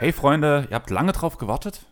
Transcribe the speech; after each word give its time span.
Hey 0.00 0.12
Freunde, 0.12 0.66
ihr 0.70 0.74
habt 0.74 0.90
lange 0.90 1.12
drauf 1.12 1.38
gewartet? 1.38 1.86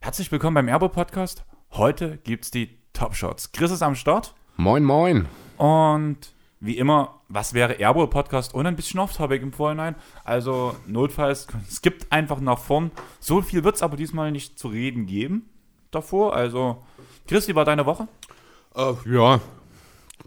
Herzlich 0.00 0.30
willkommen 0.30 0.54
beim 0.54 0.68
Erbo 0.68 0.88
Podcast. 0.88 1.44
Heute 1.72 2.18
gibt's 2.18 2.50
die 2.50 2.78
Top 2.92 3.14
Shots. 3.14 3.52
Chris 3.52 3.70
ist 3.70 3.82
am 3.82 3.94
Start 3.94 4.34
Moin, 4.56 4.84
moin. 4.84 5.26
und 5.56 6.31
wie 6.64 6.78
immer, 6.78 7.20
was 7.28 7.54
wäre 7.54 7.80
Erbo 7.80 8.06
Podcast 8.06 8.54
ohne 8.54 8.68
ein 8.68 8.76
bisschen 8.76 9.00
Off-Topic 9.00 9.42
im 9.42 9.52
Vorhinein? 9.52 9.96
Also 10.22 10.76
notfalls 10.86 11.48
skippt 11.68 12.12
einfach 12.12 12.38
nach 12.38 12.60
vorn. 12.60 12.92
So 13.18 13.42
viel 13.42 13.64
wird's 13.64 13.82
aber 13.82 13.96
diesmal 13.96 14.30
nicht 14.30 14.60
zu 14.60 14.68
reden 14.68 15.06
geben 15.06 15.50
davor. 15.90 16.36
Also 16.36 16.80
Chris, 17.26 17.48
wie 17.48 17.56
war 17.56 17.64
deine 17.64 17.84
Woche? 17.84 18.06
Äh, 18.76 18.94
ja, 19.06 19.40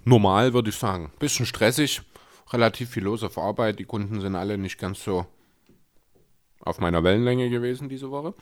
normal 0.04 0.54
würde 0.54 0.72
ich 0.72 0.76
sagen. 0.76 1.09
Bisschen 1.20 1.45
stressig, 1.45 2.02
relativ 2.52 2.90
viel 2.90 3.04
los 3.04 3.23
auf 3.23 3.38
Arbeit. 3.38 3.80
Die 3.80 3.86
Kunden 3.86 4.20
sind 4.20 4.36
alle 4.36 4.58
nicht 4.58 4.78
ganz 4.78 5.02
so 5.06 5.26
auf 6.59 6.80
meiner 6.80 7.02
Wellenlänge 7.02 7.50
gewesen 7.50 7.88
diese 7.88 8.12
Woche. 8.12 8.34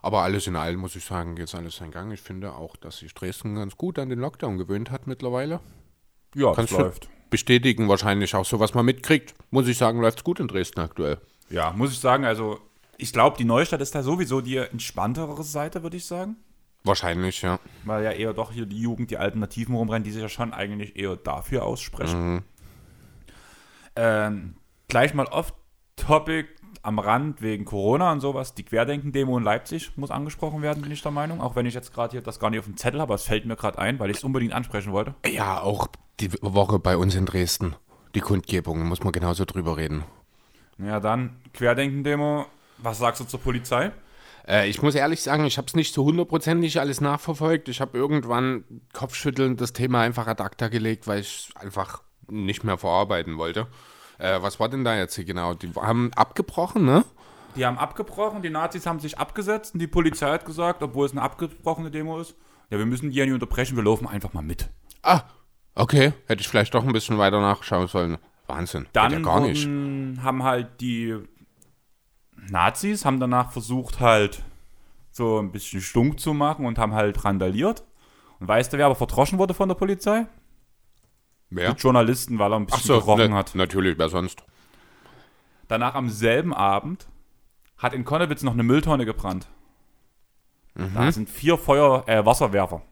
Aber 0.00 0.22
alles 0.22 0.46
in 0.46 0.56
allem 0.56 0.80
muss 0.80 0.96
ich 0.96 1.04
sagen, 1.04 1.36
geht 1.36 1.54
alles 1.54 1.76
seinen 1.76 1.90
Gang. 1.90 2.12
Ich 2.12 2.22
finde 2.22 2.54
auch, 2.54 2.76
dass 2.76 3.00
sich 3.00 3.12
Dresden 3.12 3.56
ganz 3.56 3.76
gut 3.76 3.98
an 3.98 4.08
den 4.08 4.20
Lockdown 4.20 4.56
gewöhnt 4.56 4.90
hat 4.90 5.06
mittlerweile. 5.06 5.60
Ja, 6.34 6.54
Kannst 6.54 6.72
du 6.72 6.90
bestätigen 7.30 7.88
wahrscheinlich 7.88 8.34
auch 8.34 8.44
so, 8.44 8.60
was 8.60 8.74
man 8.74 8.84
mitkriegt. 8.84 9.34
Muss 9.50 9.68
ich 9.68 9.78
sagen, 9.78 10.00
läuft's 10.00 10.24
gut 10.24 10.40
in 10.40 10.48
Dresden 10.48 10.80
aktuell. 10.80 11.18
Ja, 11.48 11.72
muss 11.72 11.92
ich 11.92 11.98
sagen, 11.98 12.24
also 12.24 12.60
ich 12.96 13.12
glaube, 13.12 13.36
die 13.38 13.44
Neustadt 13.44 13.80
ist 13.80 13.94
da 13.94 14.02
sowieso 14.02 14.40
die 14.40 14.56
entspanntere 14.56 15.42
Seite, 15.42 15.82
würde 15.82 15.96
ich 15.96 16.04
sagen. 16.04 16.36
Wahrscheinlich, 16.84 17.42
ja. 17.42 17.58
Weil 17.84 18.04
ja 18.04 18.12
eher 18.12 18.32
doch 18.32 18.52
hier 18.52 18.66
die 18.66 18.80
Jugend, 18.80 19.10
die 19.10 19.18
Alternativen 19.18 19.74
rumrennen, 19.74 20.04
die 20.04 20.10
sich 20.10 20.22
ja 20.22 20.28
schon 20.28 20.52
eigentlich 20.52 20.96
eher 20.96 21.16
dafür 21.16 21.64
aussprechen. 21.64 22.42
Ähm, 23.96 24.54
gleich 24.88 25.12
mal 25.14 25.26
off-topic 25.26 26.48
am 26.82 26.98
Rand 26.98 27.42
wegen 27.42 27.64
Corona 27.64 28.12
und 28.12 28.20
sowas. 28.20 28.54
Die 28.54 28.62
Querdenken-Demo 28.62 29.36
in 29.38 29.44
Leipzig 29.44 29.96
muss 29.96 30.10
angesprochen 30.10 30.62
werden, 30.62 30.82
bin 30.82 30.92
ich 30.92 31.02
der 31.02 31.10
Meinung. 31.10 31.40
Auch 31.40 31.56
wenn 31.56 31.66
ich 31.66 31.74
jetzt 31.74 31.92
gerade 31.92 32.12
hier 32.12 32.22
das 32.22 32.40
gar 32.40 32.50
nicht 32.50 32.60
auf 32.60 32.64
dem 32.64 32.76
Zettel 32.76 33.00
habe, 33.00 33.10
aber 33.10 33.16
es 33.16 33.24
fällt 33.24 33.44
mir 33.44 33.56
gerade 33.56 33.78
ein, 33.78 33.98
weil 33.98 34.10
ich 34.10 34.18
es 34.18 34.24
unbedingt 34.24 34.52
ansprechen 34.52 34.92
wollte. 34.92 35.14
Ja, 35.26 35.60
auch 35.60 35.88
die 36.20 36.32
Woche 36.40 36.78
bei 36.78 36.96
uns 36.96 37.14
in 37.14 37.26
Dresden. 37.26 37.74
Die 38.14 38.20
Kundgebung, 38.20 38.84
muss 38.86 39.02
man 39.04 39.12
genauso 39.12 39.44
drüber 39.44 39.76
reden. 39.76 40.04
Ja, 40.78 41.00
dann 41.00 41.36
Querdenken-Demo. 41.52 42.46
Was 42.78 42.98
sagst 42.98 43.20
du 43.20 43.24
zur 43.24 43.40
Polizei? 43.40 43.92
Äh, 44.48 44.68
ich 44.68 44.82
muss 44.82 44.94
ehrlich 44.94 45.22
sagen, 45.22 45.44
ich 45.44 45.58
habe 45.58 45.66
es 45.66 45.74
nicht 45.74 45.94
so 45.94 46.04
hundertprozentig 46.04 46.80
alles 46.80 47.00
nachverfolgt. 47.00 47.68
Ich 47.68 47.80
habe 47.80 47.96
irgendwann 47.96 48.64
kopfschüttelnd 48.92 49.60
das 49.60 49.72
Thema 49.72 50.00
einfach 50.00 50.26
ad 50.26 50.42
acta 50.42 50.68
gelegt, 50.68 51.06
weil 51.06 51.20
ich 51.20 51.50
einfach 51.54 52.02
nicht 52.28 52.64
mehr 52.64 52.78
verarbeiten 52.78 53.38
wollte. 53.38 53.66
Äh, 54.20 54.42
was 54.42 54.60
war 54.60 54.68
denn 54.68 54.84
da 54.84 54.96
jetzt 54.96 55.14
hier 55.14 55.24
genau? 55.24 55.54
Die 55.54 55.72
haben 55.74 56.10
abgebrochen, 56.14 56.84
ne? 56.84 57.04
Die 57.56 57.64
haben 57.66 57.78
abgebrochen, 57.78 58.42
die 58.42 58.50
Nazis 58.50 58.86
haben 58.86 59.00
sich 59.00 59.18
abgesetzt 59.18 59.74
und 59.74 59.80
die 59.80 59.86
Polizei 59.86 60.30
hat 60.30 60.44
gesagt, 60.44 60.82
obwohl 60.82 61.06
es 61.06 61.12
eine 61.12 61.22
abgebrochene 61.22 61.90
Demo 61.90 62.20
ist, 62.20 62.36
ja, 62.70 62.78
wir 62.78 62.86
müssen 62.86 63.10
die 63.10 63.16
ja 63.16 63.24
nicht 63.24 63.34
unterbrechen, 63.34 63.76
wir 63.76 63.82
laufen 63.82 64.06
einfach 64.06 64.32
mal 64.32 64.42
mit. 64.42 64.68
Ah, 65.02 65.22
okay. 65.74 66.12
Hätte 66.26 66.42
ich 66.42 66.48
vielleicht 66.48 66.74
doch 66.74 66.84
ein 66.84 66.92
bisschen 66.92 67.18
weiter 67.18 67.40
nachschauen 67.40 67.88
sollen. 67.88 68.18
Wahnsinn. 68.46 68.86
Dann 68.92 69.12
ja 69.12 69.18
gar 69.20 69.40
nicht. 69.40 69.66
haben 69.66 70.42
halt 70.44 70.80
die 70.80 71.16
Nazis 72.48 73.04
haben 73.04 73.20
danach 73.20 73.52
versucht 73.52 74.00
halt 74.00 74.42
so 75.10 75.38
ein 75.38 75.50
bisschen 75.50 75.80
stunk 75.80 76.20
zu 76.20 76.34
machen 76.34 76.66
und 76.66 76.78
haben 76.78 76.94
halt 76.94 77.24
randaliert. 77.24 77.84
Und 78.38 78.48
weißt 78.48 78.72
du, 78.72 78.78
wer 78.78 78.86
aber 78.86 78.94
verdroschen 78.94 79.38
wurde 79.38 79.54
von 79.54 79.68
der 79.68 79.76
Polizei? 79.76 80.26
Wer? 81.50 81.74
Die 81.74 81.80
Journalisten, 81.80 82.38
weil 82.38 82.52
er 82.52 82.56
ein 82.56 82.66
bisschen 82.66 82.82
so, 82.82 83.00
gerochen 83.00 83.30
ne, 83.30 83.36
hat. 83.36 83.54
natürlich, 83.54 83.98
wer 83.98 84.08
sonst? 84.08 84.44
Danach 85.68 85.94
am 85.94 86.08
selben 86.08 86.54
Abend 86.54 87.08
hat 87.76 87.92
in 87.92 88.04
Konnewitz 88.04 88.42
noch 88.42 88.52
eine 88.52 88.62
Mülltonne 88.62 89.04
gebrannt. 89.04 89.48
Mhm. 90.74 90.94
Da 90.94 91.12
sind 91.12 91.28
vier 91.28 91.58
Feuer, 91.58 92.08
äh, 92.08 92.24
Wasserwerfer 92.24 92.82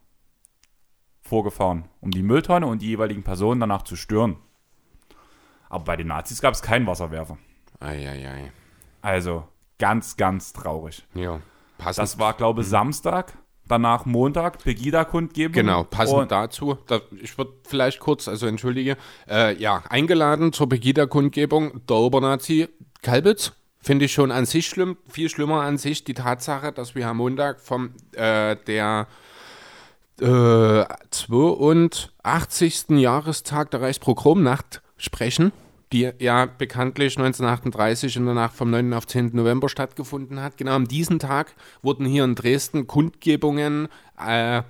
vorgefahren, 1.22 1.84
um 2.00 2.10
die 2.10 2.22
Mülltonne 2.22 2.66
und 2.66 2.82
die 2.82 2.88
jeweiligen 2.88 3.22
Personen 3.22 3.60
danach 3.60 3.82
zu 3.82 3.96
stören. 3.96 4.36
Aber 5.68 5.84
bei 5.84 5.96
den 5.96 6.06
Nazis 6.06 6.40
gab 6.40 6.54
es 6.54 6.62
keinen 6.62 6.86
Wasserwerfer. 6.86 7.38
Eieiei. 7.80 8.50
Also 9.02 9.46
ganz, 9.78 10.16
ganz 10.16 10.52
traurig. 10.52 11.06
Ja, 11.14 11.40
passend. 11.76 12.02
Das 12.02 12.18
war, 12.18 12.32
glaube 12.34 12.62
ich, 12.62 12.68
Samstag. 12.68 13.36
Danach 13.68 14.06
Montag, 14.06 14.64
Pegida-Kundgebung. 14.64 15.52
Genau, 15.52 15.84
passend 15.84 16.18
Und 16.18 16.30
dazu, 16.30 16.78
da, 16.86 17.00
ich 17.20 17.36
würde 17.36 17.52
vielleicht 17.66 18.00
kurz, 18.00 18.26
also 18.26 18.46
entschuldige, 18.46 18.96
äh, 19.28 19.54
ja, 19.56 19.82
eingeladen 19.88 20.52
zur 20.52 20.68
Pegida-Kundgebung 20.68 21.86
der 21.86 21.96
Obernazi 21.96 22.68
Kalbitz. 23.02 23.52
Finde 23.80 24.06
ich 24.06 24.12
schon 24.12 24.32
an 24.32 24.44
sich 24.44 24.66
schlimm, 24.66 24.96
viel 25.08 25.28
schlimmer 25.28 25.62
an 25.62 25.78
sich 25.78 26.02
die 26.02 26.14
Tatsache, 26.14 26.72
dass 26.72 26.94
wir 26.94 27.06
am 27.08 27.18
Montag 27.18 27.60
vom 27.60 27.90
äh, 28.12 28.56
der 28.66 29.06
äh, 30.20 30.84
82. 31.10 32.90
Jahrestag 32.90 33.70
der 33.70 33.82
Reichspogromnacht 33.82 34.82
sprechen, 34.96 35.52
die 35.92 36.10
ja 36.18 36.46
bekanntlich 36.46 37.16
1938 37.18 38.16
in 38.16 38.26
der 38.26 38.34
Nacht 38.34 38.54
vom 38.54 38.70
9. 38.70 38.92
auf 38.92 39.06
10. 39.06 39.30
November 39.32 39.68
stattgefunden 39.68 40.40
hat. 40.40 40.56
Genau 40.56 40.74
an 40.74 40.86
diesem 40.86 41.18
Tag 41.18 41.54
wurden 41.82 42.06
hier 42.06 42.24
in 42.24 42.34
Dresden 42.34 42.86
Kundgebungen 42.86 43.88
äh, 44.18 44.62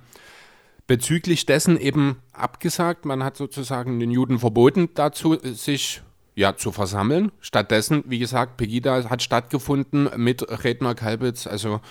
bezüglich 0.87 1.45
dessen 1.45 1.77
eben 1.79 2.17
abgesagt. 2.31 3.05
Man 3.05 3.23
hat 3.23 3.37
sozusagen 3.37 3.99
den 3.99 4.11
Juden 4.11 4.39
verboten, 4.39 4.89
dazu 4.93 5.37
sich 5.41 6.01
ja, 6.35 6.55
zu 6.55 6.71
versammeln. 6.71 7.31
Stattdessen, 7.41 8.03
wie 8.07 8.19
gesagt, 8.19 8.57
Pegida 8.57 9.09
hat 9.09 9.21
stattgefunden 9.21 10.09
mit 10.15 10.63
Redner 10.63 10.95
Kalbitz. 10.95 11.47
Also 11.47 11.81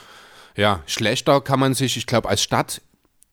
ja, 0.56 0.82
schlechter 0.86 1.40
kann 1.42 1.60
man 1.60 1.74
sich, 1.74 1.96
ich 1.96 2.06
glaube, 2.06 2.28
als 2.28 2.42
Stadt 2.42 2.80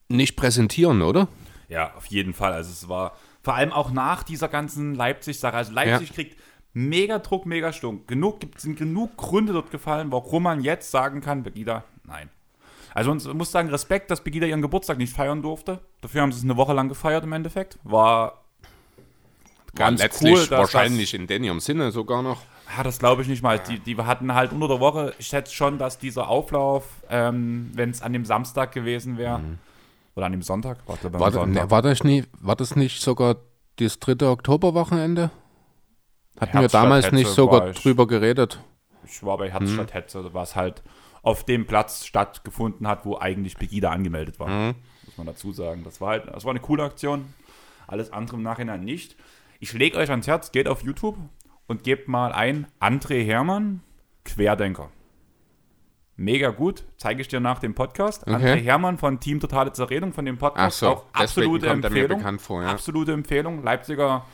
nicht 0.09 0.35
präsentieren, 0.35 1.01
oder? 1.01 1.27
ja, 1.69 1.93
auf 1.95 2.05
jeden 2.07 2.33
Fall. 2.33 2.53
Also 2.53 2.71
es 2.71 2.87
war 2.89 3.15
vor 3.45 3.53
allem 3.55 3.71
auch 3.71 3.91
nach 3.91 4.23
dieser 4.23 4.47
ganzen 4.49 4.95
Leipzig-Sache. 4.95 5.55
Also 5.55 5.71
Leipzig 5.71 6.13
kriegt 6.13 6.37
mega 6.73 7.19
Druck, 7.19 7.45
mega 7.45 7.71
Stunk. 7.71 8.07
Genug, 8.07 8.39
gibt, 8.41 8.59
sind 8.59 8.77
genug 8.77 9.15
Gründe 9.17 9.53
dort 9.53 9.71
gefallen, 9.71 10.11
warum 10.11 10.43
man 10.43 10.61
jetzt 10.61 10.91
sagen 10.91 11.21
kann, 11.21 11.43
Pegida, 11.43 11.83
nein. 12.03 12.29
Also 12.93 13.11
uns- 13.11 13.25
ich 13.25 13.33
muss 13.33 13.51
sagen, 13.51 13.69
Respekt, 13.69 14.09
dass 14.09 14.21
Pegida 14.21 14.47
ihren 14.47 14.61
Geburtstag 14.61 14.97
nicht 14.97 15.13
feiern 15.13 15.41
durfte. 15.41 15.79
Dafür 16.01 16.21
haben 16.23 16.31
sie 16.31 16.39
es 16.39 16.43
eine 16.43 16.57
Woche 16.57 16.73
lang 16.73 16.89
gefeiert 16.89 17.23
im 17.23 17.33
Endeffekt. 17.33 17.77
War 17.83 18.41
ganz 19.75 19.99
War 19.99 20.07
letztlich 20.07 20.33
cool, 20.33 20.49
wahrscheinlich 20.49 21.13
in 21.13 21.27
Denium 21.27 21.59
Sinne 21.59 21.91
sogar 21.91 22.23
noch. 22.23 22.41
Ja, 22.75 22.81
das 22.83 22.97
glaube 22.97 23.21
ich 23.21 23.27
nicht 23.27 23.43
mal. 23.43 23.59
Die, 23.59 23.77
die 23.79 23.95
hatten 23.97 24.33
halt 24.33 24.51
unter 24.51 24.67
der 24.67 24.79
Woche, 24.79 25.13
ich 25.19 25.27
schätze 25.27 25.53
schon, 25.53 25.77
dass 25.77 25.99
dieser 25.99 26.29
Auflauf, 26.29 26.85
ähm, 27.11 27.69
wenn 27.75 27.91
es 27.91 28.01
an 28.01 28.11
dem 28.11 28.25
Samstag 28.25 28.71
gewesen 28.71 29.17
wäre, 29.19 29.39
oder 30.15 30.25
an 30.25 30.31
dem 30.31 30.41
Sonntag, 30.41 30.79
warte, 30.87 31.11
War, 31.13 31.31
Sonntag. 31.31 31.63
ne, 31.65 31.71
war, 31.71 31.81
das 31.81 32.03
nie, 32.03 32.23
war 32.39 32.55
das 32.55 32.75
nicht 32.75 33.01
sogar 33.01 33.37
das 33.77 33.99
dritte 33.99 34.29
Oktoberwochenende? 34.29 35.31
Hatten 36.39 36.59
wir 36.59 36.67
damals 36.67 37.05
Hetze 37.05 37.15
nicht 37.15 37.29
sogar 37.29 37.69
ich. 37.69 37.81
drüber 37.81 38.07
geredet? 38.07 38.59
Ich 39.05 39.23
war 39.23 39.37
bei 39.37 39.51
Herzstadt 39.51 39.93
Hetze, 39.93 40.33
was 40.33 40.55
halt 40.55 40.83
auf 41.21 41.43
dem 41.43 41.65
Platz 41.65 42.05
stattgefunden 42.05 42.87
hat, 42.87 43.05
wo 43.05 43.17
eigentlich 43.17 43.57
Pegida 43.57 43.91
angemeldet 43.91 44.39
war. 44.39 44.73
Muss 45.05 45.17
man 45.17 45.27
dazu 45.27 45.51
sagen. 45.51 45.83
Das 45.83 46.01
war 46.01 46.09
halt, 46.09 46.27
das 46.27 46.43
war 46.43 46.51
eine 46.51 46.59
coole 46.59 46.83
Aktion. 46.83 47.33
Alles 47.87 48.11
andere 48.11 48.37
im 48.37 48.43
Nachhinein 48.43 48.83
nicht. 48.83 49.15
Ich 49.59 49.73
lege 49.73 49.97
euch 49.97 50.09
ans 50.09 50.27
Herz, 50.27 50.51
geht 50.51 50.67
auf 50.67 50.83
YouTube 50.83 51.17
und 51.67 51.83
gebt 51.83 52.07
mal 52.07 52.31
ein 52.31 52.67
André 52.79 53.23
Hermann, 53.25 53.81
Querdenker. 54.23 54.89
Mega 56.17 56.51
gut, 56.51 56.85
zeige 56.95 57.19
ich 57.19 57.27
dir 57.27 57.41
nach 57.41 57.59
dem 57.59 57.75
Podcast. 57.75 58.25
André 58.25 58.55
Hermann 58.55 58.97
von 58.97 59.19
Team 59.19 59.41
Totale 59.41 59.73
Zerredung, 59.73 60.13
von 60.13 60.23
dem 60.23 60.37
Podcast. 60.37 60.79
So, 60.79 60.87
auch 60.87 61.05
absolute 61.11 61.67
Empfehlung. 61.67 62.39
vor, 62.39 62.63
ja. 62.63 62.69
Absolute 62.69 63.11
Empfehlung. 63.11 63.63
Leipziger 63.63 64.25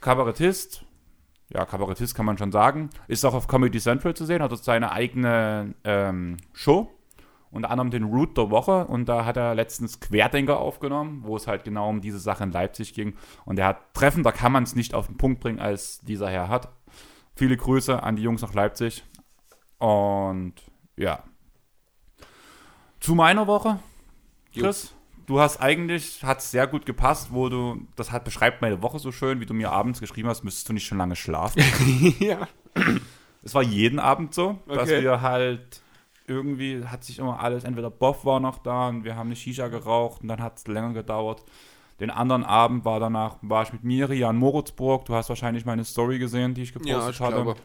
Kabarettist. 0.00 0.84
Ja, 1.50 1.64
Kabarettist 1.66 2.16
kann 2.16 2.26
man 2.26 2.36
schon 2.36 2.50
sagen. 2.50 2.90
Ist 3.06 3.24
auch 3.24 3.34
auf 3.34 3.46
Comedy 3.46 3.78
Central 3.78 4.14
zu 4.14 4.24
sehen, 4.24 4.42
hat 4.42 4.50
dort 4.50 4.64
seine 4.64 4.90
eigene 4.90 5.74
ähm, 5.84 6.38
Show. 6.52 6.90
Unter 7.52 7.70
anderem 7.70 7.92
den 7.92 8.02
Root 8.02 8.36
der 8.36 8.50
Woche. 8.50 8.84
Und 8.84 9.08
da 9.08 9.24
hat 9.24 9.36
er 9.36 9.54
letztens 9.54 10.00
Querdenker 10.00 10.58
aufgenommen, 10.58 11.22
wo 11.24 11.36
es 11.36 11.46
halt 11.46 11.62
genau 11.62 11.88
um 11.88 12.00
diese 12.00 12.18
Sache 12.18 12.42
in 12.42 12.50
Leipzig 12.50 12.92
ging. 12.92 13.14
Und 13.44 13.60
er 13.60 13.68
hat 13.68 13.94
treffender 13.94 14.32
kann 14.32 14.50
man 14.50 14.64
es 14.64 14.74
nicht 14.74 14.94
auf 14.94 15.06
den 15.06 15.16
Punkt 15.16 15.38
bringen, 15.38 15.60
als 15.60 16.00
dieser 16.00 16.28
Herr 16.28 16.48
hat. 16.48 16.72
Viele 17.36 17.56
Grüße 17.56 18.02
an 18.02 18.16
die 18.16 18.22
Jungs 18.22 18.42
nach 18.42 18.52
Leipzig. 18.52 19.04
Und 19.78 20.54
ja. 20.96 21.22
Zu 23.00 23.14
meiner 23.14 23.46
Woche, 23.46 23.78
Chris. 24.56 24.94
Du 25.26 25.40
hast 25.40 25.58
eigentlich, 25.60 26.22
hat 26.22 26.40
es 26.40 26.50
sehr 26.50 26.66
gut 26.66 26.84
gepasst, 26.84 27.28
wo 27.32 27.48
du, 27.48 27.80
das 27.96 28.12
hat, 28.12 28.24
beschreibt 28.24 28.60
meine 28.60 28.82
Woche 28.82 28.98
so 28.98 29.10
schön, 29.10 29.40
wie 29.40 29.46
du 29.46 29.54
mir 29.54 29.72
abends 29.72 30.00
geschrieben 30.00 30.28
hast, 30.28 30.44
müsstest 30.44 30.68
du 30.68 30.74
nicht 30.74 30.86
schon 30.86 30.98
lange 30.98 31.16
schlafen. 31.16 31.62
ja. 32.18 32.46
Es 33.42 33.54
war 33.54 33.62
jeden 33.62 33.98
Abend 33.98 34.34
so, 34.34 34.58
dass 34.66 34.82
Okay. 34.90 35.02
wir 35.02 35.22
halt 35.22 35.80
irgendwie 36.26 36.84
hat 36.84 37.04
sich 37.04 37.18
immer 37.18 37.40
alles, 37.40 37.64
entweder 37.64 37.90
Boff 37.90 38.24
war 38.26 38.38
noch 38.40 38.58
da 38.58 38.88
und 38.88 39.04
wir 39.04 39.16
haben 39.16 39.28
eine 39.28 39.36
Shisha 39.36 39.68
geraucht 39.68 40.22
und 40.22 40.28
dann 40.28 40.42
hat 40.42 40.58
es 40.58 40.66
länger 40.66 40.92
gedauert. 40.92 41.42
Den 42.00 42.10
anderen 42.10 42.44
Abend 42.44 42.84
war 42.84 43.00
danach, 43.00 43.36
war 43.42 43.62
ich 43.62 43.72
mit 43.72 43.84
Miri 43.84 44.24
an 44.24 44.36
Moritzburg. 44.36 45.04
Du 45.06 45.14
hast 45.14 45.28
wahrscheinlich 45.28 45.64
meine 45.64 45.84
Story 45.84 46.18
gesehen, 46.18 46.52
die 46.54 46.62
ich 46.62 46.72
gepostet 46.72 46.92
Ja, 47.02 47.08
ich 47.10 47.20
hatte. 47.20 47.34
glaube. 47.34 47.56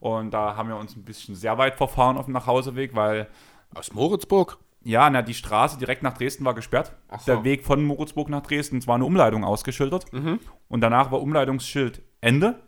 Und 0.00 0.30
da 0.32 0.56
haben 0.56 0.68
wir 0.68 0.76
uns 0.76 0.94
ein 0.96 1.04
bisschen 1.04 1.34
sehr 1.34 1.56
weit 1.58 1.76
verfahren 1.76 2.16
auf 2.18 2.26
dem 2.26 2.34
Nachhauseweg, 2.34 2.94
weil 2.94 3.28
Aus 3.74 3.92
Moritzburg? 3.92 4.58
ja, 4.82 5.10
na, 5.10 5.20
die 5.22 5.34
Straße 5.34 5.78
direkt 5.78 6.02
nach 6.04 6.16
Dresden 6.16 6.44
war 6.44 6.54
gesperrt. 6.54 6.92
So. 7.18 7.32
Der 7.32 7.42
Weg 7.44 7.64
von 7.64 7.84
Moritzburg 7.84 8.28
nach 8.28 8.42
Dresden, 8.42 8.78
es 8.78 8.86
war 8.86 8.94
eine 8.94 9.04
Umleitung 9.04 9.42
ausgeschildert. 9.44 10.12
Mhm. 10.12 10.38
Und 10.68 10.80
danach 10.80 11.10
war 11.10 11.20
Umleitungsschild 11.20 12.02
Ende. 12.20 12.60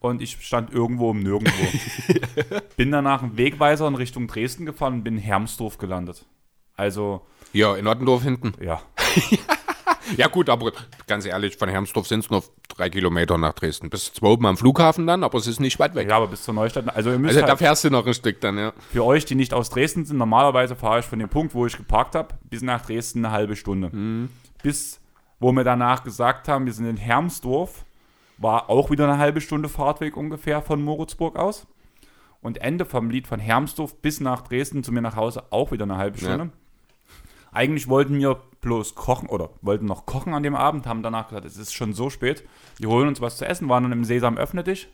Und 0.00 0.20
ich 0.20 0.44
stand 0.44 0.72
irgendwo 0.72 1.12
im 1.12 1.20
Nirgendwo. 1.22 1.64
bin 2.76 2.90
danach 2.90 3.22
einen 3.22 3.36
Wegweiser 3.36 3.86
in 3.86 3.94
Richtung 3.94 4.26
Dresden 4.26 4.66
gefahren 4.66 4.94
und 4.94 5.04
bin 5.04 5.16
in 5.18 5.22
Hermsdorf 5.22 5.78
gelandet. 5.78 6.26
Also, 6.74 7.24
Ja, 7.52 7.76
in 7.76 7.86
Ottendorf 7.86 8.24
hinten. 8.24 8.52
ja. 8.60 8.82
Ja 10.16 10.28
gut, 10.28 10.48
aber 10.48 10.72
ganz 11.06 11.26
ehrlich, 11.26 11.56
von 11.56 11.68
Hermsdorf 11.68 12.06
sind 12.06 12.20
es 12.20 12.30
nur 12.30 12.42
drei 12.68 12.90
Kilometer 12.90 13.38
nach 13.38 13.52
Dresden. 13.52 13.90
Bis 13.90 14.12
zwar 14.12 14.30
oben 14.30 14.46
am 14.46 14.56
Flughafen 14.56 15.06
dann, 15.06 15.24
aber 15.24 15.38
es 15.38 15.46
ist 15.46 15.60
nicht 15.60 15.78
weit 15.78 15.94
weg. 15.94 16.08
Ja, 16.08 16.16
aber 16.16 16.28
bis 16.28 16.42
zur 16.42 16.54
Neustadt. 16.54 16.94
Also, 16.94 17.10
ihr 17.10 17.18
müsst 17.18 17.36
Also 17.36 17.40
da 17.42 17.48
halt, 17.48 17.58
fährst 17.58 17.84
du 17.84 17.90
noch 17.90 18.06
ein 18.06 18.14
Stück 18.14 18.40
dann, 18.40 18.58
ja. 18.58 18.72
für 18.92 19.04
euch, 19.04 19.24
die 19.24 19.34
nicht 19.34 19.54
aus 19.54 19.70
Dresden 19.70 20.04
sind, 20.04 20.18
normalerweise 20.18 20.76
fahre 20.76 21.00
ich 21.00 21.06
von 21.06 21.18
dem 21.18 21.28
Punkt, 21.28 21.54
wo 21.54 21.66
ich 21.66 21.76
geparkt 21.76 22.14
habe, 22.14 22.34
bis 22.48 22.62
nach 22.62 22.84
Dresden 22.84 23.24
eine 23.24 23.32
halbe 23.32 23.56
Stunde. 23.56 24.28
Bis, 24.62 25.00
wo 25.40 25.52
wir 25.52 25.64
danach 25.64 26.04
gesagt 26.04 26.48
haben, 26.48 26.66
wir 26.66 26.72
sind 26.72 26.86
in 26.86 26.96
Hermsdorf, 26.96 27.84
war 28.38 28.68
auch 28.70 28.90
wieder 28.90 29.04
eine 29.04 29.18
halbe 29.18 29.40
Stunde 29.40 29.68
Fahrtweg 29.68 30.16
ungefähr 30.16 30.62
von 30.62 30.82
Moritzburg 30.82 31.36
aus. 31.36 31.66
Und 32.40 32.58
Ende 32.58 32.84
vom 32.84 33.08
Lied 33.08 33.28
von 33.28 33.38
Hermsdorf 33.38 33.94
bis 34.02 34.18
nach 34.18 34.42
Dresden 34.42 34.82
zu 34.82 34.90
mir 34.90 35.00
nach 35.00 35.14
Hause 35.14 35.44
auch 35.50 35.70
wieder 35.70 35.84
eine 35.84 35.96
halbe 35.96 36.18
Stunde. 36.18 36.50
Eigentlich 37.52 37.86
wollten 37.88 38.18
wir 38.18 38.40
bloß 38.62 38.94
kochen 38.94 39.28
oder 39.28 39.50
wollten 39.60 39.84
noch 39.84 40.06
kochen 40.06 40.32
an 40.34 40.42
dem 40.42 40.54
Abend, 40.54 40.86
haben 40.86 41.02
danach 41.02 41.28
gesagt, 41.28 41.44
es 41.44 41.56
ist 41.58 41.74
schon 41.74 41.92
so 41.92 42.08
spät, 42.08 42.48
wir 42.78 42.88
holen 42.88 43.08
uns 43.08 43.20
was 43.20 43.36
zu 43.36 43.44
essen, 43.46 43.68
waren 43.68 43.82
dann 43.82 43.92
im 43.92 44.04
Sesam 44.04 44.38
öffne 44.38 44.64
dich. 44.64 44.88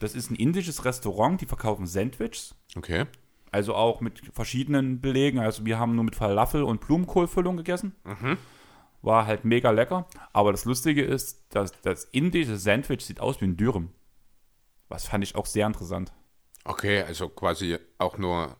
Das 0.00 0.16
ist 0.16 0.28
ein 0.30 0.34
indisches 0.34 0.84
Restaurant, 0.84 1.40
die 1.40 1.46
verkaufen 1.46 1.86
Sandwiches. 1.86 2.56
Okay. 2.74 3.04
Also 3.52 3.74
auch 3.76 4.00
mit 4.00 4.20
verschiedenen 4.34 5.00
Belegen. 5.00 5.38
Also 5.38 5.64
wir 5.64 5.78
haben 5.78 5.94
nur 5.94 6.02
mit 6.02 6.16
Falafel 6.16 6.64
und 6.64 6.80
Blumenkohlfüllung 6.80 7.58
gegessen. 7.58 7.94
War 9.02 9.26
halt 9.26 9.44
mega 9.44 9.70
lecker. 9.70 10.08
Aber 10.32 10.50
das 10.50 10.64
Lustige 10.64 11.02
ist, 11.04 11.44
dass 11.50 11.70
das 11.82 12.04
indische 12.04 12.56
Sandwich 12.56 13.04
sieht 13.04 13.20
aus 13.20 13.40
wie 13.40 13.44
ein 13.44 13.56
Dürüm. 13.56 13.90
Was 14.88 15.06
fand 15.06 15.22
ich 15.22 15.36
auch 15.36 15.46
sehr 15.46 15.66
interessant. 15.68 16.12
Okay, 16.64 17.02
also 17.02 17.28
quasi 17.28 17.78
auch 17.98 18.18
nur 18.18 18.56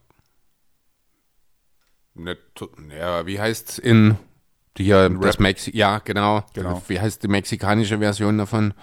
Tu- 2.53 2.69
ja, 2.97 3.25
wie 3.25 3.39
heißt 3.39 3.79
in 3.79 4.17
hier 4.77 5.09
das 5.09 5.39
Mexi 5.39 5.75
ja, 5.75 5.99
genau. 5.99 6.43
Genau. 6.53 6.81
Wie 6.87 6.99
heißt 6.99 7.23
die 7.23 7.27
mexikanische 7.27 7.99
Version 7.99 8.37
davon? 8.37 8.73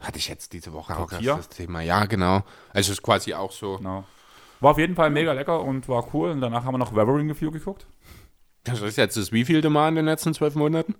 Hatte 0.00 0.18
ich 0.18 0.28
jetzt 0.28 0.52
diese 0.52 0.72
Woche 0.72 0.96
auch 0.96 1.10
das 1.10 1.48
Thema. 1.48 1.80
Ja, 1.80 2.06
genau. 2.06 2.42
Also 2.72 2.90
es 2.92 2.98
ist 2.98 3.02
quasi 3.02 3.34
auch 3.34 3.52
so. 3.52 3.78
Genau. 3.78 4.04
War 4.60 4.72
auf 4.72 4.78
jeden 4.78 4.94
Fall 4.94 5.10
mega 5.10 5.32
lecker 5.32 5.60
und 5.62 5.88
war 5.88 6.12
cool. 6.14 6.30
Und 6.30 6.40
danach 6.40 6.64
haben 6.64 6.74
wir 6.74 6.78
noch 6.78 6.94
Weathering 6.94 7.28
Review 7.30 7.50
geguckt. 7.50 7.86
Das 8.64 8.80
ist 8.80 8.96
jetzt 8.96 9.16
das 9.16 9.32
wievielte 9.32 9.70
Mal 9.70 9.88
in 9.88 9.96
den 9.96 10.04
letzten 10.04 10.34
zwölf 10.34 10.54
Monaten? 10.54 10.94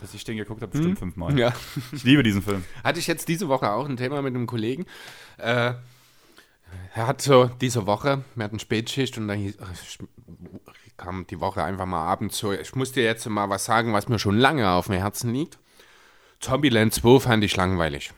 Dass 0.00 0.14
ich 0.14 0.22
den 0.22 0.36
geguckt 0.36 0.62
habe, 0.62 0.70
bestimmt 0.70 0.98
fünfmal. 0.98 1.36
Ja. 1.36 1.52
Ich 1.92 2.04
liebe 2.04 2.22
diesen 2.22 2.42
Film. 2.42 2.64
Hatte 2.84 3.00
ich 3.00 3.08
jetzt 3.08 3.26
diese 3.28 3.48
Woche 3.48 3.72
auch 3.72 3.88
ein 3.88 3.96
Thema 3.96 4.22
mit 4.22 4.34
einem 4.34 4.46
Kollegen. 4.46 4.86
Äh, 5.38 5.74
er 6.94 7.06
hat 7.06 7.22
so 7.22 7.46
diese 7.60 7.86
Woche, 7.86 8.24
wir 8.34 8.44
hatten 8.44 8.58
Spätschicht 8.58 9.16
und 9.18 9.28
dann 9.28 9.38
hieß, 9.38 9.56
kam 10.98 11.26
die 11.26 11.40
Woche 11.40 11.64
einfach 11.64 11.86
mal 11.86 12.04
abends 12.04 12.36
so, 12.36 12.52
ich 12.52 12.74
muss 12.74 12.92
dir 12.92 13.04
jetzt 13.04 13.26
mal 13.26 13.48
was 13.48 13.64
sagen, 13.64 13.94
was 13.94 14.08
mir 14.08 14.18
schon 14.18 14.36
lange 14.36 14.70
auf 14.70 14.86
dem 14.86 14.96
Herzen 14.96 15.32
liegt. 15.32 15.58
Zombieland 16.40 16.92
2 16.92 17.20
fand 17.20 17.42
ich 17.44 17.56
langweilig. 17.56 18.12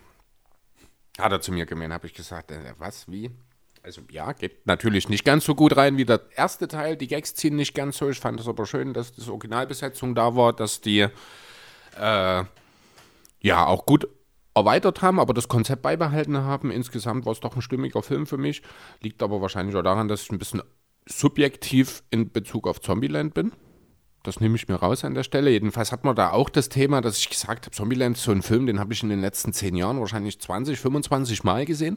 Hat 1.19 1.31
er 1.31 1.41
zu 1.41 1.53
mir 1.53 1.67
gemeint, 1.67 1.93
habe 1.93 2.07
ich 2.07 2.15
gesagt, 2.15 2.51
äh, 2.51 2.75
was, 2.79 3.09
wie? 3.09 3.31
Also 3.83 4.03
ja, 4.11 4.33
geht 4.33 4.67
natürlich 4.67 5.09
nicht 5.09 5.25
ganz 5.25 5.45
so 5.45 5.55
gut 5.55 5.77
rein 5.77 5.97
wie 5.97 6.05
der 6.05 6.21
erste 6.35 6.69
Teil. 6.69 6.97
Die 6.97 7.07
Gags 7.07 7.35
ziehen 7.35 7.57
nicht 7.57 7.75
ganz 7.75 7.97
so. 7.97 8.11
Ich 8.11 8.21
fand 8.21 8.39
es 8.41 8.49
aber 8.49 8.67
schön, 8.67 8.93
dass 8.93 9.13
die 9.13 9.29
Originalbesetzung 9.29 10.15
da 10.15 10.37
war, 10.37 10.53
dass 10.53 10.81
die 10.83 11.07
äh, 11.99 12.45
ja 13.41 13.67
auch 13.67 13.87
gut 13.87 14.07
erweitert 14.55 15.01
haben, 15.01 15.19
aber 15.19 15.33
das 15.33 15.49
Konzept 15.49 15.81
beibehalten 15.81 16.37
haben. 16.39 16.71
Insgesamt 16.71 17.25
war 17.25 17.33
es 17.33 17.41
doch 17.41 17.57
ein 17.57 17.63
stimmiger 17.63 18.03
Film 18.03 18.27
für 18.27 18.37
mich. 18.37 18.63
Liegt 19.01 19.23
aber 19.23 19.41
wahrscheinlich 19.41 19.75
auch 19.77 19.83
daran, 19.83 20.09
dass 20.09 20.23
ich 20.23 20.31
ein 20.31 20.39
bisschen 20.39 20.63
subjektiv 21.07 22.03
in 22.11 22.31
Bezug 22.31 22.67
auf 22.67 22.81
Zombieland 22.81 23.35
bin. 23.35 23.53
Das 24.23 24.39
nehme 24.41 24.57
ich 24.57 24.69
mir 24.69 24.75
raus 24.75 25.05
an 25.05 25.15
der 25.15 25.23
Stelle. 25.23 25.51
Jedenfalls 25.51 25.93
hat 25.93 26.05
man 26.05 26.15
da 26.15 26.31
auch 26.31 26.51
das 26.51 26.69
Thema, 26.69 27.01
dass 27.01 27.19
ich 27.19 27.31
gesagt 27.31 27.67
habe, 27.67 27.75
Zombieland 27.75 28.17
ist 28.17 28.25
so 28.25 28.33
ein 28.33 28.43
Film, 28.43 28.67
den 28.67 28.79
habe 28.79 28.93
ich 28.93 29.03
in 29.03 29.09
den 29.09 29.21
letzten 29.21 29.53
zehn 29.53 29.75
Jahren 29.77 29.99
wahrscheinlich 29.99 30.39
20, 30.41 30.79
25 30.79 31.43
Mal 31.43 31.65
gesehen. 31.65 31.97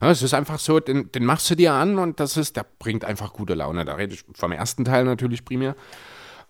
Ja, 0.00 0.10
es 0.10 0.22
ist 0.22 0.32
einfach 0.32 0.58
so, 0.58 0.80
den, 0.80 1.12
den 1.12 1.24
machst 1.24 1.50
du 1.50 1.54
dir 1.54 1.74
an 1.74 1.98
und 1.98 2.20
das 2.20 2.36
ist, 2.36 2.56
der 2.56 2.64
bringt 2.78 3.04
einfach 3.04 3.32
gute 3.32 3.54
Laune. 3.54 3.84
Da 3.84 3.94
rede 3.94 4.14
ich 4.14 4.24
vom 4.32 4.52
ersten 4.52 4.84
Teil 4.84 5.04
natürlich 5.04 5.44
primär. 5.44 5.74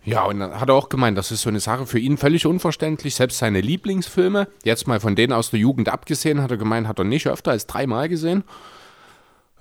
Ja, 0.04 0.22
und 0.24 0.38
dann 0.38 0.60
hat 0.60 0.68
er 0.68 0.74
auch 0.74 0.88
gemeint, 0.88 1.18
das 1.18 1.32
ist 1.32 1.42
so 1.42 1.48
eine 1.48 1.60
Sache 1.60 1.86
für 1.86 1.98
ihn 1.98 2.16
völlig 2.16 2.46
unverständlich. 2.46 3.16
Selbst 3.16 3.38
seine 3.38 3.60
Lieblingsfilme, 3.60 4.48
jetzt 4.64 4.86
mal 4.86 5.00
von 5.00 5.16
denen 5.16 5.32
aus 5.32 5.50
der 5.50 5.58
Jugend 5.58 5.88
abgesehen, 5.88 6.40
hat 6.40 6.50
er 6.50 6.56
gemeint, 6.56 6.86
hat 6.86 6.98
er 6.98 7.04
nicht 7.04 7.26
öfter 7.26 7.50
als 7.50 7.66
dreimal 7.66 8.08
gesehen. 8.08 8.44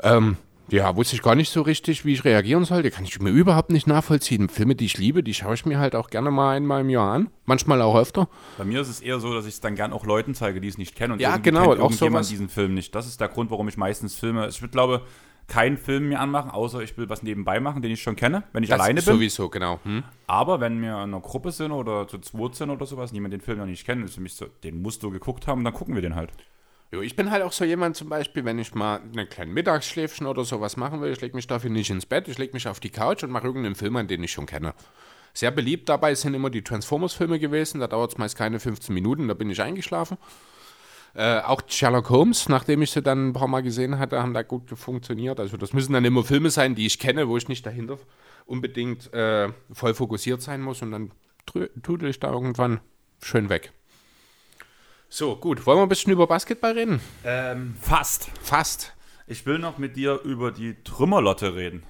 Ähm, 0.03 0.37
ja, 0.69 0.95
wusste 0.95 1.15
ich 1.15 1.21
gar 1.21 1.35
nicht 1.35 1.51
so 1.51 1.61
richtig, 1.61 2.05
wie 2.05 2.13
ich 2.13 2.25
reagieren 2.25 2.65
sollte. 2.65 2.91
Kann 2.91 3.05
ich 3.05 3.19
mir 3.19 3.29
überhaupt 3.29 3.71
nicht 3.71 3.87
nachvollziehen. 3.87 4.49
Filme, 4.49 4.75
die 4.75 4.85
ich 4.85 4.97
liebe, 4.97 5.23
die 5.23 5.33
schaue 5.33 5.53
ich 5.53 5.65
mir 5.65 5.79
halt 5.79 5.95
auch 5.95 6.09
gerne 6.09 6.31
mal 6.31 6.55
einmal 6.55 6.81
im 6.81 6.89
Jahr 6.89 7.13
an. 7.13 7.29
Manchmal 7.45 7.81
auch 7.81 7.95
öfter. 7.95 8.27
Bei 8.57 8.65
mir 8.65 8.81
ist 8.81 8.89
es 8.89 8.99
eher 9.01 9.19
so, 9.19 9.33
dass 9.33 9.45
ich 9.45 9.55
es 9.55 9.59
dann 9.61 9.75
gern 9.75 9.93
auch 9.93 10.05
Leuten 10.05 10.33
zeige, 10.35 10.59
die 10.61 10.67
es 10.67 10.77
nicht 10.77 10.95
kennen. 10.95 11.13
Und 11.13 11.19
Ja, 11.21 11.37
genau, 11.37 11.59
kennt 11.61 11.71
auch 11.79 11.83
irgendjemand 11.83 12.25
sowas. 12.25 12.29
diesen 12.29 12.49
Film 12.49 12.73
nicht. 12.73 12.93
Das 12.95 13.07
ist 13.07 13.19
der 13.21 13.29
Grund, 13.29 13.51
warum 13.51 13.67
ich 13.67 13.77
meistens 13.77 14.15
Filme. 14.15 14.47
Ich 14.47 14.61
würde, 14.61 14.71
glaube 14.71 15.01
keinen 15.47 15.77
Film 15.77 16.09
mir 16.09 16.19
anmachen, 16.19 16.51
außer 16.51 16.81
ich 16.81 16.97
will 16.97 17.09
was 17.09 17.23
nebenbei 17.23 17.59
machen, 17.61 17.81
den 17.81 17.91
ich 17.91 18.01
schon 18.01 18.17
kenne, 18.17 18.43
wenn 18.51 18.63
ich 18.63 18.69
Das 18.69 18.79
alleine 18.81 19.01
bin. 19.01 19.13
Sowieso, 19.13 19.47
genau. 19.49 19.79
Hm? 19.83 20.03
Aber 20.27 20.59
wenn 20.59 20.81
wir 20.81 20.89
in 20.89 20.95
einer 20.95 21.21
Gruppe 21.21 21.51
sind 21.51 21.71
oder 21.71 22.05
zu 22.07 22.19
zweit 22.19 22.55
sind 22.55 22.69
oder 22.69 22.85
sowas, 22.85 23.13
niemand 23.13 23.33
den 23.33 23.39
Film 23.41 23.59
noch 23.59 23.65
nicht 23.65 23.85
kennt, 23.85 24.03
ist 24.03 24.15
für 24.15 24.21
mich 24.21 24.33
so, 24.33 24.47
den 24.63 24.81
musst 24.81 25.03
du 25.03 25.09
geguckt 25.09 25.47
haben, 25.47 25.63
dann 25.63 25.73
gucken 25.73 25.95
wir 25.95 26.01
den 26.01 26.15
halt. 26.15 26.31
Jo, 26.91 27.01
ich 27.01 27.17
bin 27.17 27.31
halt 27.31 27.43
auch 27.43 27.51
so 27.51 27.65
jemand 27.65 27.97
zum 27.97 28.07
Beispiel, 28.07 28.45
wenn 28.45 28.59
ich 28.59 28.73
mal 28.73 29.01
einen 29.01 29.27
kleinen 29.27 29.53
Mittagsschläfchen 29.53 30.25
oder 30.25 30.45
sowas 30.45 30.77
machen 30.77 31.01
will, 31.01 31.11
ich 31.11 31.19
lege 31.19 31.35
mich 31.35 31.45
dafür 31.45 31.69
nicht 31.69 31.89
ins 31.89 32.05
Bett, 32.05 32.29
ich 32.29 32.37
lege 32.37 32.53
mich 32.53 32.67
auf 32.67 32.79
die 32.79 32.89
Couch 32.89 33.23
und 33.23 33.31
mache 33.31 33.45
irgendeinen 33.47 33.75
Film 33.75 33.97
an, 33.97 34.07
den 34.07 34.23
ich 34.23 34.31
schon 34.31 34.45
kenne. 34.45 34.73
Sehr 35.33 35.51
beliebt 35.51 35.89
dabei 35.89 36.15
sind 36.15 36.33
immer 36.33 36.49
die 36.49 36.63
Transformers-Filme 36.63 37.39
gewesen, 37.39 37.81
da 37.81 37.87
dauert 37.87 38.13
es 38.13 38.17
meist 38.17 38.37
keine 38.37 38.59
15 38.59 38.93
Minuten, 38.93 39.27
da 39.27 39.33
bin 39.33 39.49
ich 39.49 39.61
eingeschlafen. 39.61 40.17
Äh, 41.13 41.41
auch 41.41 41.61
Sherlock 41.67 42.09
Holmes, 42.09 42.47
nachdem 42.47 42.81
ich 42.81 42.91
sie 42.91 43.01
dann 43.01 43.29
ein 43.29 43.33
paar 43.33 43.47
Mal 43.47 43.63
gesehen 43.63 43.99
hatte, 43.99 44.21
haben 44.21 44.33
da 44.33 44.43
gut 44.43 44.69
funktioniert. 44.77 45.39
Also 45.39 45.57
das 45.57 45.73
müssen 45.73 45.93
dann 45.93 46.05
immer 46.05 46.23
Filme 46.23 46.51
sein, 46.51 46.75
die 46.75 46.85
ich 46.85 46.99
kenne, 46.99 47.27
wo 47.27 47.35
ich 47.37 47.49
nicht 47.49 47.65
dahinter 47.65 47.97
unbedingt 48.45 49.11
äh, 49.13 49.49
voll 49.73 49.93
fokussiert 49.93 50.41
sein 50.41 50.61
muss 50.61 50.81
und 50.81 50.91
dann 50.91 51.11
tudel 51.81 52.09
ich 52.09 52.19
da 52.19 52.31
irgendwann 52.31 52.79
schön 53.21 53.49
weg. 53.49 53.73
So, 55.09 55.35
gut. 55.37 55.65
Wollen 55.65 55.77
wir 55.79 55.83
ein 55.83 55.89
bisschen 55.89 56.11
über 56.11 56.27
Basketball 56.27 56.73
reden? 56.73 56.99
Ähm, 57.23 57.75
fast. 57.79 58.29
Fast. 58.41 58.93
Ich 59.25 59.45
will 59.45 59.57
noch 59.59 59.77
mit 59.77 59.95
dir 59.95 60.21
über 60.23 60.51
die 60.51 60.75
Trümmerlotte 60.83 61.55
reden. 61.55 61.83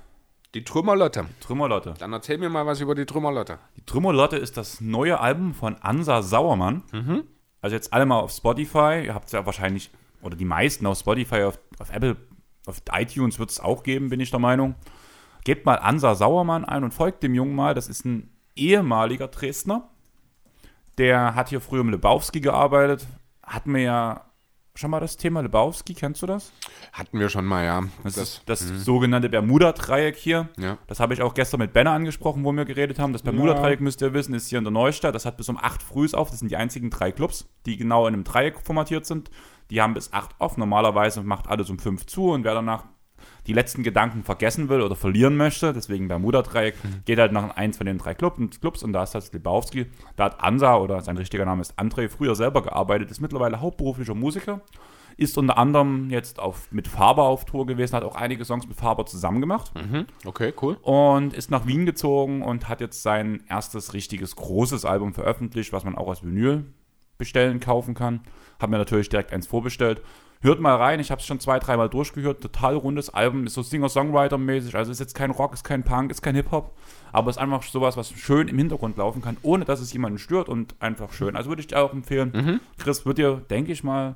Die 0.54 0.64
Trümmerlotte. 0.64 1.26
Trümmerlotte. 1.40 1.94
Dann 2.00 2.14
erzähl 2.14 2.38
mir 2.38 2.50
mal 2.50 2.66
was 2.66 2.80
über 2.80 2.96
die 2.96 3.06
Trümmerlotte. 3.06 3.60
Die 3.76 3.86
Trümmerlotte 3.86 4.38
ist 4.38 4.58
das 4.58 4.82
neue 4.82 5.20
Album 5.20 5.54
von 5.54 5.76
Ansa 5.82 6.22
Sauermann. 6.22 6.84
Also 7.62 7.76
jetzt 7.76 7.92
alle 7.94 8.06
mal 8.06 8.20
auf 8.20 8.32
Spotify. 8.32 9.04
Ihr 9.06 9.14
habt 9.14 9.26
es 9.26 9.34
ja 9.34 9.46
wahrscheinlich, 9.46 9.92
oder 10.22 10.36
die 10.36 10.46
meisten 10.46 10.86
auf 10.86 11.00
Spotify, 11.00 11.44
auf, 11.44 11.60
auf 11.80 11.92
Apple, 11.92 12.18
auf 12.66 12.82
iTunes 12.92 13.40
wird 13.40 13.50
es 13.50 13.60
auch 13.60 13.84
geben, 13.84 14.10
bin 14.10 14.20
ich 14.20 14.32
der 14.32 14.40
Meinung. 14.40 14.76
Gebt 15.44 15.66
mal 15.66 15.76
Ansa 15.76 16.16
Sauermann 16.16 16.66
ein 16.66 16.84
und 16.84 16.94
folgt 16.94 17.24
dem 17.24 17.36
Jungen 17.36 17.56
mal. 17.56 17.74
Das 17.74 17.88
ist 17.88 18.06
ein 18.06 18.32
ehemaliger 18.56 19.28
Dresdner. 19.28 19.90
Der 20.98 21.36
hat 21.36 21.50
hier 21.50 21.62
früher 21.62 21.82
im 21.82 21.90
Lebowski 21.90 22.42
gearbeitet. 22.42 23.06
Hat 23.44 23.68
mir 23.68 23.82
ja 23.82 24.22
schon 24.78 24.92
mal 24.92 25.00
das 25.00 25.18
Thema 25.18 25.42
Lebowski, 25.42 25.94
kennst 25.94 26.22
du 26.22 26.28
das? 26.28 26.52
Hatten 26.94 27.20
wir 27.20 27.30
schon 27.30 27.46
mal, 27.46 27.66
ja. 27.66 27.84
Das, 28.04 28.18
ist 28.18 28.44
das 28.46 28.60
sogenannte 28.60 29.30
Bermuda-Dreieck 29.30 30.16
hier. 30.16 30.50
Ja. 30.58 30.78
Das 30.88 31.00
habe 31.00 31.14
ich 31.14 31.22
auch 31.22 31.34
gestern 31.34 31.60
mit 31.60 31.74
Benner 31.74 31.92
angesprochen, 31.92 32.44
wo 32.44 32.52
wir 32.52 32.66
geredet 32.66 33.00
haben. 33.00 33.14
Das 33.14 33.24
Bermuda-Dreieck, 33.24 33.82
müsst 33.82 34.02
ihr 34.02 34.14
wissen, 34.14 34.34
ist 34.34 34.48
hier 34.48 34.60
in 34.60 34.64
der 34.64 34.72
Neustadt. 34.72 35.16
Das 35.16 35.26
hat 35.26 35.38
bis 35.38 35.50
um 35.50 35.58
8 35.58 35.82
früh 35.82 36.08
auf. 36.14 36.30
Das 36.30 36.40
sind 36.40 36.50
die 36.52 36.58
einzigen 36.58 36.90
drei 36.90 37.12
Clubs, 37.12 37.50
die 37.66 37.78
genau 37.78 38.08
in 38.08 38.14
einem 38.14 38.24
Dreieck 38.24 38.60
formatiert 38.64 39.06
sind. 39.06 39.30
Die 39.70 39.82
haben 39.82 39.94
bis 39.94 40.14
8 40.14 40.36
auf. 40.40 40.58
Normalerweise 40.58 41.24
macht 41.24 41.48
alles 41.48 41.70
um 41.70 41.80
5 41.80 42.06
zu 42.06 42.32
und 42.32 42.44
wer 42.44 42.54
danach 42.54 42.86
die 43.48 43.54
letzten 43.54 43.82
Gedanken 43.82 44.24
vergessen 44.24 44.70
will 44.70 44.82
oder 44.82 44.96
verlieren 44.96 45.38
möchte, 45.38 45.74
deswegen 45.74 46.08
Bermuda-Dreieck, 46.08 46.76
geht 47.06 47.18
halt 47.18 47.32
nach 47.32 47.56
eins 47.56 47.78
von 47.78 47.86
den 47.88 47.98
drei 47.98 48.14
Club- 48.14 48.38
Clubs 48.60 48.84
und 48.84 48.94
da 48.94 49.04
ist 49.04 49.16
das 49.16 49.32
Lebowski. 49.34 49.88
Da 50.16 50.26
hat 50.26 50.42
Ansa, 50.42 50.78
oder 50.78 51.02
sein 51.02 51.18
richtiger 51.18 51.46
Name 51.46 51.62
ist 51.62 51.80
André, 51.80 52.10
früher 52.10 52.36
selber 52.36 52.62
gearbeitet, 52.62 53.10
ist 53.10 53.22
mittlerweile 53.22 53.62
hauptberuflicher 53.62 54.14
Musiker, 54.16 54.62
Ist 55.20 55.36
unter 55.40 55.58
anderem 55.58 56.12
jetzt 56.12 56.40
auf, 56.40 56.72
mit 56.72 56.88
Faber 56.88 57.24
auf 57.24 57.46
Tour 57.46 57.66
gewesen, 57.66 57.96
hat 57.96 58.04
auch 58.04 58.16
einige 58.16 58.46
Songs 58.46 58.68
mit 58.68 58.78
Faber 58.78 59.08
zusammen 59.08 59.42
gemacht. 59.42 59.72
Mhm. 59.74 60.06
Okay, 60.26 60.54
cool. 60.62 60.78
Und 60.84 61.34
ist 61.34 61.50
nach 61.50 61.66
Wien 61.66 61.88
gezogen 61.88 62.44
und 62.44 62.70
hat 62.70 62.82
jetzt 62.82 63.02
sein 63.02 63.42
erstes 63.50 63.96
richtiges 63.96 64.36
großes 64.36 64.86
Album 64.86 65.14
veröffentlicht, 65.16 65.74
was 65.74 65.84
man 65.84 65.96
auch 65.96 66.10
als 66.10 66.24
Vinyl 66.24 66.66
bestellen, 67.18 67.60
kaufen 67.60 67.96
kann. 67.96 68.22
Hab 68.62 68.70
mir 68.70 68.78
natürlich 68.78 69.10
direkt 69.10 69.34
eins 69.34 69.48
vorbestellt. 69.48 70.04
Hört 70.42 70.60
mal 70.60 70.76
rein, 70.76 71.00
ich 71.00 71.10
habe 71.10 71.20
es 71.20 71.26
schon 71.26 71.40
zwei, 71.40 71.58
dreimal 71.60 71.90
durchgehört. 71.90 72.42
Total 72.42 72.76
rundes 72.76 73.10
Album, 73.10 73.46
ist 73.46 73.56
so 73.56 73.64
Singer-Songwriter-mäßig. 73.64 74.76
Also 74.76 74.92
ist 74.92 75.00
jetzt 75.00 75.16
kein 75.16 75.32
Rock, 75.32 75.54
ist 75.54 75.64
kein 75.64 75.84
Punk, 75.84 76.12
ist 76.12 76.22
kein 76.22 76.36
Hip-Hop. 76.36 76.74
Aber 77.12 77.30
ist 77.30 77.38
einfach 77.38 77.64
sowas, 77.64 77.98
was 77.98 78.12
schön 78.12 78.48
im 78.48 78.58
Hintergrund 78.58 78.98
laufen 78.98 79.22
kann, 79.22 79.38
ohne 79.42 79.66
dass 79.66 79.80
es 79.80 79.94
jemanden 79.94 80.20
stört 80.20 80.50
und 80.50 80.76
einfach 80.80 81.12
schön. 81.12 81.36
Also 81.36 81.50
würde 81.50 81.62
ich 81.62 81.68
dir 81.68 81.80
auch 81.82 81.92
empfehlen. 81.94 82.32
Mhm. 82.34 82.60
Chris, 82.78 83.06
wird 83.06 83.18
dir, 83.18 83.42
denke 83.50 83.72
ich 83.72 83.84
mal, 83.84 84.16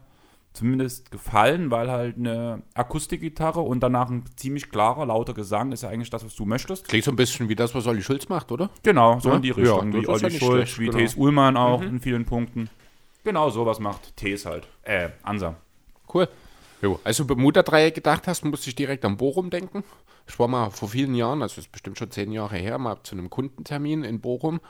zumindest 0.54 1.12
gefallen, 1.12 1.72
weil 1.72 1.90
halt 1.90 2.18
eine 2.18 2.62
Akustikgitarre 2.74 3.62
und 3.62 3.82
danach 3.82 4.10
ein 4.10 4.26
ziemlich 4.36 4.70
klarer, 4.70 5.06
lauter 5.06 5.34
Gesang 5.34 5.72
ist 5.72 5.84
ja 5.84 5.90
eigentlich 5.90 6.10
das, 6.10 6.26
was 6.26 6.36
du 6.36 6.46
möchtest. 6.46 6.88
Klingt 6.88 7.06
so 7.06 7.12
ein 7.12 7.16
bisschen 7.16 7.50
wie 7.50 7.56
das, 7.56 7.74
was 7.74 7.88
Olli 7.88 8.04
Schulz 8.04 8.28
macht, 8.30 8.52
oder? 8.52 8.70
Genau, 8.84 9.20
so 9.20 9.30
Ja? 9.30 9.36
in 9.38 9.42
die 9.42 9.52
Richtung. 9.52 9.94
Ja, 9.94 10.00
wie 10.00 10.04
ja 10.04 10.10
Olli 10.10 10.26
nicht 10.26 10.40
Schulz, 10.40 10.70
schlecht, 10.70 10.80
wie 10.80 10.86
genau. 10.88 10.98
Thees 10.98 11.16
Ullmann 11.16 11.58
auch 11.58 11.82
in 11.82 12.00
vielen 12.02 12.26
Punkten. 12.26 12.70
Genau, 13.24 13.50
sowas 13.50 13.80
macht 13.80 14.16
Thees 14.18 14.46
halt. 14.46 14.68
Äh, 14.84 15.10
Ansa. 15.24 15.56
Cool. 16.14 16.28
Jo. 16.82 17.00
Als 17.04 17.18
du 17.18 17.26
Bermuda-Dreieck 17.26 17.96
gedacht 17.96 18.28
hast, 18.28 18.44
musste 18.44 18.70
ich 18.70 18.76
direkt 18.76 19.06
an 19.06 19.18
Bochum 19.18 19.50
denken. 19.50 19.84
Ich 20.28 20.40
war 20.40 20.48
mal 20.48 20.72
vor 20.72 20.90
vielen 20.90 21.14
Jahren, 21.14 21.42
also 21.42 21.56
das 21.56 21.66
ist 21.66 21.72
bestimmt 21.72 21.98
schon 21.98 22.12
zehn 22.12 22.32
Jahre 22.32 22.56
her, 22.56 22.78
mal 22.78 22.98
zu 23.04 23.16
einem 23.16 23.30
Kundentermin 23.30 24.04
in 24.04 24.20
Bochum. 24.20 24.62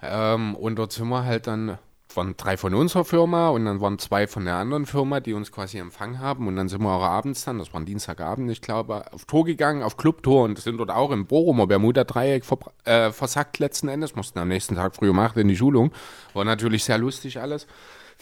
Ähm, 0.00 0.54
und 0.54 0.76
dort 0.76 0.92
sind 0.92 1.08
wir 1.08 1.24
halt 1.24 1.46
dann, 1.46 1.78
waren 2.14 2.36
drei 2.36 2.56
von 2.56 2.74
unserer 2.74 3.04
Firma 3.04 3.50
und 3.50 3.64
dann 3.66 3.80
waren 3.80 3.98
zwei 3.98 4.26
von 4.26 4.44
der 4.44 4.56
anderen 4.56 4.86
Firma, 4.86 5.20
die 5.20 5.34
uns 5.34 5.52
quasi 5.52 5.78
empfangen 5.78 6.20
haben. 6.20 6.46
Und 6.46 6.56
dann 6.56 6.68
sind 6.68 6.82
wir 6.82 6.90
auch 6.90 7.02
abends 7.02 7.44
dann, 7.44 7.58
das 7.58 7.72
war 7.72 7.80
ein 7.80 7.86
Dienstagabend, 7.86 8.50
ich 8.50 8.62
glaube, 8.62 9.12
auf 9.12 9.26
Tour 9.26 9.44
gegangen, 9.44 9.82
auf 9.82 9.96
Clubtour 9.96 10.44
und 10.44 10.58
sind 10.58 10.78
dort 10.78 10.90
auch 10.90 11.10
im 11.10 11.26
Bochumer 11.26 11.66
Bermuda-Dreieck 11.66 12.44
ver 12.44 12.58
äh, 12.84 13.12
versackt 13.12 13.58
letzten 13.58 13.88
Endes. 13.88 14.16
Mussten 14.16 14.38
am 14.38 14.48
nächsten 14.48 14.76
Tag 14.76 14.94
früh 14.94 15.10
um 15.10 15.18
acht 15.18 15.36
in 15.36 15.48
die 15.48 15.56
Schulung. 15.56 15.92
War 16.32 16.44
natürlich 16.44 16.84
sehr 16.84 16.98
lustig 16.98 17.40
alles. 17.40 17.66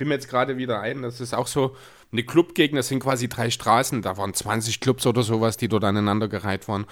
Fiel 0.00 0.07
mir 0.07 0.14
jetzt 0.14 0.30
gerade 0.30 0.57
wieder 0.57 0.80
ein, 0.80 1.02
das 1.02 1.21
ist 1.21 1.35
auch 1.35 1.47
so 1.47 1.76
eine 2.11 2.23
Clubgegend, 2.23 2.78
das 2.78 2.88
sind 2.88 3.00
quasi 3.00 3.28
drei 3.28 3.50
Straßen, 3.50 4.00
da 4.00 4.16
waren 4.16 4.33
20 4.33 4.80
Clubs 4.80 5.04
oder 5.07 5.23
sowas, 5.23 5.59
die 5.59 5.69
dort 5.69 5.85
aneinandergereiht 5.85 6.69
waren. 6.69 6.87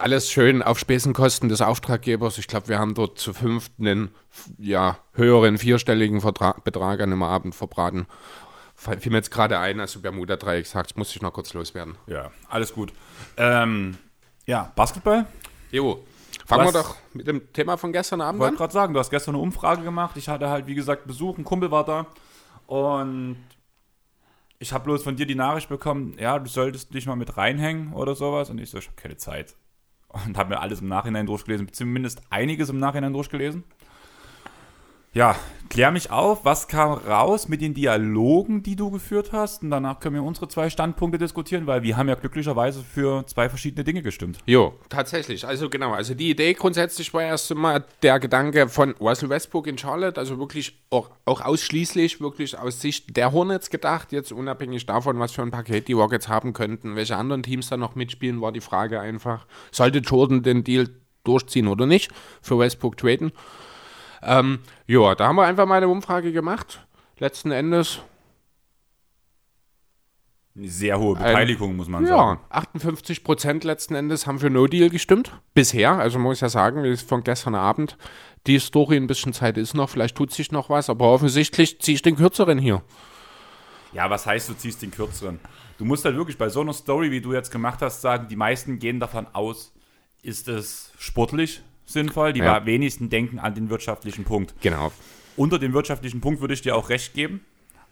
Alles 0.00 0.28
schön 0.32 0.60
auf 0.60 0.76
Spesenkosten 0.76 1.48
des 1.48 1.60
Auftraggebers. 1.60 2.38
Ich 2.38 2.48
glaube, 2.48 2.66
wir 2.66 2.80
haben 2.80 2.94
dort 2.94 3.20
zu 3.20 3.32
fünft 3.32 3.70
einen 3.78 4.12
ja, 4.58 4.98
höheren 5.12 5.58
vierstelligen 5.58 6.22
Vertra 6.22 6.56
Betrag 6.64 6.98
an 7.00 7.12
einem 7.12 7.22
Abend 7.22 7.54
verbraten. 7.54 8.08
Fiel 8.74 9.12
mir 9.12 9.18
jetzt 9.18 9.30
gerade 9.30 9.60
ein, 9.60 9.78
als 9.78 9.92
du 9.92 10.02
Bermuda-Dreieck 10.02 10.66
sagst, 10.66 10.96
muss 10.98 11.14
ich 11.14 11.22
noch 11.22 11.32
kurz 11.32 11.54
loswerden. 11.54 11.94
Ja, 12.08 12.32
alles 12.48 12.74
gut. 12.74 12.92
Ähm, 13.36 13.96
ja, 14.44 14.72
Basketball? 14.74 15.24
Jo, 15.70 16.04
fangen 16.46 16.64
wir 16.64 16.74
Was- 16.74 16.82
doch 16.82 16.96
mit 17.12 17.28
dem 17.28 17.52
Thema 17.52 17.76
von 17.76 17.92
gestern 17.92 18.20
Abend 18.20 18.40
wollte 18.40 18.54
an. 18.54 18.58
gerade 18.58 18.72
sagen, 18.72 18.92
du 18.92 18.98
hast 18.98 19.10
gestern 19.10 19.36
eine 19.36 19.42
Umfrage 19.44 19.84
gemacht. 19.84 20.16
Ich 20.16 20.28
hatte 20.28 20.48
halt, 20.48 20.66
wie 20.66 20.74
gesagt, 20.74 21.06
Besuch, 21.06 21.38
ein 21.38 21.44
Kumpel 21.44 21.70
war 21.70 21.84
da. 21.84 22.06
Und 22.70 23.36
ich 24.60 24.72
habe 24.72 24.84
bloß 24.84 25.02
von 25.02 25.16
dir 25.16 25.26
die 25.26 25.34
Nachricht 25.34 25.68
bekommen, 25.68 26.14
ja, 26.20 26.38
du 26.38 26.48
solltest 26.48 26.94
dich 26.94 27.04
mal 27.04 27.16
mit 27.16 27.36
reinhängen 27.36 27.92
oder 27.94 28.14
sowas. 28.14 28.48
Und 28.48 28.60
ich 28.60 28.70
so, 28.70 28.78
ich 28.78 28.86
habe 28.86 28.94
keine 28.94 29.16
Zeit. 29.16 29.56
Und 30.06 30.38
habe 30.38 30.50
mir 30.50 30.60
alles 30.60 30.80
im 30.80 30.86
Nachhinein 30.86 31.26
durchgelesen, 31.26 31.72
zumindest 31.72 32.22
einiges 32.30 32.68
im 32.68 32.78
Nachhinein 32.78 33.12
durchgelesen. 33.12 33.64
Ja, 35.12 35.34
klär 35.70 35.90
mich 35.90 36.12
auf, 36.12 36.44
was 36.44 36.68
kam 36.68 36.92
raus 36.92 37.48
mit 37.48 37.60
den 37.60 37.74
Dialogen, 37.74 38.62
die 38.62 38.76
du 38.76 38.92
geführt 38.92 39.32
hast? 39.32 39.64
Und 39.64 39.72
danach 39.72 39.98
können 39.98 40.14
wir 40.14 40.22
unsere 40.22 40.46
zwei 40.46 40.70
Standpunkte 40.70 41.18
diskutieren, 41.18 41.66
weil 41.66 41.82
wir 41.82 41.96
haben 41.96 42.08
ja 42.08 42.14
glücklicherweise 42.14 42.84
für 42.84 43.26
zwei 43.26 43.48
verschiedene 43.48 43.82
Dinge 43.82 44.02
gestimmt. 44.02 44.38
Jo, 44.46 44.74
tatsächlich. 44.88 45.44
Also 45.44 45.68
genau, 45.68 45.90
also 45.90 46.14
die 46.14 46.30
Idee 46.30 46.52
grundsätzlich 46.52 47.12
war 47.12 47.24
erst 47.24 47.50
einmal 47.50 47.82
der 48.02 48.20
Gedanke 48.20 48.68
von 48.68 48.94
Russell 49.00 49.30
Westbrook 49.30 49.66
in 49.66 49.78
Charlotte, 49.78 50.20
also 50.20 50.38
wirklich 50.38 50.80
auch, 50.90 51.10
auch 51.24 51.40
ausschließlich 51.40 52.20
wirklich 52.20 52.56
aus 52.56 52.80
Sicht 52.80 53.16
der 53.16 53.32
Hornets 53.32 53.68
gedacht, 53.68 54.12
jetzt 54.12 54.30
unabhängig 54.30 54.86
davon, 54.86 55.18
was 55.18 55.32
für 55.32 55.42
ein 55.42 55.50
Paket 55.50 55.88
die 55.88 55.94
Rockets 55.94 56.28
haben 56.28 56.52
könnten, 56.52 56.94
welche 56.94 57.16
anderen 57.16 57.42
Teams 57.42 57.68
da 57.68 57.76
noch 57.76 57.96
mitspielen, 57.96 58.40
war 58.40 58.52
die 58.52 58.60
Frage 58.60 59.00
einfach, 59.00 59.48
sollte 59.72 59.98
Jordan 59.98 60.44
den 60.44 60.62
Deal 60.62 60.88
durchziehen 61.24 61.66
oder 61.66 61.86
nicht, 61.86 62.12
für 62.42 62.60
Westbrook 62.60 62.96
traden. 62.96 63.32
Ähm, 64.22 64.60
ja, 64.86 65.14
da 65.14 65.28
haben 65.28 65.36
wir 65.36 65.44
einfach 65.44 65.66
mal 65.66 65.76
eine 65.76 65.88
Umfrage 65.88 66.32
gemacht. 66.32 66.86
Letzten 67.18 67.50
Endes 67.50 68.00
Eine 70.56 70.68
sehr 70.68 70.98
hohe 70.98 71.14
Beteiligung, 71.16 71.76
muss 71.76 71.88
man 71.88 72.04
Ja, 72.04 72.16
sagen. 72.16 72.40
58 72.50 73.24
Prozent 73.24 73.64
letzten 73.64 73.94
Endes 73.94 74.26
haben 74.26 74.38
für 74.38 74.50
No 74.50 74.66
Deal 74.66 74.90
gestimmt. 74.90 75.32
Bisher, 75.54 75.92
also 75.92 76.18
muss 76.18 76.40
ja 76.40 76.48
sagen, 76.48 76.82
wie 76.82 76.88
es 76.88 77.02
von 77.02 77.22
gestern 77.22 77.54
Abend 77.54 77.96
die 78.46 78.58
Story 78.58 78.96
ein 78.96 79.06
bisschen 79.06 79.32
Zeit 79.32 79.56
ist 79.58 79.74
noch, 79.74 79.90
vielleicht 79.90 80.16
tut 80.16 80.32
sich 80.32 80.50
noch 80.50 80.70
was, 80.70 80.88
aber 80.90 81.06
offensichtlich 81.12 81.80
ziehe 81.80 81.94
ich 81.94 82.02
den 82.02 82.16
kürzeren 82.16 82.58
hier. 82.58 82.82
Ja, 83.92 84.08
was 84.08 84.26
heißt, 84.26 84.48
du 84.48 84.54
ziehst 84.54 84.82
den 84.82 84.90
kürzeren? 84.90 85.40
Du 85.78 85.84
musst 85.84 86.04
halt 86.04 86.16
wirklich 86.16 86.38
bei 86.38 86.48
so 86.48 86.60
einer 86.60 86.72
Story, 86.72 87.10
wie 87.10 87.20
du 87.20 87.32
jetzt 87.32 87.50
gemacht 87.50 87.80
hast, 87.82 88.00
sagen, 88.00 88.28
die 88.28 88.36
meisten 88.36 88.78
gehen 88.78 89.00
davon 89.00 89.26
aus, 89.32 89.72
ist 90.22 90.48
es 90.48 90.92
sportlich 90.98 91.62
sinnvoll. 91.92 92.32
Die 92.32 92.40
Ja. 92.40 92.64
wenigsten 92.66 93.10
denken 93.10 93.38
an 93.38 93.54
den 93.54 93.70
wirtschaftlichen 93.70 94.24
Punkt. 94.24 94.54
Genau. 94.60 94.92
Unter 95.36 95.58
dem 95.58 95.72
wirtschaftlichen 95.72 96.20
Punkt 96.20 96.40
würde 96.40 96.54
ich 96.54 96.62
dir 96.62 96.76
auch 96.76 96.88
recht 96.88 97.14
geben. 97.14 97.44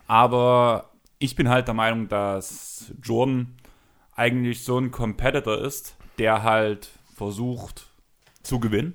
Aber 0.07 0.91
ich 1.19 1.37
bin 1.37 1.49
halt 1.49 1.67
der 1.67 1.75
Meinung, 1.75 2.09
dass 2.09 2.93
Jordan 3.03 3.55
eigentlich 4.15 4.65
so 4.65 4.79
ein 4.79 4.91
Competitor 4.91 5.59
ist, 5.59 5.97
der 6.19 6.43
halt 6.43 6.91
versucht 7.15 7.87
zu 8.43 8.59
gewinnen. 8.61 8.95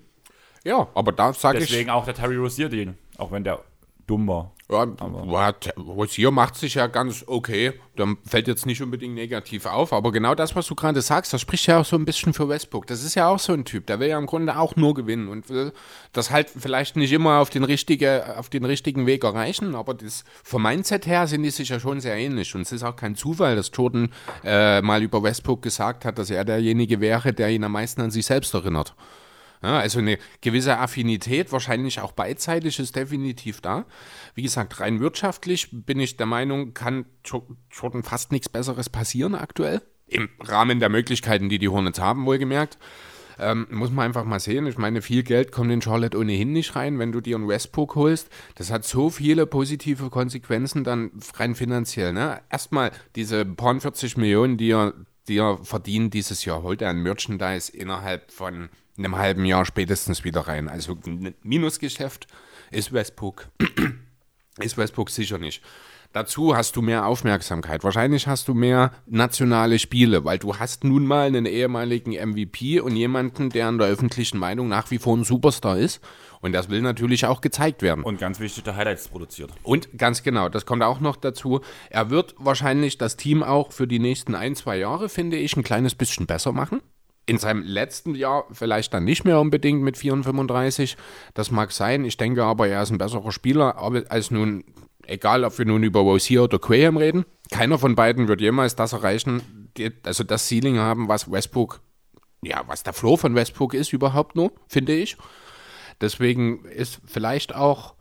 Ja, 0.63 0.87
aber 0.95 1.11
da 1.11 1.33
sage 1.33 1.59
ich, 1.59 1.67
Deswegen 1.69 1.89
auch 1.89 2.05
der 2.05 2.13
Terry 2.13 2.37
Rozier-Deal, 2.37 2.95
auch 3.17 3.31
wenn 3.31 3.43
der 3.43 3.61
dumm 4.07 4.27
war. 4.27 4.52
Ja, 4.71 4.87
Rosier 5.77 6.31
macht 6.31 6.55
sich 6.55 6.75
ja 6.75 6.87
ganz 6.87 7.23
okay. 7.27 7.73
Der 7.97 8.15
fällt 8.25 8.47
jetzt 8.47 8.65
nicht 8.65 8.81
unbedingt 8.81 9.13
negativ 9.13 9.65
auf, 9.67 9.93
aber 9.93 10.11
genau 10.11 10.33
das, 10.33 10.55
was 10.55 10.65
du 10.65 10.73
gerade 10.73 11.01
sagst, 11.01 11.31
das 11.31 11.41
spricht 11.41 11.67
ja 11.67 11.79
auch 11.79 11.85
so 11.85 11.95
ein 11.95 12.05
bisschen 12.05 12.33
für 12.33 12.49
Westbrook. 12.49 12.87
Das 12.87 13.03
ist 13.03 13.13
ja 13.13 13.27
auch 13.27 13.37
so 13.37 13.53
ein 13.53 13.65
Typ, 13.65 13.85
der 13.85 13.99
will 13.99 14.07
ja 14.07 14.17
im 14.17 14.25
Grunde 14.25 14.57
auch 14.57 14.75
nur 14.75 14.95
gewinnen 14.95 15.27
und 15.27 15.49
will 15.49 15.73
das 16.11 16.31
halt 16.31 16.49
vielleicht 16.49 16.95
nicht 16.95 17.11
immer 17.11 17.39
auf 17.39 17.49
den, 17.49 17.63
richtige, 17.63 18.37
auf 18.37 18.49
den 18.49 18.65
richtigen 18.65 19.05
Weg 19.05 19.23
erreichen, 19.23 19.75
aber 19.75 19.93
das, 19.93 20.23
vom 20.43 20.63
Mindset 20.63 21.05
her 21.05 21.27
sind 21.27 21.43
die 21.43 21.51
sich 21.51 21.69
ja 21.69 21.79
schon 21.79 21.99
sehr 21.99 22.15
ähnlich. 22.15 22.55
Und 22.55 22.61
es 22.61 22.71
ist 22.71 22.83
auch 22.83 22.95
kein 22.95 23.15
Zufall, 23.15 23.55
dass 23.55 23.69
Jordan 23.73 24.11
äh, 24.43 24.81
mal 24.81 25.03
über 25.03 25.21
Westbrook 25.21 25.61
gesagt 25.61 26.05
hat, 26.05 26.17
dass 26.17 26.29
er 26.29 26.45
derjenige 26.45 26.99
wäre, 26.99 27.33
der 27.33 27.49
ihn 27.49 27.63
am 27.63 27.73
meisten 27.73 28.01
an 28.01 28.11
sich 28.11 28.25
selbst 28.25 28.53
erinnert. 28.53 28.95
Ja, 29.63 29.79
also 29.79 29.99
eine 29.99 30.17
gewisse 30.41 30.77
Affinität, 30.77 31.51
wahrscheinlich 31.53 32.01
auch 32.01 32.11
beidseitig, 32.11 32.79
ist 32.79 32.95
definitiv 32.97 33.61
da. 33.61 33.85
Wie 34.35 34.41
gesagt, 34.41 34.81
rein 34.81 34.99
wirtschaftlich 34.99 35.69
bin 35.71 35.99
ich 36.01 36.17
der 36.17 36.25
Meinung, 36.25 36.73
kann 36.73 37.05
Jo- 37.25 37.47
Jordan 37.71 38.03
fast 38.03 38.33
nichts 38.33 38.49
Besseres 38.49 38.89
passieren 38.89 39.35
aktuell. 39.35 39.81
Im 40.07 40.29
Rahmen 40.41 40.81
der 40.81 40.89
Möglichkeiten, 40.89 41.47
die 41.47 41.59
die 41.59 41.69
Hornets 41.69 41.99
haben, 41.99 42.25
wohlgemerkt. 42.25 42.77
Ähm, 43.39 43.65
muss 43.71 43.89
man 43.89 44.05
einfach 44.05 44.25
mal 44.25 44.39
sehen. 44.39 44.67
Ich 44.67 44.77
meine, 44.77 45.01
viel 45.01 45.23
Geld 45.23 45.51
kommt 45.51 45.71
in 45.71 45.81
Charlotte 45.81 46.17
ohnehin 46.17 46.51
nicht 46.51 46.75
rein, 46.75 46.99
wenn 46.99 47.11
du 47.11 47.19
dir 47.21 47.35
einen 47.37 47.47
Westbrook 47.47 47.95
holst. 47.95 48.29
Das 48.55 48.69
hat 48.69 48.85
so 48.85 49.09
viele 49.09 49.47
positive 49.47 50.09
Konsequenzen 50.09 50.83
dann 50.83 51.11
rein 51.35 51.55
finanziell. 51.55 52.13
Ne? 52.13 52.41
Erstmal 52.51 52.91
diese 53.15 53.43
paar 53.45 53.79
40 53.79 54.17
Millionen, 54.17 54.57
die 54.57 54.71
er, 54.71 54.93
die 55.27 55.37
er 55.37 55.57
verdient 55.63 56.13
dieses 56.13 56.45
Jahr, 56.45 56.61
holt 56.61 56.81
er 56.83 56.89
ein 56.89 57.01
Merchandise 57.01 57.75
innerhalb 57.75 58.31
von 58.31 58.69
einem 58.97 59.17
halben 59.17 59.45
Jahr 59.45 59.65
spätestens 59.65 60.23
wieder 60.23 60.41
rein. 60.41 60.69
Also 60.69 60.97
ein 61.05 61.33
Minusgeschäft 61.43 62.27
ist 62.71 62.93
Westbrook 62.93 63.49
ist 64.59 64.77
Westbrook 64.77 65.09
sicher 65.09 65.37
nicht. 65.37 65.61
Dazu 66.13 66.55
hast 66.55 66.75
du 66.75 66.83
mehr 66.83 67.07
Aufmerksamkeit. 67.07 67.83
Wahrscheinlich 67.83 68.27
hast 68.27 68.47
du 68.47 68.53
mehr 68.53 68.91
nationale 69.07 69.79
Spiele, 69.79 70.23
weil 70.23 70.37
du 70.37 70.57
hast 70.57 70.83
nun 70.83 71.07
mal 71.07 71.25
einen 71.25 71.47
ehemaligen 71.47 72.11
MVP 72.11 72.79
und 72.81 72.95
jemanden, 72.95 73.49
der 73.49 73.67
in 73.67 73.79
der 73.79 73.87
öffentlichen 73.87 74.37
Meinung 74.37 74.67
nach 74.67 74.91
wie 74.91 74.99
vor 74.99 75.17
ein 75.17 75.23
Superstar 75.23 75.79
ist. 75.79 76.01
Und 76.39 76.51
das 76.51 76.69
will 76.69 76.83
natürlich 76.83 77.25
auch 77.25 77.41
gezeigt 77.41 77.81
werden. 77.81 78.03
Und 78.03 78.19
ganz 78.19 78.39
wichtig, 78.39 78.63
der 78.63 78.75
Highlights 78.75 79.07
produziert. 79.07 79.49
Und 79.63 79.97
ganz 79.97 80.21
genau, 80.21 80.49
das 80.49 80.67
kommt 80.67 80.83
auch 80.83 80.99
noch 80.99 81.15
dazu. 81.15 81.61
Er 81.89 82.11
wird 82.11 82.35
wahrscheinlich 82.37 82.99
das 82.99 83.17
Team 83.17 83.41
auch 83.41 83.71
für 83.71 83.87
die 83.87 83.99
nächsten 83.99 84.35
ein, 84.35 84.55
zwei 84.55 84.77
Jahre, 84.77 85.09
finde 85.09 85.37
ich, 85.37 85.57
ein 85.57 85.63
kleines 85.63 85.95
bisschen 85.95 86.27
besser 86.27 86.51
machen. 86.51 86.81
In 87.25 87.37
seinem 87.37 87.63
letzten 87.63 88.15
Jahr 88.15 88.45
vielleicht 88.51 88.93
dann 88.93 89.05
nicht 89.05 89.23
mehr 89.23 89.39
unbedingt 89.39 89.81
mit 89.81 89.97
34. 89.97 90.97
Das 91.33 91.51
mag 91.51 91.71
sein. 91.71 92.03
Ich 92.03 92.17
denke 92.17 92.43
aber, 92.43 92.67
er 92.67 92.81
ist 92.81 92.91
ein 92.91 92.97
besserer 92.97 93.31
Spieler 93.31 93.77
als 94.09 94.29
nun, 94.29 94.65
egal 95.05 95.45
ob 95.45 95.57
wir 95.57 95.65
nun 95.65 95.83
über 95.83 96.01
Rozier 96.01 96.43
oder 96.43 96.59
Graham 96.59 96.97
reden. 96.97 97.25
Keiner 97.51 97.77
von 97.79 97.95
beiden 97.95 98.27
wird 98.27 98.41
jemals 98.41 98.75
das 98.75 98.93
erreichen, 98.93 99.69
also 100.05 100.23
das 100.23 100.49
Ceiling 100.49 100.79
haben, 100.79 101.07
was 101.07 101.31
Westbrook, 101.31 101.79
ja, 102.41 102.63
was 102.67 102.83
der 102.83 102.93
Floor 102.93 103.17
von 103.17 103.35
Westbrook 103.35 103.73
ist 103.73 103.93
überhaupt 103.93 104.35
nur, 104.35 104.51
finde 104.67 104.93
ich. 104.93 105.17
Deswegen 106.01 106.65
ist 106.65 106.99
vielleicht 107.05 107.55
auch 107.55 107.93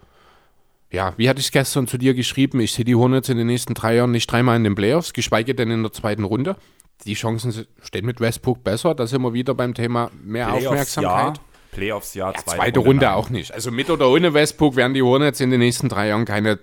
ja, 0.93 1.15
wie 1.17 1.29
hatte 1.29 1.41
ich 1.41 1.47
es 1.47 1.53
gestern 1.53 1.87
zu 1.87 1.97
dir 1.97 2.13
geschrieben? 2.13 2.61
Ich 2.61 2.75
sehe 2.75 2.85
die 2.85 2.95
Hornets 2.95 3.31
in 3.31 3.39
den 3.39 3.47
nächsten 3.47 3.73
drei 3.73 3.97
Jahren 3.97 4.11
nicht 4.11 4.31
dreimal 4.31 4.57
in 4.57 4.65
den 4.65 4.75
Playoffs, 4.75 5.15
geschweige 5.15 5.55
denn 5.55 5.71
in 5.71 5.83
der 5.83 5.93
zweiten 5.93 6.23
Runde. 6.23 6.57
Die 7.05 7.15
Chancen 7.15 7.67
stehen 7.83 8.07
mit 8.07 8.21
Westbrook 8.21 8.63
besser. 8.63 8.95
Da 8.95 9.07
sind 9.07 9.23
wir 9.23 9.33
wieder 9.33 9.55
beim 9.55 9.75
Thema 9.75 10.11
mehr 10.23 10.47
Playoffs, 10.47 10.67
Aufmerksamkeit. 10.67 11.37
Ja. 11.39 11.43
Playoffs, 11.73 12.15
ja. 12.15 12.31
Ja, 12.31 12.37
zweite, 12.45 12.81
Runde, 12.81 13.07
nein. 13.07 13.15
auch 13.15 13.31
nicht. 13.31 13.53
Also 13.53 13.71
mit 13.71 13.89
oder 13.91 14.09
ohne 14.11 14.35
Westbrook 14.35 14.77
werden 14.77 14.95
die 14.95 15.03
Hornets 15.03 15.41
in 15.41 15.51
den 15.51 15.61
nächsten 15.61 15.89
drei 15.89 16.09
Jahren 16.09 16.25
keine, 16.27 16.59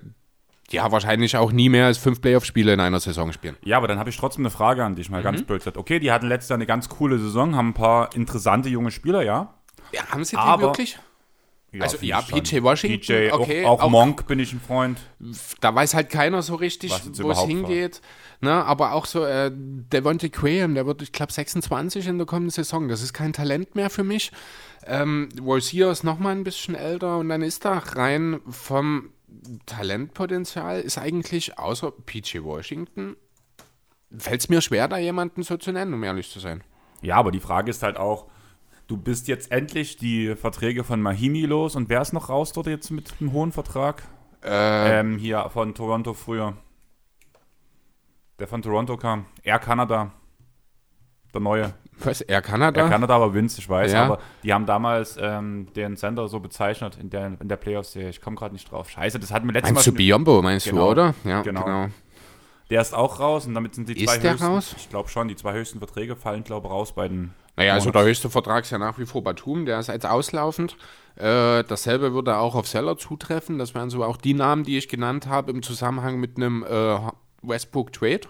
ja, 0.69 0.91
wahrscheinlich 0.91 1.35
auch 1.35 1.51
nie 1.51 1.67
mehr 1.67 1.87
als 1.87 1.97
fünf 1.97 2.21
Playoff-Spiele 2.21 2.73
in 2.73 2.79
einer 2.79 2.99
Saison 2.99 3.33
spielen. 3.33 3.57
Ja, 3.63 3.77
aber 3.77 3.87
dann 3.87 3.97
habe 3.99 4.11
ich 4.11 4.17
trotzdem 4.17 4.43
eine 4.43 4.51
Frage 4.51 4.85
an 4.85 4.95
dich, 4.95 5.09
mal 5.09 5.19
Mhm. 5.19 5.23
ganz 5.23 5.43
blöd 5.43 5.59
gesagt. 5.59 5.77
Okay, 5.77 5.99
die 5.99 6.11
hatten 6.11 6.27
letztes 6.27 6.49
Jahr 6.49 6.57
eine 6.57 6.67
ganz 6.67 6.89
coole 6.89 7.17
Saison, 7.17 7.55
haben 7.55 7.69
ein 7.69 7.73
paar 7.73 8.15
interessante 8.15 8.69
junge 8.69 8.91
Spieler, 8.91 9.23
ja. 9.23 9.53
Ja, 9.91 10.05
haben 10.11 10.23
sie 10.23 10.35
die 10.35 10.41
Aber- 10.41 10.61
wirklich? 10.61 10.99
Ja, 11.71 11.83
Also, 11.83 11.97
ja. 12.01 12.21
PJ 12.21 12.63
Washington, 12.63 12.99
PJ, 12.99 13.31
okay, 13.31 13.65
auch, 13.65 13.79
auch, 13.79 13.83
auch- 13.83 13.89
Monk 13.89 14.25
bin 14.27 14.39
ich 14.39 14.53
ein 14.53 14.59
Freund. 14.59 14.97
Da 15.61 15.73
weiß 15.75 15.93
halt 15.93 16.09
keiner 16.09 16.41
so 16.41 16.55
richtig, 16.55 16.91
wo 17.21 17.31
es 17.31 17.41
hingeht. 17.41 18.01
Ne, 18.41 18.51
aber 18.51 18.93
auch 18.93 19.05
so 19.05 19.25
äh, 19.25 19.51
Devontae 19.53 20.29
Graham, 20.29 20.73
der 20.73 20.85
wird, 20.85 21.01
ich 21.01 21.11
glaube, 21.11 21.33
26 21.33 22.07
in 22.07 22.17
der 22.17 22.25
kommenden 22.25 22.51
Saison. 22.51 22.87
Das 22.87 23.01
ist 23.01 23.13
kein 23.13 23.33
Talent 23.33 23.75
mehr 23.75 23.89
für 23.89 24.05
mich. 24.05 24.31
Ähm, 24.85 25.27
Rozier 25.41 25.91
ist 25.91 26.03
nochmal 26.03 26.35
ein 26.35 26.45
bisschen 26.45 26.73
älter 26.73 27.17
und 27.17 27.27
dann 27.27 27.41
ist 27.41 27.65
da 27.65 27.77
rein 27.79 28.39
vom 28.47 29.09
Talentpotenzial 29.65 30.79
ist 30.81 30.97
eigentlich 30.97 31.59
außer 31.59 31.91
PJ 31.91 32.39
Washington 32.43 33.15
fällt 34.17 34.41
es 34.41 34.49
mir 34.49 34.61
schwer, 34.61 34.87
da 34.87 34.97
jemanden 34.97 35.43
so 35.43 35.57
zu 35.57 35.71
nennen, 35.71 35.93
um 35.93 36.03
ehrlich 36.03 36.31
zu 36.31 36.39
sein. 36.39 36.63
Ja, 37.01 37.17
aber 37.17 37.31
die 37.31 37.39
Frage 37.39 37.69
ist 37.69 37.83
halt 37.83 37.97
auch, 37.97 38.25
du 38.89 38.97
bist 38.97 39.29
jetzt 39.29 39.51
endlich 39.53 39.95
die 39.95 40.35
Verträge 40.35 40.83
von 40.83 41.01
Mahimi 41.01 41.43
los 41.45 41.77
und 41.77 41.87
wer 41.87 42.01
ist 42.01 42.11
noch 42.11 42.27
raus 42.27 42.51
dort 42.51 42.67
jetzt 42.67 42.89
mit 42.91 43.13
einem 43.21 43.31
hohen 43.31 43.53
Vertrag? 43.53 44.03
Äh, 44.43 44.99
Ähm, 44.99 45.17
hier 45.17 45.49
von 45.53 45.73
Toronto 45.73 46.13
früher. 46.13 46.57
Der 48.39 48.47
von 48.47 48.61
Toronto 48.61 48.97
kam. 48.97 49.25
Air 49.43 49.59
Canada. 49.59 50.11
Der 51.33 51.41
neue. 51.41 51.73
was, 51.99 52.21
er 52.21 52.41
Kanada? 52.41 52.81
Air 52.81 52.89
Canada 52.89 53.19
war 53.19 53.33
Vince, 53.33 53.59
ich 53.59 53.69
weiß, 53.69 53.91
Ja. 53.91 54.05
aber 54.05 54.19
die 54.43 54.53
haben 54.53 54.65
damals 54.65 55.17
ähm, 55.21 55.67
den 55.75 55.95
Sender 55.97 56.27
so 56.27 56.39
bezeichnet 56.39 56.97
in 56.99 57.09
der, 57.09 57.37
in 57.39 57.47
der 57.49 57.57
Playoffs-Serie. 57.57 58.09
Ich 58.09 58.21
komme 58.21 58.35
gerade 58.37 58.53
nicht 58.53 58.71
drauf. 58.71 58.89
Scheiße, 58.89 59.19
das 59.19 59.31
hatten 59.31 59.45
wir 59.45 59.53
letztes 59.53 59.71
Mal 59.71 59.75
Meinst 59.75 59.87
du 59.87 59.91
schon- 59.91 59.97
Biombo, 59.97 60.41
meinst 60.41 60.65
Genau. 60.67 60.85
du, 60.85 60.91
oder? 60.91 61.13
Ja, 61.25 61.41
Genau. 61.41 61.87
Der 62.71 62.81
ist 62.81 62.93
auch 62.93 63.19
raus 63.19 63.45
und 63.47 63.55
damit 63.55 63.73
sind 63.75 63.89
die 63.89 63.93
Ist 64.03 64.05
zwei 64.13 64.19
der 64.19 64.31
höchsten. 64.33 64.45
raus? 64.47 64.75
Ich 64.77 64.89
glaube 64.89 65.09
schon, 65.09 65.27
die 65.27 65.35
zwei 65.35 65.53
höchsten 65.53 65.79
Verträge 65.79 66.15
fallen, 66.15 66.43
glaube 66.43 66.67
ich, 66.67 66.73
raus 66.73 66.93
bei 66.93 67.07
den. 67.07 67.33
Naja, 67.59 67.73
also 67.73 67.91
der 67.91 68.05
höchste 68.05 68.29
Vertrag 68.29 68.63
ist 68.63 68.69
ja 68.69 68.77
nach 68.77 68.97
wie 68.99 69.05
vor 69.05 69.21
Batum, 69.21 69.65
der 69.65 69.81
ist 69.81 69.87
jetzt 69.87 70.05
auslaufend. 70.05 70.77
Äh, 71.17 71.65
dasselbe 71.65 72.13
würde 72.13 72.37
auch 72.37 72.55
auf 72.55 72.69
Seller 72.69 72.95
zutreffen. 72.95 73.59
Das 73.59 73.75
wären 73.75 73.89
so 73.89 74.01
auch 74.01 74.15
die 74.15 74.33
Namen, 74.33 74.63
die 74.63 74.77
ich 74.77 74.87
genannt 74.87 75.27
habe 75.27 75.51
im 75.51 75.61
Zusammenhang 75.61 76.21
mit 76.21 76.37
einem 76.37 76.63
äh, 76.63 76.97
Westbrook 77.41 77.91
Trade. 77.91 78.21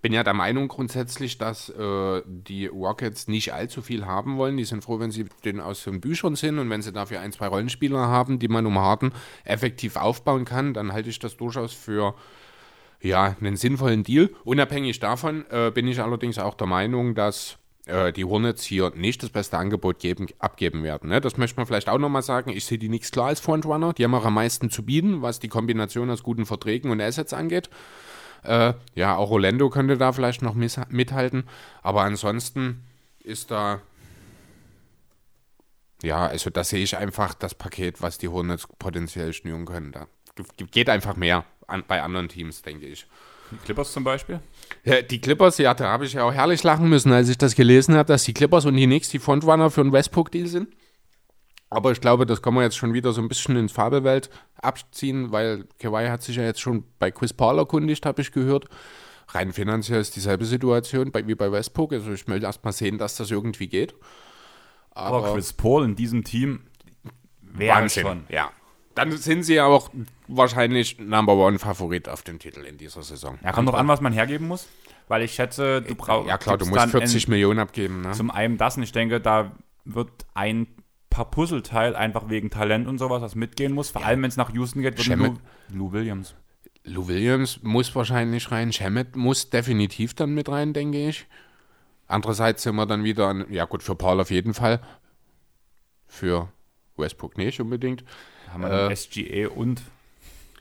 Bin 0.00 0.12
ja 0.12 0.24
der 0.24 0.34
Meinung 0.34 0.66
grundsätzlich, 0.66 1.38
dass 1.38 1.68
äh, 1.68 2.22
die 2.26 2.66
Rockets 2.66 3.28
nicht 3.28 3.54
allzu 3.54 3.82
viel 3.82 4.04
haben 4.04 4.36
wollen. 4.36 4.56
Die 4.56 4.64
sind 4.64 4.82
froh, 4.82 4.98
wenn 4.98 5.12
sie 5.12 5.26
den 5.44 5.60
aus 5.60 5.84
den 5.84 6.00
Büchern 6.00 6.34
sind 6.34 6.58
und 6.58 6.68
wenn 6.68 6.82
sie 6.82 6.92
dafür 6.92 7.20
ein, 7.20 7.30
zwei 7.30 7.46
Rollenspieler 7.46 8.08
haben, 8.08 8.40
die 8.40 8.48
man 8.48 8.66
um 8.66 8.80
Harden 8.80 9.12
effektiv 9.44 9.94
aufbauen 9.94 10.44
kann, 10.44 10.74
dann 10.74 10.92
halte 10.92 11.08
ich 11.08 11.20
das 11.20 11.36
durchaus 11.36 11.72
für 11.72 12.16
ja, 13.00 13.36
einen 13.40 13.56
sinnvollen 13.56 14.02
Deal. 14.02 14.30
Unabhängig 14.42 14.98
davon 14.98 15.44
äh, 15.50 15.70
bin 15.70 15.86
ich 15.86 16.00
allerdings 16.00 16.40
auch 16.40 16.54
der 16.54 16.66
Meinung, 16.66 17.14
dass 17.14 17.58
äh, 17.86 18.12
die 18.12 18.24
Hornets 18.24 18.64
hier 18.64 18.90
nicht 18.94 19.22
das 19.22 19.30
beste 19.30 19.58
Angebot 19.58 19.98
geben, 19.98 20.26
abgeben 20.38 20.82
werden. 20.82 21.08
Ne? 21.10 21.20
Das 21.20 21.36
möchte 21.36 21.56
man 21.56 21.66
vielleicht 21.66 21.88
auch 21.88 21.98
nochmal 21.98 22.22
sagen. 22.22 22.50
Ich 22.50 22.64
sehe 22.64 22.78
die 22.78 22.88
nichts 22.88 23.10
klar 23.10 23.26
als 23.28 23.40
Frontrunner. 23.40 23.92
Die 23.92 24.04
haben 24.04 24.14
auch 24.14 24.24
am 24.24 24.34
meisten 24.34 24.70
zu 24.70 24.84
bieten, 24.84 25.22
was 25.22 25.40
die 25.40 25.48
Kombination 25.48 26.10
aus 26.10 26.22
guten 26.22 26.46
Verträgen 26.46 26.90
und 26.90 27.00
Assets 27.00 27.32
angeht. 27.32 27.70
Äh, 28.44 28.74
ja, 28.94 29.16
auch 29.16 29.30
Orlando 29.30 29.70
könnte 29.70 29.96
da 29.98 30.12
vielleicht 30.12 30.42
noch 30.42 30.54
mithalten. 30.54 31.44
Aber 31.82 32.02
ansonsten 32.02 32.84
ist 33.22 33.50
da. 33.50 33.80
Ja, 36.02 36.26
also 36.26 36.50
da 36.50 36.64
sehe 36.64 36.82
ich 36.82 36.96
einfach 36.96 37.34
das 37.34 37.54
Paket, 37.54 38.02
was 38.02 38.18
die 38.18 38.28
Hornets 38.28 38.66
potenziell 38.78 39.32
schnüren 39.32 39.64
können. 39.64 39.92
Da 39.92 40.08
ge- 40.34 40.66
geht 40.68 40.88
einfach 40.88 41.14
mehr 41.14 41.44
an, 41.68 41.84
bei 41.86 42.02
anderen 42.02 42.28
Teams, 42.28 42.62
denke 42.62 42.86
ich. 42.86 43.06
Clippers 43.64 43.92
zum 43.92 44.02
Beispiel. 44.02 44.40
Ja, 44.84 45.00
die 45.00 45.20
Clippers, 45.20 45.58
ja, 45.58 45.74
da 45.74 45.88
habe 45.88 46.04
ich 46.06 46.14
ja 46.14 46.24
auch 46.24 46.32
herrlich 46.32 46.62
lachen 46.62 46.88
müssen, 46.88 47.12
als 47.12 47.28
ich 47.28 47.38
das 47.38 47.54
gelesen 47.54 47.94
habe, 47.94 48.06
dass 48.06 48.24
die 48.24 48.34
Clippers 48.34 48.64
und 48.64 48.76
die 48.76 48.86
Knicks 48.86 49.10
die 49.10 49.20
Frontrunner 49.20 49.70
für 49.70 49.80
einen 49.80 49.92
Westbrook-Deal 49.92 50.46
sind. 50.48 50.68
Aber 51.70 51.92
ich 51.92 52.00
glaube, 52.00 52.26
das 52.26 52.42
kann 52.42 52.52
man 52.52 52.64
jetzt 52.64 52.76
schon 52.76 52.92
wieder 52.92 53.12
so 53.12 53.22
ein 53.22 53.28
bisschen 53.28 53.56
ins 53.56 53.72
Fabelwelt 53.72 54.28
abziehen, 54.56 55.32
weil 55.32 55.64
Kawhi 55.78 56.08
hat 56.08 56.22
sich 56.22 56.36
ja 56.36 56.42
jetzt 56.42 56.60
schon 56.60 56.84
bei 56.98 57.10
Chris 57.10 57.32
Paul 57.32 57.58
erkundigt, 57.58 58.04
habe 58.04 58.20
ich 58.20 58.32
gehört. 58.32 58.66
Rein 59.28 59.52
finanziell 59.52 60.00
ist 60.00 60.14
dieselbe 60.14 60.44
Situation 60.44 61.12
bei, 61.12 61.26
wie 61.26 61.34
bei 61.34 61.50
Westbrook. 61.50 61.92
Also 61.92 62.12
ich 62.12 62.26
möchte 62.26 62.44
erst 62.44 62.64
mal 62.64 62.72
sehen, 62.72 62.98
dass 62.98 63.16
das 63.16 63.30
irgendwie 63.30 63.68
geht. 63.68 63.94
Aber, 64.90 65.32
Chris 65.32 65.54
Paul 65.54 65.84
in 65.84 65.96
diesem 65.96 66.24
Team 66.24 66.64
wäre 67.40 67.76
Wahnsinn. 67.76 68.02
schon. 68.02 68.24
Ja. 68.28 68.50
Dann 68.94 69.16
sind 69.16 69.42
sie 69.44 69.54
ja 69.54 69.66
auch 69.66 69.90
wahrscheinlich 70.28 70.98
Number 70.98 71.34
One 71.34 71.58
Favorit 71.58 72.08
auf 72.08 72.22
dem 72.22 72.38
Titel 72.38 72.60
in 72.60 72.76
dieser 72.76 73.02
Saison. 73.02 73.38
Ja, 73.42 73.52
kommt 73.52 73.68
doch 73.68 73.74
an, 73.74 73.88
was 73.88 74.00
man 74.00 74.12
hergeben 74.12 74.48
muss. 74.48 74.68
Weil 75.08 75.22
ich 75.22 75.34
schätze, 75.34 75.82
du 75.82 75.94
brauchst. 75.94 76.28
Ja 76.28 76.38
klar, 76.38 76.58
du 76.58 76.66
musst 76.66 76.90
40 76.90 77.28
Millionen 77.28 77.58
abgeben. 77.58 78.02
Ne? 78.02 78.12
Zum 78.12 78.30
einen 78.30 78.56
das 78.56 78.76
und 78.76 78.82
ich 78.82 78.92
denke, 78.92 79.20
da 79.20 79.52
wird 79.84 80.10
ein 80.34 80.66
paar 81.10 81.30
Puzzleteil 81.30 81.94
einfach 81.94 82.28
wegen 82.30 82.50
Talent 82.50 82.88
und 82.88 82.98
sowas, 82.98 83.20
was 83.20 83.34
mitgehen 83.34 83.72
muss. 83.72 83.90
Vor 83.90 84.04
allem, 84.04 84.22
wenn 84.22 84.28
es 84.28 84.36
nach 84.36 84.52
Houston 84.54 84.80
geht, 84.80 84.96
wird 84.96 85.18
Lou, 85.18 85.36
Lou 85.68 85.92
Williams. 85.92 86.34
Lou 86.84 87.06
Williams 87.08 87.60
muss 87.62 87.94
wahrscheinlich 87.94 88.50
rein, 88.50 88.72
Shemet 88.72 89.14
muss 89.14 89.50
definitiv 89.50 90.14
dann 90.14 90.34
mit 90.34 90.48
rein, 90.48 90.72
denke 90.72 91.08
ich. 91.08 91.26
Andererseits 92.08 92.62
sind 92.62 92.76
wir 92.76 92.86
dann 92.86 93.04
wieder 93.04 93.28
an, 93.28 93.46
ja 93.50 93.66
gut, 93.66 93.82
für 93.82 93.94
Paul 93.94 94.20
auf 94.20 94.30
jeden 94.30 94.54
Fall. 94.54 94.80
Für 96.06 96.48
Westbrook 96.96 97.36
nicht 97.36 97.60
unbedingt. 97.60 98.04
Haben 98.52 98.62
wir 98.62 98.90
Äh. 98.90 98.96
SGA 98.96 99.48
und 99.48 99.82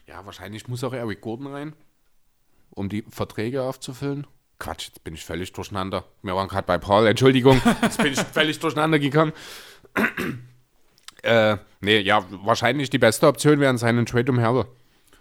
Ja, 0.07 0.25
wahrscheinlich 0.25 0.67
muss 0.67 0.83
auch 0.83 0.93
Eric 0.93 1.21
Gordon 1.21 1.47
rein, 1.47 1.73
um 2.71 2.89
die 2.89 3.03
Verträge 3.09 3.63
aufzufüllen. 3.63 4.27
Quatsch, 4.59 4.87
jetzt 4.89 5.03
bin 5.03 5.13
ich 5.13 5.23
völlig 5.25 5.53
durcheinander. 5.53 6.03
Wir 6.21 6.35
waren 6.35 6.47
gerade 6.47 6.67
bei 6.67 6.77
Paul, 6.77 7.07
Entschuldigung, 7.07 7.59
jetzt 7.81 7.97
bin 7.97 8.13
ich 8.13 8.19
völlig 8.19 8.59
durcheinander 8.59 8.99
gekommen. 8.99 9.31
äh, 11.23 11.57
nee, 11.81 11.99
ja, 11.99 12.23
wahrscheinlich 12.43 12.89
die 12.89 12.97
beste 12.99 13.27
Option 13.27 13.59
wäre 13.59 13.77
seinen 13.77 14.05
Trade 14.05 14.31
um 14.31 14.39
Herbe, 14.39 14.67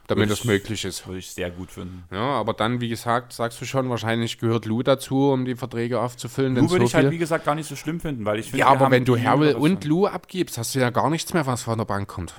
damit 0.08 0.22
Würde 0.22 0.30
das 0.30 0.38
ich- 0.40 0.44
möglich 0.44 0.84
ist. 0.84 1.06
würde 1.06 1.18
ich 1.20 1.30
sehr 1.30 1.50
gut 1.50 1.70
finden. 1.70 2.04
Ja, 2.10 2.20
aber 2.20 2.52
dann, 2.52 2.80
wie 2.80 2.88
gesagt, 2.88 3.32
sagst 3.32 3.60
du 3.60 3.64
schon, 3.64 3.88
wahrscheinlich 3.90 4.38
gehört 4.38 4.66
Lou 4.66 4.82
dazu, 4.82 5.30
um 5.30 5.44
die 5.44 5.56
Verträge 5.56 6.00
aufzufüllen. 6.00 6.54
Lou 6.56 6.62
würde 6.70 6.84
so 6.84 6.88
ich 6.88 6.94
halt, 6.94 7.10
wie 7.10 7.18
gesagt, 7.18 7.44
gar 7.44 7.54
nicht 7.54 7.68
so 7.68 7.76
schlimm 7.76 8.00
finden, 8.00 8.24
weil 8.24 8.38
ich 8.40 8.46
finde, 8.46 8.58
ja, 8.58 8.66
aber 8.66 8.90
wenn 8.90 9.04
du 9.04 9.16
jüngere 9.16 9.58
und 9.58 9.84
Lou 9.84 10.06
abgibst, 10.06 10.58
hast 10.58 10.74
du 10.74 10.80
ja 10.80 10.90
gar 10.90 11.10
nichts 11.10 11.32
mehr, 11.32 11.46
was 11.46 11.62
von 11.62 11.78
der 11.78 11.84
Bank 11.84 12.08
kommt. 12.08 12.34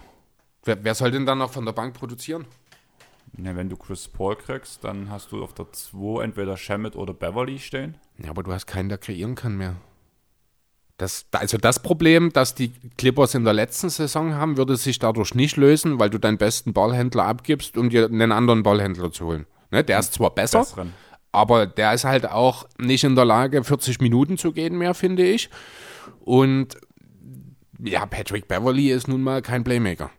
Wer, 0.64 0.84
wer 0.84 0.96
soll 0.96 1.12
denn 1.12 1.26
dann 1.26 1.40
noch 1.40 1.52
von 1.52 1.66
der 1.66 1.74
Bank 1.74 1.94
produzieren? 1.94 2.46
Ja, 3.38 3.56
wenn 3.56 3.70
du 3.70 3.78
Chris 3.78 4.08
Paul 4.08 4.36
kriegst, 4.36 4.84
dann 4.84 5.10
hast 5.10 5.32
du 5.32 5.44
auf 5.44 5.54
der 5.54 5.72
2 5.72 6.24
entweder 6.24 6.58
Shamet 6.58 6.96
oder 6.96 7.14
Beverly 7.14 7.60
stehen. 7.60 7.96
Ja, 8.18 8.30
aber 8.30 8.44
du 8.44 8.52
hast 8.52 8.68
keinen, 8.68 8.90
der 8.90 8.98
kreieren 8.98 9.36
kann 9.36 9.58
mehr. 9.58 9.78
Das, 10.98 11.26
also 11.32 11.58
das 11.58 11.82
Problem, 11.82 12.32
das 12.32 12.54
die 12.54 12.72
Clippers 12.98 13.34
in 13.34 13.44
der 13.44 13.54
letzten 13.54 13.90
Saison 13.90 14.36
haben, 14.36 14.58
würde 14.58 14.76
sich 14.76 15.00
dadurch 15.00 15.34
nicht 15.34 15.58
lösen, 15.58 16.00
weil 16.00 16.12
du 16.12 16.20
deinen 16.20 16.38
besten 16.38 16.74
Ballhändler 16.74 17.26
abgibst, 17.26 17.76
um 17.76 17.90
dir 17.90 18.06
einen 18.06 18.32
anderen 18.32 18.62
Ballhändler 18.62 19.12
zu 19.12 19.26
holen. 19.26 19.48
Ne, 19.72 19.84
der 19.84 20.00
ist 20.00 20.14
zwar 20.14 20.36
besser, 20.36 20.60
Besseren. 20.60 20.94
aber 21.32 21.66
der 21.66 21.94
ist 21.94 22.04
halt 22.04 22.30
auch 22.30 22.68
nicht 22.78 23.04
in 23.04 23.16
der 23.16 23.26
Lage, 23.26 23.64
40 23.64 24.00
Minuten 24.02 24.38
zu 24.38 24.52
gehen 24.52 24.78
mehr, 24.78 24.94
finde 24.94 25.24
ich. 25.24 25.50
Und 26.20 26.78
ja, 27.80 28.06
Patrick 28.06 28.48
Beverly 28.48 28.92
ist 28.92 29.08
nun 29.08 29.24
mal 29.24 29.42
kein 29.42 29.64
Playmaker. 29.64 30.12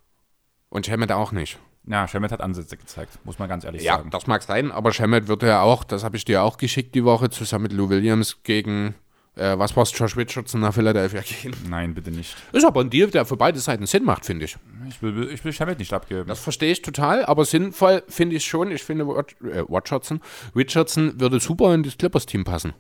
Und 0.72 0.86
Shemet 0.86 1.12
auch 1.12 1.32
nicht. 1.32 1.58
Ja, 1.84 2.08
Shamet 2.08 2.32
hat 2.32 2.40
Ansätze 2.40 2.78
gezeigt, 2.78 3.18
muss 3.24 3.38
man 3.38 3.46
ganz 3.48 3.64
ehrlich 3.64 3.82
Ja, 3.82 3.96
sagen. 3.98 4.08
das 4.10 4.26
mag 4.26 4.42
sein, 4.42 4.72
aber 4.72 4.90
Shemet 4.92 5.28
wird 5.28 5.42
ja 5.42 5.60
auch, 5.60 5.84
das 5.84 6.02
habe 6.02 6.16
ich 6.16 6.24
dir 6.24 6.42
auch 6.42 6.56
geschickt 6.56 6.94
die 6.94 7.04
Woche, 7.04 7.28
zusammen 7.28 7.64
mit 7.64 7.72
Lou 7.72 7.90
Williams 7.90 8.42
gegen, 8.42 8.94
äh, 9.34 9.58
was 9.58 9.76
war's, 9.76 9.92
Josh 9.98 10.16
Richardson 10.16 10.62
nach 10.62 10.72
Philadelphia 10.72 11.20
gehen. 11.20 11.54
Nein, 11.68 11.92
bitte 11.92 12.10
nicht. 12.10 12.34
Ist 12.52 12.64
aber 12.64 12.80
ein 12.80 12.88
Deal, 12.88 13.10
der 13.10 13.26
für 13.26 13.36
beide 13.36 13.58
Seiten 13.58 13.84
Sinn 13.84 14.04
macht, 14.04 14.24
finde 14.24 14.46
ich. 14.46 14.56
Ich 14.88 15.02
will, 15.02 15.28
ich 15.30 15.44
will 15.44 15.52
Shamet 15.52 15.78
nicht 15.78 15.92
abgeben. 15.92 16.26
Das 16.26 16.40
verstehe 16.40 16.72
ich 16.72 16.80
total, 16.80 17.26
aber 17.26 17.44
sinnvoll 17.44 18.02
finde 18.08 18.36
ich 18.36 18.46
schon. 18.46 18.70
Ich 18.70 18.82
finde, 18.82 19.04
Rod- 19.04 19.36
äh, 19.42 19.58
Richardson, 19.68 20.22
Richardson 20.56 21.20
würde 21.20 21.38
super 21.38 21.74
in 21.74 21.82
das 21.82 21.98
Clippers-Team 21.98 22.44
passen. 22.44 22.72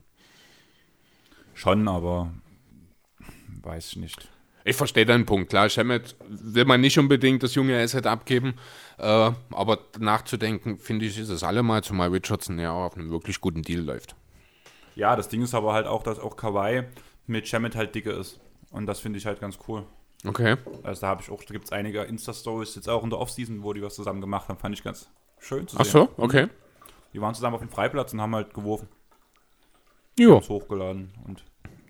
Schon, 1.54 1.86
aber 1.88 2.30
weiß 3.62 3.88
ich 3.90 3.96
nicht. 3.96 4.28
Ich 4.64 4.76
verstehe 4.76 5.04
deinen 5.06 5.26
Punkt. 5.26 5.50
Klar, 5.50 5.68
Shemet 5.68 6.14
will 6.28 6.64
man 6.64 6.80
nicht 6.80 6.98
unbedingt 6.98 7.42
das 7.42 7.54
junge 7.54 7.80
Asset 7.80 8.06
abgeben, 8.06 8.54
äh, 8.98 9.30
aber 9.50 9.78
nachzudenken, 9.98 10.78
finde 10.78 11.06
ich, 11.06 11.18
ist 11.18 11.30
es 11.30 11.42
allemal, 11.42 11.82
zumal 11.82 12.10
Richardson 12.10 12.58
ja 12.58 12.72
auch 12.72 12.84
auf 12.84 12.96
einem 12.96 13.10
wirklich 13.10 13.40
guten 13.40 13.62
Deal 13.62 13.80
läuft. 13.80 14.14
Ja, 14.94 15.16
das 15.16 15.28
Ding 15.28 15.42
ist 15.42 15.54
aber 15.54 15.72
halt 15.72 15.86
auch, 15.86 16.02
dass 16.02 16.18
auch 16.18 16.36
Kawhi 16.36 16.84
mit 17.26 17.48
Shamet 17.48 17.74
halt 17.76 17.94
dicke 17.94 18.12
ist. 18.12 18.40
Und 18.70 18.86
das 18.86 19.00
finde 19.00 19.18
ich 19.18 19.26
halt 19.26 19.40
ganz 19.40 19.58
cool. 19.68 19.84
Okay. 20.24 20.56
Also 20.82 21.00
da 21.00 21.08
habe 21.08 21.22
ich 21.22 21.30
auch, 21.30 21.42
da 21.42 21.52
gibt 21.52 21.64
es 21.64 21.72
einige 21.72 22.02
Insta-Stories 22.02 22.74
jetzt 22.76 22.88
auch 22.88 23.02
in 23.02 23.10
der 23.10 23.18
Offseason, 23.18 23.62
wo 23.62 23.72
die 23.72 23.82
was 23.82 23.94
zusammen 23.94 24.20
gemacht 24.20 24.48
haben. 24.48 24.58
Fand 24.58 24.74
ich 24.74 24.84
ganz 24.84 25.08
schön 25.40 25.66
zu 25.66 25.76
Ach 25.78 25.84
sehen. 25.84 25.92
so, 25.92 26.08
okay. 26.16 26.48
Die 27.12 27.20
waren 27.20 27.34
zusammen 27.34 27.54
auf 27.54 27.60
dem 27.60 27.70
Freiplatz 27.70 28.12
und 28.12 28.20
haben 28.20 28.34
halt 28.34 28.54
geworfen, 28.54 28.88
Jo. 30.18 30.36
das 30.38 30.48
hochgeladen. 30.48 31.12
Und 31.26 31.42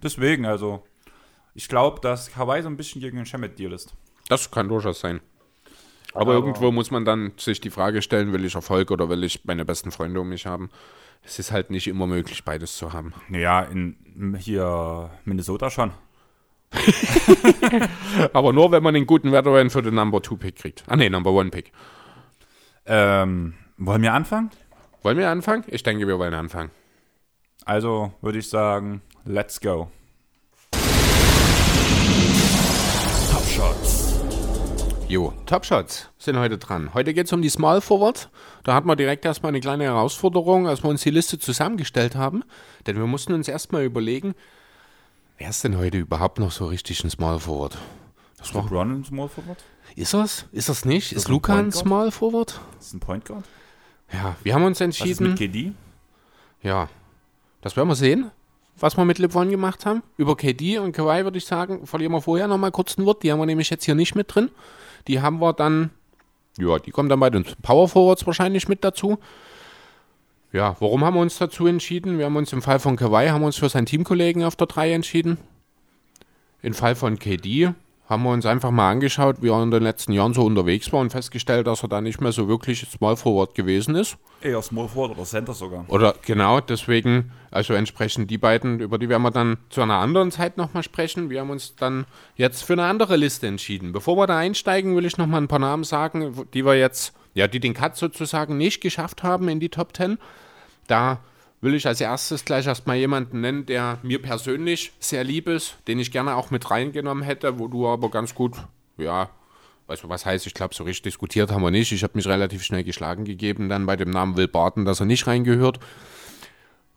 deswegen, 0.03 0.47
also, 0.47 0.83
ich 1.55 1.69
glaube, 1.69 2.01
dass 2.01 2.37
Hawaii 2.37 2.63
so 2.63 2.69
ein 2.69 2.77
bisschen 2.77 3.01
gegen 3.01 3.17
den 3.17 3.27
Shemet-Deal 3.27 3.73
ist. 3.73 3.95
Das 4.29 4.51
kann 4.51 4.69
durchaus 4.69 5.01
sein. 5.01 5.21
Aber, 6.15 6.23
Aber- 6.23 6.33
irgendwo 6.35 6.71
muss 6.73 6.91
man 6.91 7.05
dann 7.05 7.33
sich 7.37 7.61
die 7.61 7.71
Frage 7.71 8.03
stellen, 8.03 8.33
will 8.33 8.45
ich 8.45 8.55
Erfolg 8.55 8.91
oder 8.91 9.09
will 9.09 9.25
ich 9.25 9.45
meine 9.45 9.65
besten 9.65 9.91
Freunde 9.91 10.21
um 10.21 10.29
mich 10.29 10.47
haben? 10.47 10.71
Es 11.25 11.39
ist 11.39 11.53
halt 11.53 11.71
nicht 11.71 11.87
immer 11.87 12.07
möglich, 12.07 12.45
beides 12.45 12.77
zu 12.77 12.93
haben. 12.93 13.15
Naja, 13.29 13.61
in 13.63 14.35
hier 14.39 15.11
Minnesota 15.25 15.71
schon. 15.71 15.93
Aber 18.33 18.53
nur, 18.53 18.73
wenn 18.73 18.83
man 18.83 18.95
den 18.95 19.07
guten 19.07 19.31
Veteran 19.33 19.71
für 19.71 19.83
den 19.83 19.95
Number 19.95 20.23
2 20.23 20.37
Pick 20.37 20.57
kriegt. 20.57 20.85
Ah 20.87 20.97
ne, 20.97 21.09
Number 21.11 21.31
1 21.39 21.51
Pick. 21.51 21.73
Ähm, 22.87 23.55
wollen 23.77 24.03
wir 24.03 24.13
anfangen? 24.15 24.51
Wollen 25.03 25.19
wir 25.19 25.29
anfangen? 25.31 25.65
Ich 25.69 25.83
denke, 25.83 26.07
wir 26.07 26.19
wollen 26.19 26.35
anfangen. 26.35 26.71
Also 27.65 28.13
würde 28.21 28.39
ich 28.39 28.49
sagen, 28.49 29.03
let's 29.25 29.61
go. 29.61 29.91
Shots. 33.63 34.21
Jo, 35.07 35.33
Top 35.47 35.65
Shots 35.65 36.09
sind 36.19 36.37
heute 36.37 36.59
dran. 36.59 36.95
Heute 36.95 37.15
geht 37.15 37.27
es 37.27 37.33
um 37.33 37.43
die 37.43 37.49
Small 37.49 37.81
Forward. 37.81 38.29
Da 38.65 38.75
hatten 38.75 38.89
wir 38.89 38.97
direkt 38.97 39.25
erstmal 39.25 39.51
eine 39.51 39.61
kleine 39.61 39.85
Herausforderung, 39.85 40.67
als 40.67 40.83
wir 40.83 40.91
uns 40.91 41.03
die 41.03 41.11
Liste 41.11 41.39
zusammengestellt 41.39 42.17
haben. 42.17 42.43
Denn 42.89 42.97
wir 42.97 43.07
mussten 43.07 43.35
uns 43.35 43.47
erstmal 43.47 43.85
überlegen, 43.85 44.35
wer 45.39 45.51
ist 45.51 45.63
denn 45.63 45.79
heute 45.79 45.99
überhaupt 45.99 46.41
noch 46.41 46.51
so 46.51 46.67
richtig 46.67 47.05
ein 47.05 47.11
Small 47.11 47.39
Forward? 47.39 47.79
Das 48.37 48.53
war, 48.53 48.65
LeBron 48.65 48.99
ein 48.99 49.05
Small 49.05 49.29
Forward? 49.29 49.63
ist 49.95 50.13
das? 50.13 50.47
Ist 50.51 50.69
das 50.69 50.85
nicht? 50.85 51.13
Ist 51.13 51.29
ein 51.29 51.31
Luca 51.31 51.53
ein 51.55 51.71
Guard? 51.71 51.75
Small 51.75 52.11
Forward? 52.11 52.61
Das 52.79 52.89
ist 52.89 52.95
ein 52.95 53.01
Point 53.01 53.27
Guard? 53.27 53.45
Ja, 54.13 54.35
wir 54.43 54.55
haben 54.55 54.65
uns 54.65 54.81
Was 54.81 54.89
ist 54.89 55.01
entschieden. 55.01 55.29
mit 55.29 55.39
KD? 55.39 55.73
Ja, 56.65 56.89
das 57.61 57.77
werden 57.77 57.87
wir 57.89 57.95
sehen, 57.95 58.33
was 58.79 58.97
wir 58.97 59.05
mit 59.05 59.19
LeBron 59.19 59.51
gemacht 59.51 59.87
haben. 59.87 60.03
Über 60.17 60.37
KD 60.37 60.79
und 60.79 60.93
Kawhi 60.93 61.25
würde 61.25 61.39
ich 61.39 61.45
sagen, 61.45 61.87
verlieren 61.87 62.13
wir 62.13 62.21
vorher 62.21 62.49
nochmal 62.49 62.73
kurz 62.73 62.99
ein 62.99 63.07
Wort. 63.07 63.23
Die 63.23 63.31
haben 63.31 63.39
wir 63.39 63.47
nämlich 63.47 63.71
jetzt 63.71 63.85
hier 63.85 63.95
nicht 63.95 64.15
mit 64.15 64.35
drin. 64.35 64.51
Die 65.09 65.21
haben 65.21 65.41
wir 65.41 65.53
dann, 65.53 65.91
ja, 66.59 66.79
die 66.79 66.91
kommen 66.91 67.09
dann 67.09 67.21
bei 67.21 67.31
den 67.31 67.45
Power 67.63 67.89
Forwards 67.89 68.27
wahrscheinlich 68.27 68.69
mit 68.69 68.85
dazu. 68.85 69.19
Ja, 70.53 70.77
warum 70.81 71.05
haben 71.05 71.15
wir 71.15 71.21
uns 71.21 71.39
dazu 71.39 71.67
entschieden? 71.67 72.19
Wir 72.19 72.27
haben 72.27 72.37
uns 72.37 72.53
im 72.53 72.61
Fall 72.61 72.79
von 72.79 72.97
Kawhi 72.97 73.29
haben 73.29 73.43
uns 73.45 73.57
für 73.57 73.69
seinen 73.69 73.87
Teamkollegen 73.87 74.45
auf 74.45 74.57
der 74.57 74.67
3 74.67 74.93
entschieden. 74.93 75.39
Im 76.61 76.75
Fall 76.75 76.95
von 76.95 77.19
KD 77.19 77.73
haben 78.13 78.25
wir 78.25 78.31
uns 78.31 78.45
einfach 78.45 78.71
mal 78.71 78.91
angeschaut, 78.91 79.37
wie 79.41 79.49
er 79.49 79.63
in 79.63 79.71
den 79.71 79.83
letzten 79.83 80.13
Jahren 80.13 80.35
so 80.35 80.45
unterwegs 80.45 80.93
war 80.93 81.01
und 81.01 81.11
festgestellt, 81.11 81.67
dass 81.67 81.83
er 81.83 81.89
da 81.89 82.03
nicht 82.03 82.21
mehr 82.21 82.31
so 82.31 82.47
wirklich 82.47 82.87
Small 82.91 83.17
Forward 83.17 83.55
gewesen 83.55 83.95
ist. 83.95 84.19
Eher 84.43 84.61
Small 84.61 84.87
Forward 84.87 85.13
oder 85.17 85.25
Center 85.25 85.55
sogar. 85.55 85.87
Oder 85.89 86.15
genau, 86.25 86.61
deswegen, 86.61 87.33
also 87.51 87.73
entsprechend 87.73 88.31
die 88.31 88.37
beiden, 88.37 88.81
über 88.81 88.99
die 88.99 89.09
werden 89.09 89.23
wir 89.23 89.31
dann 89.31 89.57
zu 89.71 89.81
einer 89.81 89.95
anderen 89.95 90.31
Zeit 90.31 90.59
nochmal 90.59 90.83
sprechen. 90.83 91.31
Wir 91.31 91.41
haben 91.41 91.49
uns 91.49 91.75
dann 91.75 92.05
jetzt 92.37 92.63
für 92.63 92.75
eine 92.75 92.85
andere 92.85 93.17
Liste 93.17 93.47
entschieden. 93.47 93.93
Bevor 93.93 94.17
wir 94.17 94.27
da 94.27 94.37
einsteigen, 94.37 94.95
will 94.95 95.07
ich 95.07 95.17
nochmal 95.17 95.41
ein 95.41 95.49
paar 95.49 95.59
Namen 95.59 95.85
sagen, 95.85 96.47
die 96.53 96.67
wir 96.67 96.75
jetzt, 96.75 97.15
ja, 97.33 97.49
die 97.49 97.61
den 97.61 97.73
Cut 97.73 97.97
sozusagen 97.97 98.59
nicht 98.59 98.83
geschafft 98.83 99.23
haben 99.23 99.49
in 99.49 99.59
die 99.59 99.71
Top 99.71 99.97
10. 99.97 100.19
Da 100.87 101.21
will 101.63 101.75
ich 101.75 101.87
als 101.87 102.01
erstes 102.01 102.45
gleich 102.45 102.67
erstmal 102.67 102.97
jemanden 102.97 103.41
nennen, 103.41 103.65
der 103.65 103.99
mir 104.03 104.21
persönlich 104.21 104.93
sehr 104.99 105.25
lieb 105.25 105.49
ist, 105.49 105.79
den 105.89 105.99
ich 105.99 106.11
gerne 106.11 106.37
auch 106.37 106.51
mit 106.51 106.71
reingenommen 106.71 107.23
hätte, 107.23 107.59
wo 107.59 107.69
du 107.69 107.89
aber 107.89 108.11
ganz 108.11 108.35
gut, 108.35 108.57
ja, 108.99 109.31
also 109.87 110.09
was 110.09 110.27
heißt, 110.27 110.47
ich 110.47 110.55
glaube, 110.55 110.75
so 110.75 110.85
richtig 110.85 111.05
diskutiert 111.05 111.51
haben 111.51 111.63
wir 111.63 111.71
nicht. 111.71 111.93
Ich 111.93 112.03
habe 112.03 112.15
mich 112.17 112.27
relativ 112.27 112.63
schnell 112.63 112.85
geschlagen 112.85 113.25
gegeben, 113.25 113.69
dann 113.69 113.87
bei 113.87 113.97
dem 113.97 114.11
Namen 114.11 114.37
Will 114.37 114.49
Barton, 114.49 114.85
dass 114.85 115.01
er 115.01 115.07
nicht 115.07 115.27
reingehört. 115.27 115.79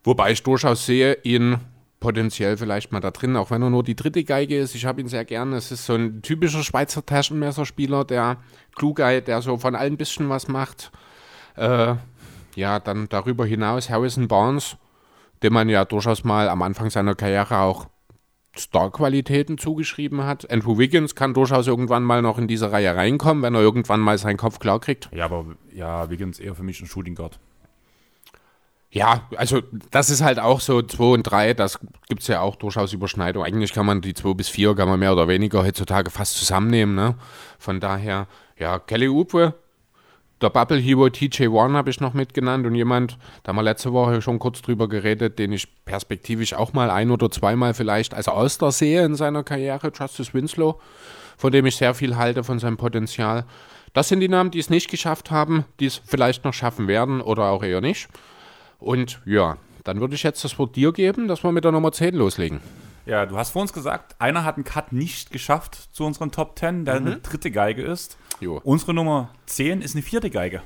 Wobei 0.04 0.32
ich 0.32 0.42
durchaus 0.42 0.86
sehe, 0.86 1.18
ihn 1.22 1.58
potenziell 2.00 2.56
vielleicht 2.56 2.92
mal 2.92 3.00
da 3.00 3.10
drin, 3.10 3.36
auch 3.36 3.50
wenn 3.50 3.62
er 3.62 3.70
nur 3.70 3.82
die 3.82 3.96
dritte 3.96 4.24
Geige 4.24 4.58
ist. 4.58 4.74
Ich 4.74 4.84
habe 4.84 5.00
ihn 5.00 5.08
sehr 5.08 5.24
gern. 5.24 5.52
Es 5.52 5.72
ist 5.72 5.86
so 5.86 5.94
ein 5.94 6.22
typischer 6.22 6.62
Schweizer 6.62 7.04
Taschenmesserspieler, 7.04 8.04
der 8.04 8.38
Klugei, 8.74 9.20
der 9.20 9.42
so 9.42 9.56
von 9.58 9.74
allen 9.74 9.96
bisschen 9.96 10.28
was 10.28 10.48
macht. 10.48 10.90
Äh, 11.56 11.94
ja, 12.56 12.80
dann 12.80 13.08
darüber 13.08 13.46
hinaus 13.46 13.88
Harrison 13.88 14.26
Barnes, 14.26 14.76
dem 15.42 15.52
man 15.52 15.68
ja 15.68 15.84
durchaus 15.84 16.24
mal 16.24 16.48
am 16.48 16.62
Anfang 16.62 16.90
seiner 16.90 17.14
Karriere 17.14 17.58
auch 17.58 17.86
Star-Qualitäten 18.58 19.58
zugeschrieben 19.58 20.24
hat. 20.24 20.50
Andrew 20.50 20.78
Wiggins 20.78 21.14
kann 21.14 21.34
durchaus 21.34 21.66
irgendwann 21.66 22.02
mal 22.02 22.22
noch 22.22 22.38
in 22.38 22.48
diese 22.48 22.72
Reihe 22.72 22.96
reinkommen, 22.96 23.42
wenn 23.42 23.54
er 23.54 23.60
irgendwann 23.60 24.00
mal 24.00 24.18
seinen 24.18 24.38
Kopf 24.38 24.58
klar 24.58 24.80
kriegt. 24.80 25.10
Ja, 25.12 25.26
aber 25.26 25.44
ja, 25.72 26.08
Wiggins 26.10 26.40
eher 26.40 26.54
für 26.54 26.62
mich 26.62 26.80
ein 26.80 26.86
Shooting 26.86 27.14
Guard. 27.14 27.38
Ja, 28.90 29.28
also 29.36 29.60
das 29.90 30.08
ist 30.08 30.22
halt 30.22 30.38
auch 30.38 30.60
so 30.60 30.80
2 30.80 31.04
und 31.04 31.22
3, 31.24 31.52
das 31.52 31.78
gibt 32.08 32.22
es 32.22 32.28
ja 32.28 32.40
auch 32.40 32.56
durchaus 32.56 32.94
Überschneidung. 32.94 33.44
Eigentlich 33.44 33.74
kann 33.74 33.84
man 33.84 34.00
die 34.00 34.14
2 34.14 34.32
bis 34.32 34.48
4, 34.48 34.74
kann 34.74 34.88
man 34.88 34.98
mehr 34.98 35.12
oder 35.12 35.28
weniger 35.28 35.62
heutzutage 35.62 36.10
fast 36.10 36.36
zusammennehmen. 36.36 36.94
Ne? 36.94 37.14
Von 37.58 37.78
daher, 37.78 38.26
ja, 38.58 38.78
Kelly 38.78 39.08
Oubre, 39.08 39.54
der 40.40 40.50
Bubble 40.50 40.78
Hero 40.78 41.08
TJ 41.08 41.46
Warren 41.50 41.76
habe 41.76 41.88
ich 41.90 42.00
noch 42.00 42.12
mitgenannt 42.12 42.66
und 42.66 42.74
jemand, 42.74 43.16
da 43.42 43.50
haben 43.50 43.56
wir 43.56 43.62
letzte 43.62 43.92
Woche 43.92 44.20
schon 44.20 44.38
kurz 44.38 44.60
drüber 44.60 44.88
geredet, 44.88 45.38
den 45.38 45.52
ich 45.52 45.66
perspektivisch 45.84 46.52
auch 46.54 46.72
mal 46.74 46.90
ein 46.90 47.10
oder 47.10 47.30
zweimal 47.30 47.72
vielleicht 47.72 48.12
als 48.12 48.28
All-Star 48.28 48.70
sehe 48.70 49.04
in 49.04 49.14
seiner 49.14 49.44
Karriere, 49.44 49.90
Justice 49.94 50.34
Winslow, 50.34 50.78
von 51.38 51.52
dem 51.52 51.64
ich 51.64 51.76
sehr 51.76 51.94
viel 51.94 52.16
halte, 52.16 52.44
von 52.44 52.58
seinem 52.58 52.76
Potenzial. 52.76 53.44
Das 53.94 54.08
sind 54.08 54.20
die 54.20 54.28
Namen, 54.28 54.50
die 54.50 54.58
es 54.58 54.68
nicht 54.68 54.90
geschafft 54.90 55.30
haben, 55.30 55.64
die 55.80 55.86
es 55.86 56.02
vielleicht 56.04 56.44
noch 56.44 56.52
schaffen 56.52 56.86
werden 56.86 57.22
oder 57.22 57.44
auch 57.44 57.62
eher 57.62 57.80
nicht. 57.80 58.08
Und 58.78 59.22
ja, 59.24 59.56
dann 59.84 60.00
würde 60.00 60.16
ich 60.16 60.22
jetzt 60.22 60.44
das 60.44 60.58
Wort 60.58 60.76
dir 60.76 60.92
geben, 60.92 61.28
dass 61.28 61.44
wir 61.44 61.52
mit 61.52 61.64
der 61.64 61.72
Nummer 61.72 61.92
10 61.92 62.14
loslegen. 62.14 62.60
Ja, 63.06 63.24
du 63.24 63.38
hast 63.38 63.50
vor 63.50 63.62
uns 63.62 63.72
gesagt, 63.72 64.16
einer 64.18 64.44
hat 64.44 64.56
einen 64.56 64.64
Cut 64.64 64.92
nicht 64.92 65.30
geschafft 65.30 65.88
zu 65.92 66.04
unseren 66.04 66.32
Top 66.32 66.58
10, 66.58 66.84
der 66.84 66.96
eine 66.96 67.16
dritte 67.18 67.50
Geige 67.50 67.82
ist. 67.82 68.18
Jo. 68.40 68.60
Unsere 68.64 68.94
Nummer 68.94 69.30
10 69.46 69.82
ist 69.82 69.94
eine 69.94 70.02
vierte 70.02 70.30
Geige. 70.30 70.62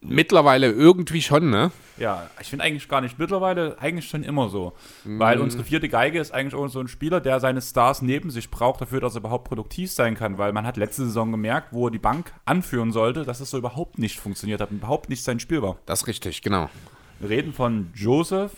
Mittlerweile 0.00 0.70
irgendwie 0.70 1.22
schon, 1.22 1.50
ne? 1.50 1.72
Ja, 1.96 2.30
ich 2.40 2.48
finde 2.48 2.64
eigentlich 2.64 2.88
gar 2.88 3.00
nicht 3.00 3.18
mittlerweile, 3.18 3.78
eigentlich 3.80 4.08
schon 4.08 4.22
immer 4.22 4.48
so. 4.48 4.72
Weil 5.04 5.40
unsere 5.40 5.64
vierte 5.64 5.88
Geige 5.88 6.20
ist 6.20 6.30
eigentlich 6.30 6.54
auch 6.54 6.68
so 6.68 6.78
ein 6.78 6.86
Spieler, 6.86 7.20
der 7.20 7.40
seine 7.40 7.60
Stars 7.60 8.00
neben 8.00 8.30
sich 8.30 8.48
braucht, 8.48 8.80
dafür, 8.80 9.00
dass 9.00 9.16
er 9.16 9.20
überhaupt 9.20 9.48
produktiv 9.48 9.90
sein 9.90 10.14
kann. 10.14 10.38
Weil 10.38 10.52
man 10.52 10.64
hat 10.66 10.76
letzte 10.76 11.04
Saison 11.04 11.32
gemerkt, 11.32 11.72
wo 11.72 11.88
er 11.88 11.90
die 11.90 11.98
Bank 11.98 12.32
anführen 12.44 12.92
sollte, 12.92 13.24
dass 13.24 13.40
es 13.40 13.50
so 13.50 13.58
überhaupt 13.58 13.98
nicht 13.98 14.20
funktioniert 14.20 14.60
hat 14.60 14.70
und 14.70 14.76
überhaupt 14.76 15.08
nicht 15.08 15.24
sein 15.24 15.40
Spiel 15.40 15.62
war. 15.62 15.78
Das 15.84 16.02
ist 16.02 16.06
richtig, 16.06 16.42
genau. 16.42 16.70
Wir 17.18 17.30
reden 17.30 17.52
von 17.52 17.90
Joseph 17.94 18.52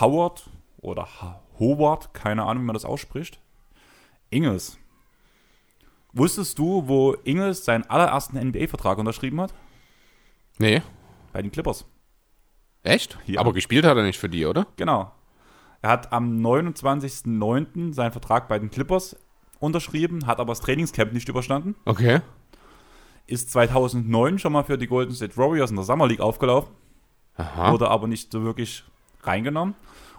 Howard 0.00 0.50
oder 0.82 1.08
Howard, 1.58 2.12
keine 2.12 2.42
Ahnung, 2.42 2.64
wie 2.64 2.66
man 2.66 2.74
das 2.74 2.84
ausspricht. 2.84 3.40
Ingels. 4.28 4.76
Wusstest 6.12 6.58
du, 6.58 6.86
wo 6.86 7.14
Ingels 7.24 7.64
seinen 7.64 7.84
allerersten 7.88 8.38
NBA-Vertrag 8.38 8.98
unterschrieben 8.98 9.40
hat? 9.40 9.54
Nee, 10.58 10.82
Bei 11.32 11.40
den 11.42 11.50
Clippers. 11.50 11.86
echt? 12.82 13.18
Ja. 13.26 13.40
Aber 13.40 13.52
gespielt 13.52 13.84
hat 13.86 13.96
er 13.96 14.02
nicht 14.02 14.18
für 14.18 14.28
die, 14.28 14.44
oder? 14.44 14.66
Genau. 14.76 15.10
Er 15.80 15.90
hat 15.90 16.12
am 16.12 16.36
29.09. 16.44 17.92
seinen 17.94 18.12
Vertrag 18.12 18.48
bei 18.48 18.58
den 18.58 18.70
Clippers 18.70 19.16
unterschrieben, 19.58 20.26
hat 20.26 20.38
aber 20.40 20.52
das 20.52 20.60
Trainingscamp 20.60 21.12
nicht 21.12 21.28
überstanden. 21.28 21.74
Okay. 21.84 22.20
Ist 23.26 23.50
2009 23.52 24.38
schon 24.38 24.52
mal 24.52 24.64
für 24.64 24.76
die 24.76 24.86
Golden 24.86 25.14
State 25.14 25.36
Warriors 25.36 25.70
in 25.70 25.76
der 25.76 25.84
Summer 25.84 26.06
League 26.06 26.20
aufgelaufen, 26.20 26.70
Aha. 27.36 27.72
wurde 27.72 27.88
aber 27.88 28.06
nicht 28.06 28.30
so 28.32 28.42
wirklich 28.44 28.84
reingenommen. 29.22 29.74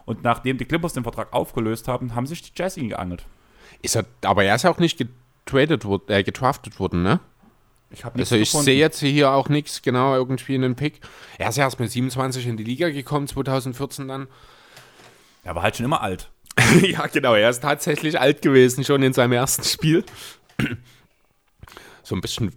Und 0.05 0.23
nachdem 0.23 0.57
die 0.57 0.65
Clippers 0.65 0.93
den 0.93 1.03
Vertrag 1.03 1.31
aufgelöst 1.31 1.87
haben, 1.87 2.15
haben 2.15 2.25
sich 2.27 2.41
die 2.41 2.51
Jazz 2.55 2.75
ihn 2.77 2.89
geangelt. 2.89 3.25
Ist 3.81 3.95
er, 3.95 4.05
aber 4.23 4.43
er 4.43 4.55
ist 4.55 4.63
ja 4.63 4.71
auch 4.71 4.79
nicht 4.79 4.99
getradet, 5.45 5.85
wor- 5.85 6.09
äh, 6.09 6.23
getraftet 6.23 6.79
worden, 6.79 7.03
ne? 7.03 7.19
Ich 7.91 8.03
Also 8.05 8.35
ich 8.35 8.51
sehe 8.51 8.77
jetzt 8.77 8.99
hier 9.01 9.31
auch 9.31 9.49
nichts 9.49 9.83
genau 9.83 10.15
irgendwie 10.15 10.55
in 10.55 10.63
den 10.63 10.75
Pick. 10.75 10.99
Er 11.37 11.49
ist 11.49 11.57
ja 11.57 11.65
erst 11.65 11.79
mit 11.79 11.91
27 11.91 12.47
in 12.47 12.57
die 12.57 12.63
Liga 12.63 12.89
gekommen, 12.89 13.27
2014 13.27 14.07
dann. 14.07 14.27
Er 15.43 15.53
war 15.55 15.61
halt 15.61 15.75
schon 15.75 15.85
immer 15.85 16.01
alt. 16.01 16.31
ja, 16.81 17.05
genau. 17.07 17.35
Er 17.35 17.49
ist 17.51 17.61
tatsächlich 17.61 18.19
alt 18.19 18.41
gewesen, 18.41 18.83
schon 18.83 19.03
in 19.03 19.13
seinem 19.13 19.33
ersten 19.33 19.63
Spiel. 19.63 20.03
So 22.03 22.15
ein 22.15 22.21
bisschen 22.21 22.51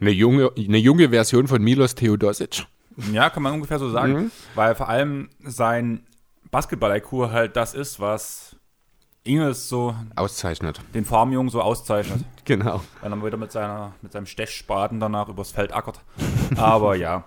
eine 0.00 0.10
junge, 0.10 0.50
eine 0.56 0.78
junge 0.78 1.10
Version 1.10 1.46
von 1.48 1.62
Milos 1.62 1.94
Theodosic. 1.94 2.66
Ja, 3.12 3.30
kann 3.30 3.42
man 3.42 3.52
ungefähr 3.54 3.78
so 3.78 3.90
sagen. 3.90 4.30
Weil 4.54 4.74
vor 4.74 4.88
allem 4.88 5.28
sein 5.44 6.06
Basketball-IQ 6.50 7.30
halt 7.30 7.56
das 7.56 7.74
ist, 7.74 8.00
was 8.00 8.45
Ingels 9.26 9.68
so 9.68 9.94
Auszeichnet. 10.14 10.80
den 10.94 11.04
Farmjungen 11.04 11.50
so 11.50 11.60
auszeichnet. 11.60 12.24
Genau. 12.46 12.80
Weil 13.00 13.10
er 13.10 13.24
wieder 13.26 13.36
mit, 13.38 13.50
seiner, 13.50 13.92
mit 14.02 14.12
seinem 14.12 14.26
Stechspaten 14.26 15.00
danach 15.00 15.28
übers 15.28 15.50
Feld 15.50 15.74
ackert. 15.74 15.98
Aber 16.54 16.94
ja, 16.94 17.24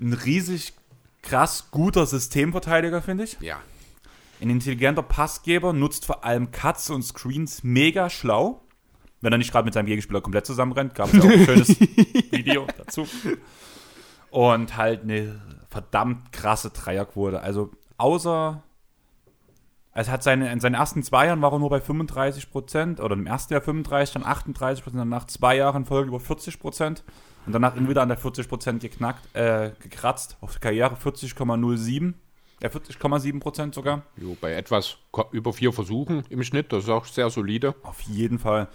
ein 0.00 0.12
riesig 0.12 0.72
krass 1.22 1.68
guter 1.70 2.04
Systemverteidiger, 2.04 3.00
finde 3.00 3.22
ich. 3.22 3.36
Ja. 3.38 3.60
Ein 4.40 4.50
intelligenter 4.50 5.02
Passgeber 5.02 5.72
nutzt 5.72 6.04
vor 6.04 6.24
allem 6.24 6.50
Cuts 6.50 6.90
und 6.90 7.04
Screens 7.04 7.62
mega 7.62 8.10
schlau. 8.10 8.60
Wenn 9.20 9.32
er 9.32 9.38
nicht 9.38 9.52
gerade 9.52 9.64
mit 9.64 9.74
seinem 9.74 9.86
Gegenspieler 9.86 10.20
komplett 10.20 10.46
zusammenrennt, 10.46 10.96
gab 10.96 11.08
es 11.08 11.14
ja 11.14 11.20
auch 11.20 11.32
ein 11.32 11.44
schönes 11.44 11.80
Video 12.32 12.66
dazu. 12.76 13.06
Und 14.30 14.76
halt 14.76 15.02
eine 15.02 15.40
verdammt 15.70 16.32
krasse 16.32 16.70
Dreierquote. 16.70 17.40
Also 17.40 17.70
außer 17.98 18.62
es 19.96 20.10
hat 20.10 20.22
seine, 20.22 20.52
in 20.52 20.60
seinen 20.60 20.74
ersten 20.74 21.02
zwei 21.02 21.26
Jahren 21.26 21.40
war 21.40 21.52
er 21.52 21.58
nur 21.58 21.70
bei 21.70 21.80
35 21.80 22.50
Prozent 22.50 23.00
oder 23.00 23.14
im 23.14 23.26
ersten 23.26 23.54
Jahr 23.54 23.62
35, 23.62 24.12
dann 24.12 24.24
38 24.24 24.84
Prozent, 24.84 25.00
dann 25.00 25.08
nach 25.08 25.26
zwei 25.26 25.56
Jahren 25.56 25.86
Folge 25.86 26.08
über 26.08 26.20
40 26.20 26.60
Prozent 26.60 27.02
und 27.46 27.54
danach 27.54 27.74
immer 27.76 27.88
wieder 27.88 28.02
an 28.02 28.08
der 28.08 28.18
40 28.18 28.46
Prozent 28.46 28.82
geknackt, 28.82 29.34
äh, 29.34 29.70
gekratzt, 29.78 30.36
auf 30.42 30.52
der 30.52 30.60
Karriere 30.60 30.96
40,07%, 30.96 32.14
äh 32.60 32.68
40,7 32.68 33.40
Prozent 33.40 33.74
sogar. 33.74 34.02
Jo, 34.16 34.36
bei 34.38 34.52
etwas 34.52 34.98
über 35.32 35.54
vier 35.54 35.72
Versuchen 35.72 36.24
im 36.28 36.42
Schnitt, 36.42 36.72
das 36.72 36.84
ist 36.84 36.90
auch 36.90 37.06
sehr 37.06 37.30
solide. 37.30 37.74
Auf 37.82 38.02
jeden 38.02 38.38
Fall. 38.38 38.68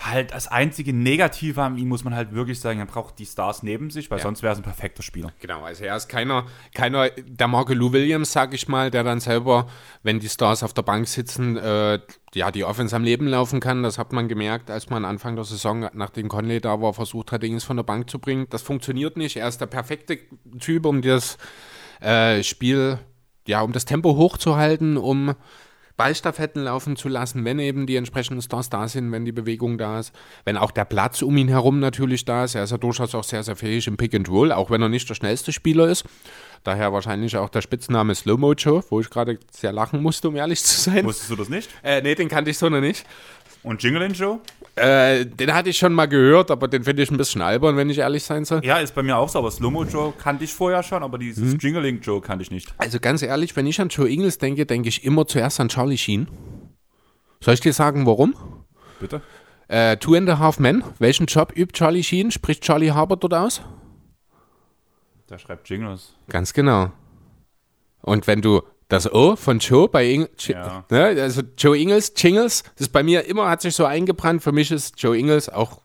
Halt 0.00 0.32
das 0.32 0.48
einzige 0.48 0.92
Negative 0.92 1.62
an 1.62 1.78
ihm 1.78 1.88
muss 1.88 2.04
man 2.04 2.14
halt 2.14 2.32
wirklich 2.34 2.58
sagen, 2.60 2.80
er 2.80 2.86
braucht 2.86 3.18
die 3.18 3.26
Stars 3.26 3.62
neben 3.62 3.90
sich, 3.90 4.10
weil 4.10 4.18
Ja. 4.18 4.24
sonst 4.24 4.42
wäre 4.42 4.52
es 4.52 4.58
ein 4.58 4.62
perfekter 4.64 5.02
Spieler. 5.02 5.32
Genau, 5.40 5.62
also 5.62 5.84
er 5.84 5.96
ist 5.96 6.08
keiner, 6.08 6.46
keiner 6.74 7.10
der 7.10 7.48
Marke 7.48 7.74
Lou 7.74 7.92
Williams, 7.92 8.32
sag 8.32 8.52
ich 8.54 8.66
mal, 8.68 8.90
der 8.90 9.04
dann 9.04 9.20
selber, 9.20 9.68
wenn 10.02 10.18
die 10.20 10.28
Stars 10.28 10.62
auf 10.62 10.72
der 10.74 10.82
Bank 10.82 11.06
sitzen, 11.08 11.56
äh, 11.56 12.00
ja, 12.34 12.50
die 12.50 12.64
Offense 12.64 12.94
am 12.96 13.04
Leben 13.04 13.28
laufen 13.28 13.60
kann. 13.60 13.82
Das 13.84 13.96
hat 13.96 14.12
man 14.12 14.26
gemerkt, 14.28 14.70
als 14.70 14.90
man 14.90 15.04
Anfang 15.04 15.36
der 15.36 15.44
Saison, 15.44 15.88
nachdem 15.94 16.28
Conley 16.28 16.60
da 16.60 16.80
war, 16.80 16.92
versucht 16.92 17.30
hat, 17.32 17.42
Dings 17.44 17.62
von 17.64 17.76
der 17.76 17.84
Bank 17.84 18.10
zu 18.10 18.18
bringen. 18.18 18.46
Das 18.50 18.62
funktioniert 18.62 19.16
nicht. 19.16 19.36
Er 19.36 19.46
ist 19.48 19.60
der 19.60 19.66
perfekte 19.66 20.18
Typ, 20.58 20.86
um 20.86 21.00
das 21.02 21.38
äh, 22.00 22.42
Spiel, 22.42 22.98
ja, 23.46 23.62
um 23.62 23.72
das 23.72 23.84
Tempo 23.84 24.16
hochzuhalten, 24.16 24.96
um 24.96 25.34
Ballstaffetten 25.96 26.64
laufen 26.64 26.96
zu 26.96 27.08
lassen, 27.08 27.44
wenn 27.44 27.58
eben 27.58 27.86
die 27.86 27.96
entsprechenden 27.96 28.42
Stars 28.42 28.68
da 28.68 28.88
sind, 28.88 29.12
wenn 29.12 29.24
die 29.24 29.32
Bewegung 29.32 29.78
da 29.78 30.00
ist, 30.00 30.12
wenn 30.44 30.56
auch 30.56 30.70
der 30.70 30.84
Platz 30.84 31.22
um 31.22 31.36
ihn 31.36 31.48
herum 31.48 31.78
natürlich 31.78 32.24
da 32.24 32.44
ist. 32.44 32.54
Er 32.54 32.64
ist 32.64 32.70
ja 32.70 32.78
durchaus 32.78 33.14
auch 33.14 33.24
sehr, 33.24 33.42
sehr 33.42 33.56
fähig 33.56 33.86
im 33.86 33.96
Pick 33.96 34.14
and 34.14 34.28
Roll, 34.28 34.50
auch 34.52 34.70
wenn 34.70 34.82
er 34.82 34.88
nicht 34.88 35.08
der 35.08 35.14
schnellste 35.14 35.52
Spieler 35.52 35.88
ist. 35.88 36.04
Daher 36.64 36.92
wahrscheinlich 36.92 37.36
auch 37.36 37.50
der 37.50 37.60
Spitzname 37.60 38.14
Slow 38.14 38.38
Mojo, 38.38 38.82
wo 38.88 39.00
ich 39.00 39.10
gerade 39.10 39.38
sehr 39.52 39.72
lachen 39.72 40.02
musste, 40.02 40.28
um 40.28 40.36
ehrlich 40.36 40.64
zu 40.64 40.80
sein. 40.80 41.04
Wusstest 41.04 41.30
du 41.30 41.36
das 41.36 41.48
nicht? 41.48 41.70
Äh, 41.82 42.02
nee, 42.02 42.14
den 42.14 42.28
kannte 42.28 42.50
ich 42.50 42.58
so 42.58 42.68
noch 42.68 42.80
nicht. 42.80 43.04
Und 43.62 43.82
Jingling 43.82 44.12
Joe? 44.12 44.40
Äh, 44.76 45.26
den 45.26 45.54
hatte 45.54 45.70
ich 45.70 45.78
schon 45.78 45.92
mal 45.92 46.06
gehört, 46.06 46.50
aber 46.50 46.66
den 46.66 46.82
finde 46.82 47.02
ich 47.02 47.10
ein 47.10 47.16
bisschen 47.16 47.42
albern, 47.42 47.76
wenn 47.76 47.90
ich 47.90 47.98
ehrlich 47.98 48.24
sein 48.24 48.44
soll. 48.44 48.64
Ja, 48.64 48.78
ist 48.78 48.94
bei 48.94 49.04
mir 49.04 49.16
auch 49.16 49.28
so, 49.28 49.38
aber 49.38 49.50
Slow-Mo 49.50 49.84
Joe 49.84 50.12
kannte 50.18 50.42
ich 50.42 50.52
vorher 50.52 50.82
schon, 50.82 51.02
aber 51.04 51.16
dieses 51.16 51.62
Jingling 51.62 52.00
Joe 52.00 52.20
kannte 52.20 52.42
ich 52.42 52.50
nicht. 52.50 52.74
Also 52.78 52.98
ganz 52.98 53.22
ehrlich, 53.22 53.54
wenn 53.54 53.66
ich 53.66 53.80
an 53.80 53.88
Joe 53.88 54.08
Ingles 54.10 54.38
denke, 54.38 54.66
denke 54.66 54.88
ich 54.88 55.04
immer 55.04 55.26
zuerst 55.26 55.60
an 55.60 55.68
Charlie 55.68 55.96
Sheen. 55.98 56.26
Soll 57.40 57.54
ich 57.54 57.60
dir 57.60 57.72
sagen, 57.72 58.04
warum? 58.04 58.34
Bitte? 58.98 59.22
Äh, 59.68 59.96
Two 59.98 60.14
and 60.14 60.28
a 60.28 60.38
Half 60.38 60.58
Men. 60.58 60.82
Welchen 60.98 61.26
Job 61.26 61.52
übt 61.56 61.72
Charlie 61.72 62.02
Sheen? 62.02 62.32
Spricht 62.32 62.64
Charlie 62.64 62.90
Harbour 62.90 63.16
dort 63.16 63.34
aus? 63.34 63.62
Der 65.30 65.38
schreibt 65.38 65.68
Jingles. 65.68 66.14
Ganz 66.28 66.52
genau. 66.52 66.90
Und 68.02 68.26
wenn 68.26 68.42
du 68.42 68.62
das 68.88 69.12
O 69.12 69.36
von 69.36 69.58
Joe 69.60 69.88
bei 69.88 70.04
Ing 70.10 70.28
Ja. 70.38 70.84
ne, 70.90 71.04
also 71.20 71.42
Joe 71.56 71.76
Ingles, 71.76 72.12
Jingles, 72.16 72.62
das 72.76 72.88
ist 72.88 72.92
bei 72.92 73.02
mir 73.02 73.24
immer, 73.26 73.48
hat 73.48 73.62
sich 73.62 73.74
so 73.74 73.84
eingebrannt. 73.84 74.42
Für 74.42 74.52
mich 74.52 74.70
ist 74.70 75.00
Joe 75.02 75.16
Ingles 75.16 75.48
auch, 75.48 75.80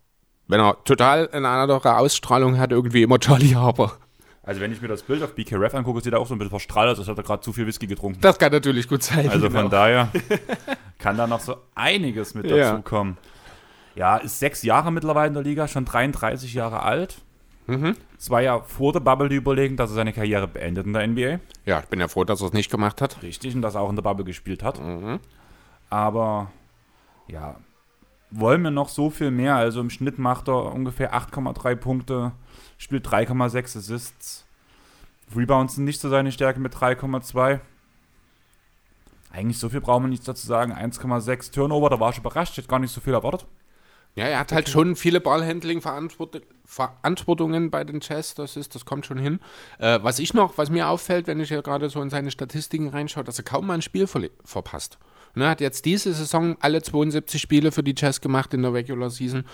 wenn 0.48 0.60
er 0.60 0.84
total 0.84 1.30
eine 1.32 1.48
andere 1.48 1.98
Ausstrahlung 1.98 2.58
hat, 2.58 2.72
irgendwie 2.72 3.04
immer 3.04 3.20
Charlie 3.20 3.56
Harbour. 3.56 3.98
Also 4.44 4.62
wenn 4.62 4.72
ich 4.72 4.82
mir 4.82 4.88
das 4.88 5.04
Bild 5.04 5.22
auf 5.22 5.36
BKRF 5.36 5.76
angucke, 5.76 6.02
sieht 6.02 6.12
er 6.14 6.20
auch 6.20 6.26
so 6.28 6.34
ein 6.34 6.40
bisschen 6.40 6.50
verstrahlt 6.50 6.90
aus, 6.90 6.98
als 6.98 7.08
hätte 7.08 7.22
er 7.22 7.24
gerade 7.24 7.42
zu 7.42 7.54
viel 7.54 7.68
Whisky 7.68 7.86
getrunken. 7.86 8.20
Das 8.22 8.40
kann 8.40 8.52
natürlich 8.52 8.88
gut 8.88 9.04
sein. 9.04 9.30
Also 9.30 9.48
genau. 9.48 9.62
von 9.62 9.70
daher 9.70 10.10
kann 10.98 11.18
da 11.18 11.28
noch 11.28 11.40
so 11.40 11.56
einiges 11.76 12.34
mit 12.34 12.48
Ja. 12.50 12.72
dazu 12.72 12.82
kommen. 12.82 13.18
Ja, 13.96 14.18
ist 14.18 14.40
sechs 14.40 14.64
Jahre 14.64 14.92
mittlerweile 14.92 15.28
in 15.28 15.34
der 15.36 15.44
Liga, 15.44 15.68
schon 15.68 15.86
33 15.86 16.54
Jahre 16.54 16.82
alt. 16.82 17.18
Mhm. 17.70 17.96
Es 18.18 18.30
war 18.30 18.42
ja 18.42 18.60
vor 18.62 18.94
der 18.94 19.00
Bubble 19.00 19.30
die 19.30 19.36
Überlegung, 19.36 19.78
dass 19.78 19.92
er 19.92 19.96
seine 19.96 20.14
Karriere 20.14 20.48
beendet 20.48 20.86
in 20.86 20.94
der 20.94 21.08
NBA. 21.08 21.40
Ja, 21.66 21.80
ich 21.80 21.86
bin 21.86 22.00
ja 22.00 22.08
froh, 22.08 22.24
dass 22.24 22.42
er 22.42 22.48
es 22.48 22.54
nicht 22.54 22.72
gemacht 22.72 23.02
hat. 23.02 23.22
Richtig, 23.22 23.56
und 23.56 23.62
dass 23.62 23.76
er 23.76 23.82
auch 23.82 23.90
in 23.90 23.96
der 23.96 24.04
Bubble 24.04 24.26
gespielt 24.26 24.64
hat. 24.64 24.80
Mhm. 24.80 25.20
Aber 25.90 26.52
ja, 27.28 27.56
wollen 28.32 28.64
wir 28.64 28.72
noch 28.72 28.90
so 28.90 29.10
viel 29.10 29.32
mehr? 29.32 29.56
Also 29.56 29.82
im 29.82 29.90
Schnitt 29.90 30.20
macht 30.20 30.48
er 30.48 30.74
ungefähr 30.74 31.14
8,3 31.14 31.76
Punkte, 31.76 32.32
spielt 32.78 33.08
3,6 33.08 33.78
Assists. 33.78 34.46
Rebounds 35.36 35.76
sind 35.76 35.86
nicht 35.86 36.00
so 36.00 36.10
seine 36.10 36.32
Stärke 36.32 36.60
mit 36.60 36.74
3,2. 36.74 37.60
Eigentlich 39.32 39.60
so 39.60 39.70
viel 39.70 39.82
brauchen 39.82 40.06
wir 40.06 40.10
nichts 40.10 40.26
dazu 40.26 40.46
sagen. 40.46 40.74
1,6 40.74 41.52
Turnover, 41.52 41.90
da 41.90 42.00
war 42.00 42.10
ich 42.10 42.18
überrascht, 42.18 42.54
ich 42.54 42.58
hätte 42.58 42.68
gar 42.68 42.80
nicht 42.80 42.92
so 42.92 43.02
viel 43.02 43.14
erwartet. 43.14 43.46
Ja, 44.16 44.26
er 44.26 44.40
hat 44.40 44.52
halt 44.52 44.68
schon 44.68 44.96
viele 44.96 45.22
Ballhandling-Verantwortungen 45.22 47.72
bei 47.72 47.84
den 47.84 48.00
Jazz, 48.02 48.36
das 48.36 48.58
ist, 48.58 48.76
das 48.76 48.86
kommt 48.86 49.06
schon 49.06 49.18
hin. 49.18 49.40
Äh, 49.78 50.00
was 50.02 50.20
ich 50.20 50.34
noch, 50.34 50.58
was 50.58 50.70
mir 50.70 50.90
auffällt, 50.90 51.28
wenn 51.28 51.40
ich 51.40 51.50
hier 51.50 51.62
gerade 51.62 51.90
so 51.90 52.02
in 52.02 52.10
seine 52.10 52.32
Statistiken 52.32 52.90
reinschaue, 52.90 53.24
dass 53.24 53.38
er 53.38 53.46
kaum 53.46 53.68
mal 53.68 53.76
ein 53.76 53.82
Spiel 53.82 54.06
verle- 54.06 54.32
verpasst. 54.44 54.98
Er 55.36 55.50
hat 55.50 55.62
jetzt 55.62 55.86
diese 55.86 56.12
Saison 56.14 56.58
alle 56.60 56.82
72 56.82 57.40
Spiele 57.40 57.72
für 57.72 57.84
die 57.84 57.94
Jazz 57.96 58.20
gemacht 58.20 58.54
in 58.54 58.64
der 58.64 58.74
Regular 58.74 59.10
Season, 59.10 59.46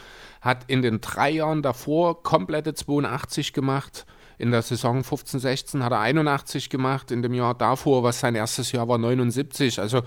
hat 0.41 0.63
in 0.67 0.81
den 0.81 1.01
drei 1.01 1.31
Jahren 1.31 1.61
davor 1.61 2.23
komplette 2.23 2.73
82 2.73 3.53
gemacht. 3.53 4.05
In 4.37 4.51
der 4.51 4.61
Saison 4.61 5.03
15, 5.03 5.39
16 5.39 5.83
hat 5.83 5.91
er 5.91 5.99
81 5.99 6.69
gemacht, 6.69 7.11
in 7.11 7.21
dem 7.21 7.33
Jahr 7.33 7.53
davor, 7.53 8.03
was 8.03 8.19
sein 8.19 8.35
erstes 8.35 8.71
Jahr 8.71 8.87
war, 8.87 8.97
79. 8.97 9.79
Also 9.79 10.01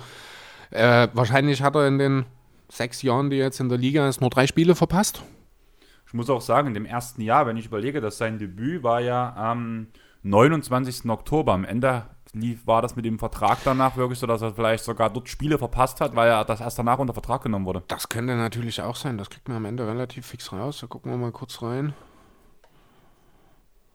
äh, 0.70 1.08
wahrscheinlich 1.12 1.62
hat 1.62 1.76
er 1.76 1.86
in 1.86 1.98
den 1.98 2.24
sechs 2.70 3.02
Jahren, 3.02 3.30
die 3.30 3.36
jetzt 3.36 3.60
in 3.60 3.68
der 3.68 3.78
Liga 3.78 4.08
ist, 4.08 4.20
nur 4.20 4.30
drei 4.30 4.46
Spiele 4.46 4.74
verpasst. 4.74 5.22
Ich 6.06 6.14
muss 6.14 6.30
auch 6.30 6.40
sagen, 6.40 6.68
in 6.68 6.74
dem 6.74 6.86
ersten 6.86 7.20
Jahr, 7.20 7.46
wenn 7.46 7.56
ich 7.56 7.66
überlege, 7.66 8.00
dass 8.00 8.18
sein 8.18 8.38
Debüt 8.38 8.82
war 8.82 9.00
ja 9.00 9.34
am 9.36 9.88
29. 10.22 11.08
Oktober. 11.10 11.52
Am 11.52 11.64
Ende 11.64 12.04
lief, 12.32 12.66
war 12.66 12.82
das 12.82 12.96
mit 12.96 13.04
dem 13.04 13.18
Vertrag 13.18 13.58
danach 13.64 13.96
wirklich 13.96 14.18
so, 14.18 14.26
dass 14.26 14.42
er 14.42 14.54
vielleicht 14.54 14.84
sogar 14.84 15.10
dort 15.10 15.28
Spiele 15.28 15.58
verpasst 15.58 16.00
hat, 16.00 16.16
weil 16.16 16.30
er 16.30 16.44
das 16.44 16.60
erst 16.60 16.78
danach 16.78 16.98
unter 16.98 17.12
Vertrag 17.12 17.42
genommen 17.42 17.66
wurde. 17.66 17.82
Das 17.88 18.08
könnte 18.08 18.36
natürlich 18.36 18.80
auch 18.80 18.96
sein. 18.96 19.18
Das 19.18 19.30
kriegt 19.30 19.48
man 19.48 19.58
am 19.58 19.64
Ende 19.64 19.86
relativ 19.86 20.26
fix 20.26 20.52
raus. 20.52 20.78
Da 20.80 20.86
gucken 20.86 21.12
wir 21.12 21.18
mal 21.18 21.32
kurz 21.32 21.62
rein. 21.62 21.92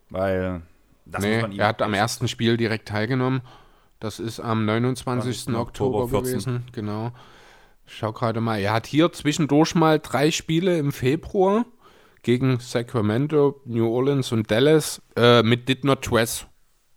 Weil 0.10 0.62
das 1.06 1.24
nee, 1.24 1.44
er 1.58 1.68
hat 1.68 1.82
am 1.82 1.94
ersten 1.94 2.28
Spiel 2.28 2.58
direkt 2.58 2.88
teilgenommen. 2.88 3.42
Das 4.00 4.20
ist 4.20 4.40
am 4.40 4.66
29. 4.66 5.46
20. 5.46 5.60
Oktober, 5.60 6.04
Oktober 6.04 6.24
14. 6.24 6.32
gewesen. 6.32 6.66
Genau. 6.74 7.12
Schau 7.86 8.14
gerade 8.14 8.42
mal. 8.42 8.60
Er 8.60 8.74
hat 8.74 8.88
hier 8.88 9.12
zwischendurch 9.12 9.76
mal 9.76 10.00
drei 10.00 10.32
Spiele 10.32 10.78
im 10.78 10.92
Februar 10.92 11.66
gegen 12.24 12.60
Sacramento, 12.60 13.62
New 13.66 13.88
Orleans 13.88 14.32
und 14.32 14.50
Dallas 14.50 15.02
äh, 15.16 15.44
mit 15.44 15.68
Did 15.68 15.84
Not 15.84 16.10
Dress. 16.10 16.48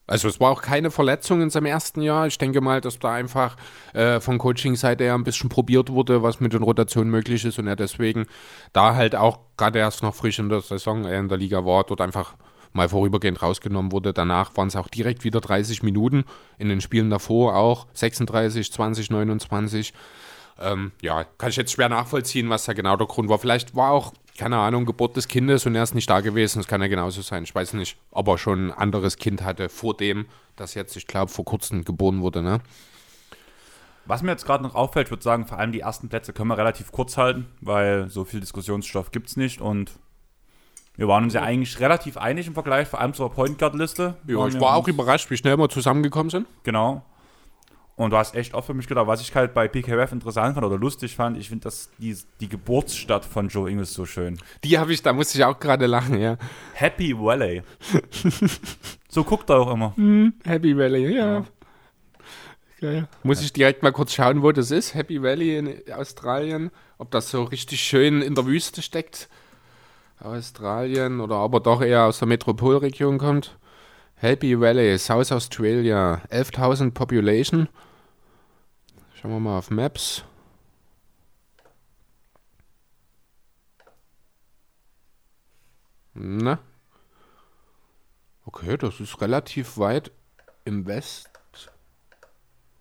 Also 0.06 0.28
es 0.28 0.38
war 0.38 0.52
auch 0.52 0.62
keine 0.62 0.92
Verletzung 0.92 1.42
in 1.42 1.50
seinem 1.50 1.66
ersten 1.66 2.00
Jahr. 2.00 2.28
Ich 2.28 2.38
denke 2.38 2.60
mal, 2.60 2.80
dass 2.80 3.00
da 3.00 3.12
einfach 3.12 3.56
äh, 3.92 4.20
von 4.20 4.38
Coaching-Seite 4.38 5.02
her 5.02 5.14
ein 5.14 5.24
bisschen 5.24 5.48
probiert 5.48 5.90
wurde, 5.90 6.22
was 6.22 6.38
mit 6.38 6.52
den 6.52 6.62
Rotationen 6.62 7.10
möglich 7.10 7.44
ist 7.44 7.58
und 7.58 7.66
er 7.66 7.74
deswegen 7.74 8.26
da 8.72 8.94
halt 8.94 9.16
auch 9.16 9.40
gerade 9.56 9.80
erst 9.80 10.04
noch 10.04 10.14
frisch 10.14 10.38
in 10.38 10.48
der 10.48 10.60
Saison 10.60 11.04
äh, 11.04 11.18
in 11.18 11.28
der 11.28 11.38
Liga 11.38 11.64
war, 11.64 11.82
dort 11.82 12.00
einfach 12.00 12.34
mal 12.72 12.88
vorübergehend 12.88 13.42
rausgenommen 13.42 13.90
wurde. 13.90 14.12
Danach 14.12 14.56
waren 14.56 14.68
es 14.68 14.76
auch 14.76 14.88
direkt 14.88 15.24
wieder 15.24 15.40
30 15.40 15.82
Minuten. 15.82 16.24
In 16.58 16.68
den 16.68 16.80
Spielen 16.80 17.10
davor 17.10 17.56
auch 17.56 17.88
36, 17.94 18.70
20, 18.70 19.10
29. 19.10 19.92
Ähm, 20.58 20.92
ja, 21.02 21.24
kann 21.24 21.50
ich 21.50 21.56
jetzt 21.56 21.72
schwer 21.72 21.88
nachvollziehen, 21.88 22.48
was 22.48 22.64
da 22.64 22.72
genau 22.72 22.96
der 22.96 23.06
Grund 23.06 23.28
war. 23.28 23.38
Vielleicht 23.38 23.76
war 23.76 23.90
auch, 23.90 24.12
keine 24.38 24.56
Ahnung, 24.56 24.86
Geburt 24.86 25.16
des 25.16 25.28
Kindes 25.28 25.66
und 25.66 25.74
er 25.74 25.82
ist 25.82 25.94
nicht 25.94 26.08
da 26.08 26.20
gewesen. 26.20 26.58
Das 26.58 26.66
kann 26.66 26.80
ja 26.80 26.88
genauso 26.88 27.22
sein. 27.22 27.44
Ich 27.44 27.54
weiß 27.54 27.74
nicht, 27.74 27.98
ob 28.10 28.28
er 28.28 28.38
schon 28.38 28.68
ein 28.68 28.72
anderes 28.72 29.18
Kind 29.18 29.42
hatte 29.42 29.68
vor 29.68 29.96
dem, 29.96 30.26
das 30.56 30.74
jetzt, 30.74 30.96
ich 30.96 31.06
glaube, 31.06 31.30
vor 31.30 31.44
kurzem 31.44 31.84
geboren 31.84 32.20
wurde. 32.22 32.42
Ne? 32.42 32.60
Was 34.06 34.22
mir 34.22 34.30
jetzt 34.30 34.46
gerade 34.46 34.62
noch 34.62 34.74
auffällt, 34.74 35.08
ich 35.08 35.10
würde 35.10 35.24
sagen, 35.24 35.46
vor 35.46 35.58
allem 35.58 35.72
die 35.72 35.80
ersten 35.80 36.08
Plätze 36.08 36.32
können 36.32 36.48
wir 36.48 36.56
relativ 36.56 36.92
kurz 36.92 37.16
halten, 37.16 37.46
weil 37.60 38.08
so 38.08 38.24
viel 38.24 38.40
Diskussionsstoff 38.40 39.10
gibt 39.10 39.28
es 39.28 39.36
nicht 39.36 39.60
und 39.60 39.92
wir 40.96 41.08
waren 41.08 41.24
uns 41.24 41.34
ja 41.34 41.42
eigentlich 41.42 41.78
relativ 41.80 42.16
einig 42.16 42.46
im 42.46 42.54
Vergleich, 42.54 42.88
vor 42.88 43.00
allem 43.00 43.12
zur 43.12 43.30
Point 43.30 43.58
Guard 43.58 43.74
Liste. 43.74 44.16
Ja, 44.26 44.46
ich 44.46 44.58
war 44.58 44.76
auch 44.76 44.88
überrascht, 44.88 45.30
wie 45.30 45.36
schnell 45.36 45.58
wir 45.58 45.68
zusammengekommen 45.68 46.30
sind. 46.30 46.46
Genau. 46.62 47.04
Und 47.96 48.10
du 48.10 48.18
hast 48.18 48.34
echt 48.34 48.52
oft 48.52 48.66
für 48.66 48.74
mich 48.74 48.86
gedacht, 48.86 49.06
was 49.06 49.22
ich 49.22 49.34
halt 49.34 49.54
bei 49.54 49.68
PKF 49.68 50.12
interessant 50.12 50.54
fand 50.54 50.66
oder 50.66 50.76
lustig 50.76 51.16
fand, 51.16 51.38
ich 51.38 51.48
finde 51.48 51.64
das 51.64 51.90
die, 51.98 52.14
die 52.40 52.48
Geburtsstadt 52.48 53.24
von 53.24 53.48
Joe 53.48 53.70
Ingles 53.70 53.94
so 53.94 54.04
schön. 54.04 54.38
Die 54.64 54.78
habe 54.78 54.92
ich, 54.92 55.02
da 55.02 55.14
musste 55.14 55.38
ich 55.38 55.44
auch 55.44 55.58
gerade 55.58 55.86
lachen, 55.86 56.20
ja. 56.20 56.36
Happy 56.74 57.18
Valley. 57.18 57.62
so 59.08 59.24
guckt 59.24 59.48
er 59.48 59.60
auch 59.60 59.72
immer. 59.72 59.94
Happy 60.44 60.76
Valley, 60.76 61.16
ja. 61.16 61.44
Geil. 62.78 63.08
Muss 63.22 63.40
ich 63.40 63.54
direkt 63.54 63.82
mal 63.82 63.92
kurz 63.92 64.12
schauen, 64.12 64.42
wo 64.42 64.52
das 64.52 64.70
ist. 64.70 64.94
Happy 64.94 65.22
Valley 65.22 65.56
in 65.56 65.92
Australien. 65.94 66.70
Ob 66.98 67.10
das 67.10 67.30
so 67.30 67.44
richtig 67.44 67.80
schön 67.80 68.20
in 68.20 68.34
der 68.34 68.44
Wüste 68.44 68.82
steckt. 68.82 69.30
Australien 70.20 71.20
oder 71.20 71.36
aber 71.36 71.60
doch 71.60 71.80
eher 71.80 72.04
aus 72.04 72.18
der 72.18 72.28
Metropolregion 72.28 73.16
kommt. 73.16 73.56
Happy 74.16 74.60
Valley, 74.60 74.98
South 74.98 75.32
Australia. 75.32 76.20
11.000 76.30 76.90
Population. 76.92 77.68
Schauen 79.20 79.30
wir 79.30 79.40
mal 79.40 79.58
auf 79.58 79.70
Maps. 79.70 80.24
Na? 86.12 86.58
Okay, 88.44 88.76
das 88.76 89.00
ist 89.00 89.20
relativ 89.22 89.78
weit 89.78 90.10
im 90.66 90.86
West. 90.86 91.30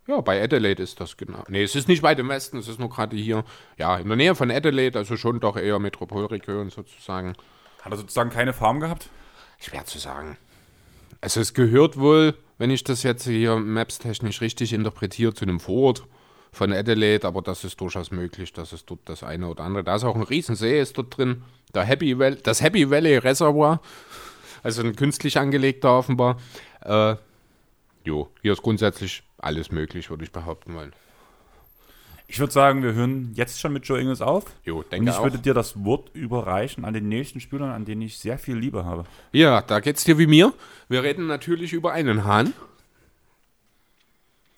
Ja, 0.07 0.19
bei 0.21 0.43
Adelaide 0.43 0.83
ist 0.83 0.99
das 0.99 1.15
genau. 1.15 1.43
Nee, 1.47 1.63
es 1.63 1.73
ist 1.73 1.87
nicht 1.87 2.03
weit 2.03 2.19
im 2.19 2.27
Westen, 2.27 2.57
es 2.57 2.67
ist 2.67 2.79
nur 2.79 2.89
gerade 2.89 3.15
hier, 3.15 3.45
ja, 3.77 3.97
in 3.97 4.07
der 4.07 4.17
Nähe 4.17 4.35
von 4.35 4.51
Adelaide, 4.51 4.99
also 4.99 5.15
schon 5.15 5.39
doch 5.39 5.55
eher 5.55 5.79
Metropolregion 5.79 6.69
sozusagen. 6.69 7.33
Hat 7.81 7.93
er 7.93 7.97
sozusagen 7.97 8.29
keine 8.29 8.53
Farm 8.53 8.81
gehabt? 8.81 9.09
Schwer 9.59 9.85
zu 9.85 9.99
sagen. 9.99 10.37
Also 11.21 11.39
es 11.39 11.53
gehört 11.53 11.97
wohl, 11.97 12.37
wenn 12.57 12.69
ich 12.69 12.83
das 12.83 13.03
jetzt 13.03 13.23
hier 13.23 13.55
maps-technisch 13.55 14.41
richtig 14.41 14.73
interpretiere, 14.73 15.33
zu 15.33 15.45
einem 15.45 15.59
Vorort 15.59 16.03
von 16.55 16.71
Adelaide, 16.71 17.27
aber 17.27 17.41
das 17.41 17.65
ist 17.65 17.81
durchaus 17.81 18.11
möglich, 18.11 18.53
dass 18.53 18.71
es 18.71 18.85
dort 18.85 19.01
das 19.05 19.23
eine 19.23 19.49
oder 19.49 19.63
andere. 19.65 19.83
Da 19.83 19.95
ist 19.95 20.05
auch 20.05 20.15
ein 20.15 20.23
Riesensee 20.23 20.79
ist 20.79 20.97
dort 20.97 21.17
drin, 21.17 21.43
der 21.73 21.83
Happy 21.83 22.17
Valley, 22.17 22.37
das 22.41 22.61
Happy 22.61 22.89
Valley 22.89 23.17
Reservoir, 23.17 23.81
also 24.63 24.81
ein 24.81 24.95
künstlich 24.95 25.37
angelegter 25.37 25.97
offenbar. 25.97 26.39
Äh, 26.81 27.15
jo, 28.05 28.29
hier 28.41 28.53
ist 28.53 28.61
grundsätzlich 28.61 29.23
alles 29.37 29.69
möglich, 29.69 30.09
würde 30.09 30.23
ich 30.23 30.31
behaupten 30.31 30.73
wollen. 30.75 30.93
Ich 32.27 32.39
würde 32.39 32.53
sagen, 32.53 32.81
wir 32.81 32.93
hören 32.93 33.33
jetzt 33.35 33.59
schon 33.59 33.73
mit 33.73 33.85
Joe 33.85 33.99
Ingles 33.99 34.21
auf. 34.21 34.45
Jo, 34.63 34.77
Und 34.77 34.91
denke 34.91 35.11
ich 35.11 35.17
auch. 35.17 35.23
würde 35.23 35.37
dir 35.39 35.53
das 35.53 35.83
Wort 35.83 36.09
überreichen 36.13 36.85
an 36.85 36.93
den 36.93 37.09
nächsten 37.09 37.41
Spielern, 37.41 37.69
an 37.69 37.83
denen 37.83 38.01
ich 38.01 38.17
sehr 38.17 38.39
viel 38.39 38.55
Liebe 38.55 38.85
habe. 38.85 39.03
Ja, 39.33 39.61
da 39.61 39.81
geht's 39.81 40.05
dir 40.05 40.17
wie 40.17 40.25
mir. 40.25 40.53
Wir 40.87 41.03
reden 41.03 41.27
natürlich 41.27 41.73
über 41.73 41.91
einen 41.91 42.23
Hahn. 42.23 42.53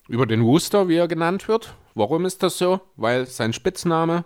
Über 0.07 0.25
den 0.27 0.43
Wooster, 0.43 0.87
wie 0.87 0.95
er 0.95 1.07
genannt 1.07 1.47
wird. 1.49 1.73
Warum 1.97 2.25
ist 2.25 2.43
das 2.43 2.59
so? 2.59 2.79
Weil 2.95 3.25
sein 3.25 3.53
Spitzname 3.53 4.23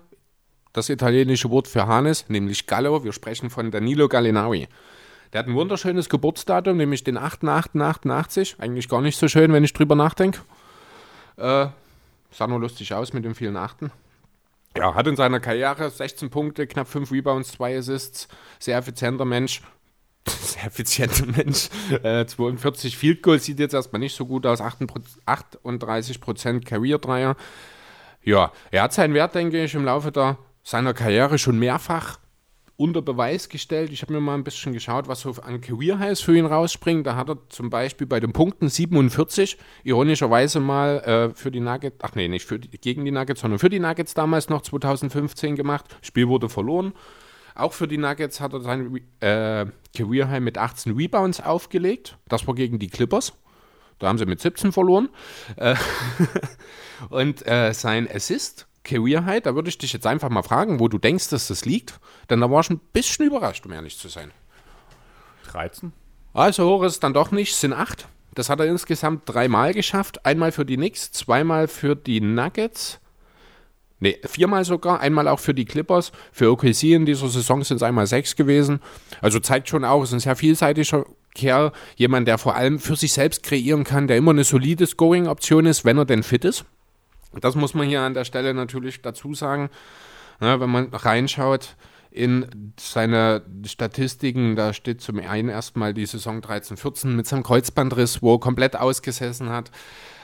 das 0.74 0.90
italienische 0.90 1.50
Wort 1.52 1.70
für 1.70 1.88
Hahn 1.88 2.06
ist, 2.06 2.30
nämlich 2.30 2.68
Gallo. 2.68 3.06
Wir 3.06 3.14
sprechen 3.14 3.50
von 3.50 3.72
Danilo 3.72 4.10
Gallinari. 4.10 4.68
Der 5.32 5.40
hat 5.40 5.48
ein 5.48 5.56
wunderschönes 5.56 6.10
Geburtsdatum, 6.10 6.76
nämlich 6.76 7.06
den 7.06 7.18
8.8.88. 7.18 8.60
Eigentlich 8.60 8.90
gar 8.90 9.00
nicht 9.00 9.18
so 9.18 9.30
schön, 9.30 9.54
wenn 9.54 9.64
ich 9.64 9.72
drüber 9.72 9.96
nachdenke. 9.96 10.42
Äh, 11.38 11.68
sah 12.32 12.48
nur 12.48 12.60
lustig 12.60 12.94
aus 12.94 13.14
mit 13.14 13.24
den 13.24 13.36
vielen 13.36 13.56
Achten. 13.56 13.90
Ja, 14.76 14.94
hat 14.94 15.08
in 15.08 15.16
seiner 15.16 15.40
Karriere 15.40 15.90
16 15.90 16.30
Punkte, 16.30 16.68
knapp 16.68 16.90
5 16.90 17.10
Rebounds, 17.10 17.54
2 17.54 17.78
Assists, 17.78 18.28
sehr 18.60 18.78
effizienter 18.78 19.24
Mensch. 19.24 19.62
Sehr 20.28 20.66
effizienter 20.66 21.26
Mensch. 21.26 21.70
Äh, 22.04 22.26
42 22.26 22.98
Field 22.98 23.24
Goals 23.24 23.46
sieht 23.46 23.60
jetzt 23.60 23.74
erstmal 23.74 24.00
nicht 24.00 24.16
so 24.16 24.26
gut 24.26 24.46
aus, 24.46 24.62
38% 24.62 26.64
Career-Dreier. 26.64 27.36
Ja, 28.24 28.52
er 28.70 28.84
hat 28.84 28.94
seinen 28.94 29.14
Wert, 29.14 29.36
denke 29.36 29.64
ich, 29.64 29.74
im 29.74 29.86
Laufe 29.86 30.12
der, 30.12 30.38
seiner 30.64 30.94
Karriere 30.94 31.40
schon 31.40 31.58
mehrfach 31.58 32.20
unter 32.82 33.04
Beweis 33.04 33.48
gestellt. 33.48 33.92
Ich 33.92 34.02
habe 34.02 34.14
mir 34.14 34.22
mal 34.22 34.34
ein 34.34 34.44
bisschen 34.44 34.74
geschaut, 34.74 35.08
was 35.08 35.22
so 35.22 35.36
an 35.44 35.62
Career 35.62 36.00
Highs 36.00 36.22
für 36.22 36.36
ihn 36.36 36.48
rausspringt. 36.48 37.06
Da 37.06 37.16
hat 37.16 37.30
er 37.30 37.38
zum 37.50 37.70
Beispiel 37.70 38.08
bei 38.08 38.20
den 38.20 38.34
Punkten 38.34 38.70
47 38.70 39.58
ironischerweise 39.84 40.60
mal 40.60 40.98
äh, 41.00 41.36
für 41.36 41.52
die 41.52 41.60
Nuggets, 41.60 41.98
ach 42.02 42.16
nee, 42.16 42.28
nicht 42.28 42.46
für 42.46 42.58
die, 42.58 42.70
gegen 42.80 43.06
die 43.06 43.12
Nuggets, 43.12 43.42
sondern 43.42 43.60
für 43.60 43.70
die 43.70 43.80
Nuggets 43.80 44.16
damals 44.16 44.50
noch 44.50 44.62
2015 44.62 45.56
gemacht. 45.56 45.86
Spiel 46.02 46.28
wurde 46.28 46.50
verloren. 46.50 46.94
Auch 47.56 47.74
für 47.74 47.88
die 47.88 47.98
Nuggets 47.98 48.40
hat 48.40 48.54
er 48.54 48.62
sein 48.62 49.02
äh, 49.20 49.66
Career 49.96 50.30
High 50.30 50.42
mit 50.42 50.58
18 50.58 50.96
Rebounds 50.96 51.42
aufgelegt. 51.42 52.18
Das 52.28 52.48
war 52.48 52.56
gegen 52.56 52.80
die 52.80 52.88
Clippers. 52.88 53.34
Da 54.00 54.08
haben 54.08 54.18
sie 54.18 54.26
mit 54.26 54.42
17 54.42 54.72
verloren. 54.72 55.10
Äh, 55.58 55.76
und 57.10 57.46
äh, 57.46 57.74
sein 57.74 58.10
Assist, 58.12 58.68
Career 58.84 59.26
High, 59.26 59.44
da 59.44 59.54
würde 59.54 59.70
ich 59.70 59.78
dich 59.78 59.94
jetzt 59.94 60.08
einfach 60.08 60.30
mal 60.30 60.42
fragen, 60.42 60.80
wo 60.80 60.88
du 60.88 60.98
denkst, 60.98 61.30
dass 61.30 61.48
das 61.48 61.66
liegt. 61.66 62.00
Denn 62.30 62.42
da 62.42 62.50
war 62.50 62.62
ich 62.62 62.70
ein 62.70 62.80
bisschen 62.80 63.28
überrascht, 63.28 63.66
um 63.66 63.72
ehrlich 63.72 63.98
zu 63.98 64.08
sein. 64.08 64.32
13? 65.52 65.94
Also 66.34 66.68
hoch 66.68 66.84
ist 66.84 66.94
es 66.94 67.00
dann 67.00 67.14
doch 67.14 67.32
nicht, 67.32 67.56
sind 67.56 67.74
acht. 67.74 68.08
Das 68.34 68.50
hat 68.50 68.60
er 68.60 68.66
insgesamt 68.66 69.24
dreimal 69.26 69.74
geschafft. 69.74 70.26
Einmal 70.26 70.52
für 70.52 70.66
die 70.66 70.78
Knicks, 70.78 71.12
zweimal 71.12 71.68
für 71.68 71.96
die 71.96 72.22
Nuggets. 72.22 73.00
Ne, 74.02 74.18
viermal 74.26 74.66
sogar, 74.66 75.00
einmal 75.00 75.28
auch 75.28 75.40
für 75.40 75.54
die 75.54 75.64
Clippers. 75.64 76.12
Für 76.32 76.52
OKC 76.52 76.84
in 76.86 77.06
dieser 77.06 77.30
Saison 77.30 77.64
sind 77.64 77.78
es 77.78 77.84
einmal 77.84 78.08
sechs 78.08 78.36
gewesen. 78.36 78.80
Also 79.22 79.40
zeigt 79.40 79.70
schon 79.70 79.86
auch, 79.86 80.02
es 80.02 80.10
ist 80.10 80.14
ein 80.14 80.20
sehr 80.20 80.36
vielseitiger 80.36 81.06
Kerl. 81.36 81.72
Jemand, 81.96 82.28
der 82.28 82.40
vor 82.40 82.56
allem 82.56 82.80
für 82.80 82.96
sich 82.96 83.14
selbst 83.14 83.44
kreieren 83.44 83.84
kann, 83.84 84.08
der 84.08 84.18
immer 84.18 84.32
eine 84.32 84.44
solide 84.44 84.88
Scoring-Option 84.88 85.68
ist, 85.68 85.86
wenn 85.86 86.00
er 86.00 86.06
denn 86.06 86.24
fit 86.24 86.46
ist. 86.46 86.66
Das 87.40 87.54
muss 87.54 87.76
man 87.76 87.88
hier 87.88 88.02
an 88.02 88.16
der 88.16 88.26
Stelle 88.26 88.56
natürlich 88.56 89.04
dazu 89.04 89.36
sagen. 89.36 89.70
Ja, 90.42 90.60
wenn 90.60 90.72
man 90.72 90.88
reinschaut 90.92 91.76
in 92.10 92.74
seine 92.80 93.44
Statistiken, 93.66 94.56
da 94.56 94.74
steht 94.74 95.02
zum 95.02 95.20
einen 95.20 95.50
erstmal 95.50 95.94
die 95.94 96.08
Saison 96.08 96.42
13-14 96.42 97.06
mit 97.10 97.28
seinem 97.28 97.44
Kreuzbandriss, 97.44 98.24
wo 98.24 98.34
er 98.34 98.40
komplett 98.40 98.76
ausgesessen 98.76 99.50
hat. 99.50 99.70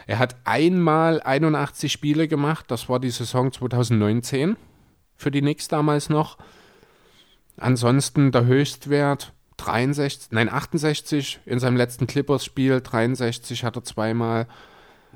Er 0.07 0.19
hat 0.19 0.37
einmal 0.45 1.21
81 1.21 1.91
Spiele 1.91 2.29
gemacht, 2.29 2.65
das 2.69 2.87
war 2.87 2.99
die 2.99 3.09
Saison 3.09 3.51
2019 3.51 4.55
für 5.17 5.31
die 5.31 5.41
Knicks 5.41 5.67
damals 5.67 6.09
noch. 6.09 6.37
Ansonsten 7.57 8.31
der 8.31 8.45
Höchstwert 8.45 9.33
63, 9.57 10.31
nein 10.31 10.49
68 10.49 11.41
in 11.45 11.59
seinem 11.59 11.75
letzten 11.75 12.07
Clippers-Spiel, 12.07 12.81
63 12.81 13.63
hat 13.63 13.75
er 13.75 13.83
zweimal. 13.83 14.47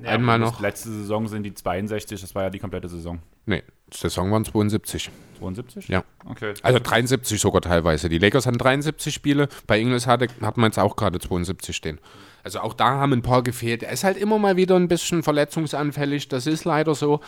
Einmal 0.02 0.40
das 0.40 0.50
noch. 0.50 0.60
Letzte 0.60 0.90
Saison 0.90 1.28
sind 1.28 1.44
die 1.44 1.54
62, 1.54 2.20
das 2.20 2.34
war 2.34 2.44
ja 2.44 2.50
die 2.50 2.58
komplette 2.58 2.88
Saison. 2.88 3.20
Nee, 3.46 3.62
Saison 3.92 4.30
waren 4.30 4.44
72. 4.44 5.10
72? 5.38 5.88
Ja. 5.88 6.04
Okay. 6.26 6.54
Also 6.62 6.78
73 6.80 7.40
sogar 7.40 7.62
teilweise. 7.62 8.08
Die 8.08 8.18
Lakers 8.18 8.46
hatten 8.46 8.58
73 8.58 9.14
Spiele. 9.14 9.48
Bei 9.66 9.78
Ingles 9.78 10.06
hatte, 10.06 10.26
hat 10.40 10.56
man 10.56 10.70
jetzt 10.70 10.78
auch 10.78 10.96
gerade 10.96 11.18
72 11.18 11.74
stehen. 11.74 11.98
Also 12.44 12.60
auch 12.60 12.74
da 12.74 12.90
haben 12.98 13.12
ein 13.12 13.22
paar 13.22 13.42
gefehlt. 13.42 13.82
Er 13.82 13.92
ist 13.92 14.04
halt 14.04 14.16
immer 14.16 14.38
mal 14.38 14.56
wieder 14.56 14.76
ein 14.76 14.88
bisschen 14.88 15.22
verletzungsanfällig. 15.22 16.28
Das 16.28 16.46
ist 16.46 16.64
leider 16.64 16.94
so. 16.94 17.20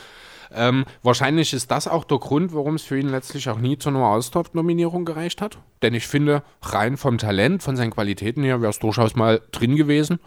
Ähm, 0.52 0.84
wahrscheinlich 1.02 1.52
ist 1.52 1.70
das 1.70 1.88
auch 1.88 2.04
der 2.04 2.18
Grund, 2.18 2.54
warum 2.54 2.74
es 2.74 2.82
für 2.82 2.98
ihn 2.98 3.08
letztlich 3.08 3.48
auch 3.48 3.58
nie 3.58 3.78
zu 3.78 3.88
einer 3.88 4.04
All-Star-Nominierung 4.04 5.04
gereicht 5.04 5.40
hat. 5.40 5.58
Denn 5.82 5.94
ich 5.94 6.06
finde, 6.06 6.42
rein 6.62 6.96
vom 6.96 7.18
Talent, 7.18 7.62
von 7.62 7.76
seinen 7.76 7.90
Qualitäten 7.90 8.42
her, 8.42 8.60
wäre 8.60 8.70
es 8.70 8.78
durchaus 8.78 9.16
mal 9.16 9.40
drin 9.52 9.76
gewesen. 9.76 10.18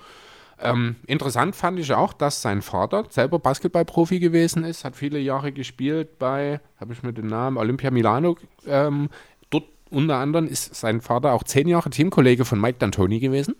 Ähm, 0.59 0.95
interessant 1.05 1.55
fand 1.55 1.79
ich 1.79 1.93
auch, 1.93 2.13
dass 2.13 2.41
sein 2.41 2.61
Vater 2.61 3.05
selber 3.09 3.37
Basketballprofi 3.37 4.19
gewesen 4.19 4.63
ist, 4.63 4.83
hat 4.83 4.95
viele 4.95 5.19
Jahre 5.19 5.51
gespielt 5.51 6.17
bei, 6.17 6.59
habe 6.79 6.93
ich 6.93 7.03
mir 7.03 7.13
den 7.13 7.27
Namen, 7.27 7.57
Olympia 7.57 7.91
Milano. 7.91 8.37
Ähm, 8.65 9.09
dort 9.51 9.65
unter 9.91 10.15
anderem 10.15 10.47
ist 10.47 10.73
sein 10.73 11.01
Vater 11.01 11.33
auch 11.33 11.43
zehn 11.43 11.67
Jahre 11.67 11.91
Teamkollege 11.91 12.43
von 12.43 12.59
Mike 12.59 12.83
D'Antoni 12.83 13.19
gewesen. 13.19 13.55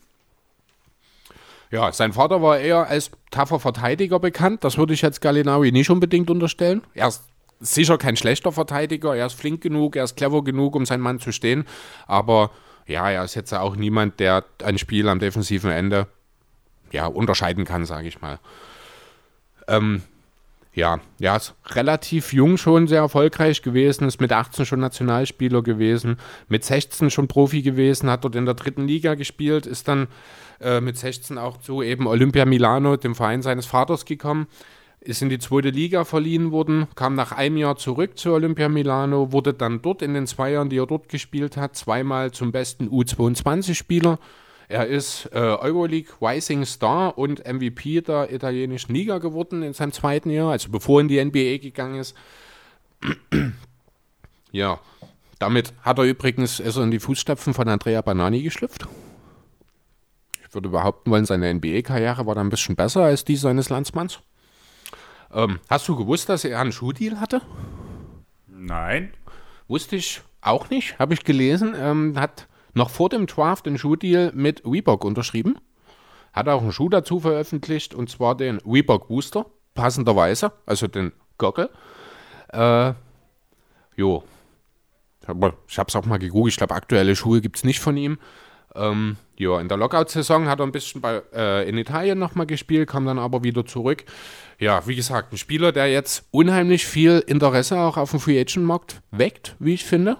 Ja, 1.69 1.91
sein 1.91 2.13
Vater 2.13 2.41
war 2.41 2.60
eher 2.60 2.88
als 2.88 3.12
tougher 3.32 3.60
Verteidiger 3.60 4.19
bekannt. 4.19 4.63
Das 4.63 4.77
würde 4.77 4.93
ich 4.93 5.01
jetzt 5.01 5.21
Gallinari 5.21 5.71
nicht 5.71 5.89
unbedingt 5.89 6.30
unterstellen. 6.30 6.82
Er 6.93 7.10
ist 7.10 7.23
sicher 7.60 7.97
kein 7.97 8.15
schlechter 8.15 8.51
Verteidiger. 8.51 9.15
Er 9.15 9.25
ist 9.25 9.34
flink 9.34 9.62
genug, 9.62 9.95
er 9.95 10.06
ist 10.06 10.15
clever 10.15 10.43
genug, 10.43 10.75
um 10.75 10.86
seinen 10.86 11.01
Mann 11.01 11.19
zu 11.19 11.32
stehen. 11.32 11.65
Aber 12.06 12.51
ja, 12.86 13.10
er 13.10 13.23
ist 13.23 13.36
jetzt 13.36 13.53
auch 13.53 13.75
niemand, 13.75 14.19
der 14.19 14.45
ein 14.63 14.77
Spiel 14.77 15.10
am 15.10 15.19
defensiven 15.19 15.71
Ende 15.71 16.08
ja, 16.91 17.06
unterscheiden 17.06 17.65
kann, 17.65 17.86
sage 17.86 18.08
ich 18.08 18.21
mal. 18.21 18.39
Ähm, 19.67 20.03
ja, 20.78 21.00
ja, 21.18 21.36
ist 21.36 21.56
relativ 21.72 22.34
jung 22.34 22.56
schon 22.58 22.88
sehr 22.88 23.00
erfolgreich 23.00 23.63
gewesen, 23.63 24.08
ist 24.08 24.22
mit 24.22 24.32
18 24.32 24.63
schon 24.68 24.80
Nationalspieler 24.80 25.63
gewesen, 25.63 26.18
mit 26.50 26.63
16 26.63 27.10
schon 27.10 27.28
Profi 27.28 27.63
gewesen, 27.63 28.12
hat 28.12 28.24
dort 28.24 28.36
in 28.36 28.46
der 28.46 28.54
dritten 28.54 28.88
Liga 28.88 29.16
gespielt, 29.16 29.66
ist 29.66 29.88
dann 29.88 30.08
äh, 30.62 30.80
mit 30.80 30.96
16 30.96 31.40
auch 31.40 31.58
zu 31.58 31.82
eben 31.82 32.06
Olympia 32.06 32.46
Milano, 32.46 32.96
dem 32.96 33.16
Verein 33.16 33.42
seines 33.42 33.66
Vaters, 33.66 34.06
gekommen, 34.06 34.46
ist 35.00 35.24
in 35.24 35.30
die 35.30 35.40
zweite 35.40 35.72
Liga 35.72 36.06
verliehen 36.06 36.52
worden, 36.52 36.86
kam 36.94 37.16
nach 37.16 37.32
einem 37.32 37.58
Jahr 37.58 37.78
zurück 37.78 38.16
zu 38.16 38.34
Olympia 38.34 38.70
Milano, 38.70 39.32
wurde 39.32 39.56
dann 39.56 39.82
dort 39.82 40.04
in 40.04 40.13
den 40.13 40.28
zwei 40.28 40.52
Jahren, 40.52 40.70
die 40.70 40.78
er 40.78 40.86
dort 40.86 41.10
gespielt 41.10 41.58
hat, 41.58 41.76
zweimal 41.76 42.30
zum 42.32 42.52
besten 42.52 42.88
U22-Spieler. 42.88 44.20
Er 44.70 44.88
ist 44.88 45.30
äh, 45.32 45.38
Euroleague 45.38 46.13
Rising 46.22 46.65
Star 46.65 47.18
und 47.18 47.45
MVP 47.47 48.01
der 48.01 48.34
italienischen 48.34 48.93
Liga 48.93 49.18
geworden 49.18 49.63
in 49.63 49.74
seinem 49.74 49.93
zweiten 49.93 50.30
Jahr, 50.30 50.51
also 50.51 50.70
bevor 50.70 50.99
er 50.99 51.01
in 51.01 51.07
die 51.07 51.24
NBA 51.24 51.61
gegangen 51.61 51.99
ist. 51.99 52.15
ja, 54.51 54.80
damit 55.39 55.74
hat 55.84 55.99
er 55.99 56.03
übrigens 56.03 56.59
er 56.59 56.76
in 56.78 56.91
die 56.91 56.99
Fußstapfen 56.99 57.53
von 57.53 57.70
Andrea 57.70 58.01
Banani 58.01 58.41
geschlüpft. 58.41 58.88
Ich 60.45 60.53
würde 60.53 60.70
behaupten 60.70 61.11
wollen, 61.11 61.26
seine 61.26 61.53
NBA-Karriere 61.53 62.26
war 62.26 62.36
da 62.36 62.41
ein 62.41 62.49
bisschen 62.49 62.76
besser 62.76 63.03
als 63.03 63.24
die 63.24 63.36
seines 63.38 63.70
Landsmanns. 63.70 64.20
Ähm, 65.34 65.59
hast 65.70 65.88
du 65.88 65.95
gewusst, 65.95 66.28
dass 66.28 66.43
er 66.43 66.59
einen 66.59 66.72
Schuhdeal 66.72 67.20
hatte? 67.20 67.41
Nein. 68.47 69.13
Wusste 69.68 69.95
ich 69.95 70.22
auch 70.41 70.70
nicht, 70.70 70.99
habe 70.99 71.13
ich 71.13 71.24
gelesen. 71.24 71.76
Ähm, 71.78 72.20
hat 72.20 72.47
noch 72.78 72.89
vor 72.89 73.09
dem 73.09 73.28
Draft 73.28 73.65
den 73.65 73.78
Schuhdeal 73.78 74.32
mit 74.34 74.63
Reebok 74.65 75.03
unterschrieben. 75.03 75.57
Hat 76.32 76.47
auch 76.47 76.61
einen 76.61 76.71
Schuh 76.71 76.89
dazu 76.89 77.19
veröffentlicht 77.19 77.93
und 77.93 78.09
zwar 78.09 78.36
den 78.36 78.59
Reebok 78.59 79.07
Booster. 79.07 79.45
passenderweise, 79.73 80.51
also 80.65 80.88
den 80.88 81.11
Gockel. 81.38 81.69
Äh, 82.51 82.93
jo. 83.95 84.23
Ich 85.67 85.78
habe 85.78 85.88
es 85.88 85.95
auch 85.95 86.05
mal 86.05 86.17
gegoogelt. 86.19 86.53
Ich 86.53 86.57
glaube, 86.57 86.73
aktuelle 86.73 87.15
Schuhe 87.15 87.41
gibt 87.41 87.57
es 87.57 87.63
nicht 87.63 87.80
von 87.80 87.97
ihm. 87.97 88.17
Ähm, 88.75 89.17
ja, 89.38 89.59
in 89.59 89.67
der 89.67 89.78
Lockout-Saison 89.78 90.47
hat 90.47 90.59
er 90.59 90.65
ein 90.65 90.71
bisschen 90.71 91.01
bei, 91.01 91.21
äh, 91.34 91.67
in 91.67 91.78
Italien 91.78 92.17
nochmal 92.17 92.45
gespielt, 92.45 92.89
kam 92.89 93.05
dann 93.05 93.19
aber 93.19 93.43
wieder 93.43 93.65
zurück. 93.65 94.05
Ja, 94.59 94.88
wie 94.88 94.95
gesagt, 94.95 95.34
ein 95.34 95.38
Spieler, 95.38 95.71
der 95.71 95.91
jetzt 95.91 96.28
unheimlich 96.32 96.86
viel 96.86 97.23
Interesse 97.28 97.80
auch 97.80 97.97
auf 97.97 98.11
dem 98.11 98.19
Free 98.19 98.39
Agent-Markt 98.39 99.01
weckt, 99.11 99.55
wie 99.59 99.73
ich 99.73 99.86
finde. 99.86 100.17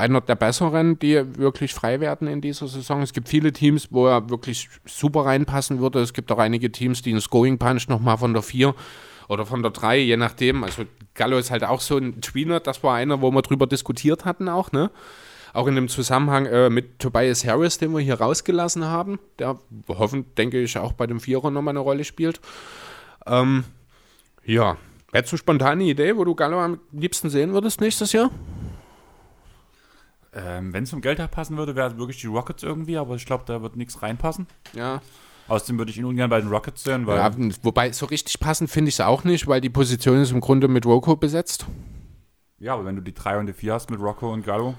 Einer 0.00 0.20
der 0.20 0.34
besseren, 0.34 0.98
die 0.98 1.36
wirklich 1.36 1.74
frei 1.74 2.00
werden 2.00 2.26
in 2.26 2.40
dieser 2.40 2.66
Saison. 2.66 3.02
Es 3.02 3.12
gibt 3.12 3.28
viele 3.28 3.52
Teams, 3.52 3.88
wo 3.90 4.06
er 4.06 4.30
wirklich 4.30 4.68
super 4.86 5.26
reinpassen 5.26 5.80
würde. 5.80 6.00
Es 6.00 6.12
gibt 6.12 6.32
auch 6.32 6.38
einige 6.38 6.72
Teams, 6.72 7.02
die 7.02 7.10
einen 7.10 7.20
Scoring 7.20 7.58
Punch 7.58 7.88
nochmal 7.88 8.18
von 8.18 8.32
der 8.32 8.42
4 8.42 8.74
oder 9.28 9.46
von 9.46 9.62
der 9.62 9.70
3, 9.70 9.98
je 9.98 10.16
nachdem. 10.16 10.64
Also 10.64 10.82
Gallo 11.14 11.38
ist 11.38 11.50
halt 11.50 11.64
auch 11.64 11.80
so 11.80 11.96
ein 11.96 12.20
Tweener, 12.20 12.60
das 12.60 12.82
war 12.82 12.96
einer, 12.96 13.20
wo 13.22 13.30
wir 13.30 13.42
drüber 13.42 13.66
diskutiert 13.66 14.24
hatten 14.24 14.48
auch, 14.48 14.72
ne? 14.72 14.90
Auch 15.52 15.66
in 15.66 15.74
dem 15.74 15.88
Zusammenhang 15.88 16.46
äh, 16.46 16.70
mit 16.70 17.00
Tobias 17.00 17.44
Harris, 17.44 17.78
den 17.78 17.92
wir 17.92 18.00
hier 18.00 18.20
rausgelassen 18.20 18.84
haben, 18.84 19.18
der 19.38 19.58
hoffen, 19.88 20.26
denke 20.36 20.60
ich, 20.60 20.78
auch 20.78 20.92
bei 20.92 21.06
dem 21.06 21.20
Vierer 21.20 21.50
nochmal 21.50 21.72
eine 21.72 21.80
Rolle 21.80 22.04
spielt. 22.04 22.40
Ähm, 23.26 23.64
ja, 24.44 24.76
hättest 25.12 25.32
du 25.32 25.36
spontane 25.36 25.84
Idee, 25.84 26.16
wo 26.16 26.24
du 26.24 26.34
Gallo 26.34 26.60
am 26.60 26.78
liebsten 26.92 27.30
sehen 27.30 27.52
würdest 27.52 27.80
nächstes 27.80 28.12
Jahr? 28.12 28.30
Ähm, 30.32 30.72
Wenn 30.72 30.84
es 30.84 30.92
um 30.92 31.00
Geld 31.00 31.18
passen 31.30 31.56
würde, 31.56 31.74
wäre 31.74 31.90
es 31.90 31.96
wirklich 31.96 32.20
die 32.20 32.28
Rockets 32.28 32.62
irgendwie, 32.62 32.96
aber 32.96 33.16
ich 33.16 33.26
glaube, 33.26 33.44
da 33.46 33.62
wird 33.62 33.76
nichts 33.76 34.00
reinpassen. 34.02 34.46
Ja. 34.74 35.02
Außerdem 35.48 35.78
würde 35.78 35.90
ich 35.90 35.98
ihn 35.98 36.04
ungern 36.04 36.30
bei 36.30 36.40
den 36.40 36.48
Rockets 36.48 36.84
sehen, 36.84 37.06
weil 37.08 37.18
ja. 37.18 37.30
Wobei, 37.62 37.90
so 37.90 38.06
richtig 38.06 38.38
passend 38.38 38.70
finde 38.70 38.90
ich 38.90 38.94
es 38.94 39.00
auch 39.00 39.24
nicht, 39.24 39.48
weil 39.48 39.60
die 39.60 39.70
Position 39.70 40.20
ist 40.20 40.30
im 40.30 40.40
Grunde 40.40 40.68
mit 40.68 40.86
Rocco 40.86 41.16
besetzt. 41.16 41.66
Ja, 42.60 42.74
aber 42.74 42.84
wenn 42.84 42.94
du 42.94 43.02
die 43.02 43.14
3 43.14 43.38
und 43.38 43.46
die 43.46 43.52
4 43.52 43.72
hast 43.74 43.90
mit 43.90 43.98
Rocco 43.98 44.32
und 44.32 44.46
Gallo, 44.46 44.74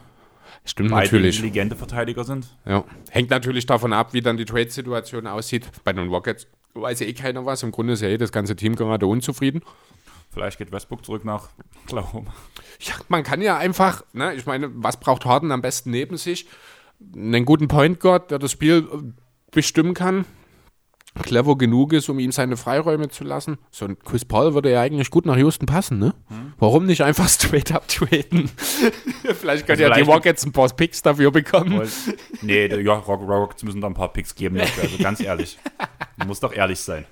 Stimmt 0.64 0.91
beide 0.91 1.06
natürlich. 1.08 1.38
intelligente 1.38 1.76
Verteidiger 1.76 2.24
sind. 2.24 2.56
Ja. 2.66 2.86
Hängt 3.10 3.30
natürlich 3.30 3.66
davon 3.66 3.91
ab, 3.91 4.14
wie 4.14 4.22
dann 4.22 4.38
die 4.38 4.45
Trade-Situation 4.45 5.28
aussieht. 5.28 5.70
Bei 5.84 5.91
den 5.91 6.08
Rockets 6.08 6.47
weiß 6.74 7.02
ja 7.02 7.08
eh 7.08 7.14
keiner 7.14 7.45
was. 7.45 7.64
Im 7.64 7.72
Grunde 7.72 7.93
ist 7.93 8.02
ja 8.02 8.08
eh 8.08 8.18
das 8.18 8.32
ganze 8.32 8.56
Team 8.56 8.76
gerade 8.76 9.08
unzufrieden. 9.08 9.62
Vielleicht 10.34 10.58
geht 10.58 10.72
Westbrook 10.72 11.04
zurück 11.06 11.26
nach 11.26 11.50
Oklahoma. 11.86 12.34
Ja, 12.80 12.94
man 13.10 13.24
kann 13.24 13.42
ja 13.42 13.58
einfach, 13.58 14.04
ne, 14.14 14.34
ich 14.34 14.46
meine, 14.46 14.70
was 14.76 14.98
braucht 14.98 15.26
Harden 15.26 15.52
am 15.52 15.62
besten 15.62 15.92
neben 15.92 16.16
sich? 16.18 16.48
Einen 17.16 17.46
guten 17.46 17.68
Point 17.68 18.00
Guard, 18.00 18.32
der 18.32 18.40
das 18.40 18.52
Spiel 18.52 18.88
äh, 18.94 18.98
bestimmen 19.52 19.94
kann, 19.94 20.24
clever 21.22 21.58
genug 21.58 21.92
ist, 21.92 22.08
um 22.08 22.20
ihm 22.20 22.32
seine 22.32 22.56
Freiräume 22.56 23.10
zu 23.10 23.26
lassen. 23.26 23.58
So 23.72 23.84
ein 23.86 24.00
Chris 24.00 24.24
Paul 24.24 24.54
würde 24.54 24.72
ja 24.72 24.80
eigentlich 24.82 25.10
gut 25.12 25.26
nach 25.26 25.36
Houston 25.36 25.66
passen, 25.66 26.00
ne? 26.00 26.14
Hm. 26.30 26.54
Warum 26.60 26.86
nicht 26.86 27.02
einfach 27.04 27.28
straight 27.30 27.74
up 27.74 27.88
traden? 27.90 28.50
Vielleicht 29.24 29.68
können 29.68 29.82
Also 29.82 29.84
ja 29.84 29.94
die 29.94 30.10
Rockets 30.10 30.46
ein 30.46 30.54
paar 30.54 30.70
Picks 30.70 31.02
dafür 31.02 31.32
bekommen. 31.32 31.82
Nee, 32.42 32.70
die 32.70 32.86
Rock- 32.88 33.08
Rockets 33.08 33.64
müssen 33.64 33.82
da 33.82 33.88
ein 33.88 33.94
paar 33.94 34.14
Picks 34.14 34.34
geben 34.34 34.56
dafür, 34.60 34.84
also 34.90 34.98
ganz 35.04 35.20
ehrlich. 35.20 35.60
Man 36.16 36.28
muss 36.30 36.40
doch 36.40 36.54
ehrlich 36.54 36.80
sein. 36.80 37.06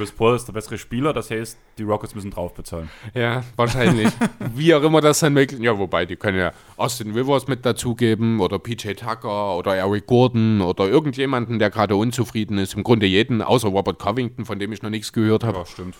Chris 0.00 0.12
Paul 0.12 0.34
ist 0.34 0.46
der 0.46 0.54
bessere 0.54 0.78
Spieler, 0.78 1.12
das 1.12 1.30
heißt, 1.30 1.58
die 1.76 1.82
Rockets 1.82 2.14
müssen 2.14 2.30
drauf 2.30 2.54
bezahlen. 2.54 2.88
Ja, 3.12 3.44
wahrscheinlich. 3.56 4.08
Wie 4.54 4.74
auch 4.74 4.82
immer 4.82 5.02
das 5.02 5.18
dann 5.20 5.34
möglich 5.34 5.60
Ja, 5.60 5.78
wobei, 5.78 6.06
die 6.06 6.16
können 6.16 6.38
ja 6.38 6.52
Austin 6.78 7.12
Rivers 7.12 7.48
mit 7.48 7.66
dazugeben 7.66 8.40
oder 8.40 8.58
PJ 8.58 8.94
Tucker 8.94 9.58
oder 9.58 9.76
Eric 9.76 10.06
Gordon 10.06 10.62
oder 10.62 10.88
irgendjemanden, 10.88 11.58
der 11.58 11.68
gerade 11.68 11.96
unzufrieden 11.96 12.56
ist. 12.56 12.72
Im 12.72 12.82
Grunde 12.82 13.04
jeden, 13.04 13.42
außer 13.42 13.68
Robert 13.68 13.98
Covington, 13.98 14.46
von 14.46 14.58
dem 14.58 14.72
ich 14.72 14.80
noch 14.80 14.88
nichts 14.88 15.12
gehört 15.12 15.44
habe. 15.44 15.58
Ja, 15.58 15.66
stimmt. 15.66 15.96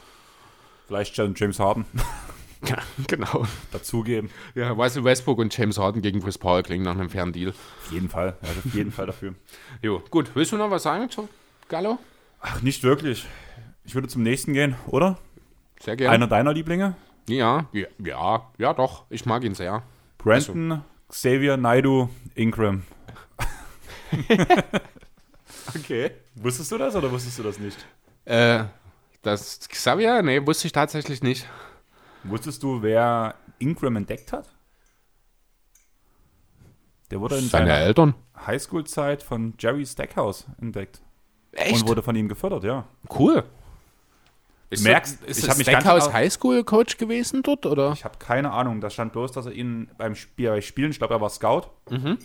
Vielleicht 0.86 1.14
James 1.18 1.61
Harden 1.61 1.84
Ja, 2.66 2.78
genau. 3.07 3.44
dazugeben. 3.70 4.30
Ja, 4.55 4.70
Russell 4.70 5.05
Westbrook 5.05 5.40
und 5.40 5.55
James 5.55 5.76
Harden 5.76 6.01
gegen 6.01 6.22
Chris 6.22 6.38
Paul 6.38 6.62
klingen 6.62 6.84
nach 6.84 6.92
einem 6.92 7.11
fairen 7.11 7.34
Deal. 7.34 7.51
Auf 7.51 7.92
jeden 7.92 8.09
Fall. 8.09 8.38
Also 8.40 8.61
auf 8.64 8.74
jeden 8.74 8.92
Fall 8.92 9.05
dafür. 9.05 9.34
Jo, 9.82 10.03
gut. 10.11 10.30
Willst 10.32 10.53
du 10.53 10.57
noch 10.57 10.70
was 10.70 10.84
sagen 10.84 11.11
zu 11.11 11.28
Gallo? 11.68 11.98
Ach, 12.42 12.62
nicht 12.62 12.82
wirklich. 12.82 13.26
Ich 13.84 13.94
würde 13.94 14.08
zum 14.08 14.22
nächsten 14.22 14.52
gehen, 14.52 14.76
oder? 14.86 15.18
Sehr 15.80 15.96
gerne. 15.96 16.14
Einer 16.14 16.26
deiner 16.26 16.52
Lieblinge? 16.52 16.94
Ja, 17.28 17.66
ja, 17.72 17.86
ja, 17.98 18.50
ja, 18.58 18.74
doch. 18.74 19.04
Ich 19.10 19.26
mag 19.26 19.44
ihn 19.44 19.54
sehr. 19.54 19.82
Brandon, 20.18 20.82
Xavier, 21.08 21.56
Naidu, 21.56 22.08
Ingram. 22.34 22.82
Okay. 25.76 26.10
Wusstest 26.34 26.72
du 26.72 26.78
das 26.78 26.96
oder 26.96 27.10
wusstest 27.10 27.38
du 27.38 27.42
das 27.42 27.58
nicht? 27.58 27.86
Äh, 28.24 28.64
das 29.22 29.68
Xavier? 29.68 30.22
Nee, 30.22 30.44
wusste 30.46 30.66
ich 30.66 30.72
tatsächlich 30.72 31.22
nicht. 31.22 31.46
Wusstest 32.24 32.62
du, 32.62 32.82
wer 32.82 33.34
Ingram 33.58 33.96
entdeckt 33.96 34.32
hat? 34.32 34.48
Der 37.10 37.20
wurde 37.20 37.36
in 37.36 37.48
Seine 37.48 37.66
seiner 37.70 37.78
Eltern. 37.80 38.14
Highschool-Zeit 38.46 39.22
von 39.22 39.54
Jerry 39.58 39.84
Stackhouse 39.84 40.46
entdeckt. 40.60 41.02
Echt? 41.52 41.82
Und 41.82 41.88
wurde 41.88 42.02
von 42.02 42.14
ihm 42.14 42.28
gefördert, 42.28 42.64
ja. 42.64 42.86
Cool. 43.16 43.44
Du 44.70 44.82
merkst, 44.82 45.24
ist 45.24 45.38
ich 45.40 45.46
ganz 45.46 45.60
Stackhouse 45.62 46.12
Highschool-Coach 46.12 46.96
gewesen 46.96 47.42
dort, 47.42 47.66
oder? 47.66 47.92
Ich 47.92 48.04
habe 48.04 48.18
keine 48.18 48.52
Ahnung. 48.52 48.80
Da 48.80 48.88
stand 48.90 49.12
bloß, 49.12 49.32
dass 49.32 49.46
er 49.46 49.52
ihn 49.52 49.90
beim 49.98 50.14
Spiel, 50.14 50.48
bei 50.50 50.60
Spielen, 50.60 50.90
ich 50.92 50.98
glaube, 50.98 51.14
er 51.14 51.20
war 51.20 51.28
Scout, 51.30 51.62
Mhm. 51.90 52.18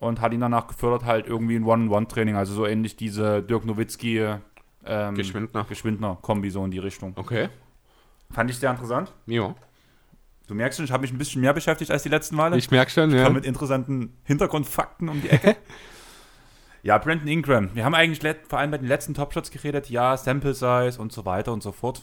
und 0.00 0.20
hat 0.20 0.32
ihn 0.32 0.40
danach 0.40 0.66
gefördert, 0.66 1.04
halt 1.04 1.26
irgendwie 1.28 1.54
ein 1.56 1.64
One-on-One-Training. 1.64 2.34
Also 2.34 2.54
so 2.54 2.66
ähnlich 2.66 2.96
diese 2.96 3.40
Dirk 3.42 3.64
Nowitzki 3.64 4.34
ähm, 4.84 5.14
Geschwindner. 5.14 5.64
Geschwindner-Kombi, 5.68 6.50
so 6.50 6.64
in 6.64 6.72
die 6.72 6.80
Richtung. 6.80 7.12
Okay. 7.14 7.48
Fand 8.32 8.50
ich 8.50 8.58
sehr 8.58 8.70
interessant. 8.72 9.12
Ja. 9.26 9.54
Du 10.48 10.54
merkst 10.54 10.78
schon, 10.78 10.84
ich 10.86 10.90
habe 10.92 11.02
mich 11.02 11.12
ein 11.12 11.18
bisschen 11.18 11.40
mehr 11.40 11.52
beschäftigt 11.52 11.92
als 11.92 12.02
die 12.02 12.08
letzten 12.08 12.34
Male. 12.34 12.56
Ich 12.56 12.70
merke 12.72 12.90
schon, 12.90 13.10
Ich 13.10 13.16
ja. 13.16 13.30
mit 13.30 13.44
interessanten 13.46 14.16
Hintergrundfakten 14.24 15.08
um 15.08 15.22
die 15.22 15.28
Ecke. 15.30 15.56
ja, 16.82 16.98
Brandon 16.98 17.28
Ingram. 17.28 17.70
Wir 17.74 17.84
haben 17.84 17.94
eigentlich 17.94 18.36
vor 18.48 18.58
allem 18.58 18.70
bei 18.70 18.78
den 18.78 18.88
letzten 18.88 19.14
Topshots 19.14 19.50
geredet. 19.50 19.88
Ja, 19.88 20.16
Sample 20.16 20.54
Size 20.54 21.00
und 21.00 21.12
so 21.12 21.24
weiter 21.24 21.52
und 21.52 21.62
so 21.62 21.72
fort. 21.72 22.02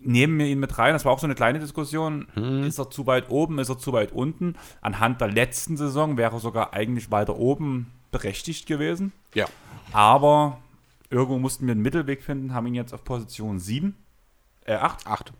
Nehmen 0.00 0.38
wir 0.38 0.46
ihn 0.46 0.60
mit 0.60 0.78
rein. 0.78 0.92
Das 0.92 1.04
war 1.04 1.12
auch 1.12 1.18
so 1.18 1.26
eine 1.26 1.34
kleine 1.34 1.58
Diskussion. 1.58 2.28
Ist 2.66 2.78
er 2.78 2.90
zu 2.90 3.06
weit 3.06 3.30
oben? 3.30 3.58
Ist 3.58 3.70
er 3.70 3.78
zu 3.78 3.92
weit 3.92 4.12
unten? 4.12 4.54
Anhand 4.80 5.20
der 5.20 5.28
letzten 5.28 5.76
Saison 5.76 6.16
wäre 6.16 6.36
er 6.36 6.40
sogar 6.40 6.72
eigentlich 6.72 7.10
weiter 7.10 7.36
oben 7.36 7.90
berechtigt 8.12 8.66
gewesen. 8.66 9.12
Ja. 9.34 9.46
Aber 9.92 10.58
irgendwo 11.10 11.38
mussten 11.38 11.66
wir 11.66 11.72
einen 11.72 11.82
Mittelweg 11.82 12.22
finden, 12.22 12.54
haben 12.54 12.66
ihn 12.66 12.74
jetzt 12.74 12.92
auf 12.92 13.02
Position 13.02 13.58
7, 13.58 13.96
äh 14.66 14.74
8. 14.74 15.06
Acht. 15.06 15.32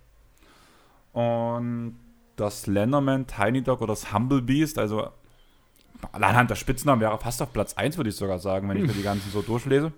Und 1.12 1.98
das 2.36 2.62
Slenderman, 2.62 3.26
Tiny 3.26 3.62
Dog 3.62 3.80
oder 3.80 3.92
das 3.92 4.12
Humble 4.12 4.42
Beast, 4.42 4.78
also 4.78 5.10
anhand 6.12 6.50
der 6.50 6.56
Spitznamen 6.56 7.00
wäre 7.00 7.18
fast 7.18 7.40
auf 7.42 7.52
Platz 7.52 7.74
1, 7.74 7.96
würde 7.96 8.10
ich 8.10 8.16
sogar 8.16 8.38
sagen, 8.38 8.68
wenn 8.68 8.76
ich 8.76 8.86
mir 8.86 8.92
die 8.92 9.02
ganzen 9.02 9.30
so 9.30 9.42
durchlese. 9.42 9.92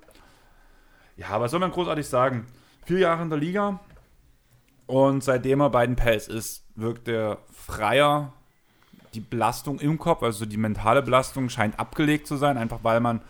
Ja, 1.16 1.40
was 1.40 1.50
soll 1.50 1.60
man 1.60 1.70
großartig 1.70 2.06
sagen? 2.06 2.46
Vier 2.84 2.98
Jahre 2.98 3.22
in 3.22 3.30
der 3.30 3.38
Liga 3.38 3.80
und 4.86 5.24
seitdem 5.24 5.60
er 5.60 5.70
bei 5.70 5.86
den 5.86 5.96
Pels 5.96 6.28
ist, 6.28 6.64
wirkt 6.74 7.08
er 7.08 7.38
freier. 7.52 8.32
Die 9.14 9.20
Belastung 9.20 9.80
im 9.80 9.98
Kopf, 9.98 10.22
also 10.22 10.44
die 10.44 10.58
mentale 10.58 11.02
Belastung, 11.02 11.48
scheint 11.48 11.78
abgelegt 11.78 12.26
zu 12.26 12.36
sein, 12.36 12.58
einfach 12.58 12.80
weil 12.82 13.00
man 13.00 13.22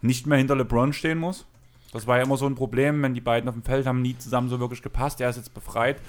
nicht 0.00 0.26
mehr 0.26 0.38
hinter 0.38 0.54
LeBron 0.54 0.92
stehen 0.92 1.18
muss. 1.18 1.44
Das 1.92 2.06
war 2.06 2.18
ja 2.18 2.24
immer 2.24 2.36
so 2.36 2.46
ein 2.46 2.54
Problem, 2.54 3.02
wenn 3.02 3.14
die 3.14 3.20
beiden 3.20 3.48
auf 3.48 3.54
dem 3.54 3.62
Feld 3.62 3.86
haben 3.86 4.02
nie 4.02 4.16
zusammen 4.18 4.48
so 4.48 4.60
wirklich 4.60 4.82
gepasst. 4.82 5.20
Er 5.20 5.30
ist 5.30 5.36
jetzt 5.36 5.54
befreit. 5.54 6.00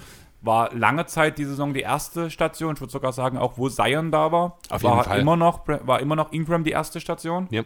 War 0.45 0.73
lange 0.73 1.05
Zeit 1.07 1.37
die 1.37 1.45
Saison 1.45 1.73
die 1.73 1.81
erste 1.81 2.29
Station. 2.29 2.75
Ich 2.75 2.81
würde 2.81 2.91
sogar 2.91 3.11
sagen, 3.13 3.37
auch 3.37 3.57
wo 3.57 3.67
Zion 3.67 4.11
da 4.11 4.31
war, 4.31 4.57
Auf 4.69 4.83
war 4.83 4.97
jeden 4.97 5.03
Fall. 5.05 5.19
immer 5.19 5.35
noch 5.35 5.67
war 5.67 5.99
immer 5.99 6.15
noch 6.15 6.31
Ingram 6.31 6.63
die 6.63 6.71
erste 6.71 7.01
Station. 7.01 7.47
Ja. 7.49 7.63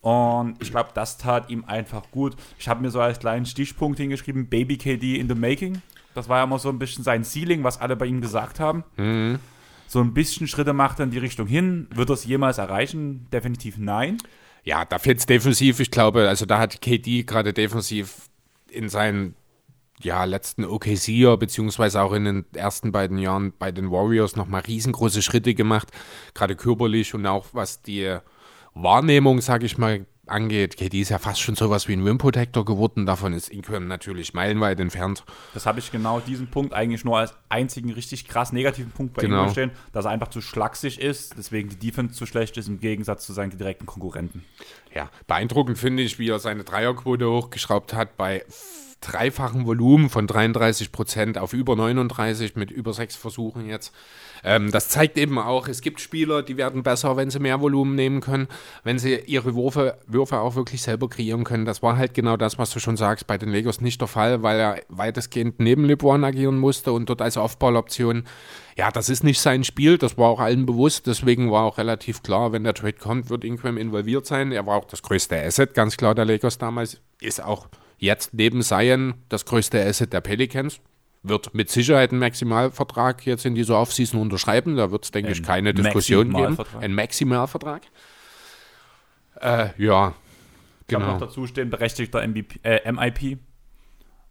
Und 0.00 0.60
ich 0.60 0.70
glaube, 0.72 0.90
das 0.94 1.16
tat 1.16 1.48
ihm 1.48 1.64
einfach 1.64 2.02
gut. 2.10 2.34
Ich 2.58 2.68
habe 2.68 2.82
mir 2.82 2.90
so 2.90 3.00
als 3.00 3.20
kleinen 3.20 3.46
Stichpunkt 3.46 3.98
hingeschrieben, 4.00 4.48
Baby 4.48 4.76
KD 4.76 5.16
in 5.16 5.28
the 5.28 5.34
making. 5.36 5.80
Das 6.14 6.28
war 6.28 6.38
ja 6.38 6.44
immer 6.44 6.58
so 6.58 6.68
ein 6.70 6.78
bisschen 6.78 7.04
sein 7.04 7.24
Ceiling, 7.24 7.62
was 7.62 7.80
alle 7.80 7.94
bei 7.94 8.06
ihm 8.06 8.20
gesagt 8.20 8.58
haben. 8.58 8.82
Mhm. 8.96 9.38
So 9.86 10.00
ein 10.00 10.12
bisschen 10.12 10.48
Schritte 10.48 10.72
macht 10.72 10.98
er 10.98 11.04
in 11.04 11.10
die 11.10 11.18
Richtung 11.18 11.46
hin. 11.46 11.86
Wird 11.94 12.10
er 12.10 12.14
es 12.14 12.24
jemals 12.24 12.58
erreichen? 12.58 13.28
Definitiv 13.32 13.78
nein. 13.78 14.18
Ja, 14.64 14.84
da 14.84 14.98
fehlt 14.98 15.18
es 15.18 15.26
defensiv. 15.26 15.80
Ich 15.80 15.90
glaube, 15.90 16.28
also 16.28 16.46
da 16.46 16.58
hat 16.58 16.80
KD 16.80 17.24
gerade 17.24 17.52
defensiv 17.52 18.28
in 18.70 18.88
seinen 18.88 19.34
ja, 20.04 20.24
letzten 20.24 20.64
OKC-Jahr, 20.64 21.36
beziehungsweise 21.36 22.02
auch 22.02 22.12
in 22.12 22.24
den 22.24 22.44
ersten 22.54 22.92
beiden 22.92 23.18
Jahren 23.18 23.52
bei 23.58 23.72
den 23.72 23.90
Warriors 23.90 24.36
nochmal 24.36 24.62
riesengroße 24.62 25.22
Schritte 25.22 25.54
gemacht, 25.54 25.88
gerade 26.34 26.56
körperlich 26.56 27.14
und 27.14 27.26
auch 27.26 27.46
was 27.52 27.82
die 27.82 28.16
Wahrnehmung, 28.74 29.40
sage 29.40 29.66
ich 29.66 29.78
mal, 29.78 30.06
angeht. 30.26 30.76
KD 30.76 31.00
ist 31.00 31.08
ja 31.08 31.18
fast 31.18 31.40
schon 31.40 31.56
sowas 31.56 31.88
wie 31.88 31.94
ein 31.94 32.06
Rim 32.06 32.16
Protector 32.16 32.64
geworden, 32.64 33.06
davon 33.06 33.32
ist 33.32 33.50
Ingram 33.50 33.88
natürlich 33.88 34.34
meilenweit 34.34 34.78
entfernt. 34.80 35.24
Das 35.52 35.66
habe 35.66 35.80
ich 35.80 35.90
genau 35.90 36.20
diesen 36.20 36.46
Punkt 36.48 36.72
eigentlich 36.72 37.04
nur 37.04 37.18
als 37.18 37.34
einzigen 37.48 37.90
richtig 37.92 38.28
krass 38.28 38.52
negativen 38.52 38.92
Punkt 38.92 39.14
bei 39.14 39.22
Genau. 39.22 39.44
ihm 39.44 39.50
stehen, 39.50 39.70
dass 39.92 40.04
er 40.04 40.12
einfach 40.12 40.28
zu 40.28 40.40
schlaksig 40.40 41.00
ist, 41.00 41.34
deswegen 41.36 41.68
die 41.68 41.76
Defense 41.76 42.14
zu 42.14 42.24
schlecht 42.26 42.56
ist 42.56 42.68
im 42.68 42.78
Gegensatz 42.78 43.26
zu 43.26 43.32
seinen 43.32 43.50
direkten 43.50 43.84
Konkurrenten. 43.84 44.44
Ja, 44.94 45.10
beeindruckend 45.26 45.76
finde 45.78 46.02
ich, 46.04 46.18
wie 46.18 46.28
er 46.28 46.38
seine 46.38 46.64
Dreierquote 46.64 47.28
hochgeschraubt 47.28 47.92
hat 47.92 48.16
bei 48.16 48.44
dreifachen 49.02 49.66
Volumen 49.66 50.08
von 50.08 50.26
33 50.26 50.92
Prozent 50.92 51.38
auf 51.38 51.52
über 51.52 51.76
39 51.76 52.56
mit 52.56 52.70
über 52.70 52.94
sechs 52.94 53.16
Versuchen 53.16 53.68
jetzt. 53.68 53.92
Ähm, 54.44 54.70
das 54.70 54.88
zeigt 54.88 55.18
eben 55.18 55.38
auch, 55.38 55.68
es 55.68 55.82
gibt 55.82 56.00
Spieler, 56.00 56.42
die 56.42 56.56
werden 56.56 56.82
besser, 56.82 57.16
wenn 57.16 57.30
sie 57.30 57.38
mehr 57.38 57.60
Volumen 57.60 57.94
nehmen 57.94 58.20
können, 58.20 58.48
wenn 58.84 58.98
sie 58.98 59.16
ihre 59.26 59.54
Würfe, 59.54 59.98
Würfe 60.06 60.38
auch 60.38 60.54
wirklich 60.54 60.82
selber 60.82 61.08
kreieren 61.08 61.44
können. 61.44 61.64
Das 61.64 61.82
war 61.82 61.96
halt 61.96 62.14
genau 62.14 62.36
das, 62.36 62.58
was 62.58 62.70
du 62.70 62.80
schon 62.80 62.96
sagst, 62.96 63.26
bei 63.26 63.38
den 63.38 63.50
Legos 63.50 63.80
nicht 63.80 64.00
der 64.00 64.08
Fall, 64.08 64.42
weil 64.42 64.58
er 64.58 64.80
weitestgehend 64.88 65.60
neben 65.60 65.84
LeBron 65.84 66.24
agieren 66.24 66.58
musste 66.58 66.92
und 66.92 67.08
dort 67.08 67.22
als 67.22 67.36
Aufballoption 67.36 68.24
ja, 68.76 68.90
das 68.90 69.08
ist 69.08 69.22
nicht 69.22 69.40
sein 69.40 69.64
Spiel, 69.64 69.98
das 69.98 70.16
war 70.16 70.28
auch 70.28 70.40
allen 70.40 70.64
bewusst, 70.64 71.06
deswegen 71.06 71.50
war 71.50 71.64
auch 71.64 71.78
relativ 71.78 72.22
klar, 72.22 72.52
wenn 72.52 72.64
der 72.64 72.74
Trade 72.74 72.94
kommt, 72.94 73.28
wird 73.28 73.44
Ingram 73.44 73.76
involviert 73.76 74.26
sein. 74.26 74.52
Er 74.52 74.66
war 74.66 74.76
auch 74.76 74.86
das 74.86 75.02
größte 75.02 75.38
Asset, 75.38 75.74
ganz 75.74 75.96
klar, 75.96 76.14
der 76.14 76.24
Lakers 76.24 76.58
damals, 76.58 77.00
ist 77.20 77.42
auch 77.42 77.68
jetzt 78.02 78.34
neben 78.34 78.62
Zion 78.62 79.14
das 79.28 79.46
größte 79.46 79.82
Asset 79.82 80.12
der 80.12 80.20
Pelicans. 80.20 80.80
Wird 81.22 81.54
mit 81.54 81.70
Sicherheit 81.70 82.10
einen 82.10 82.18
Maximalvertrag 82.18 83.24
jetzt 83.26 83.46
in 83.46 83.54
dieser 83.54 83.78
Offseason 83.78 84.20
unterschreiben. 84.20 84.76
Da 84.76 84.90
wird 84.90 85.04
es, 85.04 85.12
denke 85.12 85.30
ich, 85.30 85.44
keine 85.44 85.72
Diskussion 85.72 86.34
geben. 86.34 86.58
Ein 86.80 86.94
Maximalvertrag. 86.94 87.82
Äh, 89.40 89.68
ja, 89.78 90.14
genau. 90.88 91.00
Habe 91.06 91.12
noch 91.12 91.28
dazu 91.28 91.46
stehen, 91.46 91.70
berechtigter 91.70 92.26
MVP, 92.26 92.58
äh, 92.64 92.90
MIP. 92.90 93.38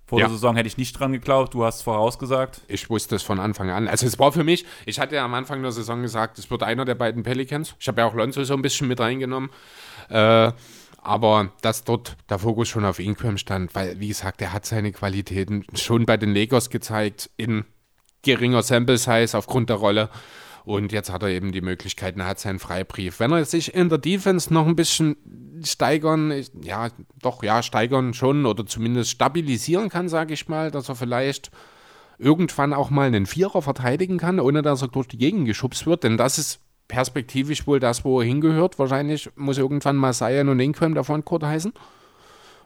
Vor 0.05 0.19
ja. 0.19 0.25
der 0.25 0.33
Saison 0.33 0.57
hätte 0.57 0.67
ich 0.67 0.77
nicht 0.77 0.99
dran 0.99 1.13
geglaubt, 1.13 1.53
du 1.53 1.63
hast 1.63 1.83
vorausgesagt. 1.83 2.59
Ich 2.67 2.89
wusste 2.89 3.15
es 3.15 3.23
von 3.23 3.39
Anfang 3.39 3.69
an. 3.69 3.87
Also 3.87 4.05
es 4.05 4.19
war 4.19 4.33
für 4.33 4.43
mich, 4.43 4.65
ich 4.85 4.99
hatte 4.99 5.15
ja 5.15 5.23
am 5.23 5.33
Anfang 5.33 5.61
der 5.61 5.71
Saison 5.71 6.01
gesagt, 6.01 6.37
es 6.37 6.51
wird 6.51 6.63
einer 6.63 6.83
der 6.83 6.95
beiden 6.95 7.23
Pelicans. 7.23 7.75
Ich 7.79 7.87
habe 7.87 8.01
ja 8.01 8.07
auch 8.07 8.13
Lonzo 8.13 8.43
so 8.43 8.53
ein 8.53 8.61
bisschen 8.61 8.89
mit 8.89 8.99
reingenommen. 8.99 9.49
Äh, 10.09 10.51
aber 11.01 11.51
dass 11.61 11.83
dort 11.83 12.15
der 12.29 12.39
Fokus 12.39 12.69
schon 12.69 12.85
auf 12.85 12.99
Ingram 12.99 13.37
stand, 13.37 13.73
weil, 13.75 13.99
wie 13.99 14.09
gesagt, 14.09 14.41
er 14.41 14.53
hat 14.53 14.65
seine 14.65 14.91
Qualitäten 14.91 15.65
schon 15.73 16.05
bei 16.05 16.17
den 16.17 16.33
Lakers 16.33 16.69
gezeigt, 16.69 17.29
in 17.37 17.65
geringer 18.21 18.61
Sample 18.61 18.97
Size 18.97 19.37
aufgrund 19.37 19.69
der 19.69 19.77
Rolle. 19.77 20.09
Und 20.63 20.91
jetzt 20.91 21.11
hat 21.11 21.23
er 21.23 21.29
eben 21.29 21.51
die 21.51 21.61
Möglichkeiten, 21.61 22.19
er 22.19 22.27
hat 22.27 22.39
seinen 22.39 22.59
Freibrief. 22.59 23.19
Wenn 23.19 23.31
er 23.31 23.45
sich 23.45 23.73
in 23.73 23.89
der 23.89 23.97
Defense 23.97 24.53
noch 24.53 24.67
ein 24.67 24.75
bisschen 24.75 25.15
steigern, 25.63 26.31
ja, 26.61 26.89
doch, 27.19 27.41
ja, 27.41 27.63
steigern 27.63 28.13
schon 28.13 28.45
oder 28.45 28.65
zumindest 28.67 29.09
stabilisieren 29.09 29.89
kann, 29.89 30.07
sage 30.07 30.35
ich 30.35 30.47
mal, 30.47 30.69
dass 30.69 30.87
er 30.87 30.95
vielleicht 30.95 31.49
irgendwann 32.19 32.73
auch 32.73 32.91
mal 32.91 33.07
einen 33.07 33.25
Vierer 33.25 33.63
verteidigen 33.63 34.19
kann, 34.19 34.39
ohne 34.39 34.61
dass 34.61 34.83
er 34.83 34.89
durch 34.89 35.07
die 35.07 35.17
Gegend 35.17 35.47
geschubst 35.47 35.87
wird, 35.87 36.03
denn 36.03 36.17
das 36.17 36.37
ist 36.37 36.59
perspektivisch 36.91 37.65
wohl 37.65 37.79
das, 37.79 38.03
wo 38.03 38.19
er 38.19 38.25
hingehört. 38.25 38.77
Wahrscheinlich 38.77 39.29
muss 39.37 39.57
irgendwann 39.57 39.95
mal 39.95 40.13
Zion 40.13 40.49
und 40.49 40.59
Ingram 40.59 40.93
der 40.93 41.05
Frontcourt 41.05 41.43
heißen. 41.43 41.71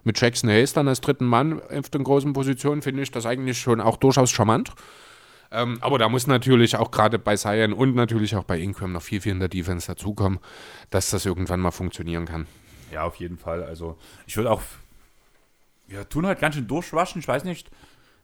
Mit 0.02 0.20
Jackson 0.20 0.50
Hayes 0.50 0.72
dann 0.72 0.88
als 0.88 1.00
dritten 1.00 1.26
Mann 1.26 1.62
auf 1.62 1.90
den 1.90 2.02
großen 2.02 2.32
Positionen 2.32 2.82
finde 2.82 3.02
ich 3.02 3.12
das 3.12 3.24
eigentlich 3.24 3.58
schon 3.58 3.80
auch 3.80 3.96
durchaus 3.96 4.30
charmant. 4.32 4.72
Ähm, 5.52 5.78
aber 5.80 5.98
da 5.98 6.08
muss 6.08 6.26
natürlich 6.26 6.74
auch 6.74 6.90
gerade 6.90 7.20
bei 7.20 7.36
Zion 7.36 7.72
und 7.72 7.94
natürlich 7.94 8.34
auch 8.34 8.42
bei 8.42 8.58
Ingram 8.58 8.92
noch 8.92 9.02
viel, 9.02 9.20
viel 9.20 9.30
in 9.30 9.38
der 9.38 9.48
Defense 9.48 9.86
dazukommen, 9.86 10.40
dass 10.90 11.10
das 11.10 11.24
irgendwann 11.24 11.60
mal 11.60 11.70
funktionieren 11.70 12.26
kann. 12.26 12.48
Ja, 12.92 13.04
auf 13.04 13.14
jeden 13.16 13.38
Fall. 13.38 13.62
Also 13.62 13.96
ich 14.26 14.36
würde 14.36 14.50
auch, 14.50 14.62
wir 15.86 16.08
tun 16.08 16.26
halt 16.26 16.40
ganz 16.40 16.56
schön 16.56 16.66
durchwaschen. 16.66 17.20
Ich 17.20 17.28
weiß 17.28 17.44
nicht, 17.44 17.70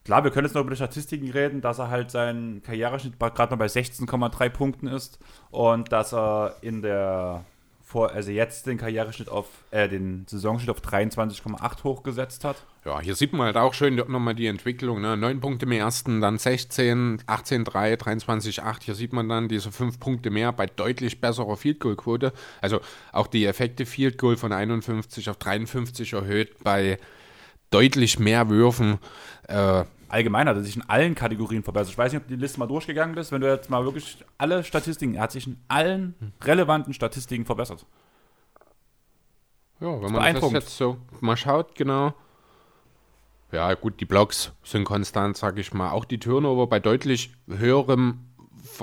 Klar, 0.05 0.25
wir 0.25 0.31
können 0.31 0.47
jetzt 0.47 0.55
noch 0.55 0.63
über 0.63 0.71
die 0.71 0.77
Statistiken 0.77 1.31
reden, 1.31 1.61
dass 1.61 1.79
er 1.79 1.89
halt 1.89 2.11
sein 2.11 2.61
Karriereschnitt 2.65 3.19
gerade 3.19 3.53
noch 3.53 3.59
bei 3.59 3.67
16,3 3.67 4.49
Punkten 4.49 4.87
ist 4.89 5.19
und 5.51 5.93
dass 5.93 6.13
er 6.13 6.57
in 6.61 6.83
der 6.83 7.45
vor, 7.93 8.11
also 8.11 8.31
jetzt 8.31 8.67
den 8.67 8.79
Karriereschnitt 8.79 9.29
auf, 9.29 9.47
äh, 9.71 9.87
den 9.87 10.25
Saisonschnitt 10.27 10.71
auf 10.71 10.81
23,8 10.81 11.85
hochgesetzt 11.85 12.43
hat. 12.43 12.57
Ja, 12.87 13.01
hier 13.01 13.15
sieht 13.15 13.35
man 13.35 13.47
halt 13.47 13.59
auch 13.59 13.75
schön 13.75 13.97
nochmal 13.97 14.35
die 14.35 14.47
Entwicklung. 14.47 15.03
Ne? 15.03 15.17
9 15.17 15.41
Punkte 15.41 15.67
im 15.67 15.73
ersten, 15.73 16.23
dann 16.23 16.39
16, 16.39 17.23
18, 17.27 17.65
3, 17.65 17.97
23, 17.97 18.63
8. 18.63 18.83
Hier 18.83 18.95
sieht 18.95 19.13
man 19.13 19.29
dann 19.29 19.49
diese 19.49 19.71
5 19.71 20.01
Punkte 20.01 20.31
mehr 20.31 20.53
bei 20.53 20.67
deutlich 20.67 21.21
besserer 21.21 21.57
Field 21.59 21.81
Goal 21.81 21.97
Quote. 21.97 22.33
Also 22.63 22.81
auch 23.13 23.27
die 23.27 23.45
Effekte 23.45 23.85
Field 23.85 24.17
Goal 24.17 24.39
von 24.39 24.53
51 24.53 25.29
auf 25.29 25.37
53 25.37 26.15
erhöht 26.15 26.65
bei 26.65 26.99
deutlich 27.73 28.19
mehr 28.19 28.49
Würfen. 28.49 28.99
Äh, 29.49 29.85
Allgemein 30.13 30.47
hat 30.47 30.57
er 30.57 30.63
sich 30.63 30.77
in 30.77 30.83
allen 30.91 31.15
Kategorien 31.15 31.63
verbessert. 31.63 31.93
Ich 31.93 31.97
weiß 31.99 32.13
nicht, 32.13 32.21
ob 32.21 32.29
die 32.29 32.37
Liste 32.37 32.59
mal 32.59 32.67
durchgegangen 32.67 33.15
bist. 33.15 33.33
Wenn 33.33 33.41
du 33.41 33.51
jetzt 33.51 33.71
mal 33.71 33.83
wirklich 33.87 34.23
alle 34.37 34.63
Statistiken, 34.63 35.15
er 35.15 35.23
hat 35.23 35.33
sich 35.33 35.47
in 35.47 35.59
allen 35.69 36.35
relevanten 36.43 36.93
Statistiken 36.93 37.47
verbessert. 37.47 37.87
Ja, 39.81 40.03
wenn 40.03 40.13
man 40.13 40.35
das 40.35 40.53
jetzt 40.53 40.77
so 40.77 40.99
mal 41.21 41.39
schaut, 41.39 41.75
genau. 41.75 42.13
Ja, 43.53 43.73
gut, 43.73 44.01
die 44.01 44.05
Blocks 44.05 44.53
sind 44.63 44.85
konstant, 44.85 45.39
sage 45.39 45.63
ich 45.63 45.73
mal. 45.73 45.93
Auch 45.93 46.05
die 46.05 46.19
Turnover 46.19 46.67
bei 46.67 46.79
deutlich 46.79 47.33
höherem 47.49 48.21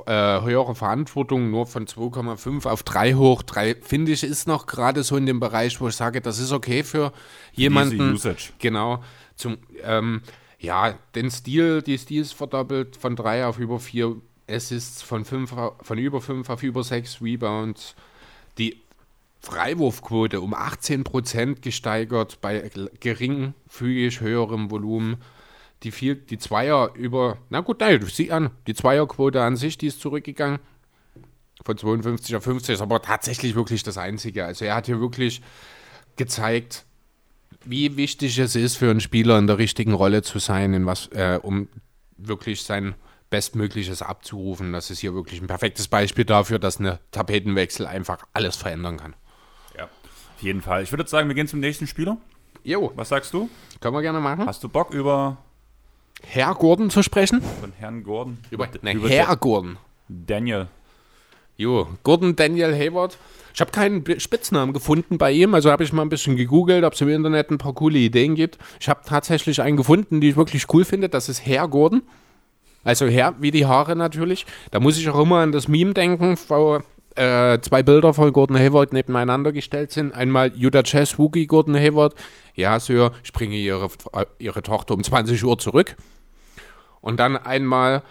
äh, 0.05 0.41
höhere 0.41 0.75
Verantwortung 0.75 1.49
nur 1.49 1.67
von 1.67 1.85
2,5 1.85 2.67
auf 2.67 2.83
3 2.83 3.13
hoch. 3.15 3.43
3 3.43 3.75
finde 3.81 4.11
ich 4.11 4.23
ist 4.23 4.47
noch 4.47 4.65
gerade 4.65 5.03
so 5.03 5.17
in 5.17 5.25
dem 5.25 5.39
Bereich, 5.39 5.79
wo 5.81 5.87
ich 5.87 5.95
sage, 5.95 6.21
das 6.21 6.39
ist 6.39 6.51
okay 6.51 6.83
für 6.83 7.11
jemanden. 7.53 8.13
Usage. 8.13 8.51
Genau. 8.59 9.03
Zum, 9.35 9.57
ähm, 9.83 10.21
ja, 10.59 10.93
den 11.15 11.31
Stil, 11.31 11.81
die 11.81 11.97
Stils 11.97 12.31
verdoppelt 12.31 12.97
von 12.97 13.15
3 13.15 13.45
auf 13.45 13.59
über 13.59 13.79
4 13.79 14.15
Assists, 14.49 15.01
von, 15.01 15.25
5, 15.25 15.53
von 15.81 15.97
über 15.97 16.21
5 16.21 16.49
auf 16.49 16.63
über 16.63 16.83
6 16.83 17.21
Rebounds. 17.21 17.95
Die 18.57 18.81
Freiwurfquote 19.41 20.41
um 20.41 20.53
18% 20.53 21.61
gesteigert 21.61 22.41
bei 22.41 22.69
geringfügig 22.99 24.19
höherem 24.19 24.69
Volumen 24.69 25.17
die, 25.83 25.91
viel, 25.91 26.15
die 26.15 26.37
Zweier 26.37 26.91
über, 26.95 27.37
na 27.49 27.61
gut, 27.61 27.79
nein, 27.79 28.03
sieh 28.05 28.31
an, 28.31 28.51
die 28.67 28.73
Zweierquote 28.73 29.41
an 29.41 29.55
sich, 29.55 29.77
die 29.77 29.87
ist 29.87 30.01
zurückgegangen 30.01 30.59
von 31.63 31.77
52 31.77 32.35
auf 32.35 32.43
50, 32.43 32.75
ist 32.75 32.81
aber 32.81 33.01
tatsächlich 33.01 33.55
wirklich 33.55 33.83
das 33.83 33.97
Einzige. 33.97 34.45
Also 34.45 34.65
er 34.65 34.75
hat 34.75 34.85
hier 34.85 34.99
wirklich 34.99 35.41
gezeigt, 36.15 36.85
wie 37.65 37.97
wichtig 37.97 38.37
es 38.39 38.55
ist 38.55 38.77
für 38.77 38.89
einen 38.89 39.01
Spieler 39.01 39.37
in 39.37 39.47
der 39.47 39.57
richtigen 39.57 39.93
Rolle 39.93 40.21
zu 40.21 40.39
sein, 40.39 40.73
in 40.73 40.85
was, 40.85 41.07
äh, 41.07 41.39
um 41.41 41.67
wirklich 42.17 42.63
sein 42.63 42.95
Bestmögliches 43.29 44.01
abzurufen. 44.01 44.73
Das 44.73 44.89
ist 44.89 44.99
hier 44.99 45.13
wirklich 45.13 45.41
ein 45.41 45.47
perfektes 45.47 45.87
Beispiel 45.87 46.25
dafür, 46.25 46.59
dass 46.59 46.79
eine 46.79 46.99
Tapetenwechsel 47.11 47.85
einfach 47.85 48.25
alles 48.33 48.55
verändern 48.55 48.97
kann. 48.97 49.15
Ja, 49.77 49.83
auf 49.85 50.41
jeden 50.41 50.61
Fall. 50.61 50.83
Ich 50.83 50.91
würde 50.91 51.07
sagen, 51.07 51.27
wir 51.27 51.35
gehen 51.35 51.47
zum 51.47 51.59
nächsten 51.59 51.87
Spieler. 51.87 52.17
Jo. 52.63 52.91
Was 52.95 53.09
sagst 53.09 53.33
du? 53.33 53.49
Können 53.81 53.93
wir 53.93 54.01
gerne 54.01 54.19
machen. 54.19 54.45
Hast 54.45 54.63
du 54.63 54.69
Bock 54.69 54.93
über 54.93 55.37
Herr 56.27 56.53
Gordon 56.55 56.89
zu 56.89 57.03
sprechen? 57.03 57.41
Von 57.61 57.73
Herrn 57.77 58.03
Gordon. 58.03 58.37
Über, 58.51 58.67
ne, 58.81 58.93
über 58.93 59.09
Herr 59.09 59.35
Gordon. 59.37 59.77
Daniel. 60.07 60.67
Jo, 61.57 61.87
Gordon 62.03 62.35
Daniel 62.35 62.73
Hayward. 62.73 63.17
Ich 63.53 63.61
habe 63.61 63.71
keinen 63.71 64.19
Spitznamen 64.19 64.73
gefunden 64.73 65.17
bei 65.17 65.31
ihm, 65.31 65.53
also 65.53 65.71
habe 65.71 65.83
ich 65.83 65.91
mal 65.91 66.03
ein 66.03 66.09
bisschen 66.09 66.37
gegoogelt, 66.37 66.83
ob 66.83 66.93
es 66.93 67.01
im 67.01 67.09
Internet 67.09 67.51
ein 67.51 67.57
paar 67.57 67.73
coole 67.73 67.97
Ideen 67.99 68.35
gibt. 68.35 68.57
Ich 68.79 68.87
habe 68.87 69.01
tatsächlich 69.05 69.61
einen 69.61 69.75
gefunden, 69.75 70.21
den 70.21 70.29
ich 70.29 70.37
wirklich 70.37 70.71
cool 70.73 70.85
finde. 70.85 71.09
Das 71.09 71.27
ist 71.27 71.45
Herr 71.45 71.67
Gordon. 71.67 72.03
Also 72.83 73.07
Herr 73.07 73.35
wie 73.39 73.51
die 73.51 73.65
Haare 73.65 73.95
natürlich. 73.95 74.45
Da 74.71 74.79
muss 74.79 74.97
ich 74.97 75.09
auch 75.09 75.19
immer 75.19 75.39
an 75.39 75.51
das 75.51 75.67
Meme 75.67 75.93
denken, 75.93 76.37
äh, 77.15 77.59
zwei 77.61 77.83
Bilder 77.83 78.13
von 78.13 78.31
Gordon 78.31 78.57
Hayward 78.57 78.93
nebeneinander 78.93 79.51
gestellt 79.51 79.91
sind. 79.91 80.13
Einmal 80.13 80.51
Utah 80.55 80.83
Chess 80.83 81.17
Wookie 81.17 81.47
Gordon 81.47 81.75
Hayward. 81.75 82.15
Ja, 82.55 82.79
Sir, 82.79 83.11
ich 83.23 83.33
bringe 83.33 83.55
ihre, 83.55 83.89
ihre 84.37 84.61
Tochter 84.61 84.93
um 84.93 85.03
20 85.03 85.43
Uhr 85.43 85.57
zurück. 85.57 85.95
Und 87.01 87.19
dann 87.19 87.37
einmal, 87.37 88.03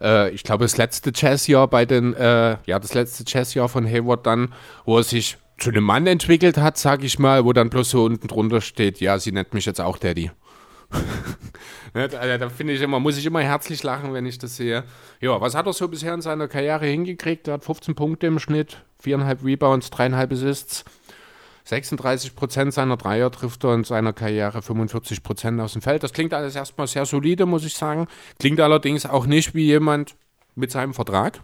äh, 0.00 0.30
ich 0.30 0.42
glaube, 0.42 0.64
das 0.64 0.76
letzte 0.76 1.12
Jazzjahr 1.14 1.68
bei 1.68 1.84
den, 1.84 2.14
äh, 2.14 2.56
ja, 2.66 2.78
das 2.78 2.94
letzte 2.94 3.24
Jazzjahr 3.26 3.68
von 3.68 3.86
Hayward 3.86 4.26
dann, 4.26 4.54
wo 4.84 4.98
er 4.98 5.02
sich 5.02 5.36
zu 5.58 5.70
einem 5.70 5.84
Mann 5.84 6.06
entwickelt 6.06 6.58
hat, 6.58 6.76
sag 6.78 7.02
ich 7.02 7.18
mal, 7.18 7.44
wo 7.44 7.52
dann 7.52 7.70
bloß 7.70 7.90
so 7.90 8.04
unten 8.04 8.28
drunter 8.28 8.60
steht, 8.60 9.00
ja, 9.00 9.18
sie 9.18 9.32
nennt 9.32 9.54
mich 9.54 9.64
jetzt 9.64 9.80
auch 9.80 9.98
Daddy. 9.98 10.30
Ne, 11.94 12.08
da, 12.08 12.48
finde 12.48 12.72
ich 12.72 12.80
immer, 12.80 13.00
muss 13.00 13.16
ich 13.16 13.26
immer 13.26 13.40
herzlich 13.40 13.82
lachen, 13.82 14.12
wenn 14.12 14.26
ich 14.26 14.38
das 14.38 14.56
sehe. 14.56 14.84
Ja, 15.20 15.40
was 15.40 15.54
hat 15.54 15.66
er 15.66 15.72
so 15.72 15.88
bisher 15.88 16.14
in 16.14 16.20
seiner 16.20 16.48
Karriere 16.48 16.86
hingekriegt? 16.86 17.48
Er 17.48 17.54
hat 17.54 17.64
15 17.64 17.94
Punkte 17.94 18.26
im 18.26 18.38
Schnitt, 18.38 18.84
4,5 19.04 19.44
Rebounds, 19.44 19.88
3,5 19.88 20.32
Assists. 20.32 20.84
36 21.64 22.36
Prozent 22.36 22.72
seiner 22.72 22.96
Dreier 22.96 23.30
trifft 23.32 23.64
er 23.64 23.74
in 23.74 23.82
seiner 23.82 24.12
Karriere 24.12 24.62
45 24.62 25.24
Prozent 25.24 25.60
aus 25.60 25.72
dem 25.72 25.82
Feld. 25.82 26.04
Das 26.04 26.12
klingt 26.12 26.32
alles 26.32 26.54
erstmal 26.54 26.86
sehr 26.86 27.06
solide, 27.06 27.44
muss 27.44 27.64
ich 27.64 27.74
sagen. 27.74 28.06
Klingt 28.38 28.60
allerdings 28.60 29.04
auch 29.04 29.26
nicht 29.26 29.52
wie 29.54 29.64
jemand 29.64 30.14
mit 30.54 30.70
seinem 30.70 30.94
Vertrag. 30.94 31.40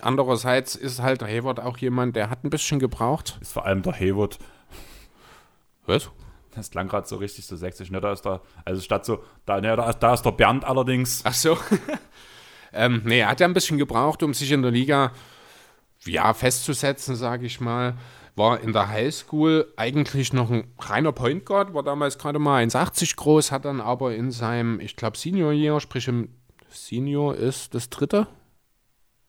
Andererseits 0.00 0.74
ist 0.74 1.02
halt 1.02 1.20
der 1.20 1.28
Hayward 1.28 1.60
auch 1.60 1.76
jemand, 1.76 2.16
der 2.16 2.30
hat 2.30 2.44
ein 2.44 2.50
bisschen 2.50 2.78
gebraucht. 2.78 3.38
Ist 3.42 3.52
vor 3.52 3.66
allem 3.66 3.82
der 3.82 3.92
Hayward. 3.92 4.38
Was? 5.84 6.10
Das 6.54 6.70
klang 6.70 6.88
gerade 6.88 7.06
so 7.06 7.16
richtig 7.16 7.46
so 7.46 7.56
sächsisch, 7.56 7.90
ne? 7.90 8.00
Da 8.00 8.12
ist 8.12 8.24
der, 8.24 8.42
also 8.64 8.80
statt 8.80 9.04
so, 9.04 9.24
da, 9.46 9.60
ne, 9.60 9.74
da, 9.76 9.92
da 9.92 10.14
ist 10.14 10.22
der 10.22 10.32
Bernd 10.32 10.64
allerdings. 10.64 11.22
Ach 11.24 11.34
so. 11.34 11.56
ähm, 12.72 13.02
nee, 13.04 13.20
er 13.20 13.28
hat 13.28 13.40
ja 13.40 13.46
ein 13.46 13.54
bisschen 13.54 13.78
gebraucht, 13.78 14.22
um 14.22 14.34
sich 14.34 14.52
in 14.52 14.62
der 14.62 14.70
Liga 14.70 15.12
ja, 16.04 16.34
festzusetzen, 16.34 17.16
sage 17.16 17.46
ich 17.46 17.60
mal. 17.60 17.94
war 18.34 18.60
in 18.60 18.72
der 18.72 18.88
Highschool 18.88 19.72
eigentlich 19.76 20.32
noch 20.32 20.50
ein 20.50 20.64
reiner 20.78 21.12
Point 21.12 21.44
Guard, 21.44 21.74
war 21.74 21.82
damals 21.82 22.18
gerade 22.18 22.38
mal 22.38 22.64
1,80 22.64 23.16
groß, 23.16 23.52
hat 23.52 23.64
dann 23.64 23.80
aber 23.80 24.14
in 24.14 24.30
seinem, 24.30 24.80
ich 24.80 24.96
glaube, 24.96 25.18
Senior 25.18 25.52
Year, 25.52 25.80
sprich 25.80 26.08
im 26.08 26.28
Senior 26.68 27.34
ist 27.34 27.74
das 27.74 27.90
dritte. 27.90 28.26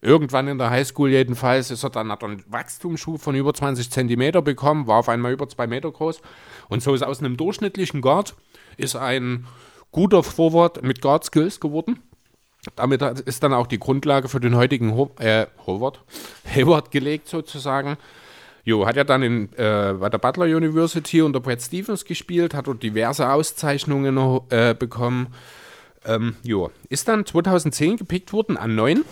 Irgendwann 0.03 0.49
in 0.49 0.57
der 0.57 0.69
Highschool 0.69 1.09
jedenfalls 1.09 1.71
ist 1.71 1.83
er 1.83 1.89
dann, 1.89 2.11
hat 2.11 2.23
er 2.23 2.29
einen 2.29 2.43
Wachstumsschub 2.47 3.21
von 3.21 3.35
über 3.35 3.53
20 3.53 3.89
Zentimeter 3.89 4.41
bekommen, 4.41 4.85
war 4.85 4.97
auf 4.99 5.07
einmal 5.07 5.31
über 5.31 5.47
zwei 5.47 5.65
Meter 5.65 5.91
groß. 5.91 6.21
Und 6.67 6.83
so 6.83 6.93
ist 6.93 7.03
aus 7.03 7.19
einem 7.19 7.37
durchschnittlichen 7.37 8.01
Guard 8.01 8.35
ist 8.75 8.97
ein 8.97 9.45
guter 9.91 10.21
Forward 10.21 10.83
mit 10.83 11.01
Guard 11.01 11.23
Skills 11.23 11.61
geworden. 11.61 11.99
Damit 12.75 13.01
ist 13.01 13.43
dann 13.43 13.53
auch 13.53 13.67
die 13.67 13.79
Grundlage 13.79 14.27
für 14.27 14.41
den 14.41 14.55
heutigen 14.57 14.93
Ho 14.95 15.11
äh, 15.19 15.45
Howard, 15.65 16.01
Hayward 16.53 16.91
gelegt 16.91 17.29
sozusagen. 17.29 17.97
Jo, 18.65 18.85
hat 18.85 18.97
ja 18.97 19.05
dann 19.05 19.23
in, 19.23 19.53
äh, 19.53 19.93
bei 19.99 20.09
der 20.09 20.17
Butler 20.17 20.45
University 20.45 21.21
unter 21.21 21.39
Brad 21.39 21.61
Stevens 21.61 22.03
gespielt, 22.03 22.53
hat 22.53 22.67
dort 22.67 22.83
diverse 22.83 23.29
Auszeichnungen 23.29 24.41
äh, 24.49 24.75
bekommen. 24.77 25.27
Ähm, 26.05 26.35
jo, 26.43 26.71
ist 26.89 27.07
dann 27.07 27.25
2010 27.25 27.97
gepickt 27.97 28.33
worden 28.33 28.57
an 28.57 28.75
9. 28.75 29.03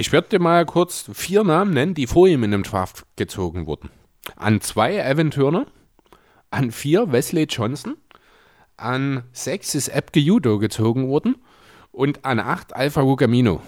Ich 0.00 0.12
werde 0.12 0.30
dir 0.30 0.38
mal 0.38 0.64
kurz 0.64 1.10
vier 1.12 1.44
Namen 1.44 1.74
nennen, 1.74 1.92
die 1.92 2.06
vor 2.06 2.26
ihm 2.26 2.42
in 2.42 2.52
dem 2.52 2.62
Draft 2.62 3.04
gezogen 3.16 3.66
wurden. 3.66 3.90
An 4.34 4.62
2 4.62 4.96
Evan 4.96 5.30
Turner, 5.30 5.66
an 6.50 6.72
4 6.72 7.12
Wesley 7.12 7.44
Johnson, 7.44 7.98
an 8.78 9.24
6 9.32 9.74
ist 9.74 9.88
Ebke 9.88 10.18
Judo 10.18 10.58
gezogen 10.58 11.06
worden 11.08 11.36
und 11.92 12.24
an 12.24 12.40
8 12.40 12.74
Alpha 12.74 13.02
Rugamino. 13.02 13.60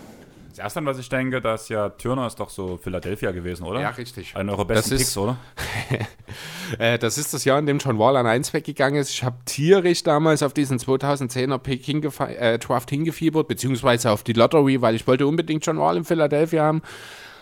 Das 0.53 0.59
erste, 0.59 0.81
an 0.81 0.87
was 0.87 0.99
ich 0.99 1.09
denke, 1.09 1.41
dass 1.41 1.71
ja 1.71 1.89
Turner 1.89 2.27
ist 2.27 2.39
doch 2.39 2.51
so 2.51 2.77
Philadelphia 2.77 3.31
gewesen, 3.31 3.65
oder? 3.65 3.81
Ja, 3.81 3.89
richtig. 3.89 4.37
Einer 4.37 4.53
eurer 4.53 4.67
besten 4.67 4.91
Das 4.91 5.01
ist- 5.01 5.07
Picks, 5.07 5.17
oder? 5.17 5.37
Äh, 6.79 6.99
das 6.99 7.19
ist 7.19 7.35
das 7.35 7.45
Jahr, 7.45 7.59
in 7.59 7.67
dem 7.67 7.77
John 7.79 7.99
Wall 7.99 8.17
an 8.17 8.27
1 8.27 8.53
weggegangen 8.55 8.99
ist. 9.01 9.11
Ich 9.11 9.25
habe 9.25 9.37
tierisch 9.45 10.03
damals 10.03 10.43
auf 10.43 10.55
diesen 10.55 10.79
2010er 10.79 11.59
Pick 11.59 11.87
äh, 12.21 12.59
Draft 12.59 12.89
hingefiebert, 12.89 13.47
beziehungsweise 13.49 14.11
auf 14.11 14.23
die 14.23 14.33
Lottery, 14.33 14.81
weil 14.81 14.95
ich 14.95 15.07
wollte 15.07 15.27
unbedingt 15.27 15.67
John 15.67 15.79
Wall 15.79 15.99
in 15.99 16.05
Philadelphia 16.05 16.63
haben. 16.65 16.81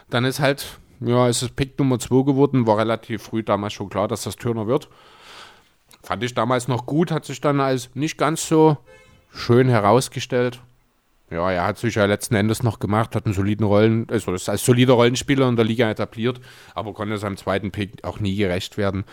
Dann 0.09 0.25
ist 0.25 0.41
halt, 0.41 0.79
ja, 1.01 1.29
ist 1.29 1.43
es 1.43 1.51
Pick 1.51 1.79
Nummer 1.79 2.01
2 2.01 2.25
geworden. 2.25 2.67
War 2.67 2.79
relativ 2.79 3.23
früh 3.23 3.43
damals 3.45 3.73
schon 3.73 3.89
klar, 3.89 4.09
dass 4.09 4.25
das 4.25 4.35
Turner 4.37 4.67
wird. 4.67 4.89
Fand 6.03 6.23
ich 6.25 6.35
damals 6.35 6.67
noch 6.67 6.87
gut, 6.87 7.13
hat 7.13 7.25
sich 7.25 7.41
dann 7.41 7.61
als 7.61 7.91
nicht 7.95 8.19
ganz 8.19 8.49
so 8.49 8.79
schön 9.33 9.69
herausgestellt. 9.69 10.61
Ja, 11.31 11.51
er 11.51 11.65
hat 11.65 11.79
sich 11.79 11.95
ja 11.95 12.05
letzten 12.07 12.35
Endes 12.35 12.63
noch 12.63 12.79
gemacht, 12.81 13.15
hat 13.15 13.25
einen 13.25 13.35
soliden 13.35 13.65
Rollen, 13.65 14.07
also 14.11 14.35
ist 14.35 14.49
als 14.49 14.65
solider 14.65 14.95
Rollenspieler 14.95 15.49
in 15.49 15.57
der 15.57 15.65
Liga 15.65 15.89
etabliert, 15.89 16.41
aber 16.75 16.93
konnte 16.93 17.17
seinem 17.19 17.37
zweiten 17.37 17.71
Pick 17.71 18.03
auch 18.05 18.19
nie 18.19 18.35
gerecht 18.35 18.77
werden. 18.77 19.05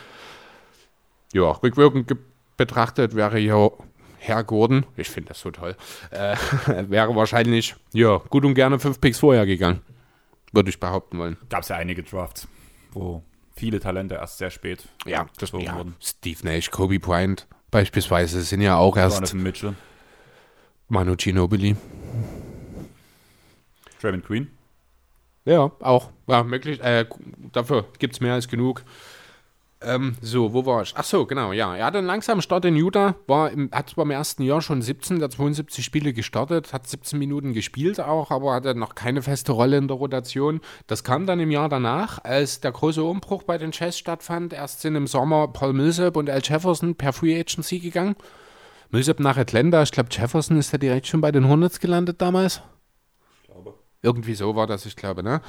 Ja, 1.34 1.52
rückwirkend 1.52 2.12
betrachtet 2.58 3.16
wäre 3.16 3.38
hier 3.38 3.72
Herr 4.20 4.44
Gordon, 4.44 4.86
ich 4.96 5.10
finde 5.10 5.30
das 5.30 5.42
so 5.42 5.52
toll, 5.52 5.76
äh, 6.10 6.36
wäre 6.90 7.16
wahrscheinlich, 7.16 7.76
ja, 7.94 8.18
gut 8.30 8.46
und 8.46 8.56
gerne 8.56 8.80
fünf 8.80 9.00
Picks 9.00 9.20
vorher 9.20 9.46
gegangen. 9.46 9.82
Würde 10.54 10.70
ich 10.70 10.80
behaupten 10.80 11.20
wollen. 11.20 11.38
Gab 11.50 11.62
es 11.62 11.70
ja 11.70 11.76
einige 11.76 12.04
Drafts, 12.04 12.48
wo 12.94 13.22
viele 13.56 13.80
Talente 13.80 14.16
erst 14.16 14.38
sehr 14.38 14.50
spät 14.50 14.88
Ja, 15.06 15.28
das 15.40 15.52
ja, 15.52 15.76
wurden. 15.76 15.96
Steve 16.00 16.40
Nash, 16.44 16.72
Kobe 16.72 17.00
Bryant 17.00 17.48
beispielsweise 17.70 18.42
sind 18.42 18.62
ja 18.62 18.78
auch 18.78 18.98
erst 18.98 19.18
Donovan 19.18 19.44
Mitchell, 19.44 19.76
Manu 20.90 21.16
Ginobili. 21.16 21.76
Draymond 24.02 24.26
Green. 24.26 24.48
Ja, 25.46 25.72
auch. 25.80 26.10
Ja, 26.28 26.44
möglich. 26.44 26.82
Äh, 26.82 27.06
dafür 27.52 27.86
gibt 28.00 28.16
es 28.16 28.22
mehr 28.22 28.34
als 28.34 28.48
genug. 28.48 28.84
Ähm, 29.80 30.16
so, 30.22 30.54
wo 30.54 30.66
war 30.66 30.82
ich? 30.82 30.94
Ach 30.98 31.04
so, 31.04 31.26
genau, 31.26 31.52
ja. 31.52 31.76
Er 31.76 31.86
hatte 31.86 32.00
einen 32.00 32.08
langsamen 32.08 32.42
Start 32.42 32.66
in 32.66 32.76
Utah, 32.76 33.16
war 33.28 33.52
im, 33.52 33.70
hat 33.72 33.92
zwar 33.92 34.06
im 34.06 34.12
ersten 34.12 34.42
Jahr 34.44 34.62
schon 34.62 34.82
17 34.82 35.20
der 35.20 35.30
72 35.30 35.86
Spiele 35.86 36.14
gestartet, 36.14 36.74
hat 36.74 36.88
17 36.88 37.20
Minuten 37.20 37.54
gespielt 37.54 38.00
auch, 38.00 38.32
aber 38.32 38.54
hatte 38.54 38.74
noch 38.74 38.96
keine 38.96 39.22
feste 39.22 39.52
Rolle 39.52 39.78
in 39.78 39.88
der 39.88 39.98
Rotation. 39.98 40.62
Das 40.88 41.04
kam 41.04 41.28
dann 41.28 41.40
im 41.40 41.52
Jahr 41.52 41.70
danach, 41.70 42.24
als 42.24 42.60
der 42.60 42.72
große 42.72 43.04
Umbruch 43.04 43.44
bei 43.44 43.60
den 43.60 43.72
Chess 43.72 44.00
stattfand. 44.00 44.54
Erst 44.54 44.82
sind 44.82 44.96
im 44.96 45.06
Sommer 45.06 45.48
Paul 45.50 45.74
Millsap 45.74 46.18
und 46.18 46.30
Al 46.30 46.42
Jefferson 46.44 46.96
per 46.96 47.14
Free 47.14 47.40
Agency 47.40 47.80
gegangen. 47.80 48.16
Millsap 48.90 49.20
nach 49.20 49.38
Atlanta, 49.38 49.84
ich 49.84 49.92
glaube 49.92 50.10
Jefferson 50.12 50.58
ist 50.58 50.72
ja 50.72 50.78
direkt 50.78 51.08
schon 51.08 51.22
bei 51.22 51.32
den 51.32 51.48
Hornets 51.48 51.80
gelandet 51.80 52.22
damals. 52.22 52.62
Irgendwie 54.04 54.36
so 54.36 54.56
war 54.56 54.68
das, 54.68 54.86
ich 54.86 54.96
glaube, 54.96 55.24
ne? 55.24 55.42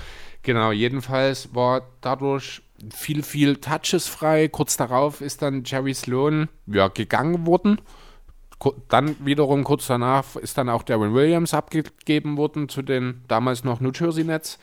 Genau, 0.42 0.72
jedenfalls 0.72 1.54
war 1.54 1.82
dadurch 2.00 2.62
viel, 2.90 3.22
viel 3.22 3.56
Touches 3.56 4.08
frei. 4.08 4.48
Kurz 4.48 4.76
darauf 4.76 5.20
ist 5.20 5.42
dann 5.42 5.64
Jerry 5.64 5.94
Sloan 5.94 6.48
ja, 6.66 6.88
gegangen 6.88 7.46
worden. 7.46 7.80
Dann 8.88 9.14
wiederum 9.24 9.64
kurz 9.64 9.86
danach 9.86 10.34
ist 10.36 10.58
dann 10.58 10.68
auch 10.68 10.82
Darren 10.82 11.14
Williams 11.14 11.54
abgegeben 11.54 12.36
worden 12.36 12.68
zu 12.68 12.82
den 12.82 13.22
damals 13.28 13.64
noch 13.64 13.80
New 13.80 13.92
Jersey 13.92 14.24
Nets. 14.24 14.58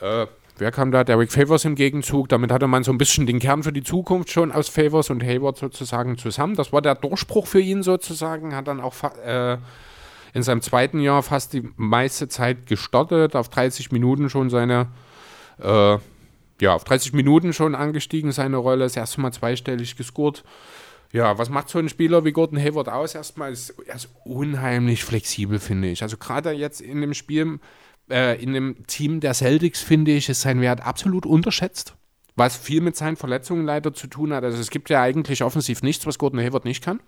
Äh, 0.00 0.26
wer 0.58 0.70
kam 0.70 0.90
da? 0.90 1.04
Derek 1.04 1.32
Favors 1.32 1.64
im 1.64 1.74
Gegenzug. 1.74 2.28
Damit 2.28 2.50
hatte 2.50 2.66
man 2.66 2.84
so 2.84 2.92
ein 2.92 2.98
bisschen 2.98 3.26
den 3.26 3.38
Kern 3.38 3.62
für 3.62 3.72
die 3.72 3.82
Zukunft 3.82 4.30
schon 4.30 4.52
aus 4.52 4.68
Favors 4.68 5.10
und 5.10 5.22
Hayward 5.22 5.56
sozusagen 5.56 6.18
zusammen. 6.18 6.54
Das 6.54 6.72
war 6.72 6.82
der 6.82 6.94
Durchbruch 6.94 7.46
für 7.46 7.60
ihn 7.60 7.82
sozusagen. 7.82 8.54
Hat 8.54 8.68
dann 8.68 8.80
auch 8.80 8.94
äh, 9.24 9.58
in 10.32 10.42
seinem 10.42 10.60
zweiten 10.60 11.00
Jahr 11.00 11.22
fast 11.22 11.52
die 11.52 11.68
meiste 11.76 12.28
Zeit 12.28 12.66
gestartet, 12.66 13.34
auf 13.34 13.48
30 13.48 13.92
Minuten 13.92 14.28
schon 14.28 14.50
seine, 14.50 14.88
äh, 15.62 15.96
ja, 16.60 16.74
auf 16.74 16.84
30 16.84 17.12
Minuten 17.12 17.52
schon 17.52 17.74
angestiegen, 17.74 18.32
seine 18.32 18.58
Rolle, 18.58 18.84
das 18.84 18.96
erste 18.96 19.20
Mal 19.20 19.32
zweistellig 19.32 19.96
gescored. 19.96 20.44
Ja, 21.12 21.38
was 21.38 21.48
macht 21.48 21.68
so 21.68 21.78
ein 21.78 21.88
Spieler 21.88 22.24
wie 22.24 22.32
Gordon 22.32 22.58
Hayward 22.58 22.88
aus? 22.88 23.14
Erstmal 23.14 23.52
ist 23.52 23.70
er 23.86 23.94
ist 23.94 24.10
unheimlich 24.24 25.04
flexibel, 25.04 25.58
finde 25.58 25.88
ich. 25.88 26.02
Also 26.02 26.16
gerade 26.18 26.50
jetzt 26.50 26.80
in 26.80 27.00
dem 27.00 27.14
Spiel, 27.14 27.58
äh, 28.10 28.40
in 28.42 28.52
dem 28.52 28.86
Team 28.86 29.20
der 29.20 29.34
Celtics, 29.34 29.82
finde 29.82 30.12
ich, 30.12 30.28
ist 30.28 30.42
sein 30.42 30.60
Wert 30.60 30.84
absolut 30.84 31.26
unterschätzt. 31.26 31.96
Was 32.36 32.56
viel 32.56 32.80
mit 32.80 32.96
seinen 32.96 33.16
Verletzungen 33.16 33.64
leider 33.64 33.94
zu 33.94 34.06
tun 34.08 34.32
hat. 34.32 34.44
Also 34.44 34.58
es 34.58 34.70
gibt 34.70 34.90
ja 34.90 35.02
eigentlich 35.02 35.42
offensiv 35.42 35.82
nichts, 35.82 36.06
was 36.06 36.18
Gordon 36.18 36.40
Hayward 36.40 36.64
nicht 36.64 36.84
kann. 36.84 37.00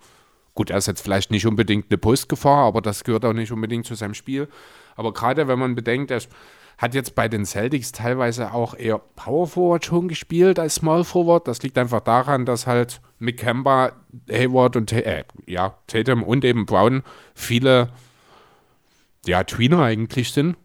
Gut, 0.55 0.71
er 0.71 0.79
ist 0.79 0.87
jetzt 0.87 1.03
vielleicht 1.03 1.31
nicht 1.31 1.47
unbedingt 1.47 1.87
eine 1.91 1.99
Postgefahr, 1.99 2.65
aber 2.65 2.81
das 2.81 3.05
gehört 3.05 3.25
auch 3.25 3.35
nicht 3.35 3.53
unbedingt 3.53 3.87
zu 3.87 3.95
seinem 3.95 4.15
Spiel. 4.15 4.49
Aber 4.97 5.13
gerade 5.13 5.47
wenn 5.47 5.59
man 5.59 5.75
bedenkt, 5.75 6.11
er 6.11 6.23
hat 6.79 6.95
jetzt 6.95 7.15
bei 7.15 7.29
den 7.29 7.45
Celtics 7.45 7.93
teilweise 7.93 8.53
auch 8.53 8.75
eher 8.75 8.99
Power 8.99 9.47
Forward 9.47 9.85
schon 9.85 10.09
gespielt 10.09 10.59
als 10.59 10.77
Small 10.77 11.05
Forward. 11.05 11.47
Das 11.47 11.63
liegt 11.63 11.77
einfach 11.77 12.01
daran, 12.01 12.47
dass 12.47 12.67
halt 12.67 13.01
mit 13.19 13.45
Hayward 13.45 14.77
und 14.77 14.93
äh, 14.93 15.25
ja, 15.47 15.77
Tatum 15.87 16.23
und 16.23 16.45
eben 16.45 16.67
Brown 16.67 17.03
viele 17.35 17.91
ja, 19.27 19.45
Tweener 19.45 19.83
eigentlich 19.83 20.33
sind 20.33 20.57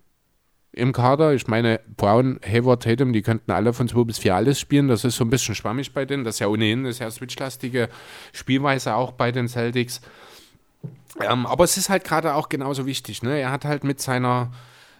im 0.74 0.92
Kader. 0.92 1.34
Ich 1.34 1.48
meine, 1.48 1.80
Brown, 1.98 2.40
Hayward, 2.46 2.84
Tatum, 2.84 3.14
die 3.14 3.22
könnten 3.22 3.52
alle 3.52 3.74
von 3.74 3.88
2 3.88 4.04
bis 4.04 4.18
4 4.18 4.36
alles 4.36 4.60
spielen. 4.60 4.88
Das 4.88 5.06
ist 5.06 5.16
so 5.16 5.24
ein 5.24 5.30
bisschen 5.30 5.56
schwammig 5.56 5.94
bei 5.94 6.06
denen. 6.06 6.24
Das 6.24 6.36
ist 6.36 6.40
ja 6.40 6.48
ohnehin 6.48 6.80
eine 6.80 6.94
sehr 6.94 7.10
switchlastige 7.12 7.90
Spielweise 8.32 8.96
auch 8.96 9.14
bei 9.14 9.32
den 9.32 9.48
Celtics. 9.48 10.02
Ähm, 11.22 11.46
aber 11.46 11.64
es 11.64 11.78
ist 11.78 11.90
halt 11.90 12.04
gerade 12.04 12.34
auch 12.34 12.50
genauso 12.50 12.86
wichtig. 12.86 13.22
Ne? 13.22 13.40
Er 13.40 13.52
hat 13.52 13.66
halt 13.66 13.84
mit 13.84 14.02
seiner 14.02 14.52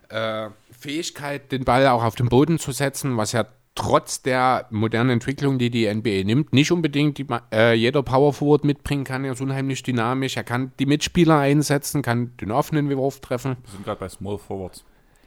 äh, 0.10 0.50
Fähigkeit, 0.72 1.52
den 1.52 1.66
Ball 1.66 1.88
auch 1.88 2.04
auf 2.04 2.16
den 2.16 2.30
Boden 2.30 2.60
zu 2.60 2.72
setzen, 2.72 3.18
was 3.18 3.32
ja 3.32 3.46
trotz 3.76 4.22
der 4.22 4.68
modernen 4.70 5.10
Entwicklung, 5.10 5.58
die 5.58 5.72
die 5.72 5.92
NBA 5.92 6.24
nimmt, 6.24 6.54
nicht 6.54 6.72
unbedingt 6.72 7.18
die, 7.18 7.26
äh, 7.52 7.74
jeder 7.74 8.04
Power 8.04 8.32
Forward 8.32 8.64
mitbringen 8.64 9.04
kann. 9.04 9.26
Er 9.26 9.34
ist 9.34 9.42
unheimlich 9.42 9.82
dynamisch. 9.82 10.38
Er 10.38 10.44
kann 10.44 10.72
die 10.78 10.86
Mitspieler 10.86 11.40
einsetzen, 11.40 12.04
kann 12.04 12.38
den 12.38 12.52
offenen 12.52 12.96
Wurf 12.96 13.20
treffen. 13.20 13.58
Wir 13.64 13.72
sind 13.72 13.86
gerade 13.86 14.00
bei 14.00 14.10
Small 14.10 14.38
Forwards. 14.38 14.86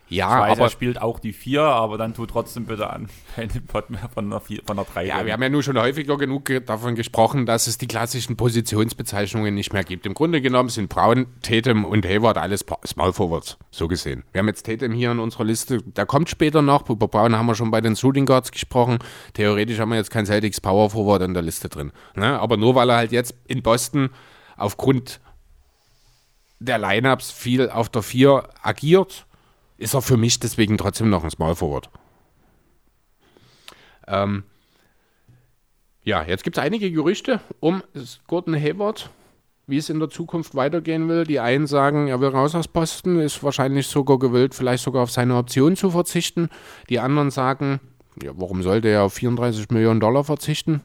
Ja, 0.09 0.37
Ich 0.39 0.43
weiß, 0.45 0.53
aber 0.53 0.67
er 0.67 0.71
spielt 0.71 1.01
auch 1.03 1.19
die 1.19 1.33
4, 1.33 1.63
aber 1.63 1.99
dann 1.99 2.15
tut 2.15 2.31
trotzdem 2.31 2.65
bitte 2.67 2.89
an 2.91 3.09
keinen 3.35 3.67
Pot 3.67 3.91
mehr 3.91 4.09
von 4.13 4.27
einer, 4.27 4.41
4, 4.41 4.63
von 4.65 4.79
einer 4.79 4.87
3. 4.87 5.07
Ja, 5.07 5.27
wir 5.27 5.33
haben 5.33 5.43
ja 5.43 5.49
nur 5.49 5.65
schon 5.65 5.77
häufiger 5.79 6.17
genug 6.17 6.45
ge- 6.45 6.61
davon 6.61 6.95
gesprochen, 6.95 7.45
dass 7.45 7.67
es 7.67 7.77
die 7.77 7.89
klassischen 7.89 8.37
Positionsbezeichnungen 8.37 9.55
nicht 9.55 9.73
mehr 9.73 9.83
gibt. 9.83 10.07
Im 10.07 10.15
Grunde 10.15 10.41
genommen 10.41 10.69
sind 10.69 10.89
Brown, 10.89 11.27
Tatum 11.43 11.85
und 11.85 12.07
Hayward 12.07 12.39
alles 12.39 12.65
Small 12.87 13.13
Forwards, 13.13 13.57
so 13.73 13.89
gesehen. 13.89 14.23
Wir 14.33 14.39
haben 14.39 14.47
jetzt 14.49 14.65
Tatum 14.67 14.93
hier 14.93 15.11
in 15.11 15.19
unserer 15.19 15.45
Liste, 15.45 15.83
der 15.83 16.07
kommt 16.07 16.29
später 16.31 16.63
noch. 16.63 16.89
Über 16.89 17.09
Brown 17.09 17.35
haben 17.37 17.47
wir 17.47 17.57
schon 17.57 17.73
bei 17.73 17.81
den 17.81 17.97
Shooting 17.97 18.27
Guards 18.27 18.53
gesprochen. 18.53 18.99
Theoretisch 19.35 19.81
haben 19.81 19.89
wir 19.89 19.97
jetzt 19.97 20.11
kein 20.11 20.25
Celtics 20.27 20.61
Power 20.61 20.91
Forward 20.91 21.23
in 21.23 21.35
der 21.35 21.43
Liste 21.43 21.69
drin. 21.69 21.91
Ne? 22.15 22.39
Aber 22.39 22.57
nur 22.57 22.77
weil 22.77 22.91
er 22.91 22.97
halt 22.97 23.11
jetzt 23.13 23.35
in 23.49 23.63
Boston 23.63 24.11
aufgrund 24.57 25.21
der 26.61 26.79
Lineups 26.79 27.31
viel 27.33 27.69
auf 27.71 27.89
der 27.89 28.03
4 28.03 28.49
agiert, 28.63 29.27
ist 29.79 29.95
er 29.95 30.03
für 30.03 30.17
mich 30.17 30.41
deswegen 30.41 30.79
trotzdem 30.79 31.11
noch 31.11 31.25
ein 31.25 31.31
Small 31.31 31.55
Forward. 31.55 31.91
Ähm, 34.07 34.45
ja, 36.03 36.23
jetzt 36.23 36.45
gibt 36.45 36.57
es 36.57 36.63
einige 36.63 36.91
Gerüchte 36.91 37.41
um 37.61 37.83
Gordon 38.29 38.55
Hayward, 38.55 39.11
wie 39.67 39.77
es 39.77 39.91
in 39.91 39.99
der 39.99 40.09
Zukunft 40.09 40.55
weitergehen 40.55 41.09
will. 41.09 41.25
Die 41.25 41.41
einen 41.41 41.67
sagen, 41.67 42.07
er 42.07 42.21
will 42.21 42.29
raus 42.29 42.55
aus 42.55 42.69
Boston, 42.69 43.19
ist 43.19 43.43
wahrscheinlich 43.43 43.89
sogar 43.89 44.19
gewillt, 44.19 44.55
vielleicht 44.55 44.85
sogar 44.85 45.03
auf 45.03 45.11
seine 45.11 45.37
Option 45.37 45.77
zu 45.77 45.91
verzichten. 45.91 46.49
Die 46.89 47.01
anderen 47.01 47.31
sagen, 47.31 47.81
ja, 48.23 48.31
warum 48.37 48.63
sollte 48.63 48.89
er 48.89 49.03
auf 49.03 49.15
34 49.15 49.71
Millionen 49.71 50.01
Dollar 50.01 50.23
verzichten? 50.23 50.83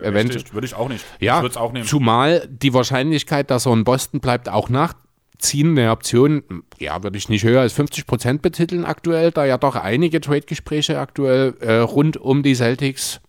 Eventuell. 0.00 0.44
Würde 0.52 0.66
ich 0.66 0.74
auch 0.74 0.88
nicht. 0.88 1.04
Ja, 1.18 1.42
auch 1.42 1.72
zumal 1.82 2.46
die 2.48 2.72
Wahrscheinlichkeit, 2.72 3.50
dass 3.50 3.66
er 3.66 3.72
in 3.72 3.84
Boston 3.84 4.20
bleibt, 4.20 4.48
auch 4.48 4.68
nachziehen, 4.68 5.07
eine 5.54 5.90
Option, 5.90 6.42
ja, 6.78 7.02
würde 7.02 7.16
ich 7.16 7.28
nicht 7.28 7.44
höher 7.44 7.60
als 7.60 7.72
50 7.72 8.06
Prozent 8.06 8.42
betiteln 8.42 8.84
aktuell, 8.84 9.30
da 9.30 9.44
ja 9.44 9.58
doch 9.58 9.76
einige 9.76 10.20
Trade-Gespräche 10.20 10.98
aktuell 10.98 11.54
äh, 11.60 11.76
rund 11.78 12.16
um 12.16 12.42
die 12.42 12.54
Celtics, 12.54 13.20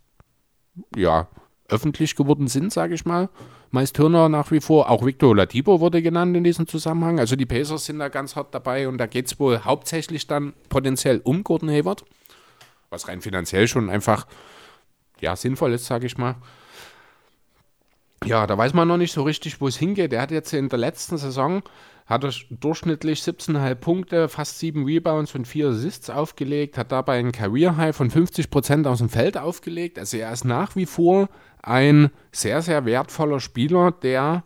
ja, 0.96 1.28
öffentlich 1.68 2.16
geworden 2.16 2.48
sind, 2.48 2.74
sage 2.74 2.96
ich 2.96 3.06
mal. 3.06 3.30
Meist 3.72 3.96
Turner 3.96 4.30
nach 4.30 4.50
wie 4.52 4.62
vor, 4.62 4.90
auch 4.90 5.06
Victor 5.06 5.30
Oladipo 5.30 5.80
wurde 5.80 6.02
genannt 6.02 6.36
in 6.36 6.44
diesem 6.44 6.68
Zusammenhang. 6.68 7.20
Also 7.20 7.36
die 7.36 7.46
Pacers 7.46 7.86
sind 7.86 8.00
da 8.00 8.10
ganz 8.10 8.36
hart 8.36 8.54
dabei 8.56 8.88
und 8.88 8.98
da 8.98 9.06
geht 9.06 9.28
es 9.28 9.40
wohl 9.40 9.64
hauptsächlich 9.64 10.26
dann 10.26 10.54
potenziell 10.70 11.22
um 11.24 11.44
Gordon 11.44 11.70
Hayward, 11.70 12.04
was 12.90 13.08
rein 13.08 13.22
finanziell 13.22 13.68
schon 13.68 13.92
einfach 13.92 14.26
ja, 15.22 15.36
sinnvoll 15.36 15.74
ist, 15.74 15.86
sage 15.86 16.08
ich 16.08 16.18
mal. 16.18 16.36
Ja, 18.30 18.46
da 18.46 18.56
weiß 18.56 18.76
man 18.76 18.88
noch 18.88 18.98
nicht 18.98 19.12
so 19.12 19.24
richtig, 19.24 19.60
wo 19.60 19.68
es 19.68 19.76
hingeht. 19.76 20.14
Er 20.14 20.22
hat 20.22 20.30
jetzt 20.30 20.54
in 20.54 20.70
der 20.70 20.78
letzten 20.78 21.18
Saison 21.18 21.64
hat 22.06 22.24
er 22.24 22.32
durchschnittlich 22.52 23.22
17,5 23.22 23.76
Punkte, 23.76 24.30
fast 24.30 24.60
7 24.60 24.86
Rebounds 24.86 25.34
und 25.34 25.48
4 25.48 25.70
Assists 25.70 26.12
aufgelegt, 26.12 26.78
hat 26.78 26.92
dabei 26.92 27.18
ein 27.18 27.32
Career 27.32 27.76
High 27.76 27.96
von 27.96 28.12
50% 28.12 28.88
aus 28.88 29.00
dem 29.00 29.10
Feld 29.10 29.36
aufgelegt. 29.36 29.98
Also 29.98 30.18
er 30.18 30.32
ist 30.32 30.46
nach 30.46 30.76
wie 30.76 30.86
vor 30.86 31.30
ein 31.64 32.12
sehr, 32.32 32.62
sehr 32.62 32.86
wertvoller 32.86 33.40
Spieler, 33.40 33.92
der 33.92 34.44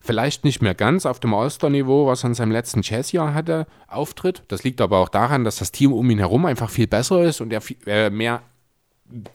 vielleicht 0.00 0.44
nicht 0.44 0.62
mehr 0.62 0.74
ganz 0.74 1.04
auf 1.04 1.20
dem 1.20 1.34
All-Star-Niveau, 1.34 2.06
was 2.06 2.24
er 2.24 2.28
in 2.28 2.34
seinem 2.34 2.52
letzten 2.52 2.80
Jazzjahr 2.82 3.34
hatte, 3.34 3.66
auftritt. 3.88 4.42
Das 4.48 4.64
liegt 4.64 4.80
aber 4.80 5.00
auch 5.00 5.10
daran, 5.10 5.44
dass 5.44 5.56
das 5.56 5.70
Team 5.70 5.92
um 5.92 6.08
ihn 6.08 6.18
herum 6.18 6.46
einfach 6.46 6.70
viel 6.70 6.86
besser 6.86 7.22
ist 7.24 7.42
und 7.42 7.52
er 7.52 7.60
viel, 7.60 7.76
äh, 7.86 8.08
mehr 8.08 8.40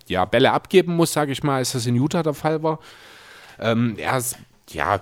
ja, 0.08 0.26
Bälle 0.26 0.52
abgeben 0.52 0.96
muss, 0.96 1.14
sage 1.14 1.32
ich 1.32 1.44
mal, 1.44 1.58
als 1.58 1.74
das 1.74 1.86
in 1.86 1.96
Utah 1.96 2.24
der 2.24 2.34
Fall 2.34 2.64
war. 2.64 2.80
Ähm, 3.60 3.96
er 3.98 4.18
ist, 4.18 4.38
ja, 4.70 5.00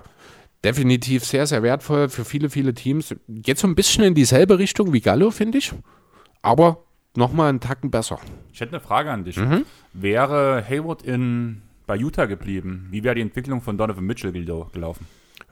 definitiv 0.64 1.24
sehr, 1.24 1.46
sehr 1.46 1.62
wertvoll 1.62 2.08
für 2.08 2.24
viele, 2.24 2.50
viele 2.50 2.74
Teams. 2.74 3.14
Geht 3.28 3.58
so 3.58 3.66
ein 3.66 3.74
bisschen 3.74 4.04
in 4.04 4.14
dieselbe 4.14 4.58
Richtung 4.58 4.92
wie 4.92 5.00
Gallo, 5.00 5.30
finde 5.30 5.58
ich. 5.58 5.72
Aber 6.42 6.84
nochmal 7.16 7.48
einen 7.48 7.60
Tacken 7.60 7.90
besser. 7.90 8.18
Ich 8.52 8.60
hätte 8.60 8.72
eine 8.72 8.80
Frage 8.80 9.10
an 9.10 9.24
dich. 9.24 9.40
Wäre 9.92 10.64
Hayward 10.68 11.02
in, 11.02 11.62
bei 11.86 11.96
Utah 11.96 12.26
geblieben, 12.26 12.88
wie 12.90 13.02
wäre 13.04 13.14
die 13.14 13.20
Entwicklung 13.22 13.60
von 13.60 13.76
Donovan 13.76 14.04
Mitchell 14.04 14.32
gel 14.32 14.44
gelaufen? 14.72 15.06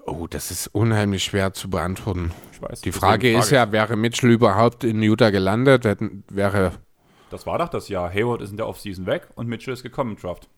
Oh, 0.06 0.26
das 0.28 0.50
ist 0.50 0.68
unheimlich 0.68 1.24
schwer 1.24 1.52
zu 1.52 1.68
beantworten. 1.70 2.32
Ich 2.52 2.62
weiß. 2.62 2.80
Die 2.80 2.90
deswegen 2.90 3.00
Frage 3.06 3.30
ist 3.32 3.44
frage 3.50 3.54
ja, 3.56 3.72
wäre 3.72 3.96
Mitchell 3.96 4.30
überhaupt 4.30 4.82
in 4.82 5.02
Utah 5.02 5.30
gelandet? 5.30 5.84
Hätten- 5.84 6.24
Wäre. 6.30 6.72
Das 7.30 7.46
war 7.46 7.58
doch 7.58 7.68
das 7.68 7.88
Jahr. 7.88 8.10
Hayward 8.12 8.42
ist 8.42 8.50
in 8.50 8.56
der 8.56 8.66
Offseason 8.66 9.06
weg 9.06 9.28
und 9.34 9.46
Mitchell 9.46 9.74
ist 9.74 9.82
gekommen 9.82 10.12
im 10.12 10.16
Draft. 10.16 10.48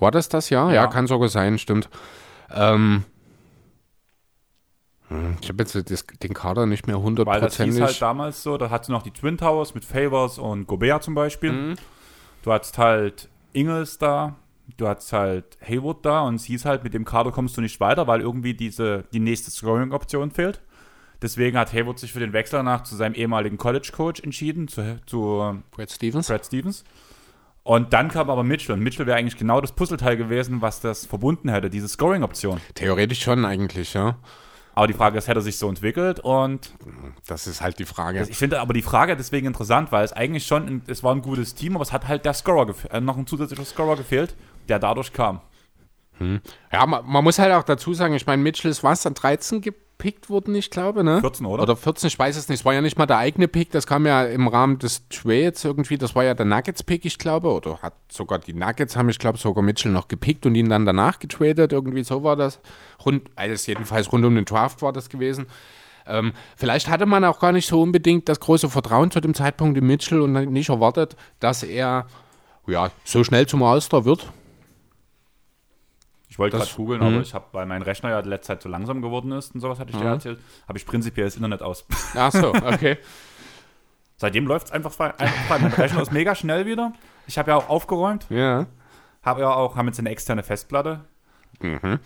War 0.00 0.10
das 0.10 0.28
das 0.28 0.50
Jahr? 0.50 0.68
Ja, 0.68 0.82
Ja. 0.82 0.86
kann 0.88 1.06
sogar 1.06 1.28
sein, 1.28 1.58
stimmt. 1.58 1.88
Ähm, 2.54 3.04
hm, 5.08 5.36
ich 5.40 5.48
habe 5.48 5.62
jetzt 5.62 5.74
das, 5.90 6.06
den 6.22 6.34
Kader 6.34 6.66
nicht 6.66 6.86
mehr 6.86 6.96
Weil 6.96 7.02
das 7.02 7.06
hundertprozentig. 7.58 7.74
hieß 7.76 7.82
halt 7.84 8.02
damals 8.02 8.42
so, 8.42 8.58
da 8.58 8.70
hattest 8.70 8.88
du 8.88 8.92
noch 8.92 9.02
die 9.02 9.10
Twin 9.10 9.38
Towers 9.38 9.74
mit 9.74 9.84
Favors 9.84 10.38
und 10.38 10.66
Gobert 10.66 11.02
zum 11.02 11.14
Beispiel. 11.14 11.52
Mhm. 11.52 11.74
Du 12.42 12.52
hattest 12.52 12.78
halt 12.78 13.28
Ingles 13.52 13.98
da, 13.98 14.36
du 14.76 14.86
hattest 14.86 15.12
halt 15.12 15.56
Hayward 15.66 16.04
da 16.04 16.20
und 16.22 16.34
es 16.36 16.44
hieß 16.44 16.64
halt, 16.66 16.84
mit 16.84 16.94
dem 16.94 17.04
Kader 17.04 17.32
kommst 17.32 17.56
du 17.56 17.60
nicht 17.62 17.80
weiter, 17.80 18.06
weil 18.06 18.20
irgendwie 18.20 18.54
diese, 18.54 19.04
die 19.12 19.20
nächste 19.20 19.50
Scoring-Option 19.50 20.30
fehlt. 20.30 20.60
Deswegen 21.20 21.58
hat 21.58 21.72
Hayward 21.72 21.98
sich 21.98 22.12
für 22.12 22.20
den 22.20 22.32
Wechsel 22.32 22.58
danach 22.58 22.84
zu 22.84 22.94
seinem 22.94 23.14
ehemaligen 23.14 23.58
College-Coach 23.58 24.20
entschieden, 24.22 24.68
zu, 24.68 25.00
zu 25.06 25.60
Brad 25.72 25.90
Stevens? 25.90 26.28
Brad 26.28 26.46
Stevens. 26.46 26.84
Und 27.68 27.92
dann 27.92 28.08
kam 28.08 28.30
aber 28.30 28.44
Mitchell. 28.44 28.72
Und 28.76 28.80
Mitchell 28.82 29.06
wäre 29.06 29.18
eigentlich 29.18 29.36
genau 29.36 29.60
das 29.60 29.72
Puzzleteil 29.72 30.16
gewesen, 30.16 30.62
was 30.62 30.80
das 30.80 31.04
verbunden 31.04 31.50
hätte, 31.50 31.68
diese 31.68 31.86
Scoring-Option. 31.86 32.62
Theoretisch 32.72 33.20
schon 33.20 33.44
eigentlich, 33.44 33.92
ja. 33.92 34.16
Aber 34.74 34.86
die 34.86 34.94
Frage 34.94 35.18
ist, 35.18 35.28
hätte 35.28 35.40
er 35.40 35.42
sich 35.42 35.58
so 35.58 35.68
entwickelt? 35.68 36.18
Und 36.18 36.72
Das 37.26 37.46
ist 37.46 37.60
halt 37.60 37.78
die 37.78 37.84
Frage. 37.84 38.26
ich 38.26 38.38
finde 38.38 38.60
aber 38.60 38.72
die 38.72 38.80
Frage 38.80 39.16
deswegen 39.16 39.46
interessant, 39.46 39.92
weil 39.92 40.02
es 40.02 40.14
eigentlich 40.14 40.46
schon, 40.46 40.66
ein, 40.66 40.82
es 40.86 41.02
war 41.02 41.14
ein 41.14 41.20
gutes 41.20 41.54
Team, 41.54 41.74
aber 41.74 41.82
es 41.82 41.92
hat 41.92 42.08
halt 42.08 42.24
der 42.24 42.32
Scorer 42.32 42.74
äh, 42.90 43.02
noch 43.02 43.18
ein 43.18 43.26
zusätzlicher 43.26 43.66
Scorer 43.66 43.96
gefehlt, 43.96 44.34
der 44.70 44.78
dadurch 44.78 45.12
kam. 45.12 45.42
Ja, 46.72 46.86
man, 46.86 47.04
man 47.04 47.22
muss 47.22 47.38
halt 47.38 47.52
auch 47.52 47.64
dazu 47.64 47.92
sagen, 47.92 48.14
ich 48.14 48.24
meine, 48.24 48.42
Mitchell 48.42 48.70
ist 48.70 48.82
was, 48.82 49.04
an 49.04 49.12
13 49.12 49.60
gepickt 49.98 50.30
worden, 50.30 50.54
ich 50.54 50.70
glaube, 50.70 51.02
ne? 51.02 51.20
14, 51.20 51.44
oder? 51.44 51.64
Oder 51.64 51.76
14, 51.76 52.06
ich 52.06 52.18
weiß 52.18 52.36
es 52.36 52.48
nicht. 52.48 52.60
Es 52.60 52.64
war 52.64 52.72
ja 52.72 52.80
nicht 52.80 52.96
mal 52.96 53.06
der 53.06 53.18
eigene 53.18 53.48
Pick, 53.48 53.72
das 53.72 53.86
kam 53.86 54.06
ja 54.06 54.24
im 54.24 54.46
Rahmen 54.46 54.78
des 54.78 55.08
Trades 55.08 55.64
irgendwie, 55.64 55.98
das 55.98 56.14
war 56.14 56.22
ja 56.22 56.34
der 56.34 56.46
Nuggets-Pick, 56.46 57.04
ich 57.04 57.18
glaube, 57.18 57.50
oder 57.50 57.82
hat 57.82 57.94
sogar 58.08 58.38
die 58.38 58.54
Nuggets 58.54 58.96
haben, 58.96 59.08
ich 59.08 59.18
glaube, 59.18 59.38
sogar 59.38 59.62
Mitchell 59.62 59.90
noch 59.90 60.06
gepickt 60.06 60.46
und 60.46 60.54
ihn 60.54 60.68
dann 60.68 60.86
danach 60.86 61.18
getradet, 61.18 61.72
irgendwie 61.72 62.04
so 62.04 62.22
war 62.22 62.36
das. 62.36 62.60
Rund, 63.04 63.28
also 63.34 63.66
jedenfalls 63.66 64.12
rund 64.12 64.24
um 64.24 64.36
den 64.36 64.44
Draft 64.44 64.82
war 64.82 64.92
das 64.92 65.08
gewesen. 65.08 65.46
Ähm, 66.06 66.32
vielleicht 66.56 66.88
hatte 66.88 67.04
man 67.04 67.24
auch 67.24 67.40
gar 67.40 67.52
nicht 67.52 67.68
so 67.68 67.82
unbedingt 67.82 68.28
das 68.28 68.38
große 68.38 68.70
Vertrauen 68.70 69.10
zu 69.10 69.20
dem 69.20 69.34
Zeitpunkt 69.34 69.76
in 69.76 69.86
Mitchell 69.86 70.20
und 70.20 70.32
nicht 70.32 70.68
erwartet, 70.68 71.16
dass 71.40 71.64
er 71.64 72.06
ja, 72.66 72.90
so 73.04 73.24
schnell 73.24 73.46
zum 73.46 73.62
All-Star 73.62 74.04
wird. 74.04 74.30
Ich 76.38 76.40
wollte 76.40 76.56
Das- 76.56 76.68
gerade 76.68 76.76
googeln, 76.76 77.02
aber 77.02 77.20
ich 77.20 77.34
habe, 77.34 77.46
weil 77.50 77.66
mein 77.66 77.82
Rechner 77.82 78.10
ja 78.10 78.20
in 78.20 78.26
letzter 78.28 78.54
Zeit 78.54 78.62
so 78.62 78.68
langsam 78.68 79.02
geworden 79.02 79.32
ist 79.32 79.56
und 79.56 79.60
sowas 79.60 79.80
hatte 79.80 79.90
ich 79.90 79.96
dir 79.98 80.04
erzählt, 80.04 80.38
habe 80.68 80.78
ich 80.78 80.86
prinzipiell 80.86 81.26
das 81.26 81.34
Internet 81.34 81.62
aus. 81.62 81.84
Ach 82.14 82.30
so, 82.30 82.54
okay. 82.54 82.96
Seitdem 84.18 84.46
läuft 84.46 84.66
es 84.68 84.72
einfach 84.72 84.92
frei. 84.92 85.18
Einfach 85.18 85.44
frei. 85.48 85.58
Mein 85.58 85.72
Rechner 85.72 86.00
ist 86.00 86.12
mega 86.12 86.36
schnell 86.36 86.64
wieder. 86.64 86.92
Ich 87.26 87.38
habe 87.38 87.50
ja 87.50 87.56
auch 87.56 87.68
aufgeräumt, 87.68 88.26
ja. 88.30 88.66
habe 89.24 89.40
ja 89.40 89.50
auch, 89.52 89.74
haben 89.74 89.88
jetzt 89.88 89.98
eine 89.98 90.10
externe 90.10 90.44
Festplatte. 90.44 91.00
Mhm. 91.60 91.98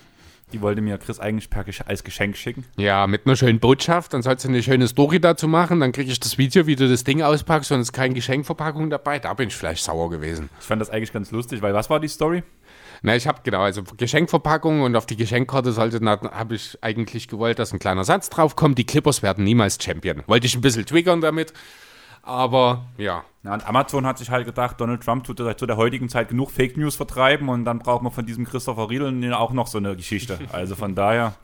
Die 0.54 0.62
wollte 0.62 0.80
mir 0.80 0.96
Chris 0.96 1.20
eigentlich 1.20 1.50
per, 1.50 1.66
als 1.84 2.02
Geschenk 2.02 2.34
schicken. 2.38 2.64
Ja, 2.78 3.06
mit 3.06 3.26
einer 3.26 3.36
schönen 3.36 3.60
Botschaft. 3.60 4.14
Dann 4.14 4.22
sollst 4.22 4.46
du 4.46 4.48
eine 4.48 4.62
schöne 4.62 4.88
Story 4.88 5.20
dazu 5.20 5.46
machen. 5.46 5.80
Dann 5.80 5.92
kriege 5.92 6.10
ich 6.10 6.20
das 6.20 6.38
Video, 6.38 6.66
wie 6.66 6.76
du 6.76 6.88
das 6.88 7.04
Ding 7.04 7.20
auspackst 7.20 7.70
und 7.72 7.80
es 7.80 7.88
ist 7.88 7.92
keine 7.92 8.14
Geschenkverpackung 8.14 8.88
dabei. 8.88 9.18
Da 9.18 9.34
bin 9.34 9.48
ich 9.48 9.54
vielleicht 9.56 9.84
sauer 9.84 10.08
gewesen. 10.08 10.48
Ich 10.58 10.66
fand 10.66 10.80
das 10.80 10.88
eigentlich 10.88 11.12
ganz 11.12 11.30
lustig, 11.32 11.60
weil 11.60 11.74
was 11.74 11.90
war 11.90 12.00
die 12.00 12.08
Story? 12.08 12.42
Na, 13.02 13.16
ich 13.16 13.26
habe 13.26 13.40
genau, 13.42 13.62
also 13.62 13.82
Geschenkverpackung 13.96 14.82
und 14.82 14.94
auf 14.94 15.06
die 15.06 15.16
Geschenkkarte 15.16 15.72
sollte, 15.72 16.00
habe 16.04 16.54
ich 16.54 16.78
eigentlich 16.82 17.26
gewollt, 17.26 17.58
dass 17.58 17.72
ein 17.72 17.80
kleiner 17.80 18.04
Satz 18.04 18.30
draufkommt. 18.30 18.78
Die 18.78 18.86
Clippers 18.86 19.22
werden 19.22 19.42
niemals 19.44 19.78
Champion. 19.82 20.22
Wollte 20.28 20.46
ich 20.46 20.54
ein 20.54 20.60
bisschen 20.60 20.86
triggern 20.86 21.20
damit. 21.20 21.52
Aber 22.22 22.86
ja, 22.98 23.24
Ja, 23.42 23.54
und 23.54 23.66
Amazon 23.66 24.06
hat 24.06 24.18
sich 24.18 24.30
halt 24.30 24.46
gedacht, 24.46 24.80
Donald 24.80 25.02
Trump 25.02 25.24
tut 25.24 25.38
zu 25.58 25.66
der 25.66 25.76
heutigen 25.76 26.08
Zeit 26.08 26.28
genug 26.28 26.52
Fake 26.52 26.76
News 26.76 26.94
vertreiben 26.94 27.48
und 27.48 27.64
dann 27.64 27.80
braucht 27.80 28.02
man 28.02 28.12
von 28.12 28.24
diesem 28.24 28.44
Christopher 28.44 28.88
Riedel 28.88 29.34
auch 29.34 29.52
noch 29.52 29.66
so 29.66 29.78
eine 29.78 29.96
Geschichte. 29.96 30.38
Also 30.52 30.76
von 30.76 30.94
daher, 30.94 31.34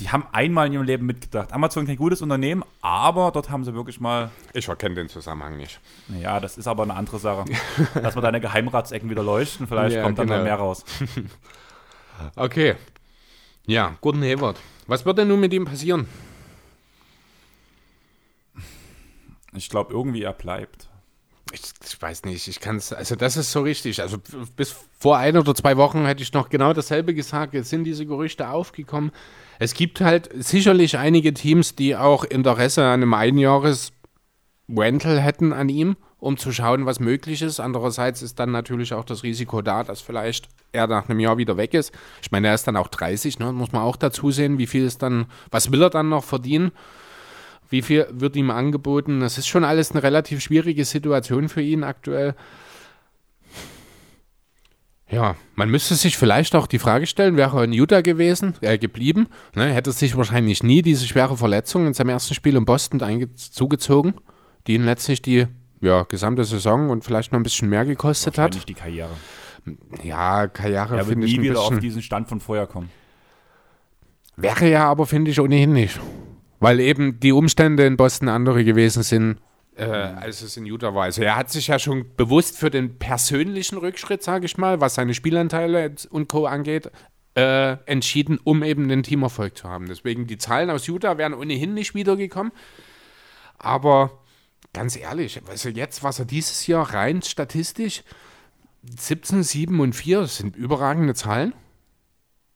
die 0.00 0.10
haben 0.10 0.24
einmal 0.32 0.66
in 0.66 0.72
ihrem 0.72 0.82
Leben 0.84 1.06
mitgedacht. 1.06 1.52
Amazon 1.52 1.86
kein 1.86 1.96
gutes 1.96 2.22
Unternehmen, 2.22 2.64
aber 2.80 3.30
dort 3.30 3.50
haben 3.50 3.64
sie 3.64 3.74
wirklich 3.74 4.00
mal, 4.00 4.30
ich 4.52 4.68
erkenne 4.68 4.96
den 4.96 5.08
Zusammenhang 5.08 5.56
nicht. 5.56 5.80
ja, 6.20 6.40
das 6.40 6.58
ist 6.58 6.66
aber 6.66 6.82
eine 6.82 6.94
andere 6.94 7.18
Sache. 7.18 7.44
Lass 7.94 8.14
mal 8.14 8.20
deine 8.20 8.40
Geheimratsecken 8.40 9.08
wieder 9.10 9.22
leuchten, 9.22 9.66
vielleicht 9.68 9.96
Ja, 9.96 10.02
kommt 10.02 10.18
dann 10.18 10.26
genau. 10.26 10.38
mal 10.38 10.44
mehr 10.44 10.56
raus. 10.56 10.84
Okay. 12.36 12.74
Ja, 13.64 13.96
Gordon 14.02 14.22
Hayward. 14.22 14.60
Was 14.86 15.06
wird 15.06 15.16
denn 15.16 15.28
nun 15.28 15.40
mit 15.40 15.54
ihm 15.54 15.64
passieren? 15.64 16.06
Ich 19.54 19.68
glaube, 19.68 19.92
irgendwie 19.92 20.22
er 20.22 20.32
bleibt. 20.32 20.88
Ich, 21.52 21.62
ich 21.84 22.00
weiß 22.00 22.24
nicht, 22.24 22.46
ich 22.46 22.60
kann 22.60 22.76
es, 22.76 22.92
also 22.92 23.16
das 23.16 23.36
ist 23.36 23.50
so 23.50 23.62
richtig. 23.62 24.00
Also 24.02 24.18
bis 24.56 24.76
vor 24.98 25.16
ein 25.16 25.36
oder 25.36 25.54
zwei 25.54 25.76
Wochen 25.76 26.04
hätte 26.06 26.22
ich 26.22 26.32
noch 26.32 26.48
genau 26.48 26.72
dasselbe 26.72 27.14
gesagt. 27.14 27.54
Jetzt 27.54 27.70
sind 27.70 27.84
diese 27.84 28.06
Gerüchte 28.06 28.48
aufgekommen. 28.50 29.10
Es 29.62 29.74
gibt 29.74 30.00
halt 30.00 30.30
sicherlich 30.32 30.96
einige 30.96 31.34
Teams, 31.34 31.76
die 31.76 31.94
auch 31.94 32.24
Interesse 32.24 32.82
an 32.82 33.02
einem 33.02 33.12
Einjahres 33.12 33.92
Rental 34.74 35.20
hätten 35.20 35.52
an 35.52 35.68
ihm, 35.68 35.96
um 36.18 36.38
zu 36.38 36.50
schauen, 36.50 36.86
was 36.86 36.98
möglich 36.98 37.42
ist. 37.42 37.60
Andererseits 37.60 38.22
ist 38.22 38.38
dann 38.38 38.52
natürlich 38.52 38.94
auch 38.94 39.04
das 39.04 39.22
Risiko 39.22 39.60
da, 39.60 39.84
dass 39.84 40.00
vielleicht 40.00 40.48
er 40.72 40.86
nach 40.86 41.10
einem 41.10 41.20
Jahr 41.20 41.36
wieder 41.36 41.58
weg 41.58 41.74
ist. 41.74 41.92
Ich 42.22 42.30
meine, 42.32 42.48
er 42.48 42.54
ist 42.54 42.66
dann 42.66 42.78
auch 42.78 42.88
30, 42.88 43.38
ne? 43.38 43.52
muss 43.52 43.72
man 43.72 43.82
auch 43.82 43.96
dazu 43.96 44.30
sehen, 44.30 44.56
wie 44.56 44.66
viel 44.66 44.86
ist 44.86 45.02
dann, 45.02 45.26
was 45.50 45.70
will 45.70 45.82
er 45.82 45.90
dann 45.90 46.08
noch 46.08 46.24
verdienen? 46.24 46.72
Wie 47.68 47.82
viel 47.82 48.06
wird 48.12 48.36
ihm 48.36 48.50
angeboten? 48.50 49.20
Das 49.20 49.36
ist 49.36 49.46
schon 49.46 49.64
alles 49.64 49.90
eine 49.90 50.02
relativ 50.02 50.40
schwierige 50.40 50.86
Situation 50.86 51.50
für 51.50 51.60
ihn 51.60 51.84
aktuell. 51.84 52.34
Ja, 55.10 55.34
man 55.56 55.70
müsste 55.70 55.96
sich 55.96 56.16
vielleicht 56.16 56.54
auch 56.54 56.68
die 56.68 56.78
Frage 56.78 57.06
stellen, 57.06 57.36
wäre 57.36 57.58
er 57.58 57.64
in 57.64 57.72
Utah 57.72 58.00
gewesen, 58.00 58.54
äh, 58.60 58.78
geblieben, 58.78 59.26
ne, 59.56 59.72
hätte 59.72 59.90
sich 59.90 60.16
wahrscheinlich 60.16 60.62
nie 60.62 60.82
diese 60.82 61.06
schwere 61.06 61.36
Verletzung 61.36 61.86
in 61.86 61.94
seinem 61.94 62.10
ersten 62.10 62.34
Spiel 62.34 62.56
in 62.56 62.64
Boston 62.64 63.00
zugezogen, 63.34 64.14
die 64.66 64.74
ihn 64.74 64.84
letztlich 64.84 65.20
die 65.20 65.46
ja, 65.80 66.04
gesamte 66.04 66.44
Saison 66.44 66.90
und 66.90 67.04
vielleicht 67.04 67.32
noch 67.32 67.40
ein 67.40 67.42
bisschen 67.42 67.68
mehr 67.68 67.84
gekostet 67.84 68.38
hat. 68.38 68.68
Die 68.68 68.74
Karriere. 68.74 69.10
Ja, 70.02 70.46
Karriere 70.46 70.98
Er 70.98 71.04
finde 71.04 71.26
ich 71.26 71.36
nie 71.36 71.42
wieder 71.42 71.60
auf 71.60 71.68
bisschen. 71.70 71.80
diesen 71.80 72.02
Stand 72.02 72.28
von 72.28 72.40
vorher 72.40 72.66
kommen. 72.66 72.90
Wäre 74.36 74.70
ja 74.70 74.88
aber, 74.88 75.06
finde 75.06 75.30
ich, 75.30 75.40
ohnehin 75.40 75.72
nicht. 75.72 76.00
Weil 76.60 76.80
eben 76.80 77.20
die 77.20 77.32
Umstände 77.32 77.84
in 77.84 77.96
Boston 77.96 78.28
andere 78.28 78.64
gewesen 78.64 79.02
sind. 79.02 79.38
Äh, 79.80 79.84
als 79.84 80.42
es 80.42 80.56
in 80.56 80.66
Utah 80.66 80.94
war. 80.94 81.04
Also 81.04 81.22
er 81.22 81.36
hat 81.36 81.50
sich 81.50 81.68
ja 81.68 81.78
schon 81.78 82.14
bewusst 82.14 82.58
für 82.58 82.70
den 82.70 82.98
persönlichen 82.98 83.78
Rückschritt, 83.78 84.22
sage 84.22 84.44
ich 84.44 84.58
mal, 84.58 84.80
was 84.80 84.94
seine 84.94 85.14
Spielanteile 85.14 85.94
und 86.10 86.28
Co. 86.28 86.46
angeht, 86.46 86.90
äh, 87.34 87.78
entschieden, 87.86 88.38
um 88.44 88.62
eben 88.62 88.88
den 88.88 89.02
Teamerfolg 89.02 89.56
zu 89.56 89.68
haben. 89.68 89.88
Deswegen 89.88 90.26
die 90.26 90.36
Zahlen 90.36 90.68
aus 90.68 90.86
Utah 90.86 91.16
wären 91.16 91.32
ohnehin 91.32 91.72
nicht 91.72 91.94
wiedergekommen. 91.94 92.52
Aber 93.58 94.20
ganz 94.74 94.96
ehrlich, 94.96 95.40
also 95.48 95.70
jetzt, 95.70 96.04
was 96.04 96.18
er 96.18 96.26
dieses 96.26 96.66
Jahr 96.66 96.92
rein 96.92 97.22
statistisch 97.22 98.02
17, 98.82 99.42
7 99.42 99.80
und 99.80 99.94
4 99.94 100.20
das 100.20 100.36
sind 100.38 100.56
überragende 100.56 101.14
Zahlen, 101.14 101.54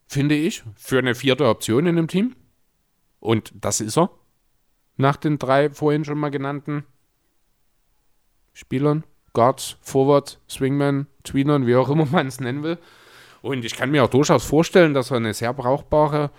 finde 0.07 0.35
ich, 0.35 0.62
für 0.77 0.99
eine 0.99 1.14
vierte 1.14 1.49
Option 1.49 1.87
in 1.87 1.97
einem 1.97 2.09
Team. 2.09 2.37
Und 3.18 3.53
das 3.55 3.81
ist 3.81 3.97
er. 3.97 4.11
Nach 4.97 5.16
den 5.16 5.39
drei 5.39 5.70
vorhin 5.70 6.05
schon 6.05 6.18
mal 6.18 6.31
genannten 6.31 6.85
Spielern. 8.55 9.05
Guards, 9.35 9.77
Forward, 9.83 10.39
Swingman, 10.49 11.09
Tweenern, 11.25 11.67
wie 11.67 11.77
auch 11.77 11.91
immer 11.91 12.07
man 12.11 12.29
es 12.29 12.41
nennen 12.41 12.63
will. 12.63 12.79
Und 13.43 13.65
ich 13.65 13.77
kann 13.77 13.91
mir 13.91 14.03
auch 14.03 14.09
durchaus 14.09 14.45
vorstellen, 14.45 14.95
dass 14.95 15.11
er 15.11 15.19
eine 15.19 15.35
sehr 15.35 15.53
brauchbare, 15.53 16.31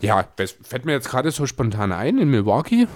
ja, 0.00 0.28
das 0.36 0.56
fällt 0.62 0.84
mir 0.84 0.92
jetzt 0.92 1.08
gerade 1.08 1.30
so 1.30 1.46
spontan 1.46 1.90
ein, 1.90 2.18
in 2.18 2.28
Milwaukee. 2.28 2.86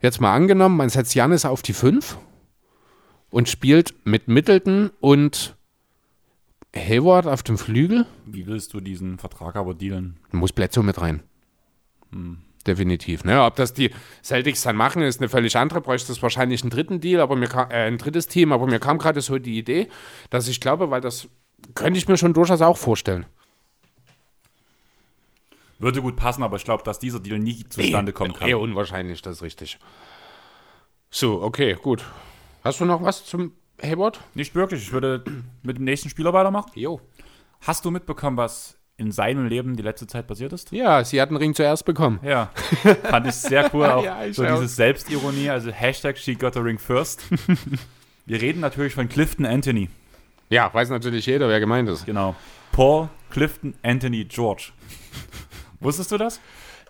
Jetzt 0.00 0.20
mal 0.20 0.34
angenommen, 0.34 0.78
man 0.78 0.88
setzt 0.88 1.14
Janis 1.14 1.44
auf 1.44 1.60
die 1.60 1.74
5 1.74 2.16
und 3.28 3.48
spielt 3.48 3.94
mit 4.04 4.26
Middleton 4.26 4.90
und 5.00 5.56
Hayward 6.74 7.26
auf 7.26 7.42
dem 7.42 7.58
Flügel. 7.58 8.06
Wie 8.24 8.46
willst 8.46 8.72
du 8.72 8.80
diesen 8.80 9.18
Vertrag 9.18 9.56
aber 9.56 9.74
dealen? 9.74 10.18
Muss 10.32 10.52
Bledsoe 10.52 10.82
mit 10.82 11.00
rein. 11.00 11.22
Definitiv. 12.66 13.24
Ne? 13.24 13.42
Ob 13.42 13.56
das 13.56 13.72
die 13.72 13.90
Celtics 14.22 14.62
dann 14.62 14.76
machen, 14.76 15.02
ist 15.02 15.20
eine 15.20 15.28
völlig 15.28 15.56
andere. 15.56 15.80
Bräuchte 15.80 16.12
es 16.12 16.22
wahrscheinlich 16.22 16.62
einen 16.62 16.70
dritten 16.70 17.00
Deal, 17.00 17.20
aber 17.20 17.34
mir 17.34 17.48
kam, 17.48 17.70
äh, 17.70 17.86
ein 17.86 17.96
drittes 17.96 18.26
Team. 18.26 18.52
Aber 18.52 18.66
mir 18.66 18.78
kam 18.78 18.98
gerade 18.98 19.20
so 19.22 19.38
die 19.38 19.58
Idee, 19.58 19.88
dass 20.28 20.46
ich 20.46 20.60
glaube, 20.60 20.90
weil 20.90 21.00
das 21.00 21.28
könnte 21.74 21.98
ich 21.98 22.06
mir 22.06 22.18
schon 22.18 22.34
durchaus 22.34 22.60
auch 22.60 22.76
vorstellen. 22.76 23.24
Würde 25.78 26.02
gut 26.02 26.16
passen, 26.16 26.42
aber 26.42 26.56
ich 26.56 26.64
glaube, 26.64 26.82
dass 26.84 26.98
dieser 26.98 27.20
Deal 27.20 27.38
nie 27.38 27.64
zustande 27.64 28.12
kommen 28.12 28.34
kann. 28.34 28.48
Eher 28.48 28.60
unwahrscheinlich, 28.60 29.22
das 29.22 29.36
ist 29.36 29.42
richtig. 29.42 29.78
So, 31.10 31.42
okay, 31.42 31.76
gut. 31.80 32.04
Hast 32.62 32.80
du 32.80 32.84
noch 32.84 33.02
was 33.02 33.24
zum 33.24 33.52
Hayward? 33.82 34.20
Nicht 34.34 34.54
wirklich. 34.54 34.82
Ich 34.82 34.92
würde 34.92 35.24
mit 35.62 35.78
dem 35.78 35.84
nächsten 35.84 36.10
Spieler 36.10 36.34
weitermachen. 36.34 36.72
Jo. 36.74 37.00
Hast 37.62 37.86
du 37.86 37.90
mitbekommen, 37.90 38.36
was 38.36 38.76
in 39.00 39.10
seinem 39.12 39.46
Leben 39.46 39.76
die 39.76 39.82
letzte 39.82 40.06
Zeit 40.06 40.26
passiert 40.26 40.52
ist? 40.52 40.70
Ja, 40.72 41.02
sie 41.04 41.20
hat 41.20 41.30
den 41.30 41.36
Ring 41.36 41.54
zuerst 41.54 41.84
bekommen. 41.84 42.20
Ja, 42.22 42.50
fand 43.02 43.26
ich 43.26 43.34
sehr 43.34 43.70
cool. 43.74 43.86
Auch 43.86 44.04
Ja, 44.04 44.32
so 44.32 44.44
auch. 44.44 44.60
diese 44.60 44.68
Selbstironie, 44.68 45.48
also 45.50 45.70
Hashtag 45.72 46.18
she 46.18 46.34
got 46.34 46.54
the 46.54 46.60
ring 46.60 46.78
first. 46.78 47.22
Wir 48.26 48.40
reden 48.40 48.60
natürlich 48.60 48.94
von 48.94 49.08
Clifton 49.08 49.44
Anthony. 49.46 49.88
Ja, 50.50 50.72
weiß 50.72 50.90
natürlich 50.90 51.26
jeder, 51.26 51.48
wer 51.48 51.58
gemeint 51.60 51.88
ist. 51.88 52.06
Genau. 52.06 52.36
Paul 52.72 53.08
Clifton 53.30 53.74
Anthony 53.82 54.24
George. 54.24 54.70
Wusstest 55.80 56.12
du 56.12 56.18
das? 56.18 56.40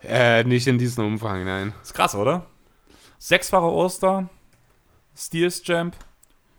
Äh, 0.03 0.43
nicht 0.43 0.67
in 0.67 0.77
diesem 0.77 1.05
Umfang, 1.05 1.45
nein. 1.45 1.73
Ist 1.81 1.93
krass, 1.93 2.13
oder? 2.15 2.45
Sechsfacher 3.19 3.67
All-Star, 3.67 4.29
Steals 5.15 5.61
Champ, 5.63 5.95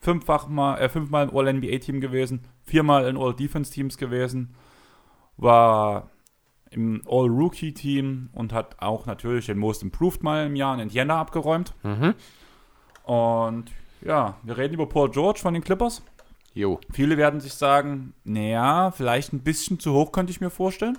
fünffach 0.00 0.46
mal, 0.48 0.78
äh, 0.78 0.88
fünfmal 0.88 1.28
im 1.28 1.36
All-NBA-Team 1.36 2.00
gewesen, 2.00 2.44
viermal 2.64 3.06
in 3.08 3.16
All-Defense-Teams 3.16 3.98
gewesen, 3.98 4.54
war 5.36 6.10
im 6.70 7.02
All-Rookie-Team 7.06 8.30
und 8.32 8.52
hat 8.52 8.80
auch 8.80 9.06
natürlich 9.06 9.46
den 9.46 9.58
Most 9.58 9.82
Improved 9.82 10.22
mal 10.22 10.46
im 10.46 10.56
Jahr 10.56 10.74
in 10.74 10.80
Indiana 10.80 11.20
abgeräumt. 11.20 11.74
Mhm. 11.82 12.14
Und 13.04 13.70
ja, 14.00 14.36
wir 14.42 14.56
reden 14.56 14.74
über 14.74 14.88
Paul 14.88 15.10
George 15.10 15.40
von 15.40 15.54
den 15.54 15.62
Clippers. 15.62 16.02
Jo. 16.54 16.80
Viele 16.92 17.16
werden 17.16 17.40
sich 17.40 17.54
sagen, 17.54 18.14
naja, 18.24 18.90
vielleicht 18.90 19.32
ein 19.32 19.42
bisschen 19.42 19.80
zu 19.80 19.92
hoch, 19.92 20.12
könnte 20.12 20.30
ich 20.30 20.40
mir 20.40 20.50
vorstellen. 20.50 20.98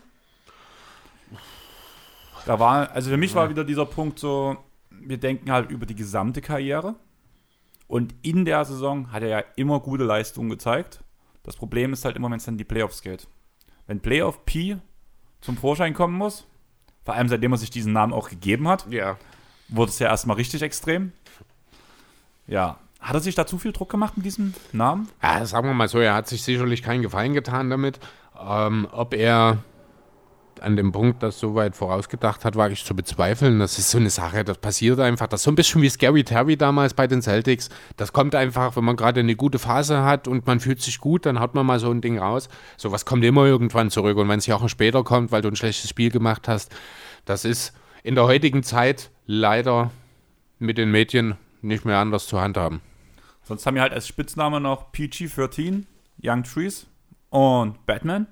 Da 2.45 2.59
war, 2.59 2.91
also 2.91 3.09
für 3.09 3.17
mich 3.17 3.35
war 3.35 3.49
wieder 3.49 3.63
dieser 3.63 3.85
Punkt 3.85 4.19
so, 4.19 4.57
wir 4.89 5.17
denken 5.17 5.51
halt 5.51 5.71
über 5.71 5.85
die 5.85 5.95
gesamte 5.95 6.41
Karriere. 6.41 6.95
Und 7.87 8.15
in 8.21 8.45
der 8.45 8.65
Saison 8.65 9.11
hat 9.11 9.23
er 9.23 9.29
ja 9.29 9.43
immer 9.55 9.79
gute 9.79 10.03
Leistungen 10.03 10.49
gezeigt. 10.49 11.03
Das 11.43 11.55
Problem 11.55 11.93
ist 11.93 12.05
halt 12.05 12.15
immer, 12.15 12.29
wenn 12.29 12.37
es 12.37 12.45
dann 12.45 12.57
die 12.57 12.63
Playoffs 12.63 13.01
geht. 13.01 13.27
Wenn 13.87 13.99
Playoff 13.99 14.45
P 14.45 14.77
zum 15.41 15.57
Vorschein 15.57 15.93
kommen 15.93 16.17
muss, 16.17 16.45
vor 17.03 17.15
allem 17.15 17.27
seitdem 17.27 17.51
er 17.51 17.57
sich 17.57 17.69
diesen 17.69 17.93
Namen 17.93 18.13
auch 18.13 18.29
gegeben 18.29 18.67
hat, 18.67 18.85
Ja. 18.89 19.17
wurde 19.67 19.89
es 19.91 19.99
ja 19.99 20.07
erstmal 20.07 20.37
richtig 20.37 20.61
extrem. 20.61 21.11
Ja. 22.47 22.77
Hat 22.99 23.15
er 23.15 23.19
sich 23.19 23.35
da 23.35 23.45
zu 23.45 23.57
viel 23.57 23.73
Druck 23.73 23.89
gemacht 23.89 24.15
mit 24.15 24.25
diesem 24.25 24.53
Namen? 24.71 25.09
Ja, 25.21 25.45
sagen 25.45 25.67
wir 25.67 25.73
mal 25.73 25.89
so, 25.89 25.99
er 25.99 26.13
hat 26.13 26.27
sich 26.29 26.41
sicherlich 26.43 26.81
keinen 26.81 27.01
Gefallen 27.01 27.33
getan 27.33 27.69
damit. 27.69 27.99
Ähm, 28.41 28.87
ob 28.91 29.13
er 29.13 29.57
an 30.61 30.75
dem 30.75 30.91
Punkt 30.91 31.23
das 31.23 31.39
so 31.39 31.55
weit 31.55 31.75
vorausgedacht 31.75 32.45
hat, 32.45 32.55
wage 32.55 32.73
ich 32.73 32.85
zu 32.85 32.95
bezweifeln. 32.95 33.59
Das 33.59 33.77
ist 33.79 33.91
so 33.91 33.97
eine 33.97 34.09
Sache, 34.09 34.43
das 34.43 34.57
passiert 34.57 34.99
einfach. 34.99 35.27
Das 35.27 35.41
ist 35.41 35.43
so 35.45 35.51
ein 35.51 35.55
bisschen 35.55 35.81
wie 35.81 35.89
Scary 35.89 36.23
Terry 36.23 36.57
damals 36.57 36.93
bei 36.93 37.07
den 37.07 37.21
Celtics. 37.21 37.69
Das 37.97 38.13
kommt 38.13 38.35
einfach, 38.35 38.75
wenn 38.75 38.83
man 38.83 38.95
gerade 38.95 39.19
eine 39.19 39.35
gute 39.35 39.59
Phase 39.59 40.03
hat 40.03 40.27
und 40.27 40.45
man 40.47 40.59
fühlt 40.59 40.81
sich 40.81 40.99
gut, 40.99 41.25
dann 41.25 41.39
haut 41.39 41.55
man 41.55 41.65
mal 41.65 41.79
so 41.79 41.91
ein 41.91 42.01
Ding 42.01 42.19
raus. 42.19 42.49
Sowas 42.77 43.05
kommt 43.05 43.23
immer 43.23 43.45
irgendwann 43.45 43.89
zurück. 43.89 44.17
Und 44.17 44.29
wenn 44.29 44.39
es 44.39 44.45
Jahre 44.45 44.69
später 44.69 45.03
kommt, 45.03 45.31
weil 45.31 45.41
du 45.41 45.49
ein 45.49 45.55
schlechtes 45.55 45.89
Spiel 45.89 46.11
gemacht 46.11 46.47
hast, 46.47 46.73
das 47.25 47.45
ist 47.45 47.73
in 48.03 48.15
der 48.15 48.25
heutigen 48.25 48.63
Zeit 48.63 49.11
leider 49.25 49.91
mit 50.59 50.77
den 50.77 50.91
Medien 50.91 51.35
nicht 51.61 51.85
mehr 51.85 51.97
anders 51.97 52.27
zu 52.27 52.39
handhaben. 52.39 52.81
Sonst 53.43 53.65
haben 53.65 53.75
wir 53.75 53.81
halt 53.81 53.93
als 53.93 54.07
Spitzname 54.07 54.59
noch 54.59 54.91
PG-13, 54.91 55.83
Young 56.23 56.43
Trees 56.43 56.87
und 57.29 57.85
Batman. 57.85 58.27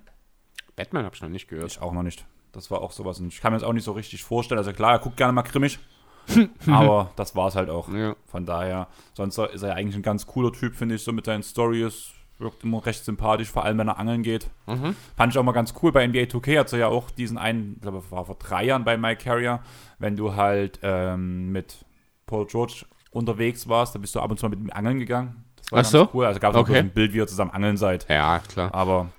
Batman 0.82 1.06
habe 1.06 1.16
ich 1.16 1.22
noch 1.22 1.30
nicht 1.30 1.48
gehört. 1.48 1.72
Ich 1.72 1.82
auch 1.82 1.94
noch 1.94 2.04
nicht. 2.04 2.26
Das 2.54 2.72
war 2.72 2.82
auch 2.82 2.92
sowas. 2.92 3.20
Und 3.20 3.28
ich 3.34 3.40
kann 3.40 3.54
mir 3.54 3.60
das 3.60 3.68
auch 3.68 3.74
nicht 3.74 3.84
so 3.84 3.92
richtig 3.92 4.24
vorstellen. 4.24 4.58
Also 4.58 4.74
klar, 4.74 4.94
er 4.94 5.00
guckt 5.00 5.18
gerne 5.18 5.32
mal 5.34 5.44
grimmig. 5.44 5.80
aber 6.68 7.12
das 7.16 7.36
war 7.36 7.48
es 7.48 7.56
halt 7.56 7.70
auch. 7.70 7.88
Ja. 7.90 8.16
Von 8.26 8.46
daher, 8.46 8.88
sonst 9.14 9.38
ist 9.38 9.62
er 9.64 9.70
ja 9.70 9.76
eigentlich 9.76 9.96
ein 9.96 10.02
ganz 10.02 10.26
cooler 10.28 10.52
Typ, 10.52 10.76
finde 10.76 10.96
ich, 10.96 11.04
so 11.04 11.12
mit 11.12 11.26
seinen 11.26 11.44
Stories. 11.44 12.12
Wirkt 12.40 12.64
immer 12.64 12.84
recht 12.84 13.06
sympathisch, 13.06 13.50
vor 13.52 13.64
allem 13.66 13.78
wenn 13.78 13.88
er 13.88 14.00
angeln 14.00 14.24
geht. 14.24 14.50
Fand 14.66 15.34
ich 15.34 15.38
auch 15.38 15.44
mal 15.44 15.52
ganz 15.52 15.76
cool. 15.84 15.92
Bei 15.92 16.06
NBA 16.08 16.22
2K 16.22 16.60
hat 16.60 16.74
er 16.74 16.80
ja 16.80 16.88
auch 16.88 17.12
diesen 17.12 17.38
einen, 17.38 17.74
ich 17.76 17.82
glaube, 17.82 18.02
war 18.10 18.26
vor 18.26 18.36
drei 18.36 18.66
Jahren 18.66 18.84
bei 18.84 18.98
Mike 18.98 19.24
Carrier, 19.24 19.60
wenn 20.00 20.16
du 20.16 20.36
halt 20.36 20.80
ähm, 20.82 21.52
mit 21.52 21.86
Paul 22.26 22.48
George 22.48 22.86
unterwegs 23.12 23.68
warst, 23.70 23.94
da 23.94 24.00
bist 24.00 24.16
du 24.16 24.20
ab 24.22 24.32
und 24.32 24.38
zu 24.40 24.46
mal 24.48 24.50
mit 24.56 24.60
ihm 24.60 24.72
angeln 24.72 24.98
gegangen. 24.98 25.44
Das 25.58 25.72
war 25.72 25.80
Ach 25.80 25.84
ganz 25.84 25.92
so? 25.92 26.10
cool. 26.16 26.26
Also 26.26 26.40
gab 26.40 26.52
es 26.54 26.58
auch 26.58 26.62
Okay. 26.62 26.74
so 26.74 26.80
ein 26.80 26.90
Bild, 26.90 27.14
wie 27.14 27.18
ihr 27.18 27.28
zusammen 27.28 27.52
angeln 27.52 27.78
seid. 27.78 28.08
Ja, 28.10 28.40
klar. 28.40 28.74
Aber 28.74 29.10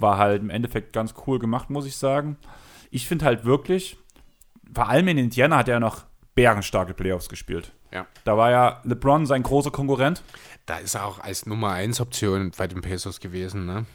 war 0.00 0.18
halt 0.18 0.42
im 0.42 0.50
Endeffekt 0.50 0.92
ganz 0.92 1.14
cool 1.26 1.38
gemacht, 1.38 1.70
muss 1.70 1.86
ich 1.86 1.96
sagen. 1.96 2.36
Ich 2.90 3.06
finde 3.06 3.24
halt 3.24 3.44
wirklich, 3.44 3.98
vor 4.72 4.88
allem 4.88 5.08
in 5.08 5.18
Indiana 5.18 5.58
hat 5.58 5.68
er 5.68 5.80
noch 5.80 6.04
bärenstarke 6.34 6.94
Playoffs 6.94 7.28
gespielt. 7.28 7.72
Ja. 7.92 8.06
Da 8.24 8.36
war 8.36 8.50
ja 8.50 8.80
LeBron 8.84 9.26
sein 9.26 9.42
großer 9.42 9.70
Konkurrent. 9.70 10.22
Da 10.66 10.78
ist 10.78 10.94
er 10.94 11.06
auch 11.06 11.20
als 11.20 11.46
Nummer 11.46 11.72
1 11.72 12.00
Option 12.00 12.52
bei 12.56 12.66
den 12.66 12.82
Pesos 12.82 13.20
gewesen, 13.20 13.66
ne? 13.66 13.86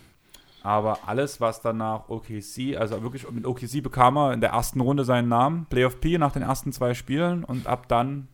Aber 0.63 0.99
alles, 1.07 1.41
was 1.41 1.61
danach 1.61 2.07
OKC, 2.07 2.77
also 2.77 3.03
wirklich 3.03 3.29
mit 3.29 3.45
OKC 3.45 3.83
bekam 3.83 4.17
er 4.17 4.33
in 4.33 4.39
der 4.39 4.51
ersten 4.51 4.79
Runde 4.79 5.03
seinen 5.03 5.27
Namen, 5.27 5.65
Playoff 5.65 5.99
P 5.99 6.17
nach 6.17 6.31
den 6.31 6.41
ersten 6.41 6.71
zwei 6.71 6.93
Spielen 6.93 7.43
und 7.43 7.67
ab 7.67 7.89
dann, 7.89 8.29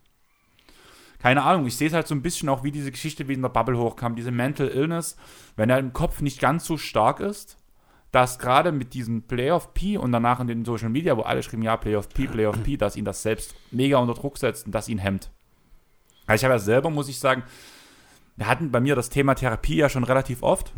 keine 1.17 1.41
Ahnung, 1.43 1.65
ich 1.65 1.75
sehe 1.75 1.87
es 1.87 1.93
halt 1.93 2.07
so 2.07 2.13
ein 2.13 2.21
bisschen 2.21 2.47
auch, 2.47 2.63
wie 2.63 2.71
diese 2.71 2.91
Geschichte 2.91 3.27
wie 3.27 3.33
in 3.33 3.41
der 3.41 3.49
Bubble 3.49 3.79
hochkam, 3.79 4.15
diese 4.15 4.29
Mental 4.29 4.67
Illness, 4.67 5.17
wenn 5.55 5.71
er 5.71 5.79
im 5.79 5.91
Kopf 5.91 6.21
nicht 6.21 6.39
ganz 6.39 6.65
so 6.65 6.77
stark 6.77 7.19
ist, 7.19 7.57
dass 8.11 8.39
gerade 8.39 8.71
mit 8.71 8.93
diesem 8.93 9.23
Playoff 9.23 9.73
P 9.73 9.97
und 9.97 10.11
danach 10.11 10.39
in 10.39 10.47
den 10.47 10.65
Social 10.65 10.89
Media, 10.89 11.15
wo 11.15 11.21
alle 11.21 11.43
schrieben, 11.43 11.63
ja, 11.63 11.77
Playoff 11.77 12.09
P, 12.09 12.27
Playoff 12.27 12.61
P, 12.63 12.77
dass 12.77 12.95
ihn 12.95 13.05
das 13.05 13.21
selbst 13.21 13.55
mega 13.71 13.97
unter 13.97 14.13
Druck 14.13 14.37
setzt 14.37 14.65
und 14.65 14.73
das 14.73 14.89
ihn 14.89 14.97
hemmt. 14.97 15.29
Also 16.25 16.41
ich 16.41 16.43
habe 16.45 16.55
ja 16.55 16.59
selber, 16.59 16.89
muss 16.89 17.09
ich 17.09 17.19
sagen, 17.19 17.43
wir 18.35 18.47
hatten 18.47 18.71
bei 18.71 18.79
mir 18.79 18.95
das 18.95 19.09
Thema 19.09 19.35
Therapie 19.35 19.75
ja 19.75 19.89
schon 19.89 20.03
relativ 20.03 20.43
oft 20.43 20.73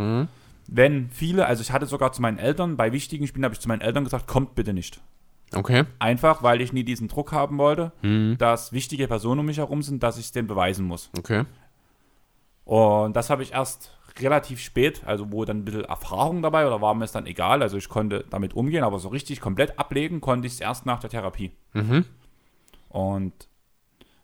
wenn 0.67 1.09
viele, 1.09 1.45
also 1.45 1.61
ich 1.61 1.71
hatte 1.71 1.85
sogar 1.85 2.13
zu 2.13 2.21
meinen 2.21 2.39
Eltern, 2.39 2.77
bei 2.77 2.91
wichtigen 2.91 3.27
Spielen 3.27 3.43
habe 3.43 3.53
ich 3.53 3.59
zu 3.59 3.67
meinen 3.67 3.81
Eltern 3.81 4.05
gesagt, 4.05 4.27
kommt 4.27 4.55
bitte 4.55 4.73
nicht. 4.73 5.01
Okay. 5.53 5.83
Einfach, 5.99 6.43
weil 6.43 6.61
ich 6.61 6.71
nie 6.71 6.85
diesen 6.85 7.09
Druck 7.09 7.33
haben 7.33 7.57
wollte, 7.57 7.91
dass 8.37 8.71
wichtige 8.71 9.07
Personen 9.07 9.41
um 9.41 9.45
mich 9.45 9.57
herum 9.57 9.81
sind, 9.81 10.01
dass 10.01 10.17
ich 10.17 10.25
es 10.25 10.31
denen 10.31 10.47
beweisen 10.47 10.85
muss. 10.85 11.09
Okay. 11.17 11.43
Und 12.63 13.17
das 13.17 13.29
habe 13.29 13.43
ich 13.43 13.51
erst 13.51 13.97
relativ 14.19 14.59
spät, 14.59 15.03
also 15.05 15.31
wo 15.31 15.45
dann 15.45 15.59
ein 15.59 15.65
bisschen 15.65 15.85
Erfahrung 15.85 16.41
dabei 16.41 16.67
oder 16.67 16.81
war 16.81 16.93
mir 16.93 17.05
es 17.05 17.11
dann 17.11 17.25
egal, 17.25 17.61
also 17.61 17.77
ich 17.77 17.89
konnte 17.89 18.25
damit 18.29 18.53
umgehen, 18.53 18.83
aber 18.83 18.99
so 18.99 19.09
richtig 19.09 19.41
komplett 19.41 19.79
ablegen 19.79 20.21
konnte 20.21 20.47
ich 20.47 20.53
es 20.53 20.59
erst 20.59 20.85
nach 20.85 20.99
der 20.99 21.09
Therapie. 21.09 21.51
Mhm. 21.73 22.05
Und 22.89 23.47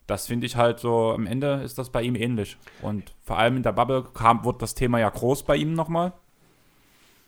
das 0.07 0.27
finde 0.27 0.45
ich 0.45 0.55
halt 0.55 0.79
so, 0.79 1.11
am 1.11 1.25
Ende 1.25 1.61
ist 1.63 1.77
das 1.77 1.89
bei 1.89 2.01
ihm 2.01 2.15
ähnlich. 2.15 2.57
Und 2.81 3.13
vor 3.21 3.37
allem 3.37 3.57
in 3.57 3.63
der 3.63 3.73
Bubble 3.73 4.03
kam, 4.13 4.43
wurde 4.45 4.59
das 4.59 4.73
Thema 4.73 4.99
ja 4.99 5.09
groß 5.09 5.43
bei 5.43 5.57
ihm 5.57 5.73
nochmal. 5.73 6.13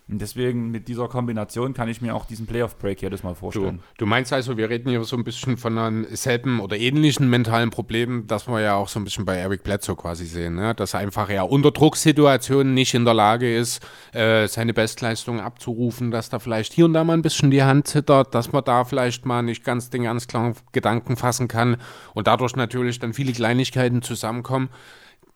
Und 0.09 0.19
deswegen 0.19 0.71
mit 0.71 0.87
dieser 0.87 1.07
Kombination 1.07 1.73
kann 1.73 1.87
ich 1.87 2.01
mir 2.01 2.15
auch 2.15 2.25
diesen 2.25 2.47
Playoff-Break 2.47 3.01
jedes 3.03 3.21
Mal 3.21 3.33
Du, 3.33 3.35
vorstellen. 3.35 3.79
du 3.97 4.05
meinst 4.07 4.33
also, 4.33 4.57
wir 4.57 4.67
reden 4.69 4.89
hier 4.89 5.03
so 5.03 5.15
ein 5.15 5.23
bisschen 5.23 5.55
von 5.57 5.77
einem 5.77 6.07
selben 6.15 6.59
oder 6.61 6.77
ähnlichen 6.77 7.29
mentalen 7.29 7.69
Problem, 7.69 8.25
das 8.25 8.47
wir 8.47 8.59
ja 8.59 8.73
auch 8.75 8.87
so 8.87 8.99
ein 8.99 9.03
bisschen 9.03 9.25
bei 9.25 9.35
Eric 9.35 9.61
Bledsoe 9.63 9.95
quasi 9.95 10.25
sehen, 10.25 10.55
ne? 10.55 10.73
dass 10.73 10.95
einfach 10.95 11.29
er 11.29 11.51
unter 11.51 11.69
Drucksituationen 11.69 12.73
nicht 12.73 12.95
in 12.95 13.05
der 13.05 13.13
Lage 13.13 13.55
ist, 13.55 13.85
äh, 14.13 14.47
seine 14.47 14.73
Bestleistung 14.73 15.41
abzurufen, 15.41 16.09
dass 16.09 16.29
da 16.29 16.39
vielleicht 16.39 16.73
hier 16.73 16.85
und 16.85 16.93
da 16.93 17.03
mal 17.03 17.13
ein 17.13 17.21
bisschen 17.21 17.51
die 17.51 17.61
Hand 17.61 17.87
zittert, 17.87 18.33
dass 18.33 18.51
man 18.51 18.63
da 18.63 18.85
vielleicht 18.85 19.27
mal 19.27 19.43
nicht 19.43 19.63
ganz 19.63 19.91
den 19.91 20.03
ganz 20.03 20.27
klaren 20.27 20.55
Gedanken 20.71 21.17
fassen 21.17 21.47
kann 21.47 21.77
und 22.15 22.25
dadurch 22.25 22.55
natürlich 22.55 22.97
dann 22.97 23.13
viele 23.13 23.31
Kleinigkeiten 23.31 24.01
zusammenkommen, 24.01 24.69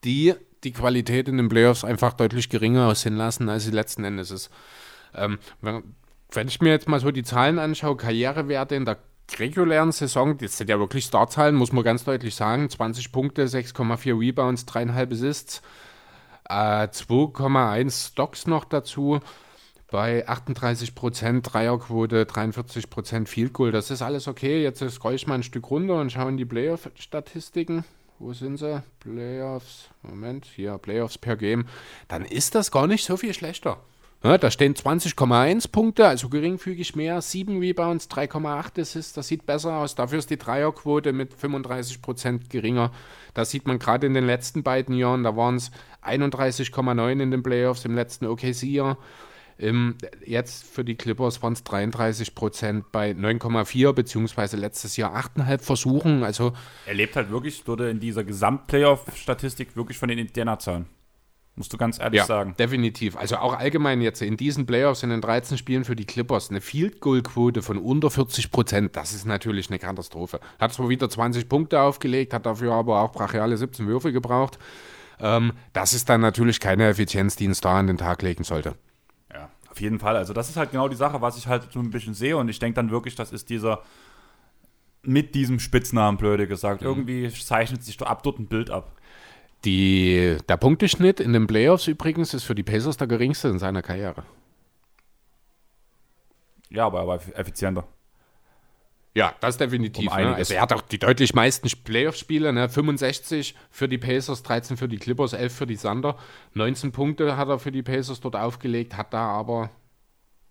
die 0.04 0.34
die 0.64 0.72
Qualität 0.72 1.28
in 1.28 1.38
den 1.38 1.50
Playoffs 1.50 1.84
einfach 1.84 2.14
deutlich 2.14 2.50
geringer 2.50 2.88
aussehen 2.88 3.16
lassen, 3.16 3.50
als 3.50 3.66
sie 3.66 3.72
letzten 3.72 4.04
Endes 4.04 4.32
ist. 4.32 4.50
Ähm, 5.16 5.40
wenn, 5.62 6.48
ich 6.48 6.62
mir 6.62 6.70
jetzt 6.70 6.88
mal 6.88 7.00
so 7.00 7.12
die 7.12 7.24
Zahlen 7.24 7.60
anschaue, 7.60 7.98
Karrierewerte 7.98 8.76
in 8.76 8.86
der 8.86 8.98
regulären 9.38 9.92
Saison, 9.92 10.38
das 10.38 10.58
sind 10.58 10.70
ja 10.70 10.80
wirklich 10.80 11.06
Startzahlen, 11.06 11.56
muss 11.56 11.72
man 11.72 11.84
ganz 11.84 12.04
deutlich 12.04 12.36
sagen. 12.36 12.70
20 12.70 13.12
Punkte, 13.12 13.46
6,4 13.46 14.20
Rebounds, 14.20 14.66
3,5 14.68 15.12
Assists, 15.12 15.62
äh, 16.50 16.88
2,1 16.88 18.10
Stocks 18.10 18.48
noch 18.48 18.66
dazu. 18.66 19.20
Bei 19.90 20.28
38% 20.28 21.42
Dreierquote, 21.44 22.26
43% 22.26 23.28
Field 23.28 23.54
Goal, 23.54 23.72
das 23.72 23.92
ist 23.92 24.02
alles 24.02 24.28
okay. 24.28 24.64
Jetzt 24.64 24.84
scroll 24.90 25.14
ich 25.14 25.28
mal 25.28 25.36
ein 25.36 25.44
Stück 25.44 25.70
runter 25.70 26.00
und 26.00 26.12
schaue 26.12 26.30
in 26.30 26.38
die 26.38 26.46
Playoff-Statistiken. 26.46 27.86
Wo 28.20 28.34
sind 28.34 28.58
sie? 28.58 28.84
Playoffs. 29.00 29.90
Moment, 30.02 30.46
hier, 30.46 30.78
Playoffs 30.78 31.18
per 31.18 31.36
Game. 31.36 31.66
Dann 32.08 32.26
ist 32.26 32.56
das 32.56 32.72
gar 32.72 32.88
nicht 32.88 33.06
so 33.06 33.18
viel 33.18 33.34
schlechter. 33.34 33.80
Ja, 34.24 34.38
da 34.38 34.50
stehen 34.50 34.74
20,1 34.74 35.70
Punkte, 35.70 36.08
also 36.08 36.30
geringfügig 36.30 36.96
mehr, 36.96 37.22
7 37.22 37.60
Rebounds, 37.60 38.10
3,8 38.10 38.80
Assists, 38.80 39.12
das 39.12 39.28
sieht 39.28 39.46
besser 39.46 39.76
aus. 39.76 39.96
Dafür 39.96 40.20
ist 40.20 40.30
die 40.30 40.38
Dreierquote 40.38 41.12
mit 41.12 41.34
35% 41.34 42.48
geringer. 42.50 42.94
Das 43.34 43.52
sieht 43.52 43.68
man 43.68 43.80
gerade 43.80 44.08
in 44.08 44.14
den 44.14 44.26
letzten 44.26 44.64
beiden 44.64 44.96
Jahren, 44.96 45.24
da 45.24 45.36
waren 45.36 45.58
es 45.58 45.72
31,9 46.04 47.22
in 47.22 47.32
den 47.32 47.44
Playoffs 47.44 47.84
im 47.84 47.96
letzten 47.96 48.26
OKC-Jahr. 48.28 48.98
Im, 49.64 49.96
jetzt 50.26 50.66
für 50.66 50.84
die 50.84 50.96
Clippers 50.96 51.42
waren 51.42 51.54
es 51.54 51.64
33 51.64 52.36
Prozent 52.36 52.92
bei 52.92 53.12
9,4 53.12 53.94
beziehungsweise 53.94 54.58
letztes 54.58 54.98
Jahr 54.98 55.16
8,5 55.16 55.60
Versuchen. 55.62 56.24
Also 56.24 56.52
Er 56.86 56.96
lebt 56.96 57.16
halt 57.16 57.30
wirklich, 57.30 57.66
würde 57.66 57.90
in 57.90 58.02
dieser 58.02 58.26
Gesamt-Playoff-Statistik 58.26 59.78
wirklich 59.78 59.98
von 59.98 60.10
den 60.10 60.20
Indianer-Zahlen. 60.20 60.88
Musst 61.56 61.72
du 61.72 61.78
ganz 61.78 61.98
ehrlich 61.98 62.18
ja, 62.18 62.26
sagen. 62.26 62.56
definitiv. 62.60 63.16
Also 63.16 63.38
auch 63.38 63.54
allgemein 63.58 64.02
jetzt 64.02 64.22
in 64.22 64.36
diesen 64.36 64.66
Playoffs, 64.66 65.02
in 65.02 65.12
den 65.12 65.22
13 65.22 65.58
Spielen 65.58 65.86
für 65.86 65.96
die 65.96 66.06
Clippers, 66.06 66.50
eine 66.50 66.60
Field 66.60 67.00
Goal 67.00 67.22
Quote 67.22 67.62
von 67.62 67.78
unter 67.78 68.10
40 68.10 68.52
Prozent, 68.52 68.98
das 68.98 69.14
ist 69.14 69.26
natürlich 69.26 69.70
eine 69.70 69.80
Katastrophe. 69.80 70.42
Hat 70.60 70.74
zwar 70.74 70.90
wieder 70.90 71.10
20 71.10 71.48
Punkte 71.48 71.80
aufgelegt, 71.80 72.34
hat 72.34 72.46
dafür 72.46 72.74
aber 72.74 73.02
auch 73.02 73.14
brachiale 73.14 73.56
17 73.56 73.88
Würfe 73.88 74.12
gebraucht. 74.12 74.60
Ähm, 75.22 75.54
das 75.72 75.94
ist 75.94 76.10
dann 76.10 76.20
natürlich 76.20 76.60
keine 76.60 76.88
Effizienz, 76.88 77.38
die 77.38 77.48
ein 77.48 77.56
Star 77.56 77.78
an 77.78 77.88
den 77.88 77.98
Tag 77.98 78.24
legen 78.24 78.44
sollte. 78.44 78.76
Auf 79.74 79.82
jeden 79.82 79.98
Fall. 79.98 80.16
Also 80.16 80.34
das 80.34 80.50
ist 80.50 80.56
halt 80.56 80.70
genau 80.70 80.88
die 80.88 80.96
Sache, 80.96 81.20
was 81.20 81.36
ich 81.36 81.48
halt 81.48 81.72
so 81.72 81.80
ein 81.80 81.90
bisschen 81.90 82.14
sehe. 82.14 82.38
Und 82.38 82.48
ich 82.48 82.60
denke 82.60 82.76
dann 82.76 82.92
wirklich, 82.92 83.16
das 83.16 83.32
ist 83.32 83.50
dieser 83.50 83.82
mit 85.02 85.34
diesem 85.34 85.60
Spitznamen, 85.60 86.16
blöde 86.20 86.48
gesagt. 86.48 86.84
Irgendwie 86.84 87.28
zeichnet 87.28 87.84
sich 87.84 87.98
da 87.98 88.06
ab 88.06 88.22
dort 88.22 88.38
ein 88.38 88.46
Bild 88.46 88.70
ab. 88.70 88.92
Die, 89.66 90.38
der 90.48 90.58
Punkteschnitt 90.58 91.20
in 91.20 91.34
den 91.34 91.48
Playoffs 91.48 91.88
übrigens 91.88 92.36
ist 92.36 92.44
für 92.44 92.54
die 92.54 92.62
Pacers 92.62 92.98
der 92.98 93.08
geringste 93.08 93.48
in 93.48 93.58
seiner 93.58 93.82
Karriere. 93.82 94.24
Ja, 96.70 96.86
aber 96.86 97.00
er 97.00 97.08
war 97.08 97.20
effizienter. 97.34 97.88
Ja, 99.16 99.36
das 99.42 99.58
definitiv. 99.58 100.12
Um 100.12 100.18
ne? 100.18 100.36
Also 100.36 100.56
er 100.56 100.62
hat 100.62 100.74
auch 100.74 100.82
die 100.82 100.98
deutlich 100.98 101.36
meisten 101.36 101.70
Playoff-Spiele, 101.84 102.52
ne? 102.52 102.68
65 102.68 103.54
für 103.70 103.88
die 103.88 104.00
Pacers, 104.00 104.42
13 104.42 104.76
für 104.76 104.88
die 104.88 104.98
Clippers, 104.98 105.34
11 105.34 105.56
für 105.56 105.68
die 105.68 105.78
Thunder. 105.78 106.18
19 106.54 106.92
Punkte 106.92 107.38
hat 107.38 107.48
er 107.48 107.60
für 107.60 107.72
die 107.72 107.84
Pacers 107.84 108.22
dort 108.22 108.36
aufgelegt, 108.36 108.98
hat 108.98 109.14
da 109.14 109.28
aber 109.28 109.70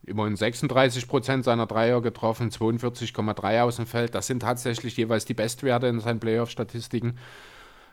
immerhin 0.04 0.36
36 0.36 1.08
Prozent 1.08 1.44
seiner 1.44 1.66
Dreier 1.66 2.00
getroffen, 2.00 2.50
42,3 2.50 3.62
aus 3.62 3.76
dem 3.76 3.86
Feld. 3.86 4.14
Das 4.14 4.28
sind 4.28 4.40
tatsächlich 4.40 4.96
jeweils 4.96 5.24
die 5.24 5.34
Bestwerte 5.34 5.88
in 5.88 6.00
seinen 6.00 6.20
Playoff-Statistiken. 6.20 7.18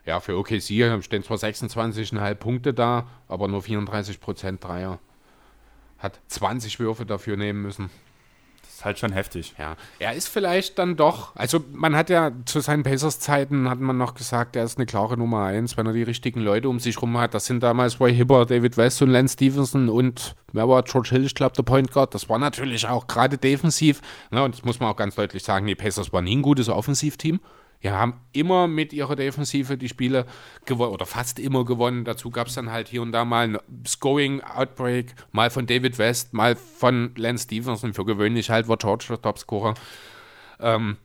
Ja, 0.05 0.19
für 0.19 0.37
OKC 0.37 1.03
stehen 1.03 1.23
zwar 1.23 1.37
26,5 1.37 2.35
Punkte 2.35 2.73
da, 2.73 3.07
aber 3.27 3.47
nur 3.47 3.61
34 3.61 4.21
Prozent 4.21 4.63
Dreier. 4.63 4.99
Hat 5.97 6.19
20 6.27 6.79
Würfe 6.79 7.05
dafür 7.05 7.37
nehmen 7.37 7.61
müssen. 7.61 7.89
Ist 8.79 8.85
halt 8.85 8.97
schon 8.97 9.11
heftig. 9.11 9.55
Ja, 9.59 9.75
er 9.99 10.13
ist 10.13 10.29
vielleicht 10.29 10.79
dann 10.79 10.95
doch, 10.95 11.35
also 11.35 11.61
man 11.73 11.97
hat 11.97 12.09
ja 12.09 12.31
zu 12.45 12.61
seinen 12.61 12.83
Pacers-Zeiten, 12.83 13.69
hat 13.69 13.81
man 13.81 13.97
noch 13.97 14.13
gesagt, 14.13 14.55
er 14.55 14.63
ist 14.63 14.77
eine 14.77 14.85
klare 14.85 15.17
Nummer 15.17 15.43
eins, 15.43 15.75
wenn 15.75 15.85
er 15.85 15.91
die 15.91 16.03
richtigen 16.03 16.39
Leute 16.39 16.69
um 16.69 16.79
sich 16.79 17.01
rum 17.01 17.17
hat. 17.17 17.33
Das 17.33 17.45
sind 17.45 17.61
damals 17.61 17.99
Roy 17.99 18.15
Hibber, 18.15 18.45
David 18.45 18.77
West 18.77 19.01
und 19.01 19.09
Lance 19.09 19.33
Stevenson 19.33 19.89
und 19.89 20.33
wer 20.53 20.69
war 20.69 20.81
George 20.83 21.09
Hill, 21.09 21.25
ich 21.25 21.35
glaube 21.35 21.57
der 21.57 21.63
Point 21.63 21.91
Guard. 21.91 22.15
Das 22.15 22.29
war 22.29 22.39
natürlich 22.39 22.87
auch 22.87 23.07
gerade 23.07 23.37
defensiv, 23.37 23.99
ne, 24.31 24.43
und 24.43 24.55
das 24.55 24.63
muss 24.63 24.79
man 24.79 24.87
auch 24.87 24.95
ganz 24.95 25.15
deutlich 25.15 25.43
sagen, 25.43 25.67
die 25.67 25.75
Pacers 25.75 26.13
waren 26.13 26.23
nie 26.23 26.37
ein 26.37 26.41
gutes 26.41 26.69
Offensivteam. 26.69 27.41
Die 27.81 27.89
haben 27.91 28.15
immer 28.33 28.67
mit 28.67 28.91
ihrer 28.91 29.15
Defensive 29.15 29.77
die 29.77 29.87
Spiele 29.87 30.25
gewonnen 30.65 30.91
oder 30.91 31.05
fast 31.05 31.39
immer 31.39 31.63
gewonnen. 31.63 32.03
Dazu 32.03 32.29
gab 32.29 32.47
es 32.47 32.55
dann 32.55 32.71
halt 32.71 32.89
hier 32.89 33.01
und 33.01 33.13
da 33.13 33.23
mal 33.23 33.47
ein 33.47 33.57
Scoring-Outbreak, 33.87 35.15
mal 35.31 35.49
von 35.49 35.65
David 35.65 35.97
West, 35.97 36.33
mal 36.33 36.55
von 36.55 37.11
Lance 37.15 37.45
Stevenson. 37.45 37.93
Für 37.93 38.03
gewöhnlich 38.03 38.49
halt 38.49 38.67
war 38.67 38.75
George 38.77 39.05
der 39.09 39.21
Topscorer. 39.21 39.75
Ähm, 40.59 40.97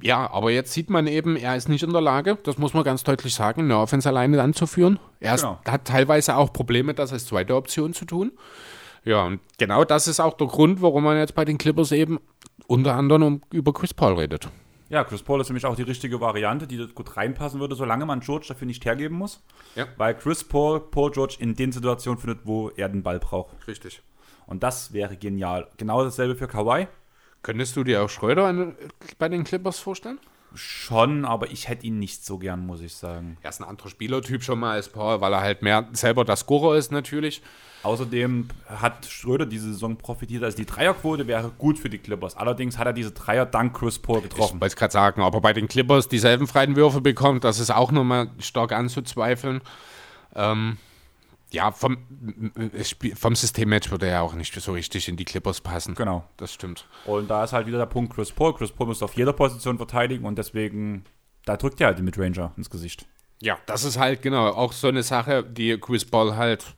ja, 0.00 0.28
aber 0.30 0.50
jetzt 0.50 0.72
sieht 0.72 0.90
man 0.90 1.06
eben, 1.06 1.36
er 1.36 1.54
ist 1.54 1.68
nicht 1.68 1.82
in 1.82 1.92
der 1.92 2.00
Lage, 2.00 2.38
das 2.44 2.56
muss 2.58 2.72
man 2.72 2.82
ganz 2.82 3.04
deutlich 3.04 3.34
sagen, 3.34 3.62
eine 3.62 3.78
Offense 3.78 4.08
alleine 4.08 4.42
anzuführen. 4.42 4.98
Er 5.20 5.34
ist, 5.34 5.42
Genau. 5.42 5.60
hat 5.66 5.84
teilweise 5.84 6.36
auch 6.36 6.52
Probleme, 6.52 6.94
das 6.94 7.12
als 7.12 7.26
zweite 7.26 7.54
Option 7.54 7.92
zu 7.92 8.06
tun. 8.06 8.32
Ja, 9.04 9.24
und 9.24 9.40
genau 9.58 9.84
das 9.84 10.08
ist 10.08 10.18
auch 10.18 10.34
der 10.36 10.46
Grund, 10.46 10.80
warum 10.80 11.04
man 11.04 11.18
jetzt 11.18 11.34
bei 11.34 11.44
den 11.44 11.58
Clippers 11.58 11.92
eben 11.92 12.18
unter 12.66 12.94
anderem 12.94 13.42
über 13.52 13.72
Chris 13.72 13.92
Paul 13.92 14.14
redet. 14.14 14.48
Ja, 14.92 15.04
Chris 15.04 15.22
Paul 15.22 15.40
ist 15.40 15.48
nämlich 15.48 15.64
auch 15.64 15.74
die 15.74 15.84
richtige 15.84 16.20
Variante, 16.20 16.66
die 16.66 16.86
gut 16.88 17.16
reinpassen 17.16 17.60
würde, 17.60 17.74
solange 17.74 18.04
man 18.04 18.20
George 18.20 18.44
dafür 18.48 18.66
nicht 18.66 18.84
hergeben 18.84 19.16
muss. 19.16 19.42
Ja. 19.74 19.86
Weil 19.96 20.14
Chris 20.14 20.44
Paul, 20.44 20.80
Paul 20.80 21.10
George 21.10 21.36
in 21.38 21.54
den 21.54 21.72
Situationen 21.72 22.20
findet, 22.20 22.40
wo 22.44 22.68
er 22.76 22.90
den 22.90 23.02
Ball 23.02 23.18
braucht. 23.18 23.66
Richtig. 23.66 24.02
Und 24.46 24.62
das 24.62 24.92
wäre 24.92 25.16
genial. 25.16 25.66
Genau 25.78 26.04
dasselbe 26.04 26.36
für 26.36 26.46
Kawhi. 26.46 26.88
Könntest 27.42 27.74
du 27.74 27.84
dir 27.84 28.02
auch 28.02 28.10
Schröder 28.10 28.74
bei 29.18 29.30
den 29.30 29.44
Clippers 29.44 29.78
vorstellen? 29.78 30.20
Schon, 30.54 31.24
aber 31.24 31.50
ich 31.50 31.68
hätte 31.68 31.86
ihn 31.86 31.98
nicht 31.98 32.24
so 32.24 32.38
gern, 32.38 32.66
muss 32.66 32.80
ich 32.80 32.94
sagen. 32.94 33.36
Er 33.42 33.50
ist 33.50 33.60
ein 33.60 33.68
anderer 33.68 33.88
Spielertyp 33.88 34.42
schon 34.42 34.58
mal 34.60 34.72
als 34.72 34.88
Paul, 34.88 35.20
weil 35.20 35.32
er 35.32 35.40
halt 35.40 35.62
mehr 35.62 35.88
selber 35.92 36.24
der 36.24 36.36
Scorer 36.36 36.76
ist 36.76 36.92
natürlich. 36.92 37.42
Außerdem 37.82 38.46
hat 38.68 39.06
Schröder 39.06 39.44
diese 39.44 39.72
Saison 39.72 39.96
profitiert. 39.96 40.44
Also 40.44 40.56
die 40.56 40.66
Dreierquote 40.66 41.26
wäre 41.26 41.50
gut 41.58 41.78
für 41.78 41.90
die 41.90 41.98
Clippers. 41.98 42.36
Allerdings 42.36 42.78
hat 42.78 42.86
er 42.86 42.92
diese 42.92 43.10
Dreier 43.10 43.44
dank 43.44 43.76
Chris 43.76 43.98
Paul 43.98 44.18
Ich 44.18 44.24
getroffen. 44.24 44.60
wollte 44.60 44.66
es 44.72 44.76
gerade 44.76 44.92
sagen, 44.92 45.20
aber 45.22 45.40
bei 45.40 45.52
den 45.52 45.66
Clippers 45.66 46.06
dieselben 46.08 46.46
freien 46.46 46.76
Würfe 46.76 47.00
bekommt, 47.00 47.42
das 47.42 47.58
ist 47.58 47.70
auch 47.70 47.90
nochmal 47.90 48.28
stark 48.38 48.70
anzuzweifeln. 48.72 49.62
Ähm, 50.36 50.76
ja, 51.52 51.70
vom, 51.70 51.98
vom 53.14 53.34
Systemmatch 53.34 53.90
würde 53.90 54.06
er 54.06 54.12
ja 54.12 54.20
auch 54.22 54.34
nicht 54.34 54.54
so 54.54 54.72
richtig 54.72 55.08
in 55.08 55.16
die 55.16 55.24
Clippers 55.24 55.60
passen. 55.60 55.94
Genau. 55.94 56.24
Das 56.36 56.52
stimmt. 56.52 56.86
Und 57.06 57.28
da 57.28 57.44
ist 57.44 57.52
halt 57.52 57.66
wieder 57.66 57.78
der 57.78 57.86
Punkt 57.86 58.14
Chris 58.14 58.32
Paul. 58.32 58.54
Chris 58.54 58.72
Paul 58.72 58.86
muss 58.88 59.02
auf 59.02 59.14
jeder 59.14 59.32
Position 59.32 59.76
verteidigen 59.76 60.24
und 60.24 60.36
deswegen, 60.38 61.04
da 61.44 61.56
drückt 61.56 61.80
er 61.80 61.88
halt 61.88 61.98
den 61.98 62.04
Midranger 62.04 62.52
ins 62.56 62.70
Gesicht. 62.70 63.06
Ja, 63.40 63.58
das 63.66 63.84
ist 63.84 63.98
halt 63.98 64.22
genau 64.22 64.48
auch 64.50 64.72
so 64.72 64.88
eine 64.88 65.02
Sache, 65.02 65.42
die 65.44 65.76
Chris 65.78 66.04
Paul 66.04 66.36
halt 66.36 66.74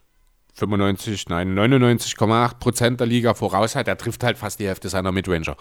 95, 0.54 1.28
nein, 1.28 1.54
99,8 1.58 2.58
Prozent 2.58 3.00
der 3.00 3.06
Liga 3.06 3.34
voraus 3.34 3.74
hat. 3.76 3.88
Er 3.88 3.98
trifft 3.98 4.22
halt 4.24 4.38
fast 4.38 4.60
die 4.60 4.66
Hälfte 4.66 4.88
seiner 4.88 5.12
Midranger. 5.12 5.56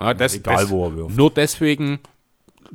Ja, 0.00 0.14
das, 0.14 0.34
egal, 0.34 0.56
das, 0.56 0.70
wo 0.70 0.86
er 0.86 0.96
wirft. 0.96 1.16
Nur 1.16 1.30
deswegen 1.30 2.00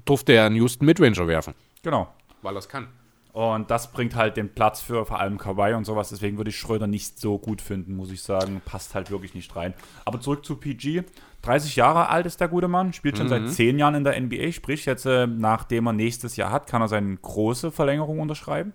durfte 0.05 0.33
er 0.33 0.45
einen 0.45 0.55
Houston 0.55 0.85
Midranger 0.85 1.27
werfen, 1.27 1.53
Genau. 1.81 2.07
weil 2.41 2.55
er 2.55 2.59
es 2.59 2.67
kann. 2.69 2.87
Und 3.33 3.71
das 3.71 3.91
bringt 3.93 4.15
halt 4.15 4.35
den 4.35 4.53
Platz 4.53 4.81
für 4.81 5.05
vor 5.05 5.19
allem 5.19 5.37
Kawhi 5.37 5.73
und 5.73 5.85
sowas. 5.85 6.09
Deswegen 6.09 6.35
würde 6.37 6.49
ich 6.49 6.57
Schröder 6.57 6.87
nicht 6.87 7.17
so 7.17 7.37
gut 7.39 7.61
finden, 7.61 7.95
muss 7.95 8.11
ich 8.11 8.21
sagen. 8.21 8.61
Passt 8.65 8.93
halt 8.93 9.09
wirklich 9.09 9.33
nicht 9.33 9.55
rein. 9.55 9.73
Aber 10.03 10.19
zurück 10.19 10.45
zu 10.45 10.57
PG. 10.57 11.03
30 11.43 11.75
Jahre 11.77 12.09
alt 12.09 12.25
ist 12.25 12.39
der 12.41 12.49
gute 12.49 12.67
Mann, 12.67 12.93
spielt 12.93 13.17
schon 13.17 13.29
seit 13.29 13.49
10 13.49 13.79
Jahren 13.79 13.95
in 13.95 14.03
der 14.03 14.19
NBA. 14.19 14.51
Sprich, 14.51 14.85
jetzt, 14.85 15.05
äh, 15.05 15.25
nachdem 15.27 15.87
er 15.87 15.93
nächstes 15.93 16.35
Jahr 16.35 16.51
hat, 16.51 16.67
kann 16.67 16.81
er 16.81 16.87
seine 16.87 17.15
große 17.17 17.71
Verlängerung 17.71 18.19
unterschreiben. 18.19 18.73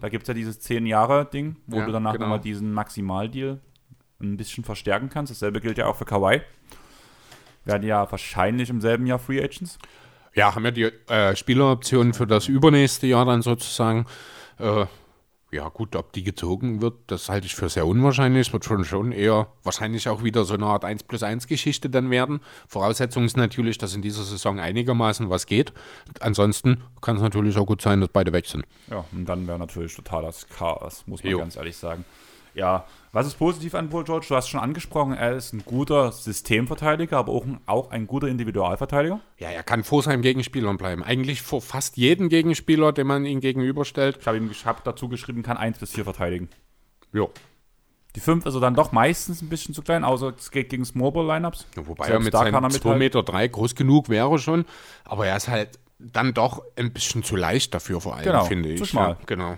Da 0.00 0.08
gibt 0.08 0.24
es 0.24 0.28
ja 0.28 0.34
dieses 0.34 0.60
10-Jahre-Ding, 0.60 1.56
wo 1.66 1.78
Ja, 1.78 1.86
du 1.86 1.92
danach 1.92 2.12
genau. 2.12 2.24
nochmal 2.24 2.40
diesen 2.40 2.72
Maximaldeal 2.72 3.60
ein 4.20 4.36
bisschen 4.36 4.64
verstärken 4.64 5.08
kannst. 5.08 5.30
Dasselbe 5.30 5.60
gilt 5.60 5.78
ja 5.78 5.86
auch 5.86 5.96
für 5.96 6.04
Kawhi. 6.04 6.40
Werden 7.64 7.86
ja 7.86 8.10
wahrscheinlich 8.10 8.68
im 8.70 8.80
selben 8.80 9.06
Jahr 9.06 9.18
Free 9.18 9.42
Agents. 9.42 9.78
Ja, 10.34 10.54
haben 10.54 10.64
ja 10.64 10.70
die 10.70 10.84
äh, 11.08 11.36
Spieleroptionen 11.36 12.12
für 12.14 12.26
das 12.26 12.48
übernächste 12.48 13.06
Jahr 13.06 13.24
dann 13.24 13.42
sozusagen. 13.42 14.06
Äh, 14.58 14.86
Ja, 15.52 15.68
gut, 15.68 15.94
ob 15.94 16.12
die 16.12 16.24
gezogen 16.24 16.82
wird, 16.82 16.94
das 17.06 17.28
halte 17.28 17.46
ich 17.46 17.54
für 17.54 17.68
sehr 17.68 17.86
unwahrscheinlich. 17.86 18.48
Es 18.48 18.52
wird 18.52 18.64
schon, 18.64 18.84
schon 18.84 19.12
eher 19.12 19.46
wahrscheinlich 19.62 20.08
auch 20.08 20.24
wieder 20.24 20.44
so 20.44 20.54
eine 20.54 20.66
Art 20.66 20.84
1 20.84 21.04
plus 21.04 21.22
1 21.22 21.46
Geschichte 21.46 21.88
dann 21.88 22.10
werden. 22.10 22.40
Voraussetzung 22.66 23.24
ist 23.24 23.36
natürlich, 23.36 23.78
dass 23.78 23.94
in 23.94 24.02
dieser 24.02 24.24
Saison 24.24 24.58
einigermaßen 24.58 25.30
was 25.30 25.46
geht. 25.46 25.72
Ansonsten 26.18 26.82
kann 27.00 27.14
es 27.16 27.22
natürlich 27.22 27.56
auch 27.56 27.66
gut 27.66 27.82
sein, 27.82 28.00
dass 28.00 28.08
beide 28.12 28.32
weg 28.32 28.46
sind. 28.46 28.64
Ja, 28.90 29.04
und 29.12 29.26
dann 29.26 29.46
wäre 29.46 29.60
natürlich 29.60 29.94
total 29.94 30.22
das 30.22 30.48
Chaos, 30.48 31.04
muss 31.06 31.22
man 31.22 31.30
Jo. 31.30 31.38
ganz 31.38 31.54
ehrlich 31.54 31.76
sagen. 31.76 32.04
Ja, 32.54 32.84
was 33.12 33.26
ist 33.26 33.34
positiv 33.38 33.74
an 33.74 33.90
Paul 33.90 34.04
George? 34.04 34.26
Du 34.28 34.36
hast 34.36 34.48
schon 34.48 34.60
angesprochen, 34.60 35.12
er 35.12 35.32
ist 35.34 35.52
ein 35.52 35.64
guter 35.64 36.12
Systemverteidiger, 36.12 37.18
aber 37.18 37.32
auch 37.32 37.44
ein, 37.44 37.60
auch 37.66 37.90
ein 37.90 38.06
guter 38.06 38.28
Individualverteidiger. 38.28 39.20
Ja, 39.38 39.50
er 39.50 39.62
kann 39.62 39.82
vor 39.84 40.02
seinem 40.02 40.22
Gegenspieler 40.22 40.72
bleiben. 40.74 41.02
Eigentlich 41.02 41.42
vor 41.42 41.60
fast 41.60 41.96
jedem 41.96 42.28
Gegenspieler, 42.28 42.92
dem 42.92 43.08
man 43.08 43.24
ihn 43.24 43.40
gegenüberstellt. 43.40 44.18
Ich 44.20 44.26
habe 44.26 44.36
ihm 44.36 44.50
hab 44.64 44.84
dazu 44.84 45.08
geschrieben, 45.08 45.42
kann 45.42 45.56
1 45.56 45.78
bis 45.78 45.92
4 45.92 46.04
verteidigen. 46.04 46.48
Ja. 47.12 47.26
Die 48.14 48.20
5 48.20 48.46
ist 48.46 48.54
er 48.54 48.60
dann 48.60 48.74
doch 48.74 48.92
meistens 48.92 49.42
ein 49.42 49.48
bisschen 49.48 49.74
zu 49.74 49.82
klein, 49.82 50.04
außer 50.04 50.34
es 50.38 50.52
geht 50.52 50.68
gegen 50.68 50.84
Small 50.84 51.10
Ball 51.10 51.26
Lineups. 51.26 51.66
Wobei 51.74 52.06
Selbst 52.06 52.20
er 52.20 52.24
mit 52.24 52.34
da 52.34 52.38
kann 52.44 52.52
seinen 52.52 52.64
er 52.64 52.70
2 52.70 52.74
mithalten. 52.78 52.98
Meter 53.00 53.22
drei 53.24 53.48
groß 53.48 53.74
genug 53.74 54.08
wäre 54.08 54.38
schon. 54.38 54.64
Aber 55.04 55.26
er 55.26 55.36
ist 55.36 55.48
halt 55.48 55.80
dann 55.98 56.34
doch 56.34 56.62
ein 56.76 56.92
bisschen 56.92 57.24
zu 57.24 57.34
leicht 57.34 57.74
dafür 57.74 58.00
vor 58.00 58.14
allem, 58.14 58.24
Genau, 58.24 58.44
finde 58.44 58.68
ich. 58.68 58.78
zu 58.78 58.84
schmal. 58.86 59.10
Ja, 59.10 59.18
genau. 59.26 59.56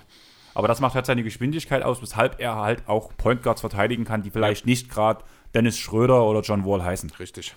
Aber 0.57 0.69
das 0.69 0.81
macht 0.81 0.95
halt 0.95 1.05
seine 1.05 1.23
Geschwindigkeit 1.23 1.83
aus, 1.83 2.01
weshalb 2.01 2.41
er 2.41 2.57
halt 2.57 2.89
auch 2.89 3.11
Point 3.19 3.43
Guards 3.43 3.61
verteidigen 3.61 4.05
kann, 4.05 4.23
die 4.23 4.31
vielleicht 4.31 4.65
nicht 4.65 4.89
gerade 4.89 5.23
Dennis 5.55 5.77
Schröder 5.79 6.25
oder 6.25 6.41
John 6.41 6.65
Wall 6.65 6.83
heißen. 6.83 7.11
Richtig. 7.19 7.55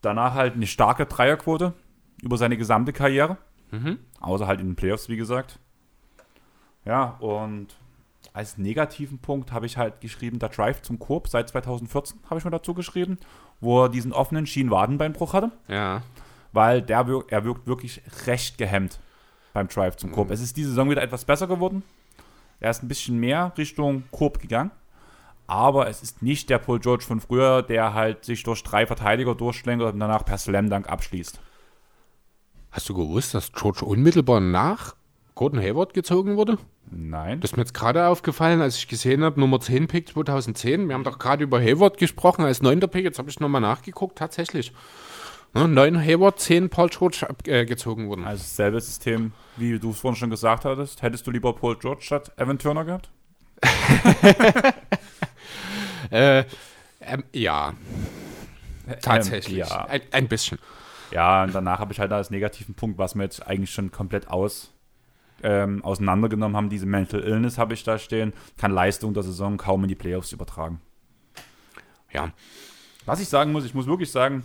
Danach 0.00 0.32
halt 0.32 0.54
eine 0.54 0.66
starke 0.66 1.04
Dreierquote 1.04 1.74
über 2.22 2.38
seine 2.38 2.56
gesamte 2.56 2.92
Karriere. 2.94 3.36
Außer 4.20 4.46
halt 4.46 4.60
in 4.60 4.68
den 4.68 4.76
Playoffs, 4.76 5.10
wie 5.10 5.18
gesagt. 5.18 5.58
Ja, 6.86 7.16
und 7.18 7.66
als 8.32 8.56
negativen 8.56 9.18
Punkt 9.18 9.52
habe 9.52 9.66
ich 9.66 9.76
halt 9.76 10.00
geschrieben, 10.00 10.38
der 10.38 10.48
Drive 10.48 10.80
zum 10.80 10.98
Korb 10.98 11.28
seit 11.28 11.48
2014 11.50 12.20
habe 12.30 12.38
ich 12.38 12.44
mir 12.46 12.50
dazu 12.52 12.72
geschrieben, 12.72 13.18
wo 13.60 13.84
er 13.84 13.88
diesen 13.90 14.14
offenen 14.14 14.46
Schienenwadenbeinbruch 14.46 15.34
hatte, 15.34 15.50
Ja. 15.68 16.02
weil 16.52 16.80
der 16.80 17.06
er 17.28 17.44
wirkt 17.44 17.66
wirklich 17.66 18.00
recht 18.26 18.56
gehemmt 18.56 18.98
beim 19.56 19.68
Drive 19.68 19.96
zum 19.96 20.12
Korb. 20.12 20.30
Es 20.30 20.42
ist 20.42 20.56
diese 20.58 20.68
Saison 20.68 20.90
wieder 20.90 21.02
etwas 21.02 21.24
besser 21.24 21.46
geworden. 21.46 21.82
Er 22.60 22.70
ist 22.70 22.82
ein 22.82 22.88
bisschen 22.88 23.18
mehr 23.18 23.52
Richtung 23.56 24.04
Korb 24.10 24.38
gegangen. 24.38 24.70
Aber 25.46 25.88
es 25.88 26.02
ist 26.02 26.22
nicht 26.22 26.50
der 26.50 26.58
Paul 26.58 26.78
George 26.78 27.04
von 27.04 27.20
früher, 27.20 27.62
der 27.62 27.94
halt 27.94 28.24
sich 28.24 28.42
durch 28.42 28.62
drei 28.62 28.86
Verteidiger 28.86 29.34
durchschlängelt 29.34 29.94
und 29.94 30.00
danach 30.00 30.24
per 30.24 30.36
Slam 30.36 30.68
Dunk 30.68 30.88
abschließt. 30.88 31.40
Hast 32.70 32.88
du 32.88 32.94
gewusst, 32.94 33.32
dass 33.32 33.52
George 33.52 33.84
unmittelbar 33.84 34.40
nach 34.40 34.94
Gordon 35.34 35.60
Hayward 35.60 35.94
gezogen 35.94 36.36
wurde? 36.36 36.58
Nein. 36.90 37.40
Das 37.40 37.52
ist 37.52 37.56
mir 37.56 37.62
jetzt 37.62 37.74
gerade 37.74 38.08
aufgefallen, 38.08 38.60
als 38.60 38.76
ich 38.76 38.88
gesehen 38.88 39.24
habe, 39.24 39.40
Nummer 39.40 39.60
10 39.60 39.86
Pick 39.86 40.08
2010. 40.08 40.88
Wir 40.88 40.94
haben 40.94 41.04
doch 41.04 41.18
gerade 41.18 41.44
über 41.44 41.60
Hayward 41.60 41.96
gesprochen 41.96 42.44
als 42.44 42.60
9. 42.60 42.80
Pick. 42.80 43.04
Jetzt 43.04 43.18
habe 43.18 43.30
ich 43.30 43.40
nochmal 43.40 43.62
nachgeguckt, 43.62 44.18
tatsächlich. 44.18 44.72
Ne, 45.56 45.68
9 45.68 45.98
Hayward, 45.98 46.38
10 46.38 46.68
Paul 46.68 46.88
George 46.90 47.26
abgezogen 47.28 48.08
wurden. 48.08 48.24
Also 48.24 48.42
dasselbe 48.42 48.80
System, 48.80 49.32
wie 49.56 49.78
du 49.78 49.90
es 49.90 50.00
vorhin 50.00 50.16
schon 50.16 50.30
gesagt 50.30 50.64
hattest. 50.64 51.02
Hättest 51.02 51.26
du 51.26 51.30
lieber 51.30 51.54
Paul 51.54 51.78
George 51.78 52.02
statt 52.02 52.32
Evan 52.36 52.58
Turner 52.58 52.84
gehabt? 52.84 53.10
Äh, 56.10 56.44
ähm, 57.00 57.24
ja, 57.32 57.74
tatsächlich. 59.02 59.58
Ähm, 59.58 59.66
ja. 59.68 59.84
Ein, 59.86 60.02
ein 60.12 60.28
bisschen. 60.28 60.58
Ja, 61.10 61.42
und 61.42 61.52
danach 61.52 61.80
habe 61.80 61.92
ich 61.92 61.98
halt 61.98 62.12
als 62.12 62.30
negativen 62.30 62.74
Punkt, 62.74 62.98
was 62.98 63.16
wir 63.16 63.24
jetzt 63.24 63.44
eigentlich 63.46 63.72
schon 63.72 63.90
komplett 63.90 64.28
aus, 64.28 64.72
ähm, 65.42 65.84
auseinandergenommen 65.84 66.56
haben, 66.56 66.68
diese 66.68 66.86
Mental 66.86 67.20
Illness 67.20 67.58
habe 67.58 67.74
ich 67.74 67.84
da 67.84 67.98
stehen, 67.98 68.32
kann 68.56 68.70
Leistung 68.70 69.14
der 69.14 69.22
Saison 69.22 69.56
kaum 69.56 69.82
in 69.82 69.88
die 69.88 69.94
Playoffs 69.94 70.30
übertragen. 70.30 70.80
Ja, 72.12 72.30
Was 73.04 73.20
ich 73.20 73.28
sagen 73.28 73.52
muss, 73.52 73.64
ich 73.64 73.74
muss 73.74 73.86
wirklich 73.86 74.10
sagen, 74.10 74.44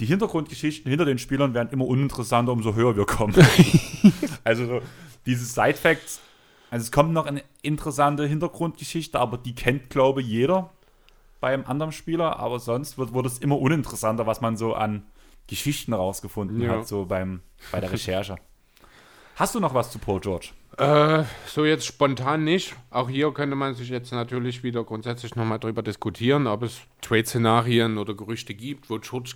die 0.00 0.06
Hintergrundgeschichten 0.06 0.88
hinter 0.88 1.04
den 1.04 1.18
Spielern 1.18 1.54
werden 1.54 1.68
immer 1.70 1.86
uninteressanter, 1.86 2.52
umso 2.52 2.74
höher 2.74 2.96
wir 2.96 3.06
kommen. 3.06 3.34
also 4.44 4.66
so, 4.66 4.80
diese 5.26 5.44
Side-Facts, 5.44 6.20
also 6.70 6.84
es 6.84 6.92
kommt 6.92 7.12
noch 7.12 7.26
eine 7.26 7.42
interessante 7.62 8.26
Hintergrundgeschichte, 8.26 9.18
aber 9.18 9.38
die 9.38 9.54
kennt, 9.54 9.90
glaube 9.90 10.20
ich, 10.20 10.26
jeder 10.26 10.70
bei 11.40 11.52
einem 11.52 11.64
anderen 11.66 11.92
Spieler, 11.92 12.38
aber 12.38 12.58
sonst 12.58 12.98
wird, 12.98 13.12
wird 13.14 13.26
es 13.26 13.38
immer 13.38 13.58
uninteressanter, 13.58 14.26
was 14.26 14.40
man 14.40 14.56
so 14.56 14.74
an 14.74 15.04
Geschichten 15.46 15.92
rausgefunden 15.92 16.60
Ja. 16.60 16.70
hat, 16.78 16.88
so 16.88 17.04
beim, 17.04 17.40
bei 17.70 17.80
der 17.80 17.92
Recherche. 17.92 18.36
Hast 19.36 19.54
du 19.54 19.60
noch 19.60 19.74
was 19.74 19.90
zu 19.90 19.98
Paul 19.98 20.20
George? 20.20 20.50
Äh, 20.78 21.24
so 21.46 21.64
jetzt 21.64 21.86
spontan 21.86 22.44
nicht. 22.44 22.74
Auch 22.90 23.08
hier 23.08 23.30
könnte 23.32 23.56
man 23.56 23.74
sich 23.74 23.88
jetzt 23.88 24.12
natürlich 24.12 24.62
wieder 24.62 24.84
grundsätzlich 24.84 25.36
nochmal 25.36 25.58
drüber 25.58 25.82
diskutieren, 25.82 26.46
ob 26.46 26.62
es 26.62 26.80
Trade-Szenarien 27.02 27.98
oder 27.98 28.14
Gerüchte 28.14 28.54
gibt, 28.54 28.90
wo 28.90 28.98
George 28.98 29.34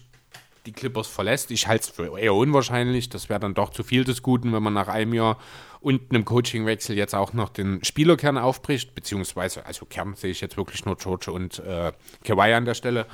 die 0.69 0.73
Clippers 0.73 1.09
verlässt. 1.09 1.51
Ich 1.51 1.67
halte 1.67 1.85
es 1.85 1.91
für 1.91 2.19
eher 2.19 2.35
unwahrscheinlich. 2.35 3.09
Das 3.09 3.29
wäre 3.29 3.41
dann 3.41 3.55
doch 3.55 3.71
zu 3.71 3.83
viel 3.83 4.05
des 4.05 4.23
Guten, 4.23 4.53
wenn 4.53 4.63
man 4.63 4.75
nach 4.75 4.89
einem 4.89 5.15
Jahr 5.15 5.39
und 5.81 6.11
einem 6.11 6.25
Coachingwechsel 6.25 6.97
jetzt 6.97 7.15
auch 7.15 7.33
noch 7.33 7.49
den 7.49 7.83
Spielerkern 7.85 8.37
aufbricht. 8.37 8.95
Beziehungsweise, 8.95 9.65
also 9.65 9.87
Kern 9.87 10.15
sehe 10.15 10.31
ich 10.31 10.43
jetzt 10.43 10.57
wirklich 10.57 10.85
nur 10.85 10.97
George 10.97 11.33
und 11.33 11.59
äh, 11.61 11.93
Kawhi 12.23 12.53
an 12.53 12.67
der 12.67 12.75
Stelle. 12.75 13.07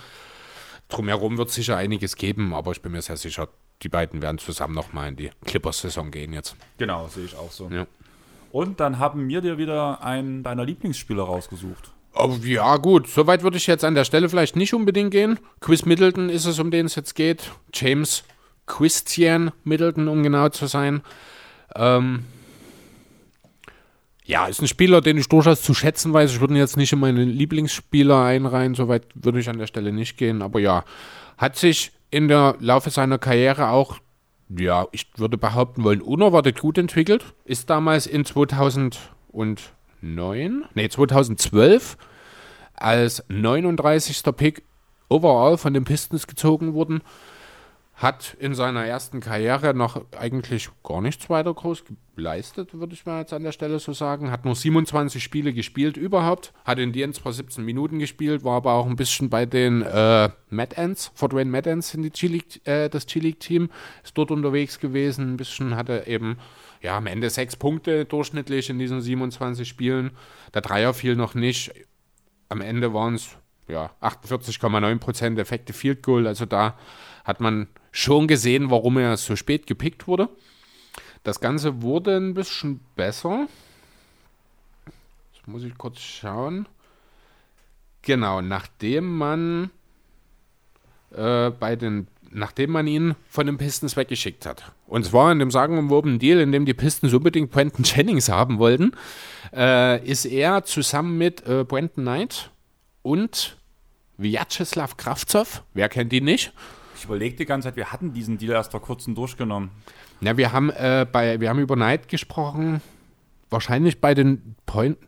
Drumherum 0.89 1.39
wird 1.39 1.49
es 1.49 1.55
sicher 1.55 1.77
einiges 1.77 2.17
geben, 2.17 2.55
aber 2.55 2.73
ich 2.73 2.83
bin 2.83 2.93
mir 2.93 3.03
sehr 3.03 3.17
sicher, 3.17 3.49
die 3.83 3.89
beiden 3.89 4.21
werden 4.21 4.39
zusammen 4.39 4.75
nochmal 4.75 5.09
in 5.09 5.17
die 5.17 5.31
Clippers-Saison 5.45 6.11
gehen 6.11 6.33
jetzt. 6.33 6.57
Genau, 6.77 7.07
sehe 7.07 7.25
ich 7.25 7.37
auch 7.37 7.51
so. 7.53 7.71
Ja. 7.71 7.87
Und 8.51 8.81
dann 8.81 8.99
haben 8.99 9.29
wir 9.29 9.41
dir 9.41 9.59
wieder 9.59 10.03
einen 10.03 10.43
deiner 10.43 10.65
Lieblingsspieler 10.65 11.23
rausgesucht. 11.23 11.94
Oh, 12.15 12.37
ja, 12.45 12.77
gut. 12.77 13.09
Soweit 13.09 13.43
würde 13.43 13.57
ich 13.57 13.67
jetzt 13.67 13.85
an 13.85 13.95
der 13.95 14.05
Stelle 14.05 14.29
vielleicht 14.29 14.55
nicht 14.55 14.73
unbedingt 14.73 15.11
gehen. 15.11 15.39
Chris 15.61 15.85
Middleton 15.85 16.31
ist 16.31 16.47
es, 16.47 16.61
um 16.61 16.71
den 16.71 16.87
es 16.87 16.95
jetzt 16.95 17.15
geht. 17.15 17.51
James 17.73 18.23
Christian 18.67 19.51
Middleton, 19.65 20.09
um 20.09 20.23
genau 20.23 20.49
zu 20.49 20.67
sein. 20.67 21.03
Ähm, 21.75 22.25
ja, 24.25 24.47
ist 24.47 24.63
ein 24.63 24.69
Spieler, 24.69 25.01
den 25.01 25.19
ich 25.19 25.29
durchaus 25.29 25.63
zu 25.63 25.75
schätzen 25.75 26.13
weiß. 26.13 26.33
Ich 26.33 26.41
würde 26.41 26.55
ihn 26.55 26.59
jetzt 26.59 26.77
nicht 26.77 26.93
in 26.93 27.01
meine 27.01 27.25
Lieblingsspieler 27.25 28.25
einreihen. 28.25 28.75
Soweit 28.75 29.07
würde 29.15 29.41
ich 29.41 29.49
an 29.49 29.59
der 29.59 29.67
Stelle 29.67 29.93
nicht 29.93 30.17
gehen. 30.17 30.41
Aber 30.41 30.61
ja, 30.61 30.85
hat 31.37 31.57
sich 31.57 31.93
in 32.11 32.29
der 32.29 32.57
Laufe 32.61 32.91
seiner 32.91 33.19
Karriere 33.19 33.69
auch, 33.69 33.99
ja, 34.49 34.87
ich 34.93 35.09
würde 35.17 35.37
behaupten 35.37 35.83
wollen, 35.83 36.01
unerwartet 36.01 36.61
gut 36.61 36.79
entwickelt. 36.79 37.35
Ist 37.45 37.69
damals 37.71 38.07
in 38.07 38.25
2009, 38.25 39.57
nee, 40.75 40.89
2012 40.89 41.97
als 42.75 43.25
39. 43.29 44.23
Pick 44.37 44.63
overall 45.09 45.57
von 45.59 45.75
den 45.75 45.85
Pistons 45.85 46.27
gezogen 46.27 46.75
worden. 46.75 47.03
Hat 47.95 48.37
in 48.41 48.55
seiner 48.55 48.85
ersten 48.85 49.21
Karriere 49.21 49.73
noch 49.73 50.05
eigentlich 50.19 50.69
gar 50.83 51.01
nichts 51.01 51.31
weiter 51.31 51.55
groß 51.55 51.85
geleistet, 52.17 52.75
würde 52.75 52.93
ich 52.93 53.07
mal 53.07 53.21
jetzt 53.21 53.33
an 53.33 53.45
der 53.45 53.53
Stelle 53.53 53.79
so 53.79 53.93
sagen. 53.93 54.33
Hat 54.33 54.45
nur 54.45 54.57
27 54.57 55.23
Spiele 55.23 55.53
gespielt 55.53 55.97
überhaupt. 55.97 56.53
Hat 56.65 56.81
in 56.81 56.93
Dien 56.93 57.13
zwar 57.13 57.33
17 57.33 57.65
Minuten 57.65 58.01
gespielt, 58.01 58.43
war 58.43 58.57
aber 58.57 58.73
auch 58.73 58.87
ein 58.87 58.97
bisschen 58.97 59.31
bei 59.31 59.47
den 59.47 59.83
äh, 59.83 60.29
Mad 60.51 60.77
Ants, 60.77 61.13
Fort 61.15 61.35
Wayne 61.35 61.53
Mad 61.53 61.71
Ants 61.71 61.95
in 61.95 62.03
die 62.03 62.11
G-League, 62.11 62.67
äh, 62.67 62.89
das 62.89 63.07
G-League-Team. 63.07 63.71
Ist 64.03 64.19
dort 64.19 64.33
unterwegs 64.33 64.81
gewesen. 64.81 65.35
Ein 65.35 65.37
bisschen 65.37 65.77
hatte 65.77 66.05
eben 66.09 66.39
ja, 66.85 66.99
am 66.99 67.07
Ende 67.07 67.31
sechs 67.31 67.57
Punkte 67.57 68.05
durchschnittlich 68.05 68.69
in 68.69 68.79
diesen 68.79 69.01
27 69.01 69.67
Spielen. 69.67 70.11
Der 70.53 70.61
Dreier 70.61 70.93
fiel 70.93 71.17
noch 71.17 71.35
nicht. 71.35 71.73
Am 72.51 72.61
Ende 72.61 72.93
waren 72.93 73.15
es 73.15 73.39
ja, 73.69 73.91
48,9% 74.03 75.41
Effekte 75.41 75.73
Field 75.73 76.03
Goal. 76.03 76.27
Also 76.27 76.45
da 76.45 76.79
hat 77.25 77.41
man 77.41 77.69
schon 77.91 78.29
gesehen, 78.29 78.71
warum 78.71 78.99
er 78.99 79.17
so 79.17 79.35
spät 79.35 79.67
gepickt 79.67 80.07
wurde. 80.07 80.29
Das 81.23 81.41
Ganze 81.41 81.81
wurde 81.81 82.19
ein 82.19 82.35
bisschen 82.35 82.81
besser. 82.97 83.49
Jetzt 85.33 85.49
muss 85.49 85.65
ich 85.65 85.79
kurz 85.79 86.01
schauen. 86.01 86.69
Genau, 88.03 88.43
nachdem 88.43 89.17
man 89.17 89.71
äh, 91.13 91.49
bei 91.49 91.77
den, 91.77 92.09
nachdem 92.35 92.71
man 92.73 92.87
ihn 92.87 93.15
von 93.29 93.47
den 93.47 93.57
Pistons 93.57 93.97
weggeschickt 93.97 94.45
hat. 94.45 94.73
Und 94.87 95.07
zwar 95.07 95.33
in 95.33 95.39
dem 95.39 95.51
sagenumwobenen 95.51 96.19
Deal, 96.19 96.41
in 96.41 96.53
dem 96.53 96.67
die 96.67 96.75
Pistons 96.75 97.15
unbedingt 97.15 97.51
Brandon 97.51 97.83
Jennings 97.85 98.29
haben 98.29 98.59
wollten, 98.59 98.93
äh, 99.55 100.05
ist 100.05 100.25
er 100.25 100.65
zusammen 100.65 101.17
mit 101.17 101.47
äh, 101.47 101.65
Brandon 101.65 102.05
Knight 102.05 102.51
und 103.03 103.57
Vyacheslav 104.17 104.97
Kravtsov, 104.97 105.63
wer 105.75 105.89
kennt 105.89 106.13
ihn 106.13 106.25
nicht? 106.25 106.53
Ich 106.97 107.05
überlege 107.05 107.37
die 107.37 107.47
ganze 107.47 107.69
Zeit, 107.69 107.77
wir 107.77 107.93
hatten 107.93 108.13
diesen 108.13 108.39
Deal 108.39 108.53
erst 108.53 108.71
vor 108.71 108.83
kurzem 108.83 109.15
durchgenommen. 109.15 109.71
Ja, 110.21 110.37
wir 110.37 110.53
haben, 110.53 110.71
äh, 110.71 111.07
bei, 111.11 111.41
wir 111.41 111.49
haben 111.49 111.59
über 111.59 111.75
Knight 111.75 112.09
gesprochen, 112.09 112.81
wahrscheinlich 113.51 114.01
bei 114.01 114.15
den 114.15 114.57
Point. 114.67 114.99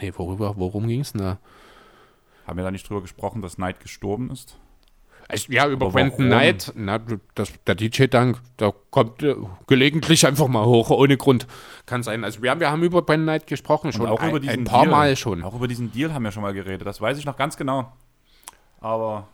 Nee, 0.00 0.12
worüber, 0.16 0.54
worum 0.56 0.88
ging 0.88 1.00
es 1.00 1.12
denn 1.12 1.22
da? 1.22 1.38
Haben 2.46 2.56
wir 2.56 2.64
da 2.64 2.70
nicht 2.70 2.88
drüber 2.88 3.02
gesprochen, 3.02 3.42
dass 3.42 3.56
Knight 3.56 3.80
gestorben 3.80 4.30
ist? 4.30 4.56
Ja, 5.48 5.68
über 5.68 5.90
Brandon? 5.90 6.26
Knight, 6.26 6.72
na, 6.74 6.98
das, 7.34 7.52
der 7.66 7.74
DJ-Dank, 7.74 8.38
der 8.58 8.72
kommt 8.90 9.22
äh, 9.22 9.36
gelegentlich 9.66 10.26
einfach 10.26 10.48
mal 10.48 10.64
hoch, 10.64 10.88
ohne 10.88 11.18
Grund. 11.18 11.46
Kann 11.84 12.02
sein. 12.02 12.24
Also 12.24 12.42
wir 12.42 12.50
haben, 12.50 12.60
wir 12.60 12.70
haben 12.70 12.82
über 12.82 13.02
Brandon 13.02 13.26
Knight 13.26 13.46
gesprochen, 13.46 13.92
schon 13.92 14.02
Und 14.02 14.08
auch 14.08 14.20
ein, 14.20 14.30
über 14.30 14.40
diesen 14.40 14.60
ein 14.60 14.64
paar 14.64 14.82
Deal. 14.84 14.90
Mal 14.90 15.16
schon. 15.16 15.44
Auch 15.44 15.54
über 15.54 15.68
diesen 15.68 15.92
Deal 15.92 16.14
haben 16.14 16.22
wir 16.24 16.32
schon 16.32 16.42
mal 16.42 16.54
geredet. 16.54 16.86
Das 16.86 17.00
weiß 17.00 17.18
ich 17.18 17.26
noch 17.26 17.36
ganz 17.36 17.58
genau. 17.58 17.92
Aber 18.80 19.28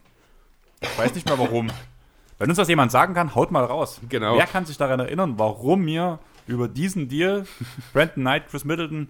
ich 0.81 0.99
weiß 0.99 1.15
nicht 1.15 1.29
mehr 1.29 1.39
warum. 1.39 1.71
Wenn 2.39 2.49
uns 2.49 2.57
das 2.57 2.69
jemand 2.69 2.91
sagen 2.91 3.15
kann, 3.15 3.37
haut 3.37 3.53
mal 3.53 3.65
raus. 3.65 4.01
Genau. 4.09 4.37
Wer 4.37 4.47
kann 4.47 4.67
sich 4.67 4.77
daran 4.77 4.99
erinnern, 4.99 5.35
warum 5.39 5.87
wir 5.87 6.19
über 6.49 6.67
diesen 6.67 7.09
Deal 7.09 7.47
Brandon 7.93 8.25
Knight, 8.25 8.49
Chris 8.49 8.65
Middleton 8.65 9.09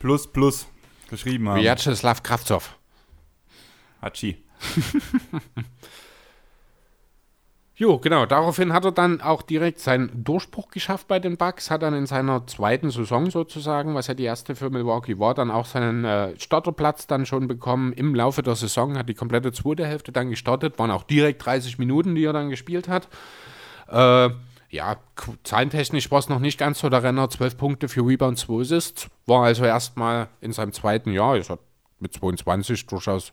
plus 0.00 0.26
plus 0.26 0.66
geschrieben 1.08 1.48
haben? 1.48 1.60
Vyacheslav 1.60 2.24
Kravtsov. 2.24 2.76
Hachi. 4.02 4.42
Jo, 7.82 7.98
genau. 7.98 8.26
Daraufhin 8.26 8.72
hat 8.72 8.84
er 8.84 8.92
dann 8.92 9.20
auch 9.20 9.42
direkt 9.42 9.80
seinen 9.80 10.22
Durchbruch 10.22 10.68
geschafft 10.68 11.08
bei 11.08 11.18
den 11.18 11.36
Bucks, 11.36 11.68
hat 11.68 11.82
dann 11.82 11.94
in 11.94 12.06
seiner 12.06 12.46
zweiten 12.46 12.90
Saison 12.90 13.28
sozusagen, 13.28 13.96
was 13.96 14.06
ja 14.06 14.14
die 14.14 14.22
erste 14.22 14.54
für 14.54 14.70
Milwaukee 14.70 15.18
war, 15.18 15.34
dann 15.34 15.50
auch 15.50 15.66
seinen 15.66 16.04
äh, 16.04 16.38
Starterplatz 16.38 17.08
dann 17.08 17.26
schon 17.26 17.48
bekommen 17.48 17.92
im 17.94 18.14
Laufe 18.14 18.42
der 18.42 18.54
Saison, 18.54 18.96
hat 18.96 19.08
die 19.08 19.14
komplette 19.14 19.50
zweite 19.50 19.84
Hälfte 19.84 20.12
dann 20.12 20.30
gestartet, 20.30 20.78
waren 20.78 20.92
auch 20.92 21.02
direkt 21.02 21.44
30 21.44 21.78
Minuten, 21.78 22.14
die 22.14 22.24
er 22.24 22.32
dann 22.32 22.50
gespielt 22.50 22.86
hat. 22.86 23.08
Äh, 23.88 24.30
ja, 24.70 24.96
zahlentechnisch 25.42 26.08
war 26.12 26.20
es 26.20 26.28
noch 26.28 26.38
nicht 26.38 26.58
ganz 26.58 26.78
so 26.78 26.88
der 26.88 27.02
Renner, 27.02 27.30
12 27.30 27.56
Punkte 27.56 27.88
für 27.88 28.06
Rebound, 28.06 28.38
2 28.38 28.60
Assists, 28.60 29.08
war 29.26 29.42
also 29.42 29.64
erstmal 29.64 30.28
in 30.40 30.52
seinem 30.52 30.72
zweiten 30.72 31.10
Jahr, 31.10 31.36
ist 31.36 31.50
er 31.50 31.58
mit 31.98 32.12
22 32.12 32.86
durchaus 32.86 33.32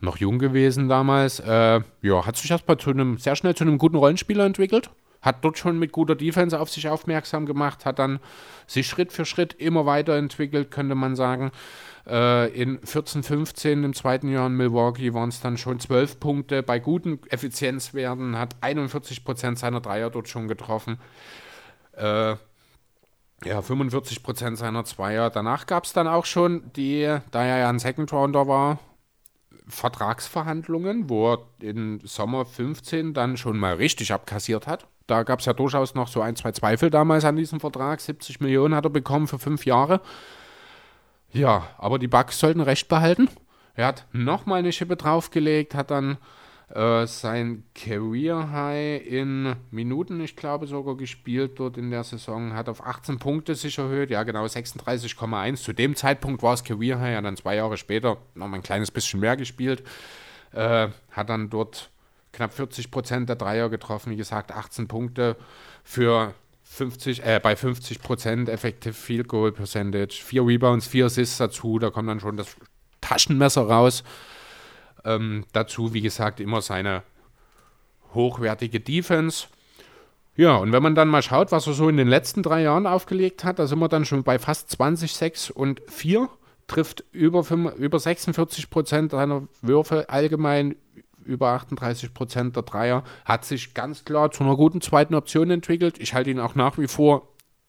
noch 0.00 0.18
jung 0.18 0.38
gewesen 0.38 0.88
damals. 0.88 1.40
Äh, 1.40 1.80
ja, 2.02 2.26
hat 2.26 2.36
sich 2.36 2.50
erstmal 2.50 2.78
zu 2.78 2.90
einem, 2.90 3.18
sehr 3.18 3.36
schnell 3.36 3.54
zu 3.54 3.64
einem 3.64 3.78
guten 3.78 3.96
Rollenspieler 3.96 4.44
entwickelt. 4.44 4.90
Hat 5.22 5.44
dort 5.44 5.58
schon 5.58 5.78
mit 5.78 5.92
guter 5.92 6.14
Defense 6.14 6.58
auf 6.58 6.70
sich 6.70 6.88
aufmerksam 6.88 7.46
gemacht, 7.46 7.84
hat 7.84 7.98
dann 7.98 8.20
sich 8.66 8.86
Schritt 8.86 9.12
für 9.12 9.24
Schritt 9.24 9.54
immer 9.54 9.86
weiterentwickelt, 9.86 10.70
könnte 10.70 10.94
man 10.94 11.16
sagen. 11.16 11.50
Äh, 12.06 12.48
in 12.50 12.78
14, 12.84 13.22
15 13.22 13.82
im 13.82 13.94
zweiten 13.94 14.30
Jahr 14.30 14.46
in 14.46 14.54
Milwaukee 14.54 15.14
waren 15.14 15.30
es 15.30 15.40
dann 15.40 15.56
schon 15.56 15.80
12 15.80 16.20
Punkte 16.20 16.62
bei 16.62 16.78
guten 16.78 17.18
Effizienzwerten, 17.28 18.38
hat 18.38 18.54
41% 18.62 19.56
seiner 19.56 19.80
Dreier 19.80 20.10
dort 20.10 20.28
schon 20.28 20.46
getroffen. 20.46 20.98
Äh, 21.96 22.36
ja, 23.44 23.60
45% 23.60 24.56
seiner 24.56 24.84
Zweier. 24.84 25.30
Danach 25.30 25.66
gab 25.66 25.84
es 25.84 25.92
dann 25.92 26.06
auch 26.06 26.24
schon 26.24 26.70
die, 26.74 27.18
da 27.30 27.44
er 27.44 27.58
ja 27.58 27.68
ein 27.68 27.78
Second 27.78 28.12
Rounder 28.12 28.46
war, 28.46 28.78
Vertragsverhandlungen, 29.68 31.08
wo 31.08 31.32
er 31.34 31.38
im 31.60 32.00
Sommer 32.04 32.44
15 32.44 33.14
dann 33.14 33.36
schon 33.36 33.58
mal 33.58 33.74
richtig 33.74 34.12
abkassiert 34.12 34.66
hat. 34.66 34.86
Da 35.06 35.22
gab 35.22 35.40
es 35.40 35.46
ja 35.46 35.52
durchaus 35.52 35.94
noch 35.94 36.08
so 36.08 36.20
ein, 36.20 36.36
zwei 36.36 36.52
Zweifel 36.52 36.90
damals 36.90 37.24
an 37.24 37.36
diesem 37.36 37.60
Vertrag. 37.60 38.00
70 38.00 38.40
Millionen 38.40 38.74
hat 38.74 38.84
er 38.84 38.90
bekommen 38.90 39.28
für 39.28 39.38
fünf 39.38 39.64
Jahre. 39.64 40.00
Ja, 41.32 41.68
aber 41.78 41.98
die 41.98 42.08
Bucks 42.08 42.38
sollten 42.38 42.60
Recht 42.60 42.88
behalten. 42.88 43.28
Er 43.74 43.86
hat 43.88 44.06
nochmal 44.12 44.60
eine 44.60 44.72
Schippe 44.72 44.96
draufgelegt, 44.96 45.74
hat 45.74 45.90
dann 45.90 46.16
äh, 46.74 47.06
sein 47.06 47.64
Career 47.74 48.50
High 48.50 49.06
in 49.06 49.54
Minuten, 49.70 50.20
ich 50.20 50.34
glaube 50.34 50.66
sogar, 50.66 50.96
gespielt 50.96 51.60
dort 51.60 51.76
in 51.76 51.90
der 51.90 52.02
Saison, 52.02 52.54
hat 52.54 52.68
auf 52.68 52.84
18 52.84 53.18
Punkte 53.18 53.54
sich 53.54 53.78
erhöht, 53.78 54.10
ja 54.10 54.24
genau 54.24 54.44
36,1. 54.44 55.56
Zu 55.56 55.72
dem 55.72 55.94
Zeitpunkt 55.94 56.42
war 56.42 56.54
es 56.54 56.64
Career 56.64 56.98
High, 56.98 57.14
ja 57.14 57.22
dann 57.22 57.36
zwei 57.36 57.56
Jahre 57.56 57.76
später 57.76 58.18
noch 58.34 58.48
mal 58.48 58.56
ein 58.56 58.62
kleines 58.62 58.90
bisschen 58.90 59.20
mehr 59.20 59.36
gespielt, 59.36 59.84
äh, 60.52 60.88
hat 61.12 61.28
dann 61.28 61.50
dort 61.50 61.90
knapp 62.32 62.52
40 62.52 62.90
Prozent 62.90 63.28
der 63.28 63.36
Dreier 63.36 63.68
getroffen, 63.68 64.10
wie 64.10 64.16
gesagt 64.16 64.52
18 64.52 64.88
Punkte 64.88 65.36
für 65.84 66.34
50, 66.64 67.24
äh, 67.24 67.40
bei 67.40 67.54
50 67.54 68.00
Prozent 68.02 68.48
Effective 68.48 68.92
Field 68.92 69.28
Goal 69.28 69.52
Percentage, 69.52 70.20
vier 70.22 70.44
Rebounds, 70.44 70.88
vier 70.88 71.06
Assists 71.06 71.38
dazu, 71.38 71.78
da 71.78 71.90
kommt 71.90 72.08
dann 72.08 72.20
schon 72.20 72.36
das 72.36 72.56
Taschenmesser 73.00 73.62
raus. 73.62 74.02
Ähm, 75.06 75.44
dazu, 75.52 75.94
wie 75.94 76.02
gesagt, 76.02 76.40
immer 76.40 76.60
seine 76.60 77.02
hochwertige 78.12 78.80
Defense. 78.80 79.46
Ja, 80.34 80.56
und 80.56 80.72
wenn 80.72 80.82
man 80.82 80.94
dann 80.94 81.08
mal 81.08 81.22
schaut, 81.22 81.52
was 81.52 81.66
er 81.66 81.72
so 81.72 81.88
in 81.88 81.96
den 81.96 82.08
letzten 82.08 82.42
drei 82.42 82.62
Jahren 82.62 82.86
aufgelegt 82.86 83.44
hat, 83.44 83.58
da 83.58 83.66
sind 83.66 83.78
wir 83.78 83.88
dann 83.88 84.04
schon 84.04 84.22
bei 84.22 84.38
fast 84.38 84.70
20, 84.70 85.14
6 85.14 85.50
und 85.50 85.80
4, 85.88 86.28
trifft 86.66 87.04
über, 87.12 87.44
5, 87.44 87.76
über 87.76 87.98
46 87.98 88.68
Prozent 88.68 89.12
seiner 89.12 89.48
Würfe 89.62 90.10
allgemein, 90.10 90.74
über 91.24 91.50
38 91.50 92.12
Prozent 92.12 92.56
der 92.56 92.64
Dreier, 92.64 93.02
hat 93.24 93.44
sich 93.44 93.72
ganz 93.72 94.04
klar 94.04 94.30
zu 94.30 94.44
einer 94.44 94.56
guten 94.56 94.80
zweiten 94.80 95.14
Option 95.14 95.50
entwickelt. 95.50 95.98
Ich 95.98 96.14
halte 96.14 96.30
ihn 96.30 96.40
auch 96.40 96.54
nach 96.54 96.78
wie 96.78 96.88
vor 96.88 97.28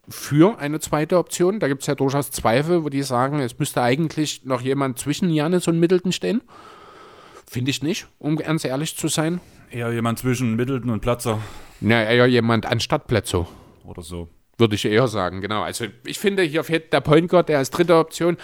für 0.09 0.59
eine 0.59 0.79
zweite 0.79 1.17
Option. 1.17 1.59
Da 1.59 1.67
gibt 1.67 1.81
es 1.81 1.87
ja 1.87 1.95
durchaus 1.95 2.31
Zweifel, 2.31 2.83
wo 2.83 2.89
die 2.89 3.03
sagen, 3.03 3.39
es 3.39 3.57
müsste 3.59 3.81
eigentlich 3.81 4.45
noch 4.45 4.61
jemand 4.61 4.99
zwischen 4.99 5.29
Janis 5.29 5.67
und 5.67 5.79
Middleton 5.79 6.11
stehen. 6.11 6.41
Finde 7.49 7.71
ich 7.71 7.81
nicht, 7.81 8.07
um 8.19 8.35
ganz 8.35 8.65
ehrlich 8.65 8.97
zu 8.97 9.07
sein. 9.07 9.39
Eher 9.71 9.91
jemand 9.91 10.19
zwischen 10.19 10.55
Middleton 10.55 10.89
und 10.91 11.01
Platzer 11.01 11.39
Na, 11.79 12.03
eher 12.03 12.27
jemand 12.27 12.65
anstatt 12.65 13.07
Bledsoe, 13.07 13.47
oder 13.83 14.01
so. 14.01 14.29
würde 14.57 14.75
ich 14.75 14.85
eher 14.85 15.07
sagen, 15.07 15.41
genau. 15.41 15.61
Also 15.61 15.85
ich 16.05 16.19
finde, 16.19 16.43
hier 16.43 16.63
fehlt 16.63 16.91
der 16.91 17.01
Point 17.01 17.29
Guard, 17.29 17.49
der 17.49 17.59
als 17.59 17.69
dritte 17.69 17.95
Option. 17.95 18.37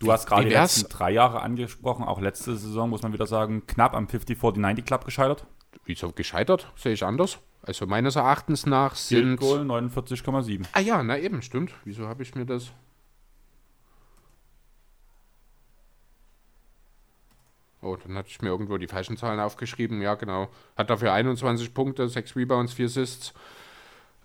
Du 0.00 0.12
hast 0.12 0.26
gerade 0.26 0.48
die 0.48 0.54
letzten 0.54 0.88
drei 0.88 1.12
Jahre 1.12 1.40
angesprochen, 1.40 2.04
auch 2.04 2.20
letzte 2.20 2.56
Saison, 2.56 2.90
muss 2.90 3.02
man 3.02 3.12
wieder 3.12 3.26
sagen, 3.26 3.66
knapp 3.66 3.94
am 3.94 4.06
50-40-90 4.06 4.82
Club 4.82 5.04
gescheitert. 5.04 5.46
Wieso 5.84 6.10
gescheitert? 6.12 6.72
Sehe 6.76 6.92
ich 6.92 7.04
anders. 7.04 7.38
Also 7.62 7.86
meines 7.86 8.16
Erachtens 8.16 8.66
nach 8.66 8.96
Field 8.96 9.24
sind... 9.24 9.40
Goal 9.40 9.60
49,7. 9.60 10.66
Ah 10.72 10.80
ja, 10.80 11.02
na 11.02 11.18
eben, 11.18 11.42
stimmt. 11.42 11.72
Wieso 11.84 12.06
habe 12.06 12.22
ich 12.22 12.34
mir 12.34 12.44
das... 12.44 12.72
Oh, 17.84 17.96
dann 18.02 18.16
hatte 18.16 18.30
ich 18.30 18.40
mir 18.40 18.48
irgendwo 18.48 18.78
die 18.78 18.86
falschen 18.86 19.18
Zahlen 19.18 19.38
aufgeschrieben. 19.38 20.00
Ja, 20.00 20.14
genau. 20.14 20.48
Hat 20.74 20.88
dafür 20.88 21.12
21 21.12 21.74
Punkte, 21.74 22.08
6 22.08 22.34
Rebounds, 22.34 22.72
4 22.72 22.86
Assists. 22.86 23.34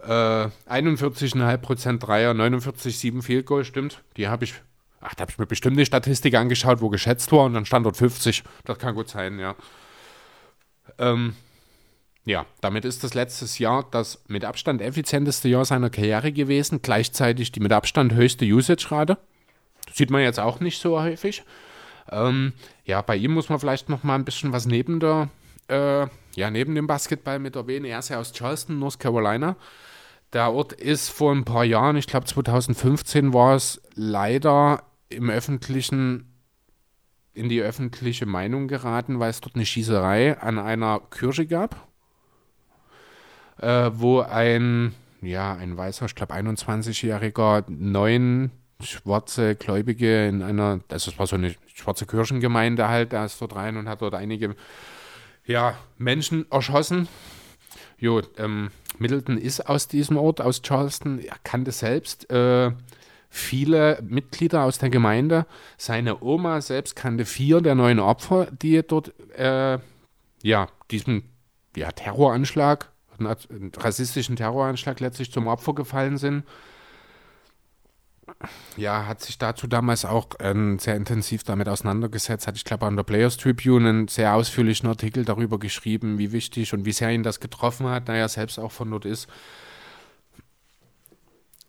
Äh, 0.01 0.07
41,5% 0.07 1.99
Dreier, 1.99 2.31
49,7 2.31 3.21
Field 3.21 3.45
Goal, 3.45 3.65
stimmt. 3.65 4.01
Die 4.15 4.29
habe 4.29 4.45
ich... 4.45 4.53
Ach, 5.01 5.13
da 5.13 5.23
habe 5.23 5.31
ich 5.31 5.37
mir 5.37 5.45
bestimmt 5.45 5.75
eine 5.75 5.85
Statistik 5.85 6.35
angeschaut, 6.35 6.79
wo 6.81 6.89
geschätzt 6.89 7.31
war 7.33 7.45
und 7.45 7.53
dann 7.53 7.65
stand 7.65 7.85
dort 7.85 7.97
50. 7.97 8.43
Das 8.63 8.79
kann 8.79 8.95
gut 8.95 9.09
sein, 9.09 9.39
ja. 9.39 9.55
Ähm, 10.97 11.35
ja, 12.25 12.45
damit 12.61 12.85
ist 12.85 13.03
das 13.03 13.13
letztes 13.13 13.59
Jahr 13.59 13.85
das 13.91 14.23
mit 14.27 14.45
Abstand 14.45 14.81
effizienteste 14.81 15.49
Jahr 15.49 15.65
seiner 15.65 15.89
Karriere 15.89 16.31
gewesen, 16.31 16.81
gleichzeitig 16.81 17.51
die 17.51 17.59
mit 17.59 17.73
Abstand 17.73 18.13
höchste 18.13 18.45
Usage-Rate. 18.45 19.17
Das 19.85 19.97
sieht 19.97 20.11
man 20.11 20.21
jetzt 20.21 20.39
auch 20.39 20.61
nicht 20.61 20.79
so 20.79 21.01
häufig. 21.01 21.43
Ähm, 22.11 22.53
ja, 22.85 23.01
bei 23.01 23.15
ihm 23.15 23.31
muss 23.31 23.49
man 23.49 23.59
vielleicht 23.59 23.89
noch 23.89 24.03
mal 24.03 24.15
ein 24.15 24.25
bisschen 24.25 24.51
was 24.51 24.65
neben 24.65 24.99
der, 24.99 25.29
äh, 25.67 26.07
ja, 26.35 26.49
neben 26.51 26.75
dem 26.75 26.87
Basketball 26.87 27.39
mit 27.39 27.55
erwähnen. 27.55 27.85
Er 27.85 27.99
ist 27.99 28.09
ja 28.09 28.19
aus 28.19 28.33
Charleston, 28.33 28.79
North 28.79 28.99
Carolina. 28.99 29.55
Der 30.33 30.51
Ort 30.51 30.73
ist 30.73 31.09
vor 31.09 31.33
ein 31.33 31.45
paar 31.45 31.63
Jahren, 31.63 31.97
ich 31.97 32.07
glaube 32.07 32.25
2015 32.25 33.33
war 33.33 33.55
es 33.55 33.81
leider 33.95 34.83
im 35.09 35.29
öffentlichen 35.29 36.25
in 37.33 37.47
die 37.47 37.61
öffentliche 37.61 38.25
Meinung 38.25 38.67
geraten, 38.67 39.19
weil 39.19 39.29
es 39.29 39.39
dort 39.39 39.55
eine 39.55 39.65
Schießerei 39.65 40.37
an 40.39 40.59
einer 40.59 40.99
Kirche 41.09 41.47
gab, 41.47 41.87
äh, 43.61 43.91
wo 43.93 44.19
ein, 44.19 44.93
ja, 45.21 45.53
ein 45.53 45.77
weißer, 45.77 46.05
ich 46.05 46.15
glaube 46.15 46.33
21-jähriger, 46.33 47.63
neun 47.69 48.51
schwarze 48.81 49.55
Gläubige 49.55 50.27
in 50.27 50.41
einer, 50.41 50.79
also 50.89 51.11
es 51.11 51.19
war 51.19 51.27
so 51.27 51.35
eine 51.35 51.55
schwarze 51.73 52.05
Kirchengemeinde 52.05 52.87
halt, 52.87 53.13
da 53.13 53.25
ist 53.25 53.41
dort 53.41 53.55
rein 53.55 53.77
und 53.77 53.89
hat 53.89 54.01
dort 54.01 54.13
einige, 54.13 54.55
ja, 55.45 55.77
Menschen 55.97 56.49
erschossen. 56.51 57.07
Jo, 57.97 58.21
ähm, 58.37 58.71
Middleton 58.97 59.37
ist 59.37 59.67
aus 59.67 59.87
diesem 59.87 60.17
Ort, 60.17 60.39
aus 60.39 60.61
Charleston, 60.61 61.19
er 61.19 61.35
kannte 61.43 61.71
selbst 61.71 62.29
äh, 62.29 62.71
viele 63.29 63.99
Mitglieder 64.01 64.63
aus 64.63 64.77
der 64.77 64.89
Gemeinde. 64.89 65.45
Seine 65.77 66.21
Oma 66.23 66.61
selbst 66.61 66.95
kannte 66.95 67.25
vier 67.25 67.61
der 67.61 67.75
neun 67.75 67.99
Opfer, 67.99 68.47
die 68.61 68.81
dort, 68.87 69.13
äh, 69.37 69.79
ja, 70.41 70.67
diesem 70.89 71.23
ja, 71.75 71.91
Terroranschlag, 71.91 72.89
rassistischen 73.19 74.37
Terroranschlag 74.37 75.01
letztlich 75.01 75.31
zum 75.31 75.47
Opfer 75.47 75.75
gefallen 75.75 76.17
sind. 76.17 76.45
Ja, 78.77 79.07
hat 79.07 79.21
sich 79.21 79.37
dazu 79.37 79.67
damals 79.67 80.05
auch 80.05 80.27
ähm, 80.39 80.79
sehr 80.79 80.95
intensiv 80.95 81.43
damit 81.43 81.67
auseinandergesetzt, 81.67 82.47
hat, 82.47 82.55
ich 82.55 82.63
glaube, 82.63 82.85
an 82.85 82.95
der 82.95 83.03
Players 83.03 83.37
Tribune 83.37 83.89
einen 83.89 84.07
sehr 84.07 84.33
ausführlichen 84.33 84.87
Artikel 84.87 85.25
darüber 85.25 85.59
geschrieben, 85.59 86.17
wie 86.17 86.31
wichtig 86.31 86.73
und 86.73 86.85
wie 86.85 86.91
sehr 86.91 87.11
ihn 87.11 87.23
das 87.23 87.39
getroffen 87.39 87.87
hat, 87.87 88.07
da 88.09 88.15
er 88.15 88.29
selbst 88.29 88.59
auch 88.59 88.71
von 88.71 88.91
dort 88.91 89.05
ist. 89.05 89.27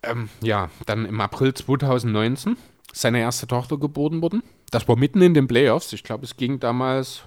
Ähm, 0.02 0.28
ja, 0.40 0.70
dann 0.86 1.04
im 1.04 1.20
April 1.20 1.52
2019 1.52 2.56
seine 2.92 3.20
erste 3.20 3.46
Tochter 3.46 3.76
geboren 3.76 4.22
worden. 4.22 4.42
Das 4.70 4.88
war 4.88 4.96
mitten 4.96 5.20
in 5.20 5.34
den 5.34 5.46
Playoffs. 5.46 5.92
Ich 5.92 6.02
glaube, 6.02 6.24
es 6.24 6.36
ging 6.36 6.58
damals 6.58 7.24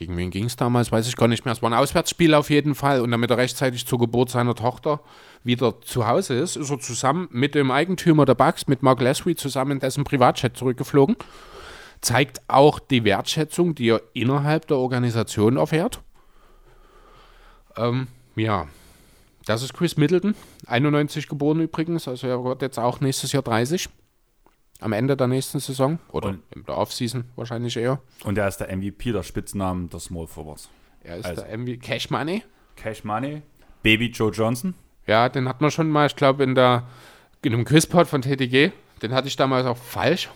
gegen 0.00 0.16
wen 0.16 0.30
ging 0.30 0.46
es 0.46 0.56
damals, 0.56 0.90
weiß 0.90 1.06
ich 1.08 1.14
gar 1.14 1.28
nicht 1.28 1.44
mehr. 1.44 1.52
Es 1.52 1.60
war 1.60 1.68
ein 1.68 1.74
Auswärtsspiel 1.74 2.32
auf 2.32 2.48
jeden 2.48 2.74
Fall. 2.74 3.02
Und 3.02 3.10
damit 3.10 3.30
er 3.30 3.36
rechtzeitig 3.36 3.86
zur 3.86 3.98
Geburt 3.98 4.30
seiner 4.30 4.54
Tochter 4.54 5.00
wieder 5.42 5.80
zu 5.80 6.06
Hause 6.06 6.34
ist, 6.34 6.56
ist 6.56 6.70
er 6.70 6.78
zusammen 6.80 7.28
mit 7.30 7.54
dem 7.54 7.70
Eigentümer 7.70 8.24
der 8.26 8.34
Bucks, 8.34 8.66
mit 8.66 8.82
Mark 8.82 9.00
Leslie, 9.00 9.36
zusammen 9.36 9.72
in 9.72 9.78
dessen 9.80 10.04
Privatchat 10.04 10.56
zurückgeflogen. 10.56 11.16
Zeigt 12.00 12.40
auch 12.48 12.78
die 12.78 13.04
Wertschätzung, 13.04 13.74
die 13.74 13.88
er 13.90 14.02
innerhalb 14.14 14.66
der 14.66 14.78
Organisation 14.78 15.56
erfährt. 15.56 16.02
Ähm, 17.76 18.08
ja, 18.36 18.66
das 19.46 19.62
ist 19.62 19.74
Chris 19.74 19.96
Middleton, 19.96 20.34
91 20.66 21.28
geboren 21.28 21.60
übrigens, 21.60 22.08
also 22.08 22.26
er 22.26 22.42
wird 22.44 22.62
jetzt 22.62 22.78
auch 22.78 23.00
nächstes 23.00 23.32
Jahr 23.32 23.42
30. 23.42 23.88
Am 24.80 24.92
Ende 24.94 25.14
der 25.14 25.26
nächsten 25.26 25.60
Saison 25.60 25.98
oder 26.10 26.30
Und- 26.30 26.42
in 26.54 26.64
der 26.64 26.78
Offseason 26.78 27.24
wahrscheinlich 27.36 27.76
eher. 27.76 28.00
Und 28.24 28.38
er 28.38 28.48
ist 28.48 28.58
der 28.58 28.70
MVP, 28.74 29.12
der 29.12 29.22
Spitznamen 29.22 29.90
der 29.90 30.00
Small 30.00 30.26
Forwards. 30.26 30.70
Er 31.02 31.18
ist 31.18 31.26
Also. 31.26 31.42
der 31.42 31.52
MV 31.52 31.78
Cash 31.80 32.08
Money. 32.10 32.42
Cash 32.76 33.04
Money, 33.04 33.42
Baby 33.82 34.06
Joe 34.06 34.30
Johnson. 34.30 34.74
Ja, 35.10 35.28
den 35.28 35.48
hat 35.48 35.60
man 35.60 35.72
schon 35.72 35.90
mal, 35.90 36.06
ich 36.06 36.14
glaube, 36.14 36.44
in 36.44 36.54
der 36.54 36.84
in 37.42 37.52
einem 37.52 37.64
Quizpod 37.64 38.06
von 38.06 38.22
TTG. 38.22 38.70
Den 39.02 39.12
hatte 39.12 39.26
ich 39.26 39.34
damals 39.34 39.66
auch 39.66 39.76
falsch. 39.76 40.28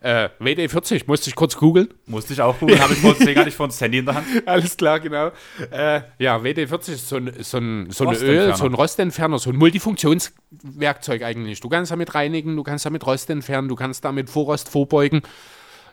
Äh, 0.00 0.30
WD40, 0.40 1.04
musste 1.06 1.30
ich 1.30 1.36
kurz 1.36 1.56
googeln. 1.56 1.94
Musste 2.06 2.32
ich 2.32 2.40
auch 2.40 2.58
googeln, 2.58 2.80
habe 2.80 2.92
ich 2.94 2.98
vor, 2.98 3.14
deswegen 3.16 3.38
hatte 3.38 3.50
ich 3.50 3.54
vor 3.54 3.68
das 3.68 3.80
Handy 3.80 3.98
in 3.98 4.06
der 4.06 4.16
Hand. 4.16 4.26
Alles 4.46 4.76
klar, 4.76 4.98
genau. 4.98 5.30
Äh, 5.70 6.00
ja, 6.18 6.38
WD40 6.38 6.92
ist 6.92 7.08
so 7.08 7.16
ein, 7.18 7.32
so 7.38 7.58
ein, 7.58 7.88
so 7.90 8.08
ein. 8.08 8.16
Öl, 8.16 8.56
so 8.56 8.64
ein 8.64 8.74
Rostentferner, 8.74 9.38
so 9.38 9.50
ein 9.50 9.56
Multifunktionswerkzeug 9.56 11.22
eigentlich. 11.22 11.60
Du 11.60 11.68
kannst 11.68 11.92
damit 11.92 12.16
reinigen, 12.16 12.56
du 12.56 12.64
kannst 12.64 12.84
damit 12.84 13.06
Rost 13.06 13.30
entfernen, 13.30 13.68
du 13.68 13.76
kannst 13.76 14.04
damit 14.04 14.28
Vorrost 14.28 14.68
vorbeugen. 14.68 15.22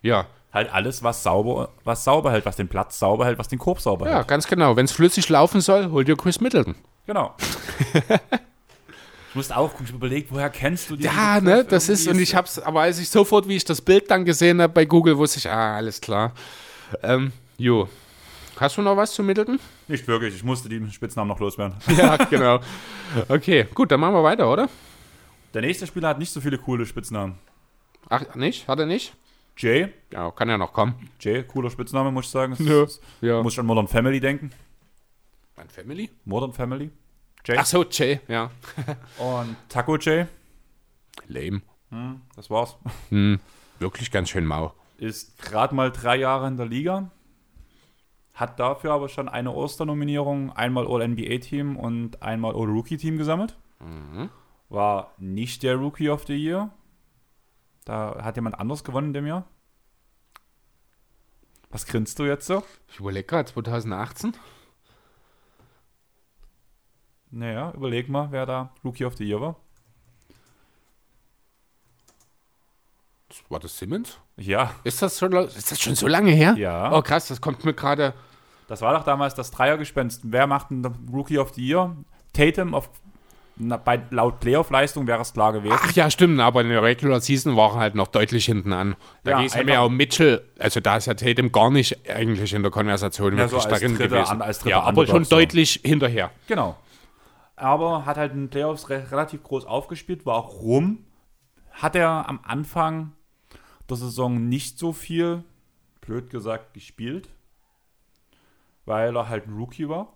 Ja, 0.02 0.26
Halt 0.54 0.74
alles, 0.74 1.04
was 1.04 1.22
sauber, 1.22 1.70
was 1.84 2.06
sauber 2.06 2.32
hält, 2.32 2.46
was 2.46 2.56
den 2.56 2.70
Platz 2.70 2.98
sauber 2.98 3.26
hält, 3.26 3.38
was 3.38 3.50
den 3.50 3.60
Korb 3.60 3.82
sauber 3.82 4.08
ja, 4.08 4.18
hält. 4.20 4.30
ganz 4.30 4.48
genau. 4.48 4.76
Wenn 4.76 4.86
es 4.86 4.94
flüssig 4.94 5.28
laufen 5.28 5.60
soll, 5.60 5.92
hol 5.92 6.06
dir 6.06 6.16
Chris 6.16 6.40
Middleton. 6.40 6.76
Genau. 7.08 7.36
ich 9.30 9.36
musste 9.36 9.56
auch 9.58 9.70
gucken, 9.72 9.86
ich 9.86 9.92
hab 9.92 9.98
überlegt, 9.98 10.32
woher 10.32 10.50
kennst 10.50 10.90
du 10.90 10.96
die? 10.96 11.04
Ja, 11.04 11.40
ne, 11.42 11.64
das 11.64 11.90
ist, 11.90 12.08
und 12.08 12.20
ich 12.20 12.34
hab's, 12.36 12.58
aber 12.60 12.82
als 12.82 13.00
ich 13.00 13.10
sofort, 13.10 13.48
wie 13.48 13.56
ich 13.56 13.66
das 13.66 13.82
Bild 13.82 14.10
dann 14.10 14.26
gesehen 14.26 14.62
habe 14.62 14.74
bei 14.74 14.86
Google, 14.86 15.18
wusste 15.18 15.40
ich, 15.40 15.50
ah, 15.50 15.76
alles 15.76 16.02
klar. 16.02 16.32
Ähm, 17.04 17.32
jo. 17.58 17.88
Hast 18.58 18.78
du 18.78 18.82
noch 18.82 18.96
was 18.96 19.14
zu 19.14 19.22
Middleton? 19.22 19.60
Nicht 19.90 20.08
wirklich, 20.08 20.34
ich 20.34 20.44
musste 20.44 20.70
die 20.70 20.90
Spitznamen 20.90 21.28
noch 21.28 21.40
loswerden. 21.40 21.76
ja, 21.98 22.16
genau. 22.16 22.60
Okay, 23.28 23.68
gut, 23.74 23.92
dann 23.92 24.00
machen 24.00 24.14
wir 24.14 24.24
weiter, 24.24 24.50
oder? 24.52 24.70
Der 25.54 25.62
nächste 25.62 25.86
Spieler 25.88 26.10
hat 26.10 26.20
nicht 26.20 26.32
so 26.32 26.40
viele 26.40 26.58
coole 26.58 26.86
Spitznamen. 26.86 27.36
Ach, 28.10 28.36
nicht? 28.36 28.68
Hat 28.68 28.80
er 28.80 28.86
nicht? 28.86 29.14
Jay, 29.58 29.88
Ja, 30.12 30.32
kann 30.32 30.50
ja 30.50 30.58
noch 30.58 30.74
kommen. 30.74 30.96
Jay, 31.20 31.44
cooler 31.44 31.70
Spitzname, 31.70 32.12
muss 32.12 32.26
ich 32.26 32.32
sagen. 32.32 32.56
Ja. 32.60 32.84
ist- 32.84 33.02
Ja. 33.22 33.42
Muss 33.42 33.54
ich 33.54 33.60
an 33.60 33.66
Modern 33.66 33.88
Family 33.88 34.20
denken. 34.20 34.52
Mein 35.56 35.70
Family? 35.70 36.10
Modern 36.26 36.54
Family. 36.54 36.92
Jay. 37.46 37.56
Ach 37.58 37.66
so, 37.66 37.86
Jay, 37.86 38.20
ja. 38.28 38.52
Und 39.18 39.56
Taco 39.70 39.98
Jay. 39.98 40.26
Lame. 41.28 41.62
Hm, 41.92 42.22
das 42.36 42.50
war's. 42.50 42.76
Hm, 43.10 43.40
wirklich 43.80 44.12
ganz 44.12 44.30
schön 44.30 44.46
mau. 44.46 44.74
Ist 44.98 45.38
gerade 45.40 45.76
mal 45.76 45.92
drei 45.92 46.18
Jahre 46.18 46.48
in 46.48 46.58
der 46.58 46.66
Liga. 46.66 47.12
Hat 48.34 48.60
dafür 48.60 48.92
aber 48.92 49.08
schon 49.08 49.30
eine 49.30 49.54
Oster-Nominierung, 49.54 50.52
einmal 50.52 50.88
All-NBA-Team 50.88 51.78
und 51.78 52.22
einmal 52.22 52.54
All-Rookie-Team 52.54 53.18
gesammelt. 53.18 53.56
War 54.68 55.14
nicht 55.18 55.64
der 55.64 55.76
Rookie 55.76 56.10
of 56.10 56.26
the 56.28 56.36
Year. 56.36 56.70
Da 57.86 58.22
hat 58.24 58.36
jemand 58.36 58.60
anders 58.60 58.84
gewonnen 58.84 59.08
in 59.08 59.14
dem 59.14 59.28
Jahr. 59.28 59.46
Was 61.70 61.86
grinst 61.86 62.20
du 62.20 62.26
jetzt 62.26 62.48
so? 62.48 62.64
Ich 62.90 63.00
überlege 63.00 63.26
gerade, 63.26 63.52
2018? 63.52 64.34
Naja, 67.32 67.72
überleg 67.76 68.08
mal, 68.10 68.28
wer 68.32 68.46
da 68.46 68.70
Rookie 68.84 69.06
of 69.06 69.16
the 69.18 69.26
Year 69.26 69.42
war. 69.42 69.56
War 73.50 73.60
das 73.60 73.78
Simmons? 73.78 74.18
Ja, 74.38 74.72
Ist 74.84 75.02
das 75.02 75.20
schon, 75.20 75.34
ist 75.34 75.72
das 75.72 75.82
schon 75.82 75.96
so 75.96 76.08
lange 76.08 76.32
her? 76.32 76.56
Ja. 76.58 76.94
Oh 76.98 77.02
krass, 77.02 77.28
das 77.28 77.42
kommt 77.42 77.66
mir 77.66 77.74
gerade. 77.74 78.14
das 78.68 78.82
war 78.82 78.94
doch 78.94 79.04
damals 79.04 79.36
das 79.36 79.52
Dreiergespenst. 79.52 80.22
Wer 80.24 80.48
macht 80.48 80.72
einen 80.72 80.86
Rookie 81.12 81.38
of 81.38 81.54
the 81.54 81.66
Year? 81.66 81.96
Tatum 82.34 82.74
auf, 82.74 82.90
na, 83.58 83.78
bei, 83.78 84.02
laut 84.10 84.40
Playoff-Leistung 84.40 85.08
wäre 85.08 85.22
es 85.22 85.34
klar 85.34 85.52
gewesen. 85.54 85.76
Ach 85.78 85.92
ja, 85.94 86.10
stimmt, 86.10 86.40
aber 86.40 86.62
in 86.62 86.70
der 86.70 86.82
Regular 86.84 87.20
Season 87.20 87.56
war 87.58 87.74
er 87.74 87.80
halt 87.80 87.96
noch 87.96 88.08
deutlich 88.08 88.46
hinten 88.46 88.72
an. 88.74 88.96
Da 89.24 89.32
Ja, 89.32 89.38
ging 89.40 89.48
es 89.48 89.54
ja 89.56 89.82
um 89.82 89.96
Mitchell. 89.98 90.42
Also 90.60 90.80
da 90.80 90.98
ist 90.98 91.08
ja 91.08 91.14
Tatum 91.14 91.52
gar 91.52 91.72
nicht 91.72 92.10
eigentlich 92.10 92.54
in 92.54 92.62
der 92.62 92.72
Konversation 92.72 93.38
Ja, 93.38 93.48
so 93.48 93.58
wirklich 93.58 93.72
als 93.74 93.82
darin 93.82 93.98
gewesen. 93.98 94.42
An- 94.42 94.56
ja, 94.66 94.82
aber 94.82 95.08
schon 95.08 95.26
so. 95.26 95.36
deutlich 95.36 95.82
hinterher. 95.84 96.32
Genau. 96.48 96.78
Aber 97.56 98.06
hat 98.06 98.18
halt 98.18 98.34
in 98.34 98.42
den 98.42 98.50
Playoffs 98.50 98.90
re 98.90 99.12
relativ 99.12 99.44
groß 99.44 99.66
aufgespielt. 99.66 100.26
Warum? 100.26 101.06
Hat 101.72 101.96
er 101.96 102.28
am 102.28 102.40
Anfang 102.44 103.14
der 103.90 103.98
Saison 103.98 104.48
nicht 104.50 104.78
so 104.80 104.94
viel, 104.94 105.44
blöd 106.02 106.30
gesagt, 106.30 106.74
gespielt? 106.74 107.30
Weil 108.86 109.16
er 109.16 109.30
halt 109.30 109.48
ein 109.48 109.56
Rookie 109.56 109.90
war. 109.90 110.14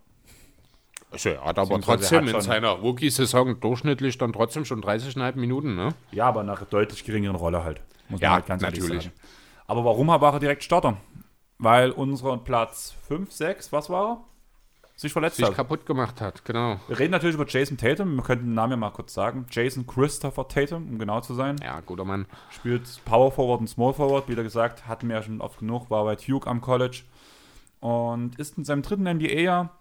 Also 1.11 1.29
er 1.29 1.43
hat 1.43 1.57
aber 1.57 1.81
trotzdem 1.81 2.27
hat 2.27 2.35
in 2.35 2.41
seiner 2.41 2.69
Rookie-Saison 2.69 3.59
durchschnittlich 3.59 4.17
dann 4.19 4.31
trotzdem 4.31 4.63
schon 4.65 4.83
30,5 4.83 5.37
Minuten, 5.37 5.75
ne? 5.75 5.95
Ja, 6.11 6.27
aber 6.27 6.43
nach 6.43 6.63
deutlich 6.65 7.03
geringeren 7.03 7.35
Rolle 7.35 7.63
halt. 7.63 7.81
Muss 8.09 8.21
Ja, 8.21 8.33
halt 8.33 8.49
ehrlich 8.49 8.61
natürlich. 8.61 9.03
sagen. 9.05 9.15
Aber 9.65 9.85
warum 9.85 10.07
war 10.07 10.33
er 10.33 10.39
direkt 10.39 10.63
Starter? 10.63 10.97
Weil 11.57 11.91
unser 11.91 12.37
Platz 12.37 12.95
5, 13.07 13.31
6, 13.31 13.71
was 13.71 13.89
war 13.89 14.07
er? 14.09 14.23
Sich 14.99 15.13
verletzt 15.13 15.37
Sich 15.37 15.45
hat. 15.45 15.55
kaputt 15.55 15.85
gemacht 15.85 16.19
hat, 16.19 16.43
genau. 16.43 16.77
Wir 16.89 16.99
reden 16.99 17.11
natürlich 17.11 17.35
über 17.35 17.47
Jason 17.47 17.77
Tatum. 17.77 18.17
Wir 18.17 18.21
könnten 18.21 18.47
den 18.47 18.53
Namen 18.53 18.71
ja 18.71 18.75
mal 18.75 18.89
kurz 18.89 19.13
sagen. 19.13 19.45
Jason 19.49 19.87
Christopher 19.87 20.45
Tatum, 20.49 20.89
um 20.89 20.99
genau 20.99 21.21
zu 21.21 21.35
sein. 21.35 21.55
Ja, 21.63 21.79
guter 21.79 22.03
Mann. 22.03 22.25
Spielt 22.49 22.83
Power 23.05 23.31
Forward 23.31 23.61
und 23.61 23.67
Small 23.67 23.93
Forward. 23.93 24.27
Wie 24.27 24.35
gesagt, 24.35 24.89
hatten 24.89 25.07
wir 25.07 25.15
ja 25.15 25.23
schon 25.23 25.39
oft 25.39 25.59
genug. 25.59 25.89
War 25.89 26.03
bei 26.03 26.17
Duke 26.17 26.49
am 26.49 26.59
College. 26.59 27.03
Und 27.79 28.37
ist 28.39 28.57
in 28.57 28.65
seinem 28.65 28.81
dritten 28.81 29.03
NBA-Jahr. 29.03 29.73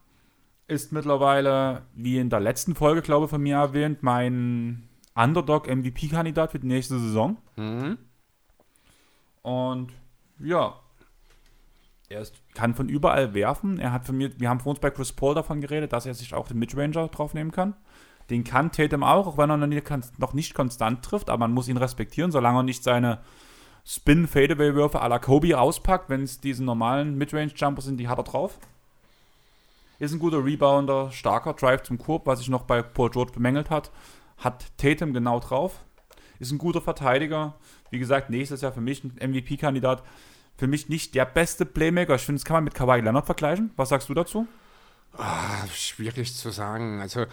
Ist 0.69 0.93
mittlerweile, 0.93 1.83
wie 1.95 2.19
in 2.19 2.31
der 2.31 2.39
letzten 2.39 2.77
Folge, 2.77 3.03
glaube 3.03 3.25
ich, 3.25 3.31
von 3.31 3.43
mir 3.43 3.57
erwähnt, 3.57 4.05
mein 4.05 4.89
Underdog-MVP-Kandidat 5.17 6.53
für 6.53 6.61
die 6.61 6.69
nächste 6.69 6.97
Saison. 7.01 7.39
Mhm. 7.57 7.99
Und 9.43 9.91
ja, 10.39 10.75
er 12.09 12.23
ist, 12.23 12.35
kann 12.55 12.75
von 12.75 12.89
überall 12.89 13.35
werfen. 13.35 13.79
Er 13.79 13.93
hat 13.93 14.07
von 14.07 14.17
mir, 14.17 14.31
wir 14.41 14.49
haben 14.49 14.61
vor 14.61 14.71
uns 14.71 14.81
bei 14.81 14.91
Chris 14.91 15.13
Paul 15.13 15.35
davon 15.35 15.61
geredet, 15.61 15.93
dass 15.93 16.07
er 16.07 16.15
sich 16.15 16.35
auch 16.35 16.49
den 16.49 16.59
Midranger 16.59 17.09
draufnehmen 17.09 17.53
kann. 17.53 17.75
Den 18.31 18.45
kann 18.45 18.73
Tatum 18.73 19.03
auch, 19.03 19.27
auch 19.27 19.39
wenn 19.39 19.51
er 19.51 19.57
noch 19.57 20.33
nicht, 20.35 20.55
konstant 20.55 21.05
trifft, 21.05 21.31
aber 21.31 21.41
man 21.41 21.53
muss 21.53 21.69
ihn 21.69 21.77
respektieren, 21.77 22.31
solange 22.31 22.61
er 22.61 22.63
nicht 22.63 22.83
seine 22.83 23.21
Spin-Fadeaway-Würfe 23.87 25.01
à 25.01 25.09
la 25.09 25.19
Kobe 25.19 25.59
auspackt, 25.59 26.11
wenn 26.11 26.23
es 26.23 26.41
diese 26.41 26.63
normalen 26.63 27.17
Midrange-Jumper 27.17 27.81
sind, 27.81 27.99
die 27.99 28.09
hat 28.09 28.19
er 28.19 28.25
drauf. 28.25 28.59
Ist 29.99 30.13
ein 30.13 30.19
guter 30.19 30.45
Rebounder, 30.45 31.11
starker 31.11 31.55
Drive 31.55 31.83
zum 31.83 31.99
Korb, 31.99 32.27
was 32.27 32.41
sich 32.41 32.49
noch 32.49 32.63
bei 32.63 32.83
Paul 32.83 33.11
George 33.11 33.33
bemängelt 33.33 33.71
hat. 33.71 33.91
Hat 34.37 34.67
Tatum 34.77 35.13
genau 35.13 35.41
drauf. 35.41 35.81
Ist 36.39 36.53
ein 36.53 36.59
guter 36.59 36.81
Verteidiger. 36.81 37.55
Wie 37.91 37.99
gesagt, 37.99 38.31
nächstes 38.31 38.61
Jahr 38.61 38.73
für 38.73 38.81
mich 38.83 39.03
ein 39.03 39.31
MVP-Kandidat. 39.31 40.03
Für 40.59 40.67
mich 40.67 40.89
nicht 40.89 41.15
der 41.15 41.25
beste 41.25 41.65
Playmaker. 41.65 42.17
Ich 42.17 42.23
finde, 42.23 42.41
das 42.41 42.45
kann 42.45 42.57
man 42.57 42.65
mit 42.65 42.75
Kawhi 42.75 43.01
Leonard 43.01 43.27
vergleichen. 43.27 43.71
Was 43.77 43.91
sagst 43.91 44.09
du 44.09 44.15
dazu? 44.15 44.49
Ah, 45.17 45.67
schwierig 45.73 46.35
zu 46.35 46.51
sagen. 46.51 47.01
Also 47.01 47.27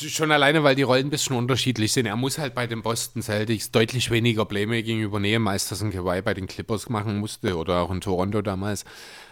schon 0.00 0.30
alleine, 0.30 0.62
weil 0.62 0.76
die 0.76 0.82
Rollen 0.82 1.06
ein 1.06 1.10
bisschen 1.10 1.36
unterschiedlich 1.36 1.92
sind. 1.92 2.06
Er 2.06 2.16
muss 2.16 2.38
halt 2.38 2.54
bei 2.54 2.66
den 2.66 2.82
Boston 2.82 3.22
Celtics 3.22 3.72
deutlich 3.72 4.10
weniger 4.10 4.44
Playmaking 4.44 5.00
übernehmen, 5.00 5.48
als 5.48 5.68
das 5.68 5.82
ein 5.82 5.90
Kawhi 5.90 6.22
bei 6.22 6.32
den 6.32 6.46
Clippers 6.46 6.88
machen 6.88 7.18
musste 7.18 7.56
oder 7.56 7.80
auch 7.80 7.90
in 7.90 8.00
Toronto 8.00 8.40
damals. 8.40 8.84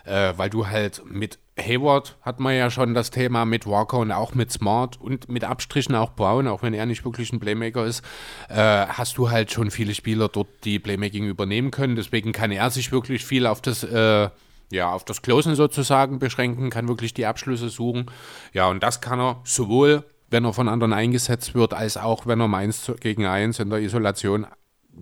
Äh, 0.04 0.32
weil 0.36 0.50
du 0.50 0.66
halt 0.66 1.02
mit 1.04 1.38
Hayward 1.56 2.16
hat 2.22 2.40
man 2.40 2.56
ja 2.56 2.70
schon 2.70 2.92
das 2.92 3.10
Thema 3.10 3.44
mit 3.44 3.66
Walker 3.66 3.98
und 3.98 4.10
auch 4.10 4.34
mit 4.34 4.50
Smart 4.50 5.00
und 5.00 5.28
mit 5.28 5.44
Abstrichen 5.44 5.94
auch 5.94 6.14
Brown, 6.14 6.48
auch 6.48 6.62
wenn 6.62 6.74
er 6.74 6.86
nicht 6.86 7.04
wirklich 7.04 7.32
ein 7.32 7.38
Playmaker 7.38 7.84
ist, 7.84 8.02
äh, 8.48 8.56
hast 8.56 9.18
du 9.18 9.30
halt 9.30 9.52
schon 9.52 9.70
viele 9.70 9.94
Spieler 9.94 10.28
dort, 10.28 10.48
die 10.64 10.80
Playmaking 10.80 11.26
übernehmen 11.26 11.70
können. 11.70 11.94
Deswegen 11.94 12.32
kann 12.32 12.50
er 12.50 12.70
sich 12.70 12.90
wirklich 12.90 13.24
viel 13.24 13.46
auf 13.46 13.60
das 13.60 13.84
äh, 13.84 14.28
ja, 14.72 14.90
auf 14.90 15.04
das 15.04 15.22
Closen 15.22 15.54
sozusagen 15.54 16.18
beschränken, 16.18 16.70
kann 16.70 16.88
wirklich 16.88 17.12
die 17.12 17.26
Abschlüsse 17.26 17.68
suchen. 17.68 18.06
Ja, 18.54 18.68
und 18.68 18.82
das 18.82 19.02
kann 19.02 19.20
er 19.20 19.40
sowohl, 19.44 20.02
wenn 20.32 20.44
er 20.44 20.52
von 20.52 20.68
anderen 20.68 20.92
eingesetzt 20.92 21.54
wird, 21.54 21.74
als 21.74 21.96
auch, 21.96 22.26
wenn 22.26 22.40
er 22.40 22.48
mal 22.48 22.58
eins 22.58 22.82
zu- 22.82 22.94
gegen 22.94 23.26
eins 23.26 23.58
in 23.58 23.70
der 23.70 23.80
Isolation, 23.80 24.46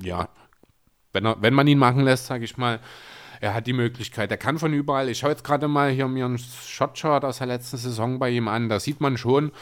ja, 0.02 0.28
wenn, 1.12 1.24
er, 1.24 1.40
wenn 1.40 1.54
man 1.54 1.66
ihn 1.66 1.78
machen 1.78 2.02
lässt, 2.04 2.26
sage 2.26 2.44
ich 2.44 2.56
mal, 2.56 2.80
er 3.40 3.54
hat 3.54 3.66
die 3.66 3.72
Möglichkeit. 3.72 4.30
Er 4.30 4.36
kann 4.36 4.58
von 4.58 4.74
überall. 4.74 5.08
Ich 5.08 5.18
schaue 5.18 5.30
jetzt 5.30 5.44
gerade 5.44 5.66
mal 5.66 5.90
hier 5.90 6.06
mir 6.08 6.26
einen 6.26 6.38
Shotchart 6.38 7.24
aus 7.24 7.38
der 7.38 7.46
letzten 7.46 7.78
Saison 7.78 8.18
bei 8.18 8.28
ihm 8.30 8.48
an. 8.48 8.68
Da 8.68 8.78
sieht 8.78 9.00
man 9.00 9.16
schon 9.16 9.52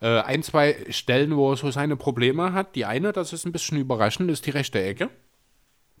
äh, 0.00 0.20
ein, 0.20 0.42
zwei 0.42 0.74
Stellen, 0.88 1.36
wo 1.36 1.52
er 1.52 1.56
so 1.58 1.70
seine 1.70 1.96
Probleme 1.96 2.54
hat. 2.54 2.74
Die 2.74 2.86
eine, 2.86 3.12
das 3.12 3.34
ist 3.34 3.44
ein 3.44 3.52
bisschen 3.52 3.78
überraschend, 3.78 4.30
ist 4.30 4.46
die 4.46 4.50
rechte 4.50 4.82
Ecke. 4.82 5.10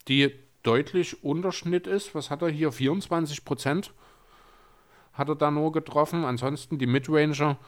Die 0.08 0.32
deutlich 0.62 1.22
Unterschnitt 1.22 1.86
ist. 1.86 2.14
Was 2.14 2.30
hat 2.30 2.40
er 2.40 2.48
hier? 2.48 2.72
24 2.72 3.44
Prozent 3.44 3.92
hat 5.12 5.28
er 5.28 5.36
da 5.36 5.50
nur 5.50 5.72
getroffen. 5.72 6.24
Ansonsten 6.24 6.78
die 6.78 6.86
Midranger, 6.86 7.58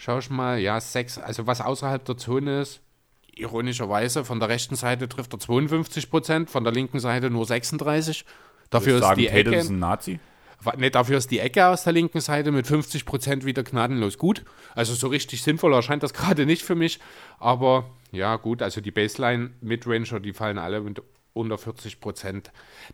schau 0.00 0.18
ich 0.18 0.30
mal, 0.30 0.58
ja, 0.58 0.80
6, 0.80 1.18
also 1.18 1.46
was 1.46 1.60
außerhalb 1.60 2.02
der 2.04 2.16
Zone 2.16 2.62
ist. 2.62 2.80
Ironischerweise, 3.36 4.24
von 4.24 4.40
der 4.40 4.48
rechten 4.48 4.74
Seite 4.74 5.08
trifft 5.08 5.32
er 5.34 5.38
52 5.38 6.10
Prozent, 6.10 6.50
von 6.50 6.64
der 6.64 6.72
linken 6.72 6.98
Seite 7.00 7.30
nur 7.30 7.44
36. 7.44 8.24
Dafür 8.70 8.96
ist 8.96 9.02
sagen, 9.02 9.20
die 9.20 9.28
Ecke. 9.28 9.56
ist 9.56 9.68
ein 9.68 9.78
Nazi. 9.78 10.18
Ne, 10.76 10.90
dafür 10.90 11.18
ist 11.18 11.30
die 11.30 11.38
Ecke 11.38 11.66
aus 11.66 11.84
der 11.84 11.92
linken 11.92 12.20
Seite 12.20 12.50
mit 12.50 12.66
50% 12.66 13.44
wieder 13.44 13.62
gnadenlos 13.62 14.18
gut. 14.18 14.44
Also 14.74 14.94
so 14.94 15.08
richtig 15.08 15.42
sinnvoll 15.42 15.72
erscheint 15.74 16.02
das 16.02 16.14
gerade 16.14 16.46
nicht 16.46 16.62
für 16.62 16.74
mich. 16.74 16.98
Aber 17.38 17.90
ja, 18.10 18.36
gut, 18.36 18.62
also 18.62 18.80
die 18.80 18.90
Baseline-Midranger, 18.90 20.20
die 20.20 20.32
fallen 20.32 20.58
alle 20.58 20.80
mit 20.80 21.02
unter 21.32 21.56
40%. 21.56 22.44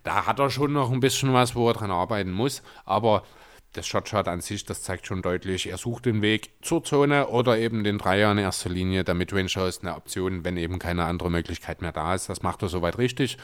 Da 0.03 0.27
hat 0.27 0.39
er 0.39 0.51
schon 0.51 0.73
noch 0.73 0.91
ein 0.91 1.01
bisschen 1.01 1.33
was, 1.33 1.55
wo 1.55 1.69
er 1.69 1.75
dran 1.75 1.91
arbeiten 1.91 2.33
muss. 2.33 2.63
Aber 2.85 3.23
das 3.73 3.87
Shotshot 3.87 4.29
an 4.29 4.41
sich, 4.41 4.65
das 4.65 4.83
zeigt 4.83 5.07
schon 5.07 5.23
deutlich, 5.23 5.69
er 5.69 5.77
sucht 5.77 6.07
den 6.07 6.23
Weg 6.23 6.51
zur 6.63 6.83
Zone 6.83 7.29
oder 7.29 7.59
eben 7.59 7.85
den 7.85 7.99
Dreier 7.99 8.33
in 8.33 8.39
erster 8.39 8.71
Linie. 8.71 9.05
Der 9.05 9.15
Midranger 9.15 9.67
ist 9.67 9.83
eine 9.83 9.95
Option, 9.97 10.45
wenn 10.45 10.57
eben 10.57 10.79
keine 10.79 11.05
andere 11.05 11.31
Möglichkeit 11.31 11.83
mehr 11.83 11.93
da 11.93 12.15
ist. 12.15 12.29
Das 12.29 12.43
macht 12.43 12.63
er 12.63 12.69
soweit 12.69 12.99
richtig. 12.99 13.37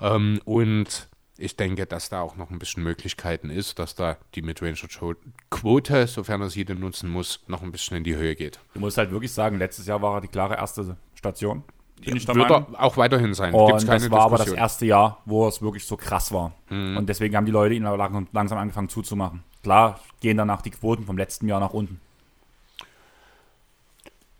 Ähm, 0.00 0.40
und 0.44 1.08
ich 1.38 1.56
denke, 1.56 1.86
dass 1.86 2.08
da 2.08 2.20
auch 2.20 2.36
noch 2.36 2.50
ein 2.50 2.58
bisschen 2.58 2.82
Möglichkeiten 2.84 3.50
ist, 3.50 3.78
dass 3.78 3.94
da 3.94 4.16
die 4.34 4.42
Midrange-Quote, 4.42 6.06
sofern 6.06 6.42
er 6.42 6.50
sie 6.50 6.64
denn 6.64 6.78
nutzen 6.78 7.10
muss, 7.10 7.42
noch 7.48 7.62
ein 7.62 7.72
bisschen 7.72 7.96
in 7.96 8.04
die 8.04 8.14
Höhe 8.14 8.36
geht. 8.36 8.60
Du 8.74 8.80
musst 8.80 8.98
halt 8.98 9.10
wirklich 9.10 9.32
sagen, 9.32 9.58
letztes 9.58 9.86
Jahr 9.86 10.00
war 10.02 10.16
er 10.16 10.20
die 10.20 10.28
klare 10.28 10.54
erste 10.56 10.96
Station. 11.14 11.64
Bin 12.04 12.16
ich 12.16 12.26
der 12.26 12.34
Wird 12.34 12.50
er 12.50 12.66
auch 12.78 12.96
weiterhin 12.96 13.32
sein. 13.32 13.54
Und 13.54 13.68
Gibt's 13.68 13.86
keine 13.86 14.00
das 14.00 14.10
war 14.10 14.22
aber 14.22 14.36
das 14.36 14.46
Diskussion. 14.46 14.58
erste 14.58 14.86
Jahr, 14.86 15.22
wo 15.24 15.46
es 15.46 15.62
wirklich 15.62 15.84
so 15.86 15.96
krass 15.96 16.32
war. 16.32 16.52
Und 16.68 17.06
deswegen 17.08 17.36
haben 17.36 17.46
die 17.46 17.52
Leute 17.52 17.74
ihn 17.74 17.84
langsam 17.84 18.58
angefangen 18.58 18.88
zuzumachen. 18.88 19.44
Klar 19.62 20.00
gehen 20.20 20.36
danach 20.36 20.62
die 20.62 20.70
Quoten 20.70 21.04
vom 21.04 21.16
letzten 21.16 21.48
Jahr 21.48 21.60
nach 21.60 21.72
unten. 21.72 22.00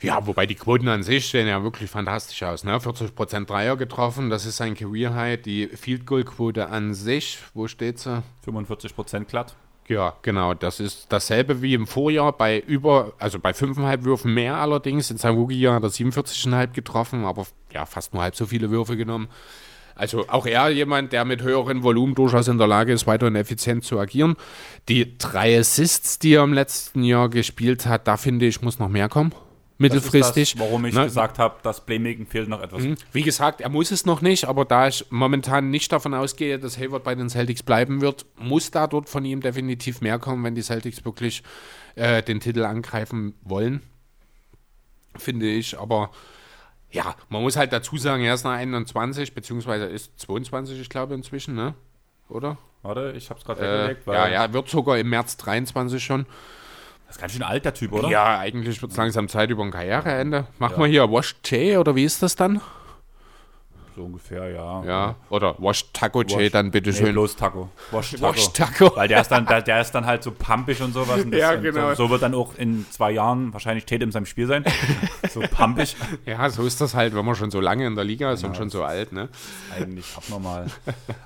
Ja, 0.03 0.27
wobei 0.27 0.47
die 0.47 0.57
Quoten 0.57 0.89
an 0.89 1.05
sich 1.05 1.29
sehen 1.29 1.47
ja 1.47 1.63
wirklich 1.63 1.89
fantastisch 1.89 2.43
aus. 2.43 2.65
Ne? 2.65 2.77
40% 2.77 3.47
Dreier 3.47 3.77
getroffen, 3.77 4.31
das 4.31 4.47
ist 4.47 4.57
sein 4.57 4.75
Career 4.75 5.15
High. 5.15 5.41
Die 5.41 5.69
Field 5.69 6.07
Goal 6.07 6.25
Quote 6.25 6.69
an 6.69 6.93
sich, 6.93 7.39
wo 7.55 7.69
steht 7.69 8.01
sie? 8.01 8.23
45 8.43 8.97
Prozent 8.97 9.29
glatt. 9.29 9.55
Ja, 9.89 10.15
genau. 10.23 10.55
Das 10.55 10.81
ist 10.81 11.07
dasselbe 11.11 11.63
wie 11.63 11.75
im 11.75 11.87
Vorjahr 11.87 12.33
bei 12.33 12.59
über, 12.61 13.13
also 13.19 13.39
bei 13.39 13.51
5,5 13.51 14.05
Würfen 14.05 14.35
mehr 14.35 14.57
allerdings. 14.57 15.11
In 15.11 15.19
seinem 15.19 15.37
Rookie-Jahr 15.37 15.77
hat 15.77 15.83
er 15.85 15.91
47,5 15.91 16.73
getroffen, 16.73 17.25
aber 17.25 17.47
ja, 17.73 17.87
fast 17.87 18.13
nur 18.13 18.23
halb 18.23 18.35
so 18.35 18.47
viele 18.47 18.71
Würfe 18.71 18.97
genommen. 18.97 19.29
Also 19.95 20.29
auch 20.29 20.47
er 20.47 20.71
jemand, 20.71 21.13
der 21.13 21.25
mit 21.25 21.43
höheren 21.43 21.83
Volumen 21.83 22.15
durchaus 22.15 22.49
in 22.49 22.59
der 22.59 22.67
Lage 22.67 22.93
ist, 22.93 23.07
weiterhin 23.07 23.37
effizient 23.37 23.85
zu 23.85 23.99
agieren. 23.99 24.37
Die 24.89 25.17
drei 25.19 25.59
Assists, 25.59 26.19
die 26.19 26.35
er 26.35 26.45
im 26.45 26.53
letzten 26.53 27.03
Jahr 27.03 27.29
gespielt 27.29 27.87
hat, 27.87 28.09
da 28.09 28.17
finde 28.17 28.47
ich, 28.47 28.63
muss 28.63 28.79
noch 28.79 28.89
mehr 28.89 29.09
kommen. 29.09 29.33
Mittelfristig. 29.79 30.53
Das 30.53 30.61
das, 30.61 30.69
warum 30.69 30.85
ich 30.85 30.95
Ne? 30.95 31.05
gesagt 31.05 31.39
habe, 31.39 31.57
das 31.63 31.85
Playmaking 31.85 32.27
fehlt 32.27 32.49
noch 32.49 32.63
etwas. 32.63 32.83
Wie 33.13 33.23
gesagt, 33.23 33.61
er 33.61 33.69
muss 33.69 33.91
es 33.91 34.07
noch 34.07 34.23
nicht, 34.23 34.45
aber 34.45 34.65
da 34.65 34.89
ich 34.89 35.05
momentan 35.11 35.71
nicht 35.71 35.91
davon 35.93 36.15
ausgehe, 36.15 36.59
dass 36.59 36.79
Hayward 36.79 37.03
bei 37.03 37.15
den 37.15 37.29
Celtics 37.29 37.63
bleiben 37.63 38.01
wird, 38.01 38.25
muss 38.39 38.71
da 38.71 38.87
dort 38.87 39.09
von 39.09 39.25
ihm 39.25 39.41
definitiv 39.41 40.01
mehr 40.01 40.19
kommen, 40.19 40.45
wenn 40.45 40.55
die 40.55 40.63
Celtics 40.63 41.05
wirklich 41.05 41.43
äh, 41.97 42.23
den 42.23 42.39
Titel 42.41 42.65
angreifen 42.65 43.35
wollen. 43.43 43.83
Finde 45.17 45.47
ich, 45.47 45.79
aber 45.79 46.11
ja, 46.93 47.15
man 47.29 47.43
muss 47.43 47.57
halt 47.57 47.73
dazu 47.73 47.97
sagen, 47.97 48.23
er 48.23 48.35
ist 48.35 48.45
nach 48.45 48.53
21, 48.53 49.35
beziehungsweise 49.35 49.87
ist 49.87 50.19
22, 50.21 50.81
ich 50.81 50.89
glaube 50.89 51.15
inzwischen, 51.15 51.55
ne? 51.55 51.75
Oder? 52.29 52.57
Warte, 52.83 53.13
ich 53.17 53.31
habe 53.31 53.39
es 53.41 53.45
gerade 53.47 53.61
Äh, 53.61 53.89
weggelegt. 53.89 54.07
ja, 54.07 54.29
ja, 54.29 54.53
wird 54.53 54.69
sogar 54.69 54.99
im 54.99 55.09
März 55.11 55.37
23 55.39 56.03
schon. 56.05 56.27
Das 57.07 57.17
ist 57.17 57.21
ganz 57.21 57.33
schön 57.33 57.43
alt, 57.43 57.65
der 57.65 57.75
Typ, 57.75 57.93
oder? 57.93 58.09
Ja, 58.09 58.39
eigentlich 58.39 58.81
wird 58.81 58.91
es 58.93 58.97
langsam 58.97 59.29
Zeit 59.29 59.51
über 59.51 59.63
ein 59.63 59.71
Karriereende. 59.71 60.47
Machen 60.59 60.75
Ja. 60.75 60.79
wir 60.81 60.87
hier 60.87 61.11
Wash 61.13 61.37
J 61.45 61.77
oder 61.79 61.95
wie 61.95 62.05
ist 62.05 62.23
das 62.23 62.37
dann? 62.37 62.61
So 63.95 64.03
ungefähr, 64.05 64.49
ja. 64.51 64.85
Ja, 64.85 65.15
oder 65.29 65.55
Wash 65.59 65.93
Taco 65.93 66.23
J 66.23 66.39
Wash- 66.39 66.51
dann 66.53 66.67
Nee, 66.67 66.71
bitteschön. 66.73 67.13
bloß 67.13 67.37
Taco. 67.37 67.69
Wash 67.91 68.13
Taco. 68.13 68.23
Wash 68.23 68.49
Taco. 68.53 68.97
Weil 68.97 69.09
der 69.09 69.21
ist 69.21 69.29
dann, 69.29 69.47
der, 69.47 69.81
ist 69.81 69.91
dann 69.93 70.07
halt 70.07 70.23
so 70.23 70.31
pumpig 70.31 70.81
und 70.81 70.93
sowas. 70.93 71.23
Und 71.25 71.35
Ja, 71.35 71.55
genau. 71.57 71.91
So, 71.91 72.05
so 72.07 72.11
wird 72.11 72.23
dann 72.23 72.35
auch 72.35 72.55
in 72.57 72.87
zwei 72.91 73.11
Jahren 73.13 73.53
wahrscheinlich 73.53 73.85
Tate 73.85 74.05
in 74.05 74.13
seinem 74.13 74.27
Spiel 74.27 74.47
sein. 74.47 74.65
So 75.31 75.41
pumpig. 75.41 75.95
Ja, 76.27 76.49
so 76.51 76.65
ist 76.65 76.81
das 76.81 76.95
halt, 76.95 77.15
wenn 77.15 77.25
man 77.25 77.35
schon 77.35 77.51
so 77.51 77.61
lange 77.61 77.87
in 77.87 77.95
der 77.95 78.05
Liga 78.05 78.33
ist 78.33 78.45
und 78.45 78.57
schon 78.57 78.71
so 78.71 78.83
alt, 78.85 79.13
ne? 79.13 79.29
Eigentlich 79.77 80.07
abnormal. 80.17 80.67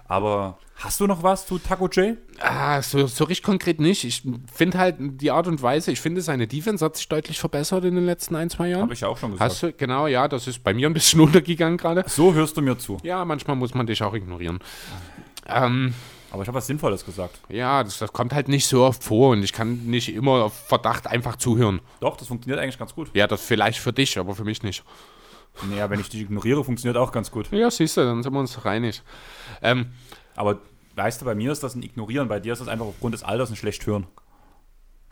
Aber 0.09 0.59
hast 0.77 1.01
du 1.01 1.07
noch 1.07 1.23
was 1.23 1.47
zu 1.47 1.59
Taco 1.59 1.89
J? 1.89 2.17
Ah, 2.41 2.81
so, 2.83 3.07
so 3.07 3.25
richtig 3.25 3.45
konkret 3.45 3.81
nicht. 3.81 4.05
Ich 4.05 4.23
finde 4.53 4.79
halt 4.79 4.97
die 4.99 5.31
Art 5.31 5.47
und 5.47 5.63
Weise, 5.63 5.91
ich 5.91 6.01
finde 6.01 6.21
seine 6.21 6.47
Defense 6.47 6.85
hat 6.85 6.97
sich 6.97 7.09
deutlich 7.09 7.39
verbessert 7.41 7.85
in 7.85 7.95
den 7.95 8.05
letzten 8.07 8.35
ein, 8.37 8.51
zwei 8.51 8.69
Jahren. 8.69 8.83
Habe 8.83 8.95
ich 8.95 9.01
ja 9.01 9.09
auch 9.09 9.19
schon 9.19 9.33
gesagt. 9.33 9.51
Hast 9.51 9.63
du, 9.63 9.73
genau, 9.73 10.07
ja, 10.07 10.29
das 10.29 10.47
ist 10.47 10.63
bei 10.63 10.75
mir 10.75 10.89
ein 10.89 10.93
bisschen 10.95 11.21
untergegangen 11.23 11.79
gerade. 11.79 12.05
so 12.07 12.35
hörst 12.35 12.57
du 12.57 12.63
mir 12.63 12.79
zu. 12.79 12.99
Ja, 13.03 13.25
manchmal 13.25 13.57
muss 13.57 13.75
man 13.75 13.87
dich 13.87 14.03
auch 14.03 14.15
ignorieren. 14.15 14.61
Ähm, 15.47 15.95
Aber 16.33 16.43
ich 16.43 16.49
habe 16.49 16.59
was 16.59 16.67
Sinnvolles 16.67 17.05
gesagt. 17.05 17.41
ja, 17.49 17.83
das, 17.85 17.99
das 17.99 18.13
kommt 18.13 18.35
halt 18.35 18.49
nicht 18.49 18.67
so 18.67 18.85
oft 18.85 19.03
vor 19.03 19.31
und 19.31 19.43
ich 19.43 19.53
kann 19.53 19.87
nicht 19.87 20.13
immer 20.13 20.45
auf 20.45 20.67
Verdacht 20.67 21.07
einfach 21.07 21.37
zuhören. 21.37 21.81
Doch, 22.01 22.17
das 22.17 22.29
funktioniert 22.29 22.61
eigentlich 22.61 22.79
ganz 22.79 22.95
gut. 22.95 23.11
Ja, 23.15 23.27
das 23.27 23.41
vielleicht 23.43 23.79
für 23.79 23.93
dich, 23.93 24.19
aber 24.19 24.35
für 24.35 24.45
mich 24.45 24.63
nicht. 24.63 24.85
Naja, 25.71 25.89
wenn 25.89 26.01
ich 26.01 26.11
dich 26.11 26.21
ignoriere, 26.21 26.63
funktioniert 26.65 26.99
auch 26.99 27.13
ganz 27.13 27.31
gut. 27.31 27.51
Ja, 27.51 27.71
siehst 27.71 27.97
du, 27.97 28.03
dann 28.03 28.23
sind 28.23 28.33
wir 28.35 28.41
uns 28.41 28.65
reinig. 28.67 29.03
Ähm, 29.63 29.87
Aber 30.37 30.59
weißt 30.95 31.21
du, 31.21 31.25
bei 31.25 31.35
mir 31.35 31.51
ist 31.53 31.63
das 31.63 31.75
ein 31.75 31.83
Ignorieren, 31.83 32.29
bei 32.29 32.39
dir 32.41 32.53
ist 32.53 32.61
das 32.61 32.69
einfach 32.69 32.87
aufgrund 32.87 33.15
des 33.15 33.23
Alters 33.25 33.51
ein 33.51 33.57
schlecht 33.57 33.87
hören. 33.87 34.07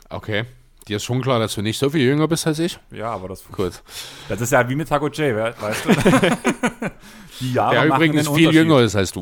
okay. 0.09 0.45
Dir 0.87 0.97
ist 0.97 1.03
schon 1.03 1.19
klar, 1.23 1.39
dass 1.39 1.55
du 1.55 1.63
nicht 1.63 1.79
so 1.79 1.89
viel 1.89 2.01
jünger 2.05 2.27
bist 2.27 2.45
als 2.45 2.59
ich? 2.59 2.77
Ja, 2.91 3.09
aber 3.11 3.29
das, 3.29 3.43
Gut. 3.51 3.81
das 4.29 4.39
ist 4.39 4.51
ja 4.51 4.69
wie 4.69 4.75
mit 4.75 4.87
Taco 4.87 5.07
J, 5.07 5.35
we- 5.35 5.55
weißt 5.59 5.85
du? 5.85 5.89
Die 7.39 7.53
Jahre 7.53 7.73
Der 7.73 7.85
machen 7.87 8.03
übrigens 8.03 8.29
viel 8.29 8.53
jünger 8.53 8.81
ist 8.81 8.95
als 8.95 9.11
du. 9.11 9.21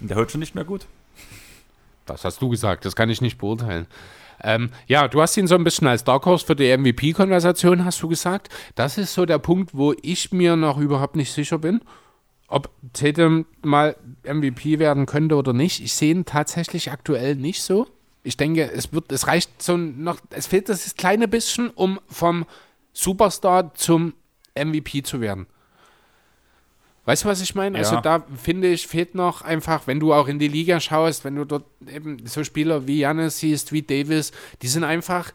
Und 0.00 0.08
Der 0.08 0.16
hört 0.16 0.30
schon 0.30 0.38
nicht 0.38 0.54
mehr 0.54 0.62
gut. 0.62 0.86
Das 2.06 2.24
hast 2.24 2.40
du 2.40 2.48
gesagt, 2.48 2.84
das 2.84 2.94
kann 2.94 3.10
ich 3.10 3.20
nicht 3.22 3.38
beurteilen. 3.38 3.88
Ähm, 4.40 4.70
ja, 4.86 5.08
du 5.08 5.20
hast 5.20 5.36
ihn 5.36 5.48
so 5.48 5.56
ein 5.56 5.64
bisschen 5.64 5.88
als 5.88 6.04
Dark 6.04 6.26
Horse 6.26 6.46
für 6.46 6.54
die 6.54 6.76
MVP-Konversation, 6.76 7.84
hast 7.84 8.00
du 8.00 8.06
gesagt. 8.08 8.50
Das 8.76 8.98
ist 8.98 9.14
so 9.14 9.26
der 9.26 9.38
Punkt, 9.38 9.70
wo 9.74 9.94
ich 10.00 10.30
mir 10.30 10.54
noch 10.54 10.78
überhaupt 10.78 11.16
nicht 11.16 11.32
sicher 11.32 11.58
bin, 11.58 11.80
ob 12.54 12.70
Tatum 12.92 13.46
mal 13.62 13.96
MVP 14.22 14.78
werden 14.78 15.06
könnte 15.06 15.34
oder 15.34 15.52
nicht. 15.52 15.82
Ich 15.82 15.92
sehe 15.94 16.12
ihn 16.12 16.24
tatsächlich 16.24 16.92
aktuell 16.92 17.34
nicht 17.34 17.62
so. 17.62 17.88
Ich 18.22 18.36
denke, 18.36 18.70
es 18.70 18.92
wird, 18.92 19.10
es 19.10 19.26
reicht 19.26 19.60
so 19.60 19.76
noch, 19.76 20.18
es 20.30 20.46
fehlt 20.46 20.68
das 20.68 20.94
kleine 20.94 21.26
bisschen, 21.26 21.70
um 21.70 21.98
vom 22.08 22.46
Superstar 22.92 23.74
zum 23.74 24.14
MVP 24.56 25.02
zu 25.02 25.20
werden. 25.20 25.48
Weißt 27.06 27.24
du, 27.24 27.28
was 27.28 27.40
ich 27.40 27.56
meine? 27.56 27.76
Also 27.76 27.96
Ja. 27.96 28.00
da 28.00 28.24
finde 28.40 28.68
ich, 28.68 28.86
fehlt 28.86 29.16
noch 29.16 29.42
einfach, 29.42 29.88
wenn 29.88 29.98
du 29.98 30.14
auch 30.14 30.28
in 30.28 30.38
die 30.38 30.46
Liga 30.46 30.78
schaust, 30.78 31.24
wenn 31.24 31.34
du 31.34 31.44
dort 31.44 31.64
eben 31.92 32.24
so 32.24 32.44
Spieler 32.44 32.86
wie 32.86 33.00
Janis 33.00 33.40
siehst, 33.40 33.72
wie 33.72 33.82
Davis, 33.82 34.30
die 34.62 34.68
sind 34.68 34.84
einfach 34.84 35.32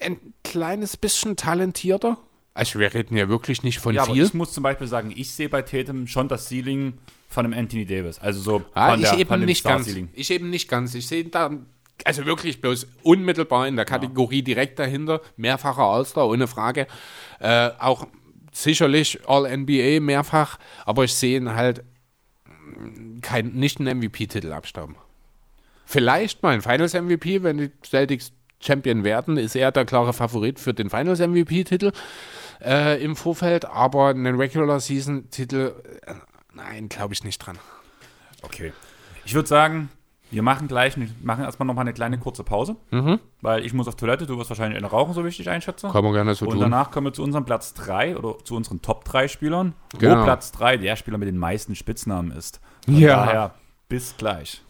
ein 0.00 0.18
kleines 0.42 0.96
bisschen 0.96 1.36
talentierter. 1.36 2.18
Also 2.56 2.78
wir 2.78 2.92
reden 2.94 3.16
ja 3.16 3.28
wirklich 3.28 3.62
nicht 3.62 3.78
von 3.80 3.94
Ja, 3.94 4.02
aber 4.04 4.14
viel. 4.14 4.24
ich 4.24 4.34
muss 4.34 4.52
zum 4.52 4.62
Beispiel 4.62 4.86
sagen, 4.86 5.12
ich 5.14 5.30
sehe 5.30 5.48
bei 5.48 5.60
Tatum 5.62 6.06
schon 6.06 6.26
das 6.28 6.48
Ceiling 6.48 6.94
von 7.28 7.44
einem 7.44 7.58
Anthony 7.58 7.84
Davis. 7.84 8.18
Also 8.18 8.40
so 8.40 8.64
Ah, 8.72 8.92
von, 8.92 9.02
ich 9.02 9.10
der, 9.10 9.18
eben 9.18 9.28
von 9.28 9.44
nicht 9.44 9.62
ganz. 9.62 9.94
Ich 10.14 10.30
eben 10.30 10.48
nicht 10.48 10.68
ganz. 10.68 10.94
Ich 10.94 11.06
sehe 11.06 11.24
da 11.24 11.50
also 12.04 12.24
wirklich 12.24 12.60
bloß 12.60 12.86
unmittelbar 13.02 13.66
in 13.68 13.76
der 13.76 13.84
Kategorie 13.84 14.42
direkt 14.42 14.78
dahinter, 14.78 15.20
mehrfacher 15.36 15.82
All-Star, 15.82 16.28
ohne 16.28 16.46
Frage. 16.46 16.86
Äh, 17.40 17.70
auch 17.78 18.06
sicherlich 18.52 19.18
All-NBA 19.26 20.00
mehrfach, 20.00 20.58
aber 20.84 21.04
ich 21.04 21.12
sehe 21.14 21.36
ihn 21.38 21.54
halt 21.54 21.84
kein, 23.22 23.48
nicht 23.52 23.80
einen 23.80 23.98
MVP-Titel 23.98 24.52
abstauben. 24.52 24.96
Vielleicht 25.84 26.42
mal 26.42 26.54
ein 26.54 26.62
Finals-MVP, 26.62 27.42
wenn 27.42 27.58
die 27.58 27.70
Celtics 27.84 28.32
Champion 28.60 29.04
werden, 29.04 29.36
ist 29.36 29.54
er 29.54 29.70
der 29.72 29.84
klare 29.84 30.12
Favorit 30.12 30.58
für 30.58 30.72
den 30.74 30.90
Finals-MVP-Titel 30.90 31.92
äh, 32.64 33.02
im 33.02 33.16
Vorfeld, 33.16 33.64
aber 33.64 34.08
einen 34.08 34.36
Regular-Season-Titel, 34.36 35.74
äh, 36.06 36.14
nein, 36.54 36.88
glaube 36.88 37.14
ich 37.14 37.24
nicht 37.24 37.38
dran. 37.38 37.58
Okay. 38.42 38.72
Ich 39.24 39.34
würde 39.34 39.48
sagen, 39.48 39.88
wir 40.30 40.42
machen 40.42 40.66
gleich, 40.68 40.96
wir 40.98 41.08
machen 41.22 41.44
erstmal 41.44 41.66
nochmal 41.66 41.82
eine 41.84 41.92
kleine 41.92 42.18
kurze 42.18 42.42
Pause, 42.44 42.76
Mhm. 42.90 43.20
weil 43.42 43.64
ich 43.64 43.72
muss 43.72 43.86
auf 43.88 43.94
Toilette, 43.96 44.26
du 44.26 44.36
wirst 44.38 44.50
wahrscheinlich 44.50 44.76
eine 44.78 44.88
rauchen, 44.88 45.14
so 45.14 45.24
wie 45.24 45.28
ich 45.28 45.36
dich 45.36 45.48
einschätze. 45.48 45.88
Kann 45.88 46.02
man 46.04 46.12
gerne 46.12 46.34
so 46.34 46.46
Und 46.46 46.52
tun. 46.52 46.60
danach 46.60 46.90
kommen 46.90 47.06
wir 47.06 47.12
zu 47.12 47.22
unserem 47.22 47.44
Platz 47.44 47.74
3 47.74 48.16
oder 48.16 48.36
zu 48.44 48.56
unseren 48.56 48.82
Top 48.82 49.04
3 49.04 49.28
Spielern, 49.28 49.74
Genau. 49.98 50.20
wo 50.20 50.24
Platz 50.24 50.52
3 50.52 50.76
der 50.78 50.96
Spieler 50.96 51.18
mit 51.18 51.28
den 51.28 51.38
meisten 51.38 51.74
Spitznamen 51.74 52.30
ist. 52.32 52.60
Von 52.84 52.96
Ja. 52.98 53.16
daher, 53.24 53.54
bis 53.88 54.16
gleich. 54.16 54.62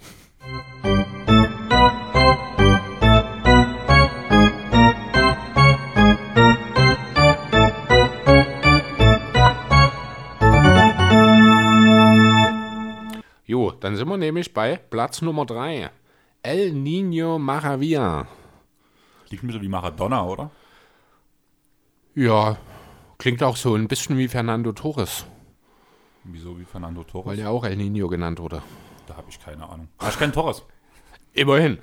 Nämlich 13.82 14.52
bei 14.54 14.76
Platz 14.76 15.22
Nummer 15.22 15.46
3. 15.46 15.90
El 16.42 16.72
Nino 16.72 17.38
Maravilla. 17.38 18.26
Liegt 19.30 19.42
ein 19.42 19.46
bisschen 19.48 19.62
wie 19.62 19.68
Maradona, 19.68 20.24
oder? 20.24 20.50
Ja, 22.14 22.56
klingt 23.18 23.42
auch 23.42 23.56
so 23.56 23.74
ein 23.74 23.88
bisschen 23.88 24.16
wie 24.16 24.28
Fernando 24.28 24.72
Torres, 24.72 25.26
Wieso 26.24 26.58
wie 26.58 26.64
Fernando 26.64 27.04
Torres? 27.04 27.26
weil 27.26 27.38
ja 27.38 27.50
auch 27.50 27.64
El 27.64 27.76
Nino 27.76 28.08
genannt 28.08 28.38
wurde. 28.40 28.62
Da 29.06 29.16
habe 29.16 29.26
ich 29.28 29.38
keine 29.40 29.68
Ahnung. 29.68 29.88
Ah, 29.98 30.08
ich 30.08 30.18
kenne 30.18 30.32
Torres. 30.32 30.62
Immerhin. 31.32 31.78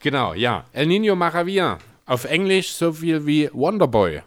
Genau, 0.00 0.34
ja. 0.34 0.64
El 0.72 0.86
Nino 0.86 1.14
Maravilla. 1.14 1.78
Auf 2.06 2.24
Englisch 2.24 2.72
so 2.72 2.92
viel 2.92 3.24
wie 3.26 3.50
Wonderboy. 3.52 4.22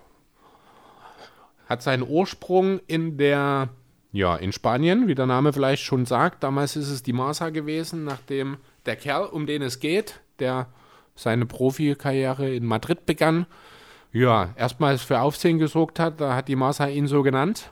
Hat 1.68 1.82
seinen 1.82 2.04
Ursprung 2.04 2.80
in 2.88 3.18
der, 3.18 3.70
ja, 4.12 4.36
in 4.36 4.52
Spanien, 4.52 5.08
wie 5.08 5.16
der 5.16 5.26
Name 5.26 5.54
vielleicht 5.54 5.84
schon 5.84 6.06
sagt. 6.06 6.44
Damals 6.44 6.76
ist 6.76 6.90
es 6.90 7.04
die 7.04 7.14
Marsa 7.14 7.50
gewesen, 7.50 8.04
nachdem 8.04 8.58
der 8.86 8.96
Kerl, 8.96 9.26
um 9.26 9.46
den 9.46 9.62
es 9.62 9.80
geht, 9.80 10.22
der 10.40 10.68
seine 11.16 11.46
Profikarriere 11.46 12.50
in 12.50 12.66
Madrid 12.66 13.06
begann, 13.06 13.48
ja, 14.14 14.54
erstmals 14.56 15.04
für 15.04 15.20
Aufsehen 15.20 15.60
gesorgt 15.60 16.00
hat. 16.00 16.22
Da 16.22 16.36
hat 16.36 16.48
die 16.48 16.56
Marsa 16.56 16.88
ihn 16.88 17.08
so 17.08 17.24
genannt. 17.24 17.72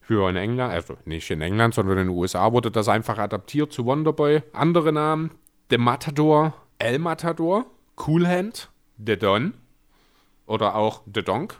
Für 0.00 0.28
in 0.28 0.36
England, 0.36 0.72
also 0.72 0.96
nicht 1.04 1.30
in 1.30 1.40
England, 1.40 1.74
sondern 1.74 1.98
in 1.98 2.08
den 2.08 2.16
USA 2.16 2.52
wurde 2.52 2.70
das 2.70 2.88
einfach 2.88 3.18
adaptiert 3.18 3.72
zu 3.72 3.84
Wonderboy. 3.84 4.42
Andere 4.52 4.92
Namen, 4.92 5.30
The 5.70 5.78
Matador, 5.78 6.54
El 6.78 6.98
Matador, 6.98 7.66
Cool 8.06 8.26
Hand, 8.26 8.70
The 9.04 9.16
Don 9.16 9.54
oder 10.46 10.74
auch 10.74 11.02
The 11.14 11.22
Donk. 11.22 11.56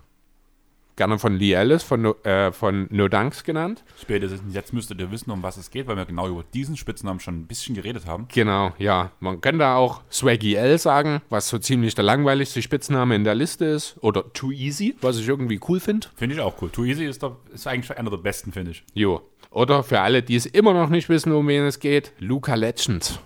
Gerne 0.96 1.18
von 1.18 1.34
Lee 1.36 1.52
Ellis 1.52 1.82
von, 1.82 2.02
No- 2.02 2.16
äh, 2.24 2.52
von 2.52 2.86
No 2.90 3.08
Dunks 3.08 3.42
genannt. 3.44 3.82
Spätestens 4.00 4.54
jetzt 4.54 4.72
müsstet 4.72 5.00
ihr 5.00 5.10
wissen, 5.10 5.30
um 5.30 5.42
was 5.42 5.56
es 5.56 5.70
geht, 5.70 5.86
weil 5.86 5.96
wir 5.96 6.04
genau 6.04 6.28
über 6.28 6.44
diesen 6.52 6.76
Spitznamen 6.76 7.20
schon 7.20 7.40
ein 7.40 7.46
bisschen 7.46 7.74
geredet 7.74 8.06
haben. 8.06 8.26
Genau, 8.32 8.72
ja. 8.78 9.10
Man 9.20 9.40
könnte 9.40 9.66
auch 9.68 10.02
Swaggy 10.12 10.54
L 10.56 10.78
sagen, 10.78 11.22
was 11.30 11.48
so 11.48 11.58
ziemlich 11.58 11.94
der 11.94 12.04
langweiligste 12.04 12.60
Spitzname 12.60 13.14
in 13.14 13.24
der 13.24 13.34
Liste 13.34 13.64
ist. 13.64 13.96
Oder 14.02 14.32
Too 14.32 14.52
Easy, 14.52 14.94
was 15.00 15.18
ich 15.18 15.26
irgendwie 15.28 15.60
cool 15.68 15.80
finde. 15.80 16.08
Finde 16.16 16.34
ich 16.34 16.40
auch 16.40 16.60
cool. 16.60 16.70
Too 16.70 16.84
Easy 16.84 17.06
ist, 17.06 17.22
doch, 17.22 17.36
ist 17.52 17.66
eigentlich 17.66 17.96
einer 17.98 18.10
der 18.10 18.18
besten, 18.18 18.52
finde 18.52 18.72
ich. 18.72 18.84
Jo. 18.92 19.22
Oder 19.50 19.82
für 19.82 20.00
alle, 20.00 20.22
die 20.22 20.36
es 20.36 20.46
immer 20.46 20.74
noch 20.74 20.90
nicht 20.90 21.08
wissen, 21.08 21.32
um 21.32 21.48
wen 21.48 21.64
es 21.64 21.80
geht, 21.80 22.12
Luca 22.18 22.54
Legend. 22.54 23.20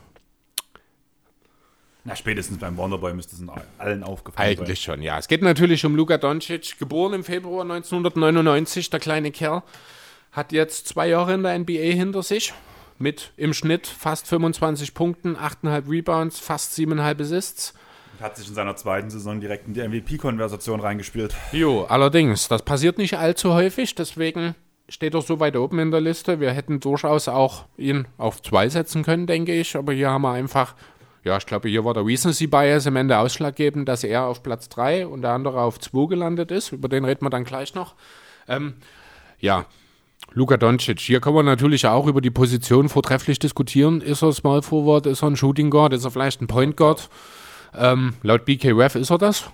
Na, 2.05 2.14
spätestens 2.14 2.59
beim 2.59 2.76
Wonderboy 2.76 3.14
müsste 3.14 3.35
es 3.35 3.43
allen 3.78 4.02
aufgefallen 4.02 4.59
Eigentlich 4.59 4.82
schon, 4.82 5.01
ja. 5.01 5.18
Es 5.18 5.26
geht 5.26 5.40
natürlich 5.40 5.86
um 5.86 5.97
Luka 5.97 6.18
Doncic, 6.18 6.78
geboren 6.78 7.14
im 7.14 7.24
Februar 7.24 7.62
1999, 7.62 8.90
der 8.90 9.01
kleine 9.01 9.31
Kerl. 9.31 9.62
Hat 10.32 10.52
jetzt 10.52 10.86
zwei 10.89 11.09
Jahre 11.09 11.32
in 11.32 11.43
der 11.43 11.59
NBA 11.59 11.94
hinter 11.94 12.22
sich. 12.22 12.52
Mit 12.98 13.32
im 13.36 13.55
Schnitt 13.55 13.86
fast 13.86 14.26
25 14.28 14.94
Punkten, 14.94 15.36
8,5 15.36 15.90
Rebounds, 15.90 16.39
fast 16.40 16.74
7,5 16.78 17.20
Assists. 17.22 17.66
sein. 17.68 17.82
Hat 18.20 18.36
sich 18.36 18.48
in 18.48 18.55
seiner 18.55 18.76
zweiten 18.76 19.10
Saison 19.10 19.40
direkt 19.40 19.66
in 19.66 19.74
die 19.74 19.81
MVP-Konversation 19.86 20.81
reingespielt. 20.81 21.35
Jo, 21.52 21.85
allerdings, 21.85 22.48
das 22.48 22.62
passiert 22.62 22.98
nicht 22.98 23.18
allzu 23.18 23.52
häufig, 23.52 23.94
deswegen 23.94 24.55
steht 24.89 25.14
er 25.14 25.22
so 25.22 25.40
weit 25.40 25.56
oben 25.56 25.78
in 25.78 25.90
der 25.90 26.01
Liste. 26.01 26.40
Wir 26.40 26.52
hätten 26.52 26.81
durchaus 26.81 27.28
auch 27.28 27.64
ihn 27.76 28.06
auf 28.18 28.43
zwei 28.43 28.68
setzen 28.68 29.02
können, 29.02 29.26
denke 29.26 29.52
ich, 29.52 29.76
aber 29.76 29.93
hier 29.93 30.10
haben 30.10 30.22
wir 30.22 30.32
einfach, 30.32 30.74
ja, 31.24 31.38
ich 31.38 31.46
glaube, 31.46 31.68
hier 31.68 31.84
war 31.84 31.94
der 31.94 32.05
Recency 32.05 32.46
Bias 32.46 32.86
am 32.86 32.96
Ende 32.96 33.18
ausschlaggebend, 33.18 33.88
dass 33.88 34.05
er 34.05 34.26
auf 34.26 34.42
Platz 34.42 34.68
3 34.68 35.06
und 35.06 35.22
der 35.22 35.32
andere 35.32 35.62
auf 35.62 35.80
2 35.80 36.06
gelandet 36.06 36.51
ist. 36.51 36.72
Über 36.72 36.88
den 36.88 37.05
reden 37.05 37.24
wir 37.24 37.30
dann 37.30 37.44
gleich 37.44 37.74
noch. 37.74 37.94
Ähm, 38.46 38.74
ja, 39.40 39.64
Luka 40.34 40.59
Doncic. 40.59 41.01
Hier 41.01 41.20
kann 41.20 41.32
man 41.32 41.46
natürlich 41.46 41.86
auch 41.86 42.06
über 42.06 42.20
die 42.20 42.30
Position 42.30 42.90
vortrefflich 42.90 43.38
diskutieren. 43.38 44.02
Ist 44.02 44.22
er 44.22 44.32
Small 44.32 44.60
Forward, 44.60 45.06
ist 45.06 45.22
er 45.22 45.30
ein 45.30 45.36
Shooting 45.36 45.70
Guard, 45.70 45.94
ist 45.94 46.05
er 46.05 46.10
vielleicht 46.10 46.42
ein 46.42 46.46
Point 46.46 46.76
Guard? 46.76 47.09
Ähm, 47.74 48.14
laut 48.22 48.44
BKRef 48.44 48.94
ist 48.94 49.10
er 49.10 49.18
das. 49.18 49.51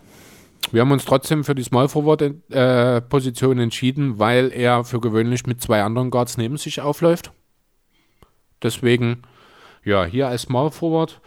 Wir 0.72 0.80
haben 0.82 0.92
uns 0.92 1.05
trotzdem 1.05 1.44
für 1.44 1.55
die 1.55 1.62
Small 1.62 1.88
Forward 1.88 2.22
äh, 2.51 3.01
Position 3.01 3.59
entschieden, 3.59 4.18
weil 4.18 4.52
er 4.52 4.84
für 4.84 5.01
gewöhnlich 5.01 5.47
mit 5.47 5.60
zwei 5.60 5.82
anderen 5.82 6.10
Guards 6.10 6.36
neben 6.36 6.56
sich 6.56 6.80
aufläuft. 6.80 7.30
Deswegen, 8.62 9.22
ja, 9.84 10.05
hier 10.05 10.28
als 10.28 10.42
Small 10.42 10.70
Forward. 10.70 11.20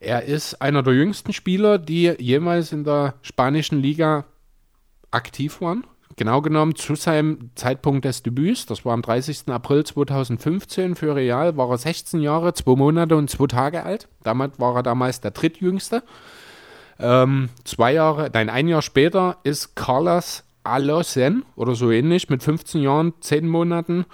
Er 0.00 0.24
ist 0.24 0.60
einer 0.62 0.82
der 0.82 0.94
jüngsten 0.94 1.32
Spieler, 1.32 1.78
die 1.78 2.14
jemals 2.18 2.72
in 2.72 2.84
der 2.84 3.14
spanischen 3.22 3.82
Liga 3.82 4.24
aktiv 5.10 5.60
waren. 5.60 5.84
Genau 6.16 6.42
genommen 6.42 6.74
zu 6.74 6.96
seinem 6.96 7.50
Zeitpunkt 7.54 8.04
des 8.04 8.24
Debüts, 8.24 8.66
das 8.66 8.84
war 8.84 8.92
am 8.92 9.02
30. 9.02 9.48
April 9.48 9.84
2015 9.84 10.96
für 10.96 11.14
Real, 11.14 11.56
war 11.56 11.70
er 11.70 11.78
16 11.78 12.20
Jahre, 12.20 12.54
2 12.54 12.74
Monate 12.74 13.16
und 13.16 13.30
2 13.30 13.46
Tage 13.46 13.84
alt. 13.84 14.08
Damit 14.24 14.58
war 14.58 14.74
er 14.74 14.82
damals 14.82 15.20
der 15.20 15.30
drittjüngste. 15.30 16.02
Ähm, 16.98 17.50
zwei 17.64 17.92
Jahre, 17.92 18.30
nein, 18.32 18.50
ein 18.50 18.66
Jahr 18.66 18.82
später 18.82 19.38
ist 19.44 19.76
Carlos 19.76 20.42
Alosen 20.64 21.44
oder 21.54 21.76
so 21.76 21.92
ähnlich 21.92 22.28
mit 22.28 22.42
15 22.42 22.82
Jahren, 22.82 23.14
10 23.20 23.46
Monaten 23.46 24.04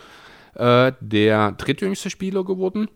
äh, 0.55 0.93
der 1.01 1.53
drittjüngste 1.53 2.11
Spieler 2.11 2.45
geworden. 2.45 2.89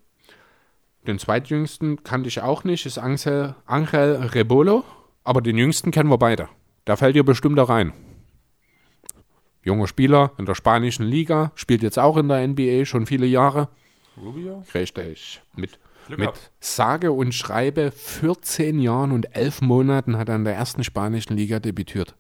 Den 1.09 1.19
zweitjüngsten 1.19 2.05
kannte 2.05 2.29
ich 2.29 2.43
auch 2.43 2.65
nicht, 2.65 2.85
ist 2.85 2.99
Angel, 2.99 3.55
Angel 3.65 4.17
Rebolo, 4.17 4.85
aber 5.25 5.41
den 5.41 5.57
jüngsten 5.57 5.91
kennen 5.91 6.11
wir 6.11 6.19
beide. 6.19 6.51
Da 6.85 6.97
fällt 6.97 7.17
ihr 7.17 7.25
bestimmt 7.25 7.57
da 7.57 7.65
rein. 7.65 7.95
Junger 9.63 9.87
Spieler 9.87 10.33
in 10.37 10.45
der 10.45 10.55
spanischen 10.55 11.07
Liga, 11.07 11.51
spielt 11.55 11.83
jetzt 11.83 11.99
auch 11.99 12.19
in 12.19 12.29
der 12.29 12.47
NBA 12.47 12.85
schon 12.85 13.07
viele 13.07 13.25
Jahre. 13.25 13.71
Rubio? 14.23 14.63
Richtig. 14.75 15.41
Mit, 15.57 15.79
Glück 16.09 16.19
mit 16.19 16.51
sage 16.61 17.11
und 17.11 17.33
schreibe 17.33 17.91
14 17.91 18.79
Jahren 18.79 19.13
und 19.13 19.35
11 19.35 19.63
Monaten 19.63 20.19
hat 20.19 20.29
er 20.29 20.37
in 20.37 20.45
der 20.45 20.57
ersten 20.57 20.85
spanischen 20.85 21.39
Liga 21.39 21.59
debütiert. 21.59 22.17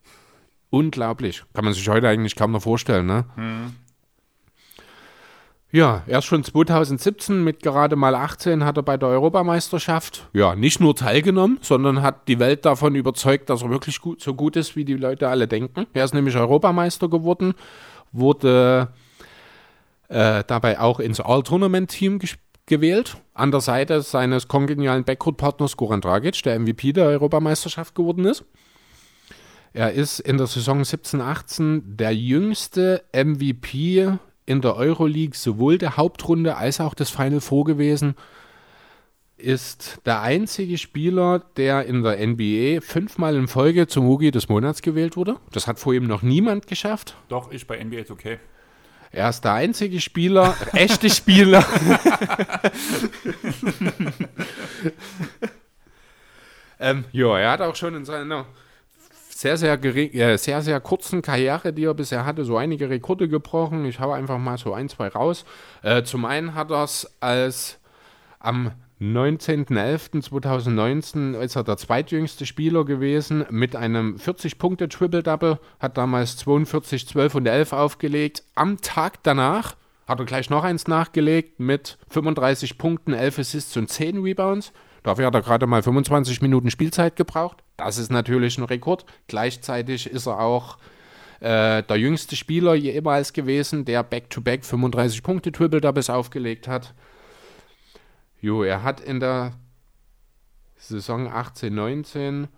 Unglaublich. 0.70 1.44
Kann 1.52 1.66
man 1.66 1.74
sich 1.74 1.86
heute 1.90 2.08
eigentlich 2.08 2.36
kaum 2.36 2.52
noch 2.52 2.62
vorstellen, 2.62 3.04
ne? 3.04 3.26
Ja, 5.70 6.02
erst 6.06 6.26
schon 6.26 6.44
2017 6.44 7.44
mit 7.44 7.62
gerade 7.62 7.94
mal 7.94 8.14
18 8.14 8.64
hat 8.64 8.78
er 8.78 8.82
bei 8.82 8.96
der 8.96 9.10
Europameisterschaft 9.10 10.26
ja 10.32 10.54
nicht 10.54 10.80
nur 10.80 10.96
teilgenommen, 10.96 11.58
sondern 11.60 12.00
hat 12.00 12.26
die 12.26 12.38
Welt 12.38 12.64
davon 12.64 12.94
überzeugt, 12.94 13.50
dass 13.50 13.62
er 13.62 13.68
wirklich 13.68 14.00
gut, 14.00 14.22
so 14.22 14.32
gut 14.32 14.56
ist, 14.56 14.76
wie 14.76 14.86
die 14.86 14.94
Leute 14.94 15.28
alle 15.28 15.46
denken. 15.46 15.86
Er 15.92 16.06
ist 16.06 16.14
nämlich 16.14 16.36
Europameister 16.36 17.08
geworden, 17.08 17.52
wurde 18.12 18.88
äh, 20.08 20.42
dabei 20.46 20.80
auch 20.80 21.00
ins 21.00 21.20
All-Tournament-Team 21.20 22.20
gewählt, 22.64 23.18
an 23.34 23.50
der 23.50 23.60
Seite 23.60 24.00
seines 24.00 24.48
kongenialen 24.48 25.04
Backcourt-Partners 25.04 25.76
Goran 25.76 26.00
Dragic, 26.00 26.42
der 26.44 26.58
MVP 26.58 26.94
der 26.94 27.08
Europameisterschaft 27.08 27.94
geworden 27.94 28.24
ist. 28.24 28.42
Er 29.74 29.92
ist 29.92 30.20
in 30.20 30.38
der 30.38 30.46
Saison 30.46 30.80
17-18 30.80 31.82
der 31.84 32.14
jüngste 32.14 33.04
MVP 33.12 34.18
in 34.48 34.60
der 34.62 34.74
Euroleague, 34.76 35.36
sowohl 35.36 35.76
der 35.76 35.98
Hauptrunde 35.98 36.56
als 36.56 36.80
auch 36.80 36.94
des 36.94 37.10
Final 37.10 37.42
Four 37.42 37.66
gewesen. 37.66 38.14
Ist 39.36 40.00
der 40.06 40.22
einzige 40.22 40.78
Spieler, 40.78 41.40
der 41.58 41.84
in 41.84 42.02
der 42.02 42.26
NBA 42.26 42.80
fünfmal 42.80 43.36
in 43.36 43.46
Folge 43.46 43.86
zum 43.88 44.06
Rookie 44.06 44.30
des 44.30 44.48
Monats 44.48 44.80
gewählt 44.80 45.18
wurde. 45.18 45.36
Das 45.52 45.66
hat 45.66 45.78
vor 45.78 45.92
ihm 45.92 46.06
noch 46.06 46.22
niemand 46.22 46.66
geschafft. 46.66 47.14
Doch, 47.28 47.52
ich 47.52 47.66
bei 47.66 47.76
NBA 47.84 47.98
2K. 47.98 48.38
Er 49.12 49.28
ist 49.28 49.42
der 49.42 49.52
einzige 49.52 50.00
Spieler, 50.00 50.56
echte 50.72 51.10
Spieler. 51.10 51.62
ähm, 56.80 57.04
ja, 57.12 57.38
er 57.38 57.50
hat 57.50 57.60
auch 57.60 57.76
schon 57.76 57.94
in 57.94 58.06
seiner 58.06 58.46
sehr, 59.38 59.56
sehr, 59.56 59.78
gering, 59.78 60.10
äh, 60.14 60.36
sehr, 60.36 60.62
sehr 60.62 60.80
kurzen 60.80 61.22
Karriere, 61.22 61.72
die 61.72 61.84
er 61.84 61.94
bisher 61.94 62.26
hatte, 62.26 62.44
so 62.44 62.56
einige 62.56 62.90
Rekorde 62.90 63.28
gebrochen. 63.28 63.84
Ich 63.84 64.00
habe 64.00 64.14
einfach 64.14 64.36
mal 64.36 64.58
so 64.58 64.74
ein, 64.74 64.88
zwei 64.88 65.06
raus. 65.06 65.44
Äh, 65.82 66.02
zum 66.02 66.24
einen 66.24 66.56
hat 66.56 66.72
er 66.72 66.82
es 66.82 67.08
als 67.20 67.78
am 68.40 68.72
19.11.2019 69.00 71.38
ist 71.38 71.54
er 71.54 71.62
der 71.62 71.76
zweitjüngste 71.76 72.46
Spieler 72.46 72.84
gewesen 72.84 73.46
mit 73.48 73.76
einem 73.76 74.16
40-Punkte-Triple-Double, 74.16 75.60
hat 75.78 75.96
damals 75.96 76.36
42, 76.38 77.06
12 77.06 77.36
und 77.36 77.46
11 77.46 77.72
aufgelegt. 77.72 78.42
Am 78.56 78.80
Tag 78.80 79.22
danach 79.22 79.76
hat 80.08 80.18
er 80.18 80.24
gleich 80.24 80.50
noch 80.50 80.64
eins 80.64 80.88
nachgelegt 80.88 81.60
mit 81.60 81.96
35 82.08 82.76
Punkten, 82.76 83.12
11 83.12 83.38
Assists 83.38 83.76
und 83.76 83.88
10 83.88 84.20
Rebounds. 84.20 84.72
Dafür 85.04 85.26
hat 85.26 85.36
er 85.36 85.42
gerade 85.42 85.68
mal 85.68 85.84
25 85.84 86.42
Minuten 86.42 86.72
Spielzeit 86.72 87.14
gebraucht. 87.14 87.62
Das 87.78 87.96
ist 87.96 88.10
natürlich 88.10 88.58
ein 88.58 88.64
Rekord. 88.64 89.06
Gleichzeitig 89.28 90.10
ist 90.10 90.26
er 90.26 90.40
auch 90.40 90.78
äh, 91.38 91.82
der 91.84 91.96
jüngste 91.96 92.34
Spieler 92.34 92.74
jemals 92.74 93.32
gewesen, 93.32 93.84
der 93.84 94.02
Back-to-Back 94.02 94.64
35 94.64 95.22
Punkte 95.22 95.52
Triple-Doubles 95.52 96.10
aufgelegt 96.10 96.66
hat. 96.66 96.92
Jo, 98.40 98.64
er 98.64 98.82
hat 98.82 99.00
in 99.00 99.20
der 99.20 99.52
Saison 100.76 101.28
18, 101.28 101.72
19 101.72 102.48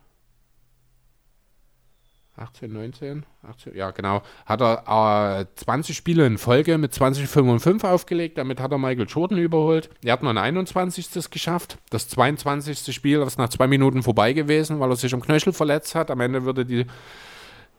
18, 2.41 2.73
19, 2.73 3.27
18, 3.47 3.75
ja 3.77 3.91
genau, 3.91 4.23
hat 4.47 4.63
er 4.63 5.41
äh, 5.41 5.47
20 5.57 5.95
Spiele 5.95 6.27
in 6.27 6.39
Folge 6.39 6.79
mit 6.79 6.95
20, 6.95 7.27
5 7.27 7.49
und 7.49 7.61
5 7.61 7.85
aufgelegt. 7.85 8.39
Damit 8.39 8.61
hat 8.61 8.73
er 8.73 8.79
Michael 8.79 9.07
Jordan 9.07 9.39
überholt. 9.39 9.91
Er 10.03 10.15
hat 10.15 10.23
noch 10.23 10.31
ein 10.31 10.39
21. 10.39 11.31
geschafft. 11.31 11.79
Das 11.91 12.09
22. 12.09 12.95
Spiel 12.95 13.21
ist 13.21 13.39
nach 13.39 13.51
zwei 13.51 13.67
Minuten 13.67 14.03
vorbei 14.03 14.33
gewesen, 14.33 14.81
weil 14.81 14.91
er 14.91 14.97
sich 14.97 15.13
am 15.13 15.21
Knöchel 15.21 15.53
verletzt 15.53 15.95
hat. 15.95 16.11
Am 16.11 16.21
Ende 16.21 16.45
würde 16.45 16.65
die 16.65 16.87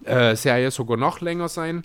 äh, 0.05 0.35
Serie 0.35 0.69
sogar 0.69 0.97
noch 0.97 1.21
länger 1.21 1.49
sein. 1.49 1.83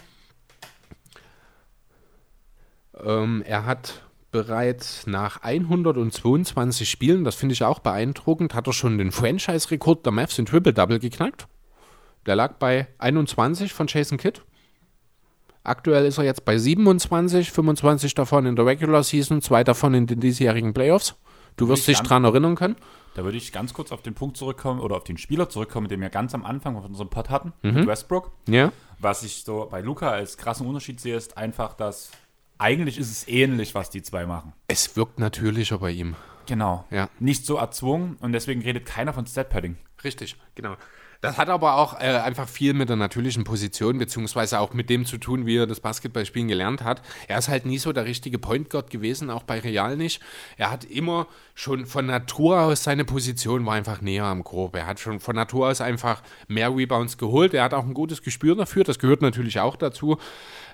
Ähm, 3.03 3.43
er 3.47 3.65
hat 3.65 4.03
bereits 4.33 5.07
nach 5.07 5.43
122 5.43 6.89
Spielen, 6.91 7.25
das 7.25 7.37
finde 7.37 7.55
ich 7.55 7.65
auch 7.65 7.79
beeindruckend, 7.79 8.55
hat 8.55 8.67
er 8.67 8.75
schon 8.75 8.99
den 8.99 9.13
Franchise-Rekord 9.13 10.05
der 10.05 10.13
Mavs 10.13 10.39
in 10.39 10.45
Triple-Double 10.45 10.99
geknackt. 10.99 11.47
Der 12.27 12.37
lag 12.37 12.55
bei 12.55 12.89
21 12.99 13.73
von 13.73 13.87
Jason 13.87 14.19
Kidd. 14.19 14.41
Aktuell 15.63 16.05
ist 16.05 16.19
er 16.19 16.25
jetzt 16.25 16.45
bei 16.45 16.59
27, 16.59 17.51
25 17.51 18.15
davon 18.15 18.47
in 18.47 18.57
der 18.57 18.67
Regular 18.67 19.03
Season, 19.03 19.43
zwei 19.43 19.65
davon 19.65 19.95
in 19.95 20.07
den 20.07 20.21
diesjährigen 20.21 20.75
Playoffs. 20.75 21.17
Du 21.57 21.69
wirst 21.69 21.89
dich 21.89 21.99
dran 22.01 22.25
erinnern 22.25 22.55
können. 22.55 22.77
Da 23.15 23.25
würde 23.25 23.39
ich 23.39 23.51
ganz 23.51 23.73
kurz 23.73 23.91
auf 23.91 24.03
den 24.03 24.15
Punkt 24.15 24.37
zurückkommen 24.37 24.81
oder 24.81 24.97
auf 24.97 25.05
den 25.05 25.17
Spieler 25.17 25.49
zurückkommen, 25.49 25.89
den 25.89 26.01
wir 26.01 26.11
ganz 26.11 26.35
am 26.35 26.45
Anfang 26.45 26.75
von 26.75 26.85
unserem 26.85 27.09
Pod 27.09 27.31
hatten, 27.31 27.53
mhm. 27.63 27.75
mit 27.75 27.87
Westbrook. 27.87 28.31
Ja. 28.47 28.73
Was 28.99 29.23
ich 29.23 29.43
so 29.43 29.67
bei 29.71 29.81
Luca 29.81 30.11
als 30.11 30.37
krassen 30.37 30.67
Unterschied 30.67 31.01
sehe, 31.01 31.17
ist 31.17 31.39
einfach, 31.39 31.75
dass 31.75 32.11
eigentlich 32.59 32.99
ist 32.99 33.11
es 33.11 33.27
ähnlich, 33.27 33.75
was 33.75 33.91
die 33.91 34.03
zwei 34.03 34.27
machen. 34.27 34.53
Es 34.69 34.97
wirkt 34.97 35.19
natürlicher 35.19 35.79
bei 35.79 35.91
ihm. 35.91 36.15
Genau. 36.47 36.85
Ja. 36.91 37.09
Nicht 37.19 37.47
so 37.47 37.57
erzwungen 37.57 38.17
und 38.21 38.33
deswegen 38.33 38.63
redet 38.63 38.87
keiner 38.87 39.13
von 39.13 39.27
Stat-Padding. 39.27 39.77
Richtig, 40.05 40.37
genau. 40.55 40.77
Das 41.21 41.39
hat 41.39 41.49
aber 41.49 41.77
auch 41.77 41.95
äh, 42.01 42.19
einfach 42.19 42.49
viel 42.49 42.75
mit 42.75 42.89
der 42.89 42.97
natürlichen 42.97 43.45
Position, 43.45 43.99
beziehungsweise 43.99 44.61
auch 44.61 44.73
mit 44.73 44.91
dem 44.91 45.07
zu 45.07 45.19
tun, 45.19 45.47
wie 45.47 45.57
er 45.57 45.67
das 45.67 45.81
Basketballspielen 45.81 46.49
gelernt 46.49 46.83
hat. 46.85 47.03
Er 47.29 47.39
ist 47.39 47.49
halt 47.49 47.67
nie 47.67 47.79
so 47.79 47.93
der 47.93 48.05
richtige 48.05 48.39
Point 48.39 48.71
Guard 48.71 48.91
gewesen, 48.91 49.31
auch 49.31 49.43
bei 49.43 49.59
Real 49.61 49.97
nicht. 49.97 50.21
Er 50.57 50.71
hat 50.71 50.85
immer 50.85 51.27
schon 51.59 51.87
von 51.87 52.05
Natur 52.05 52.61
aus 52.61 52.85
seine 52.85 53.07
Position 53.07 53.65
war 53.65 53.75
einfach 53.75 54.03
näher 54.03 54.25
am 54.25 54.45
Korb. 54.45 54.77
Er 54.77 54.87
hat 54.87 55.01
schon 55.01 55.21
von 55.21 55.35
Natur 55.35 55.69
aus 55.69 55.81
einfach 55.81 56.23
mehr 56.49 56.77
Rebounds 56.77 57.17
geholt. 57.17 57.55
Er 57.55 57.65
hat 57.65 57.73
auch 57.73 57.85
ein 57.85 57.95
gutes 57.95 58.23
Gespür 58.23 58.55
dafür. 58.55 58.85
Das 58.85 58.99
gehört 58.99 59.23
natürlich 59.23 59.59
auch 59.59 59.75
dazu. 59.75 60.19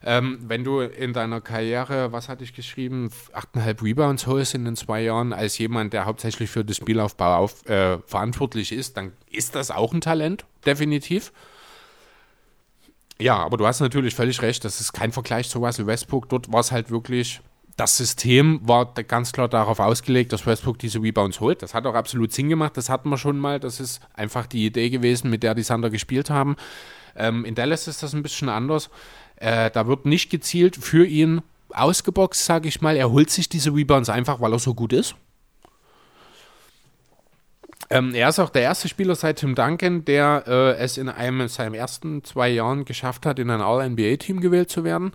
Ähm, 0.03 0.41
wenn 0.43 0.65
du 0.65 0.81
in 0.81 1.13
deiner 1.13 1.41
Karriere, 1.41 2.11
was 2.11 2.29
hatte 2.29 2.43
ich 2.43 2.53
geschrieben, 2.53 3.11
8,5 3.33 3.83
Rebounds 3.85 4.27
holst 4.27 4.57
in 4.57 4.65
den 4.65 4.75
zwei 4.75 5.03
Jahren, 5.03 5.33
als 5.33 5.57
jemand, 5.57 5.93
der 5.93 6.05
hauptsächlich 6.05 6.51
für 6.51 6.65
den 6.65 6.75
Spielaufbau 6.75 7.37
auf, 7.37 7.65
äh, 7.67 7.99
verantwortlich 8.05 8.73
ist, 8.73 8.97
dann 8.97 9.13
ist 9.31 9.55
das 9.55 9.71
auch 9.71 9.95
ein 9.95 10.01
Talent, 10.01 10.45
definitiv. 10.67 11.33
Ja, 13.21 13.37
aber 13.37 13.57
du 13.57 13.69
hast 13.69 13.79
natürlich 13.79 14.17
völlig 14.17 14.43
recht, 14.43 14.65
das 14.65 14.81
ist 14.81 14.93
kein 14.93 15.13
Vergleich 15.13 15.49
zu 15.49 15.61
Russell 15.61 15.87
Westbrook. 15.87 16.29
Dort 16.29 16.53
war 16.53 16.59
es 16.59 16.73
halt 16.73 16.91
wirklich, 16.91 17.41
das 17.77 17.97
System 17.97 18.61
war 18.63 18.93
ganz 18.95 19.33
klar 19.33 19.49
darauf 19.49 19.79
ausgelegt, 19.79 20.33
dass 20.33 20.47
Westbrook 20.47 20.79
diese 20.79 21.03
Rebounds 21.03 21.41
holt. 21.41 21.63
Das 21.63 21.75
hat 21.75 21.87
auch 21.87 21.95
absolut 21.95 22.33
Sinn 22.33 22.49
gemacht, 22.49 22.77
das 22.77 22.89
hatten 22.89 23.09
wir 23.09 23.19
schon 23.19 23.39
mal. 23.39 23.61
Das 23.61 23.81
ist 23.81 24.01
einfach 24.15 24.47
die 24.47 24.67
Idee 24.67 24.91
gewesen, 24.91 25.31
mit 25.31 25.43
der 25.43 25.55
die 25.55 25.63
Sander 25.63 25.91
gespielt 25.91 26.31
haben. 26.31 26.57
Ähm, 27.17 27.45
in 27.45 27.55
Dallas 27.55 27.89
ist 27.89 28.03
das 28.03 28.15
ein 28.15 28.23
bisschen 28.23 28.49
anders. 28.49 28.91
Äh, 29.37 29.71
da 29.71 29.87
wird 29.87 30.07
nicht 30.07 30.31
gezielt 30.31 30.77
für 30.77 31.07
ihn 31.07 31.43
ausgeboxt, 31.71 32.45
sage 32.45 32.69
ich 32.69 32.81
mal. 32.81 32.97
Er 32.97 33.11
holt 33.11 33.31
sich 33.31 33.49
diese 33.49 33.75
Rebounds 33.75 34.11
einfach, 34.11 34.41
weil 34.41 34.53
er 34.53 34.59
so 34.59 34.75
gut 34.75 34.93
ist. 34.93 35.15
Ähm, 37.91 38.15
er 38.15 38.29
ist 38.29 38.39
auch 38.39 38.51
der 38.51 38.63
erste 38.63 38.89
Spieler 38.89 39.15
seit 39.15 39.41
Tim 39.41 39.55
Duncan, 39.55 40.05
der 40.05 40.45
äh, 40.47 40.77
es 40.77 40.97
in 40.97 41.09
einem 41.09 41.49
seinen 41.49 41.75
ersten 41.75 42.25
zwei 42.25 42.49
Jahren 42.49 42.85
geschafft 42.85 43.27
hat, 43.27 43.39
in 43.39 43.51
ein 43.51 43.61
All-NBA-Team 43.61 44.41
gewählt 44.41 44.71
zu 44.71 44.85
werden. 44.85 45.13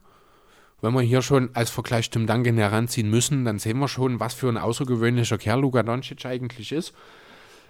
Wenn 0.82 0.94
wir 0.94 1.02
hier 1.02 1.24
schon 1.24 1.49
als 1.54 1.72
Vergleich 1.72 2.10
Tim 2.12 2.28
Duncan 2.28 2.58
heranziehen 2.58 3.10
müssen, 3.10 3.45
dann 3.45 3.58
sehen 3.58 3.80
wir 3.80 3.88
schon, 3.88 4.20
was 4.20 4.36
für 4.36 4.48
ein 4.48 4.58
außergewöhnlicher 4.58 5.40
Kerl 5.40 5.62
Luka 5.62 5.82
Doncic 5.82 6.26
eigentlich 6.26 6.72
ist. 6.72 6.94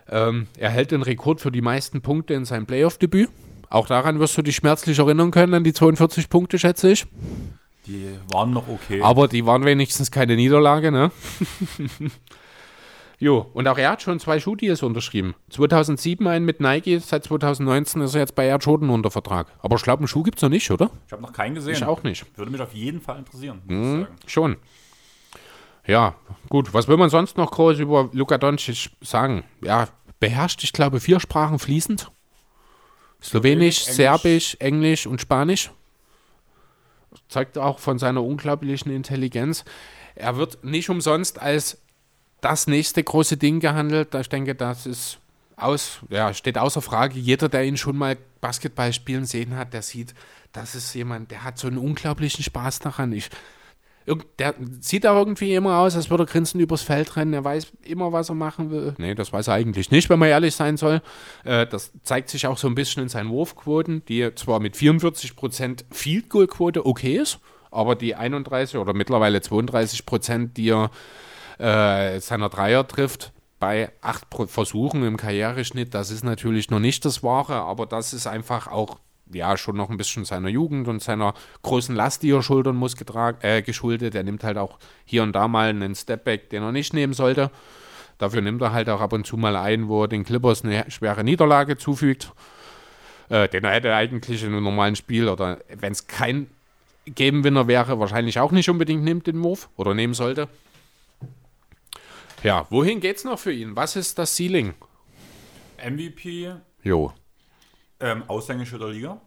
Ähm, 0.10 0.48
er 0.58 0.70
hält 0.70 0.92
den 0.92 1.02
Rekord 1.02 1.40
für 1.40 1.52
die 1.52 1.62
meisten 1.62 2.02
Punkte 2.02 2.34
in 2.34 2.44
seinem 2.44 2.66
Playoff-Debüt. 2.66 3.30
Auch 3.70 3.88
daran 3.88 4.20
wirst 4.20 4.38
du 4.38 4.42
dich 4.42 4.56
schmerzlich 4.56 5.00
erinnern 5.00 5.32
können, 5.32 5.54
an 5.54 5.64
die 5.64 5.74
42 5.74 6.30
Punkte, 6.30 6.60
schätze 6.60 6.92
ich. 6.92 7.06
Die 7.86 8.10
waren 8.32 8.52
noch 8.52 8.68
okay. 8.68 9.02
Aber 9.02 9.28
die 9.28 9.46
waren 9.46 9.64
wenigstens 9.64 10.12
keine 10.12 10.36
Niederlage, 10.36 10.92
ne? 10.92 11.12
jo, 13.20 13.50
und 13.54 13.68
auch 13.68 13.78
er 13.78 13.92
hat 13.92 14.02
schon 14.02 14.20
zwei 14.20 14.40
Schuhdeals 14.40 14.84
unterschrieben. 14.84 15.36
2007 15.50 16.26
einen 16.28 16.46
mit 16.46 16.60
Nike, 16.60 17.00
seit 17.00 17.24
2019 17.24 18.02
ist 18.02 18.16
er 18.16 18.22
jetzt 18.22 18.36
bei 18.36 18.46
Air 18.46 18.58
Jordan 18.58 18.90
unter 18.90 19.12
Vertrag. 19.12 19.48
Aber 19.60 19.76
ich 19.76 19.84
glaube, 19.84 20.02
einen 20.02 20.08
Schuh 20.08 20.24
gibt 20.24 20.38
es 20.38 20.42
noch 20.42 20.50
nicht, 20.50 20.70
oder? 20.72 20.90
Ich 21.06 21.14
habe 21.14 21.22
noch 21.22 21.34
keinen 21.34 21.56
gesehen. 21.56 21.74
Ich 21.74 21.84
auch 21.84 22.04
nicht. 22.04 22.26
Würde 22.38 22.52
mich 22.52 22.62
auf 22.62 22.74
jeden 22.74 23.02
Fall 23.02 23.20
interessieren. 23.20 23.62
Mhm, 23.66 24.08
schon. 24.26 24.58
Ja, 25.86 26.16
gut. 26.50 26.74
Was 26.74 26.88
will 26.88 26.98
man 26.98 27.10
sonst 27.10 27.38
noch 27.38 27.52
groß 27.52 27.80
über 27.80 28.10
Luka 28.12 28.38
Doncic 28.38 28.92
sagen? 29.02 29.44
Ja, 29.64 29.88
beherrscht, 30.20 30.64
ich 30.64 30.74
glaube, 30.74 31.00
vier 31.00 31.20
Sprachen 31.20 31.60
fließend. 31.60 32.12
Slowenisch, 33.22 33.82
Englisch. 33.82 33.96
Serbisch, 33.96 34.58
Englisch 34.60 35.08
und 35.08 35.22
Spanisch. 35.22 35.72
Zeugt 37.30 37.58
auch 37.58 37.80
von 37.80 37.98
seiner 37.98 38.24
unglaublichen 38.24 38.92
Intelligenz. 38.92 39.66
Er 40.16 40.38
wird 40.38 40.64
nicht 40.64 40.90
umsonst 40.90 41.42
als 41.42 41.82
das 42.42 42.68
nächste 42.68 43.04
große 43.04 43.38
Ding 43.38 43.60
gehandelt. 43.60 44.14
Ich 44.16 44.30
denke, 44.30 44.56
das 44.56 44.86
ist 44.86 45.20
aus, 45.56 46.00
ja, 46.10 46.34
steht 46.34 46.58
außer 46.58 46.82
Frage. 46.82 47.20
Jeder, 47.20 47.50
der 47.50 47.66
ihn 47.66 47.78
schon 47.78 47.98
mal 47.98 48.18
Basketball 48.42 48.94
spielen 48.94 49.26
sehen 49.26 49.56
hat, 49.56 49.74
der 49.74 49.82
sieht, 49.82 50.14
das 50.54 50.76
ist 50.76 50.94
jemand, 50.94 51.32
der 51.32 51.44
hat 51.44 51.58
so 51.58 51.68
einen 51.68 51.78
unglaublichen 51.78 52.44
Spaß 52.44 52.80
daran. 52.80 53.12
Ich 53.12 53.30
der 54.40 54.56
sieht 54.80 55.06
auch 55.06 55.18
irgendwie 55.18 55.54
immer 55.54 55.80
aus, 55.80 55.96
als 55.96 56.10
würde 56.10 56.24
er 56.24 56.28
grinsen 56.28 56.62
übers 56.62 56.82
Feld 56.82 57.16
rennen. 57.18 57.34
Er 57.34 57.44
weiß 57.44 57.74
immer, 57.84 58.14
was 58.14 58.30
er 58.30 58.36
machen 58.36 58.72
will. 58.72 58.96
Nee, 58.98 59.16
das 59.16 59.34
weiß 59.34 59.48
er 59.48 59.56
eigentlich 59.56 59.92
nicht, 59.92 60.10
wenn 60.10 60.20
man 60.20 60.30
ehrlich 60.30 60.56
sein 60.56 60.78
soll. 60.78 61.02
Äh, 61.44 61.68
das 61.68 61.92
zeigt 62.04 62.30
sich 62.30 62.48
auch 62.48 62.58
so 62.58 62.68
ein 62.68 62.76
bisschen 62.76 63.04
in 63.04 63.10
seinen 63.10 63.30
Wurfquoten, 63.30 64.04
die 64.06 64.34
zwar 64.36 64.60
mit 64.60 64.76
44% 64.76 65.84
Field 65.92 66.30
Goal 66.30 66.48
Quote 66.48 66.86
okay 66.86 67.18
ist, 67.18 67.40
aber 67.70 67.96
die 67.96 68.16
31 68.16 68.78
oder 68.78 68.94
mittlerweile 68.94 69.40
32%, 69.40 70.54
die 70.54 70.70
er 70.70 70.90
äh, 71.60 72.20
seiner 72.20 72.50
Dreier 72.50 72.88
trifft, 72.88 73.32
bei 73.60 73.92
acht 74.02 74.28
Versuchen 74.48 75.04
im 75.04 75.18
Karriereschnitt, 75.18 75.94
das 75.94 76.12
ist 76.12 76.24
natürlich 76.24 76.70
noch 76.70 76.80
nicht 76.80 77.06
das 77.06 77.24
Wahre, 77.24 77.56
aber 77.56 77.86
das 77.86 78.14
ist 78.14 78.28
einfach 78.28 78.68
auch 78.68 78.98
ja 79.32 79.58
schon 79.58 79.76
noch 79.76 79.90
ein 79.90 79.98
bisschen 79.98 80.26
seiner 80.26 80.50
Jugend 80.50 80.88
und 80.88 81.02
seiner 81.02 81.34
großen 81.64 81.96
Last, 81.96 82.24
die 82.24 82.32
er 82.32 82.44
schultern 82.44 82.76
muss, 82.76 82.96
äh, 83.42 83.62
geschuldet. 83.62 84.16
Er 84.16 84.24
nimmt 84.24 84.44
halt 84.44 84.58
auch 84.58 84.78
hier 85.06 85.24
und 85.24 85.34
da 85.34 85.48
mal 85.48 85.70
einen 85.70 85.96
Stepback, 85.96 86.50
den 86.50 86.64
er 86.64 86.72
nicht 86.72 86.94
nehmen 86.94 87.14
sollte. 87.14 87.52
Dafür 88.18 88.42
nimmt 88.42 88.62
er 88.62 88.72
halt 88.72 88.90
auch 88.90 89.02
ab 89.02 89.14
und 89.14 89.28
zu 89.28 89.38
mal 89.38 89.56
ein, 89.56 89.88
wo 89.88 90.04
er 90.04 90.08
den 90.08 90.24
Clippers 90.24 90.64
eine 90.64 90.90
schwere 90.90 91.24
Niederlage 91.24 91.78
zufügt. 91.78 92.32
Äh, 93.30 93.50
den 93.50 93.64
er 93.64 93.72
hätte 93.72 93.94
eigentlich 93.94 94.44
in 94.44 94.54
einem 94.54 94.64
normalen 94.64 94.96
Spiel 94.96 95.28
oder 95.28 95.60
wenn 95.68 95.92
es 95.92 96.08
kein 96.08 96.48
Game-Winner 97.06 97.68
wäre, 97.68 98.00
wahrscheinlich 98.00 98.40
auch 98.40 98.52
nicht 98.52 98.70
unbedingt 98.70 99.04
nimmt 99.04 99.28
den 99.28 99.44
Wurf 99.44 99.70
oder 99.76 99.94
nehmen 99.94 100.14
sollte. 100.14 100.48
Ja, 102.44 102.68
wohin 102.70 103.00
geht's 103.00 103.24
noch 103.24 103.40
für 103.40 103.52
ihn? 103.52 103.76
Was 103.76 103.96
ist 103.96 104.18
das 104.20 104.36
Ceiling? 104.36 104.74
MVP. 105.84 106.54
Jo. 106.84 107.14
Ähm, 108.00 108.24
Aushängeschild 108.28 108.82
der 108.82 108.90
Liga. 108.90 109.22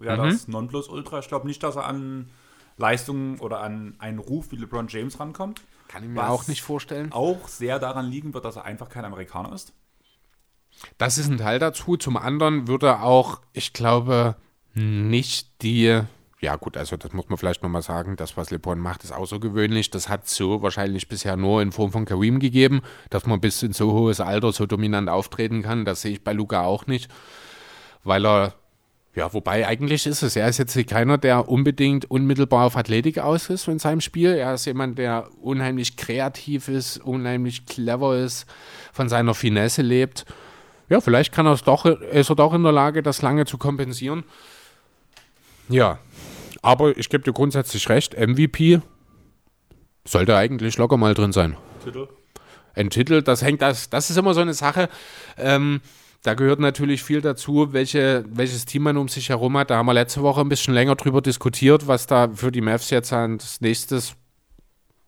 Ja, 0.00 0.16
mhm. 0.16 0.30
das 0.30 0.48
Nonplusultra. 0.48 1.20
Ich 1.20 1.28
glaube 1.28 1.46
nicht, 1.46 1.62
dass 1.62 1.76
er 1.76 1.86
an 1.86 2.30
Leistungen 2.76 3.38
oder 3.38 3.60
an 3.60 3.94
einen 3.98 4.18
Ruf 4.18 4.50
wie 4.50 4.56
LeBron 4.56 4.88
James 4.88 5.18
rankommt. 5.18 5.62
Kann 5.88 6.02
ich 6.02 6.10
mir 6.10 6.28
auch 6.28 6.46
nicht 6.48 6.62
vorstellen. 6.62 7.12
Auch 7.12 7.48
sehr 7.48 7.78
daran 7.78 8.10
liegen 8.10 8.34
wird, 8.34 8.44
dass 8.44 8.56
er 8.56 8.64
einfach 8.64 8.88
kein 8.88 9.04
Amerikaner 9.04 9.52
ist. 9.52 9.72
Das 10.98 11.16
ist 11.16 11.28
ein 11.28 11.38
Teil 11.38 11.58
dazu. 11.58 11.96
Zum 11.96 12.16
anderen 12.18 12.68
würde 12.68 12.88
er 12.88 13.02
auch, 13.02 13.40
ich 13.54 13.72
glaube, 13.72 14.36
nicht 14.74 15.62
die 15.62 16.02
ja 16.40 16.56
gut, 16.56 16.76
also 16.76 16.96
das 16.96 17.12
muss 17.12 17.28
man 17.28 17.38
vielleicht 17.38 17.62
nochmal 17.62 17.82
sagen, 17.82 18.16
das, 18.16 18.36
was 18.36 18.50
LeBron 18.50 18.78
macht, 18.78 19.04
ist 19.04 19.12
außergewöhnlich. 19.12 19.90
Das 19.90 20.08
hat 20.08 20.28
so 20.28 20.60
wahrscheinlich 20.60 21.08
bisher 21.08 21.36
nur 21.36 21.62
in 21.62 21.72
Form 21.72 21.92
von 21.92 22.04
Kareem 22.04 22.40
gegeben, 22.40 22.82
dass 23.08 23.26
man 23.26 23.40
bis 23.40 23.62
in 23.62 23.72
so 23.72 23.92
hohes 23.92 24.20
Alter 24.20 24.52
so 24.52 24.66
dominant 24.66 25.08
auftreten 25.08 25.62
kann. 25.62 25.86
Das 25.86 26.02
sehe 26.02 26.12
ich 26.12 26.24
bei 26.24 26.34
Luca 26.34 26.62
auch 26.62 26.86
nicht, 26.86 27.10
weil 28.04 28.26
er, 28.26 28.54
ja, 29.14 29.32
wobei 29.32 29.66
eigentlich 29.66 30.06
ist 30.06 30.22
es, 30.22 30.36
er 30.36 30.46
ist 30.46 30.58
jetzt 30.58 30.76
keiner, 30.86 31.16
der 31.16 31.48
unbedingt 31.48 32.10
unmittelbar 32.10 32.66
auf 32.66 32.76
Athletik 32.76 33.18
aus 33.18 33.48
ist 33.48 33.66
in 33.66 33.78
seinem 33.78 34.02
Spiel. 34.02 34.32
Er 34.32 34.52
ist 34.52 34.66
jemand, 34.66 34.98
der 34.98 35.30
unheimlich 35.40 35.96
kreativ 35.96 36.68
ist, 36.68 36.98
unheimlich 36.98 37.64
clever 37.64 38.14
ist, 38.18 38.44
von 38.92 39.08
seiner 39.08 39.32
Finesse 39.32 39.80
lebt. 39.80 40.26
Ja, 40.90 41.00
vielleicht 41.00 41.32
kann 41.32 41.46
er 41.46 41.52
es 41.52 41.64
doch, 41.64 41.86
ist 41.86 42.28
er 42.28 42.36
doch 42.36 42.52
in 42.52 42.62
der 42.62 42.72
Lage, 42.72 43.02
das 43.02 43.22
lange 43.22 43.46
zu 43.46 43.56
kompensieren. 43.56 44.24
Ja, 45.68 45.98
aber 46.62 46.96
ich 46.96 47.08
gebe 47.08 47.24
dir 47.24 47.32
grundsätzlich 47.32 47.88
recht, 47.88 48.16
MVP 48.18 48.80
sollte 50.04 50.36
eigentlich 50.36 50.76
locker 50.78 50.96
mal 50.96 51.14
drin 51.14 51.32
sein. 51.32 51.56
Titel? 51.82 52.08
Ein 52.74 52.90
Titel, 52.90 53.22
das 53.22 53.42
hängt, 53.42 53.62
das, 53.62 53.90
das 53.90 54.10
ist 54.10 54.16
immer 54.16 54.34
so 54.34 54.40
eine 54.40 54.54
Sache. 54.54 54.88
Ähm, 55.38 55.80
da 56.22 56.34
gehört 56.34 56.60
natürlich 56.60 57.02
viel 57.02 57.20
dazu, 57.20 57.72
welche, 57.72 58.24
welches 58.28 58.64
Team 58.64 58.82
man 58.82 58.96
um 58.96 59.08
sich 59.08 59.28
herum 59.28 59.56
hat. 59.56 59.70
Da 59.70 59.76
haben 59.76 59.86
wir 59.86 59.94
letzte 59.94 60.22
Woche 60.22 60.40
ein 60.40 60.48
bisschen 60.48 60.74
länger 60.74 60.96
drüber 60.96 61.22
diskutiert, 61.22 61.86
was 61.86 62.06
da 62.06 62.28
für 62.28 62.50
die 62.50 62.60
Mavs 62.60 62.90
jetzt 62.90 63.12
als 63.12 63.60
nächstes 63.60 64.16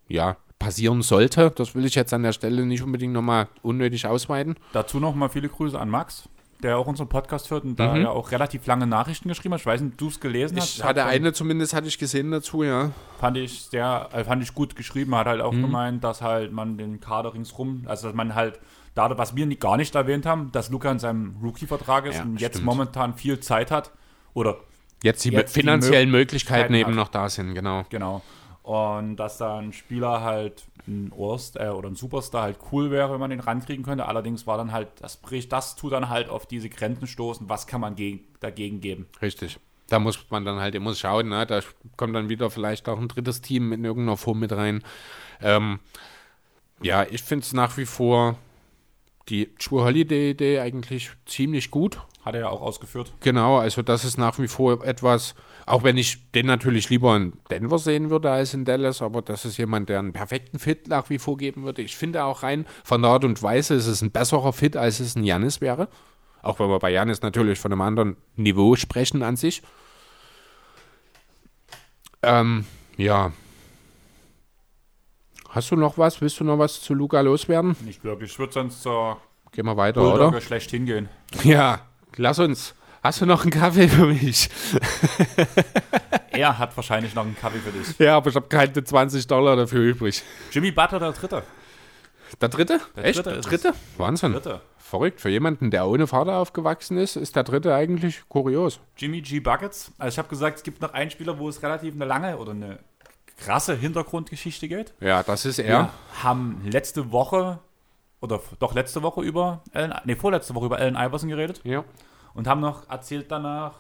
ja, 0.09 0.37
passieren 0.59 1.03
sollte. 1.03 1.53
Das 1.55 1.75
will 1.75 1.85
ich 1.85 1.95
jetzt 1.95 2.15
an 2.15 2.23
der 2.23 2.33
Stelle 2.33 2.65
nicht 2.65 2.83
unbedingt 2.83 3.13
nochmal 3.13 3.49
unnötig 3.63 4.07
ausweiten. 4.07 4.57
Dazu 4.73 5.01
nochmal 5.01 5.29
viele 5.29 5.49
Grüße 5.49 5.79
an 5.79 5.91
Max, 5.91 6.29
der 6.63 6.77
auch 6.79 6.87
unseren 6.87 7.09
Podcast 7.09 7.51
hört 7.51 7.65
und 7.65 7.77
da 7.79 7.95
Mhm. 7.95 8.03
ja 8.03 8.11
auch 8.11 8.31
relativ 8.33 8.67
lange 8.67 8.87
Nachrichten 8.87 9.29
geschrieben 9.29 9.55
hat. 9.55 9.61
Ich 9.61 9.67
weiß 9.67 9.81
nicht, 9.81 9.93
ob 9.93 9.99
du 9.99 10.09
es 10.09 10.19
gelesen 10.19 10.57
hast. 10.59 10.79
Ich 10.79 10.85
hatte 10.85 11.05
Hat- 11.05 11.11
eine 11.11 11.33
zumindest, 11.33 11.73
hatte 11.75 11.87
ich 11.89 11.99
gesehen 11.99 12.31
dazu, 12.31 12.63
ja. 12.65 12.91
fand 13.21 13.37
ich 13.37 13.63
sehr, 13.63 14.09
äh, 14.13 14.25
fand 14.25 14.43
ich 14.43 14.55
gut 14.55 14.75
geschrieben, 14.75 15.15
hat 15.15 15.27
halt 15.27 15.41
auch 15.41 15.53
Mhm. 15.53 15.63
gemeint, 15.63 16.05
dass 16.05 16.21
halt 16.23 16.53
man 16.53 16.77
den 16.77 17.01
Kader 17.01 17.33
ringsrum, 17.35 17.85
also 17.87 18.09
dass 18.09 18.15
man 18.17 18.35
halt, 18.35 18.59
da, 18.95 19.17
was 19.17 19.37
wir 19.37 19.47
nicht, 19.47 19.61
gar 19.61 19.77
nicht 19.77 19.95
erwähnt 19.95 20.27
haben, 20.27 20.51
dass 20.51 20.71
Luca 20.71 20.91
in 20.91 20.99
seinem 20.99 21.37
Rookie-Vertrag 21.43 22.07
ist 22.07 22.17
Ja, 22.17 22.23
und 22.23 22.41
jetzt 22.41 22.55
stimmt. 22.57 22.67
momentan 22.67 23.15
viel 23.15 23.39
Zeit 23.41 23.71
hat. 23.71 23.93
Oder 24.35 24.57
Jetzt 25.05 25.25
die 25.25 25.29
Jetzt 25.31 25.55
die 25.55 25.61
finanziellen 25.61 26.11
Möglichkeiten 26.11 26.73
Möglichkeiten 26.73 26.75
eben 26.75 26.91
hat. 26.91 26.97
noch 26.97 27.09
da 27.09 27.29
sind, 27.29 27.55
genau. 27.55 27.85
genau. 27.89 28.21
Und 28.65 29.15
dass 29.17 29.39
da 29.39 29.59
ein 29.59 29.73
Spieler 29.73 30.23
halt 30.23 30.65
ein 30.89 31.13
Ohrst 31.13 31.57
äh, 31.57 31.69
oder 31.69 31.89
ein 31.89 31.95
Superstar 31.95 32.43
halt 32.43 32.59
cool 32.73 32.91
wäre, 32.91 33.13
wenn 33.13 33.21
man 33.21 33.31
den 33.31 33.41
rankriegen 33.41 33.85
könnte. 33.85 34.07
Allerdings 34.07 34.47
war 34.47 34.57
dann 34.57 34.73
halt, 34.73 34.89
das 35.01 35.17
bricht, 35.17 35.53
das 35.53 35.77
tut 35.77 35.93
dann 35.93 36.09
halt 36.09 36.29
auf 36.29 36.47
diese 36.47 36.69
Grenzen 36.69 37.07
stoßen. 37.07 37.49
Was 37.49 37.67
kann 37.67 37.81
man 37.81 37.95
gegen, 37.95 38.21
dagegen 38.41 38.81
geben? 38.81 39.07
Richtig. 39.23 39.59
Da 39.89 39.99
muss 39.99 40.19
man 40.31 40.45
dann 40.45 40.59
halt 40.59 40.75
immer 40.75 40.95
schauen, 40.95 41.29
ne? 41.29 41.47
da 41.47 41.61
kommt 41.97 42.15
dann 42.15 42.29
wieder 42.29 42.51
vielleicht 42.51 42.89
auch 42.89 42.99
ein 42.99 43.09
drittes 43.09 43.41
Team 43.41 43.73
in 43.73 43.85
irgendeiner 43.85 44.19
Form 44.19 44.39
mit 44.39 44.53
rein. 44.53 44.83
Ähm, 45.41 45.79
ja, 46.83 47.07
ich 47.09 47.23
finde 47.23 47.45
es 47.45 47.53
nach 47.55 47.77
wie 47.79 47.87
vor 47.87 48.37
die 49.29 49.55
True 49.57 49.85
Holiday-Idee 49.85 50.61
eigentlich 50.61 51.11
ziemlich 51.27 51.71
gut. 51.71 52.01
Hat 52.23 52.35
er 52.35 52.43
ja 52.43 52.49
auch 52.49 52.61
ausgeführt. 52.61 53.13
Genau, 53.21 53.59
also 53.59 53.83
das 53.83 54.05
ist 54.05 54.19
nach 54.19 54.39
wie 54.39 54.49
vor 54.49 54.85
etwas, 54.85 55.35
auch 55.69 55.85
wenn 55.85 55.97
ich 55.97 56.31
den 56.33 56.47
natürlich 56.47 56.89
lieber 56.91 57.17
in 57.17 57.33
Denver 57.51 57.79
sehen 57.79 58.11
würde 58.11 58.31
als 58.31 58.55
in 58.55 58.65
Dallas, 58.65 59.03
aber 59.03 59.23
das 59.23 59.45
ist 59.45 59.57
jemand, 59.57 59.89
der 59.89 59.99
einen 59.99 60.13
perfekten 60.13 60.59
Fit 60.59 60.89
nach 60.89 61.11
wie 61.11 61.19
vor 61.19 61.37
geben 61.37 61.65
würde. 61.65 61.83
Ich 61.83 61.97
finde 61.97 62.25
auch 62.25 62.43
rein 62.43 62.67
von 62.85 63.03
der 63.03 63.11
Art 63.11 63.25
und 63.25 63.43
Weise 63.43 63.75
ist 63.75 63.87
es 63.87 64.03
ein 64.03 64.11
besserer 64.11 64.53
Fit, 64.53 64.77
als 64.77 65.01
es 65.01 65.15
ein 65.15 65.25
Janis 65.25 65.61
wäre. 65.61 65.89
Auch 66.43 66.59
wenn 66.59 66.69
wir 66.69 66.79
bei 66.79 66.91
Janis 66.91 67.23
natürlich 67.23 67.59
von 67.59 67.73
einem 67.73 67.81
anderen 67.81 68.17
Niveau 68.37 68.77
sprechen 68.77 69.23
an 69.23 69.37
sich. 69.37 69.63
Ähm, 72.23 72.65
ja. 72.97 73.33
Hast 75.49 75.71
du 75.71 75.77
noch 75.77 75.99
was? 75.99 76.21
Willst 76.21 76.41
du 76.41 76.45
noch 76.45 76.59
was 76.59 76.81
zu 76.81 76.95
Luca 76.95 77.21
loswerden? 77.21 77.77
Nicht 77.85 78.05
wirklich. 78.05 78.33
Ich 78.33 78.39
würde 78.39 78.53
sonst 78.53 78.83
zur 78.83 79.19
Gehen 79.53 79.67
wir 79.67 79.77
weiter, 79.77 80.03
oder? 80.03 80.11
Bulldogge 80.11 80.41
schlecht 80.41 80.71
hingehen. 80.71 81.09
Ja, 81.43 81.81
lass 82.17 82.39
uns. 82.39 82.75
Hast 83.03 83.21
du 83.21 83.27
noch 83.27 83.43
einen 83.43 83.51
Kaffee 83.51 83.89
für 83.89 84.07
mich? 84.07 84.49
Er 86.31 86.57
hat 86.57 86.77
wahrscheinlich 86.77 87.15
noch 87.17 87.25
einen 87.25 87.37
Kaffee 87.37 87.59
für 87.59 87.73
dich. 87.73 87.99
Ja, 87.99 88.17
aber 88.17 88.31
ich 88.31 88.37
habe 88.37 88.47
keine 88.47 88.85
20 88.85 89.27
Dollar 89.27 89.57
dafür 89.57 89.81
übrig. 89.83 90.23
Jimmy 90.53 90.71
Butler, 90.71 91.01
der 91.01 91.13
Dritte. 91.13 91.43
Der 92.41 92.49
dritte? 92.49 92.81
Der 92.97 93.05
Echt? 93.07 93.19
dritte 93.19 93.31
der 93.31 93.39
ist 93.41 93.47
es. 93.47 93.51
dritte? 93.63 93.75
Wahnsinn. 93.97 94.33
Dritte. 94.35 94.61
Verrückt. 94.77 95.21
Für 95.21 95.31
jemanden, 95.31 95.71
der 95.73 95.89
ohne 95.89 96.07
Vater 96.07 96.37
aufgewachsen 96.37 96.97
ist, 96.99 97.17
ist 97.17 97.35
der 97.35 97.43
dritte 97.43 97.75
eigentlich 97.75 98.23
kurios. 98.29 98.79
Jimmy 98.97 99.21
G. 99.21 99.41
Buckets. 99.41 99.91
Also 99.99 100.15
ich 100.15 100.19
habe 100.19 100.29
gesagt, 100.29 100.59
es 100.59 100.63
gibt 100.63 100.81
noch 100.81 100.93
einen 100.93 101.11
Spieler, 101.11 101.39
wo 101.39 101.49
es 101.49 101.61
relativ 101.63 101.95
eine 101.95 102.05
lange 102.05 102.37
oder 102.39 102.53
eine 102.53 102.79
krasse 103.39 103.75
Hintergrundgeschichte 103.75 104.69
geht. 104.69 104.93
Ja, 105.01 105.23
das 105.25 105.45
ist 105.45 105.59
er. 105.59 105.67
Wir 105.67 105.91
haben 106.23 106.63
letzte 106.71 107.11
Woche 107.11 107.59
oder 108.21 108.41
doch 108.61 108.75
letzte 108.75 109.03
Woche 109.03 109.23
über 109.23 109.63
Allen, 109.73 109.95
nee, 110.05 110.15
vorletzte 110.15 110.55
Woche 110.55 110.67
über 110.67 110.77
Allen 110.79 110.95
Iverson 110.97 111.29
geredet 111.31 111.61
Ja. 111.65 111.85
Und 112.39 112.47
haben 112.47 112.61
noch 112.61 112.89
erzählt 112.89 113.33
danach, 113.33 113.73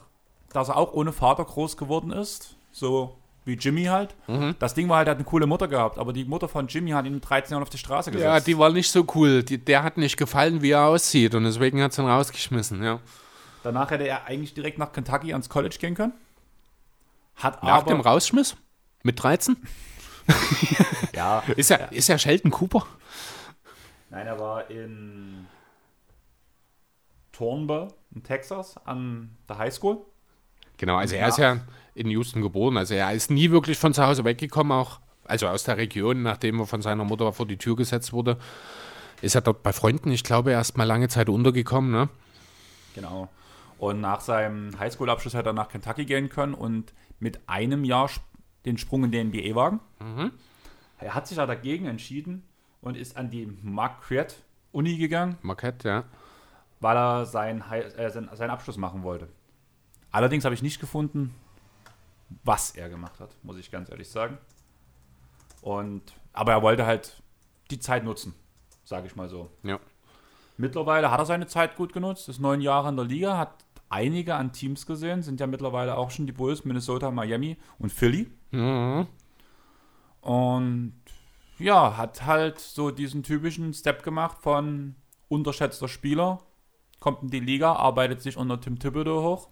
dass 0.52 0.68
er 0.68 0.76
auch 0.76 0.92
ohne 0.92 1.12
Vater 1.12 1.44
groß 1.44 1.76
geworden 1.76 2.10
ist, 2.10 2.56
so 2.72 3.16
wie 3.44 3.52
Jimmy 3.52 3.84
halt. 3.84 4.16
Mhm. 4.26 4.56
Das 4.58 4.74
Ding 4.74 4.88
war 4.88 4.96
halt, 4.96 5.06
er 5.06 5.12
hat 5.12 5.18
eine 5.18 5.24
coole 5.24 5.46
Mutter 5.46 5.68
gehabt, 5.68 5.96
aber 5.96 6.12
die 6.12 6.24
Mutter 6.24 6.48
von 6.48 6.66
Jimmy 6.66 6.90
hat 6.90 7.06
ihn 7.06 7.14
mit 7.14 7.30
13 7.30 7.52
Jahren 7.52 7.62
auf 7.62 7.70
die 7.70 7.78
Straße 7.78 8.10
gesetzt. 8.10 8.26
Ja, 8.26 8.40
die 8.40 8.58
war 8.58 8.70
nicht 8.70 8.90
so 8.90 9.06
cool. 9.14 9.44
Die, 9.44 9.58
der 9.64 9.84
hat 9.84 9.96
nicht 9.96 10.16
gefallen, 10.16 10.60
wie 10.60 10.72
er 10.72 10.86
aussieht 10.86 11.36
und 11.36 11.44
deswegen 11.44 11.80
hat 11.80 11.92
sie 11.92 12.02
ihn 12.02 12.08
rausgeschmissen, 12.08 12.82
ja. 12.82 12.98
Danach 13.62 13.92
hätte 13.92 14.08
er 14.08 14.26
eigentlich 14.26 14.54
direkt 14.54 14.78
nach 14.78 14.90
Kentucky 14.90 15.30
ans 15.32 15.48
College 15.48 15.76
gehen 15.78 15.94
können. 15.94 16.14
Hat 17.36 17.62
Nach 17.62 17.78
aber 17.78 17.92
dem 17.92 18.00
Rausschmiss? 18.00 18.56
Mit 19.04 19.22
13? 19.22 19.56
ja, 21.14 21.44
Ist 21.54 21.70
er, 21.70 21.92
ist 21.92 22.08
er 22.08 22.18
Sheldon 22.18 22.50
Cooper? 22.50 22.84
Nein, 24.10 24.26
er 24.26 24.40
war 24.40 24.68
in 24.68 25.46
Thornburg 27.30 27.92
in 28.18 28.24
Texas 28.24 28.76
an 28.84 29.30
der 29.48 29.58
Highschool. 29.58 29.98
Genau, 30.76 30.96
also 30.96 31.14
er 31.14 31.22
Ja. 31.22 31.28
ist 31.28 31.38
ja 31.38 31.60
in 31.94 32.08
Houston 32.10 32.42
geboren. 32.42 32.76
Also 32.76 32.94
er 32.94 33.12
ist 33.12 33.30
nie 33.30 33.50
wirklich 33.50 33.78
von 33.78 33.94
zu 33.94 34.04
Hause 34.06 34.24
weggekommen, 34.24 34.72
auch 34.72 35.00
also 35.24 35.46
aus 35.48 35.64
der 35.64 35.76
Region, 35.76 36.22
nachdem 36.22 36.60
er 36.60 36.66
von 36.66 36.82
seiner 36.82 37.04
Mutter 37.04 37.32
vor 37.32 37.46
die 37.46 37.56
Tür 37.58 37.76
gesetzt 37.76 38.12
wurde. 38.12 38.38
Ist 39.20 39.34
er 39.34 39.40
dort 39.40 39.62
bei 39.62 39.72
Freunden, 39.72 40.10
ich 40.12 40.22
glaube, 40.24 40.52
erst 40.52 40.76
mal 40.76 40.84
lange 40.84 41.08
Zeit 41.08 41.28
untergekommen, 41.28 41.90
ne? 41.90 42.08
Genau. 42.94 43.28
Und 43.78 44.00
nach 44.00 44.20
seinem 44.20 44.78
Highschool-Abschluss 44.78 45.34
hätte 45.34 45.50
er 45.50 45.52
nach 45.52 45.68
Kentucky 45.68 46.04
gehen 46.04 46.28
können 46.28 46.54
und 46.54 46.92
mit 47.20 47.40
einem 47.48 47.84
Jahr 47.84 48.10
den 48.64 48.78
Sprung 48.78 49.04
in 49.04 49.10
die 49.10 49.22
NBA 49.22 49.54
wagen. 49.54 49.80
Er 51.00 51.14
hat 51.14 51.26
sich 51.28 51.36
da 51.36 51.46
dagegen 51.46 51.86
entschieden 51.86 52.42
und 52.80 52.96
ist 52.96 53.16
an 53.16 53.30
die 53.30 53.46
Marquette 53.62 54.36
Uni 54.72 54.96
gegangen, 54.98 55.36
Marquette, 55.42 55.88
ja. 55.88 56.04
Weil 56.80 56.96
er 56.96 57.26
seinen, 57.26 57.62
äh, 57.62 58.10
seinen 58.10 58.50
Abschluss 58.50 58.76
machen 58.76 59.02
wollte. 59.02 59.28
Allerdings 60.10 60.44
habe 60.44 60.54
ich 60.54 60.62
nicht 60.62 60.80
gefunden, 60.80 61.34
was 62.44 62.72
er 62.72 62.88
gemacht 62.88 63.20
hat, 63.20 63.30
muss 63.42 63.58
ich 63.58 63.70
ganz 63.70 63.90
ehrlich 63.90 64.08
sagen. 64.08 64.38
Und, 65.60 66.02
aber 66.32 66.52
er 66.52 66.62
wollte 66.62 66.86
halt 66.86 67.22
die 67.70 67.78
Zeit 67.78 68.04
nutzen, 68.04 68.34
sage 68.84 69.06
ich 69.06 69.16
mal 69.16 69.28
so. 69.28 69.50
Ja. 69.62 69.78
Mittlerweile 70.56 71.10
hat 71.10 71.20
er 71.20 71.26
seine 71.26 71.46
Zeit 71.46 71.76
gut 71.76 71.92
genutzt, 71.92 72.28
ist 72.28 72.40
neun 72.40 72.60
Jahre 72.60 72.88
in 72.88 72.96
der 72.96 73.04
Liga, 73.04 73.36
hat 73.38 73.64
einige 73.88 74.34
an 74.34 74.52
Teams 74.52 74.86
gesehen, 74.86 75.22
sind 75.22 75.40
ja 75.40 75.46
mittlerweile 75.46 75.96
auch 75.96 76.10
schon 76.10 76.26
die 76.26 76.32
Bulls, 76.32 76.64
Minnesota, 76.64 77.10
Miami 77.10 77.56
und 77.78 77.92
Philly. 77.92 78.30
Mhm. 78.50 79.06
Und 80.20 80.94
ja, 81.58 81.96
hat 81.96 82.26
halt 82.26 82.58
so 82.58 82.90
diesen 82.90 83.22
typischen 83.22 83.72
Step 83.72 84.02
gemacht 84.02 84.38
von 84.40 84.94
unterschätzter 85.28 85.88
Spieler, 85.88 86.40
kommt 87.00 87.22
in 87.22 87.30
die 87.30 87.40
Liga, 87.40 87.72
arbeitet 87.74 88.22
sich 88.22 88.36
unter 88.36 88.60
Tim 88.60 88.78
Thibodeau 88.78 89.22
hoch, 89.22 89.48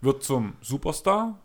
wird 0.00 0.22
zum 0.22 0.54
Superstar, 0.60 1.40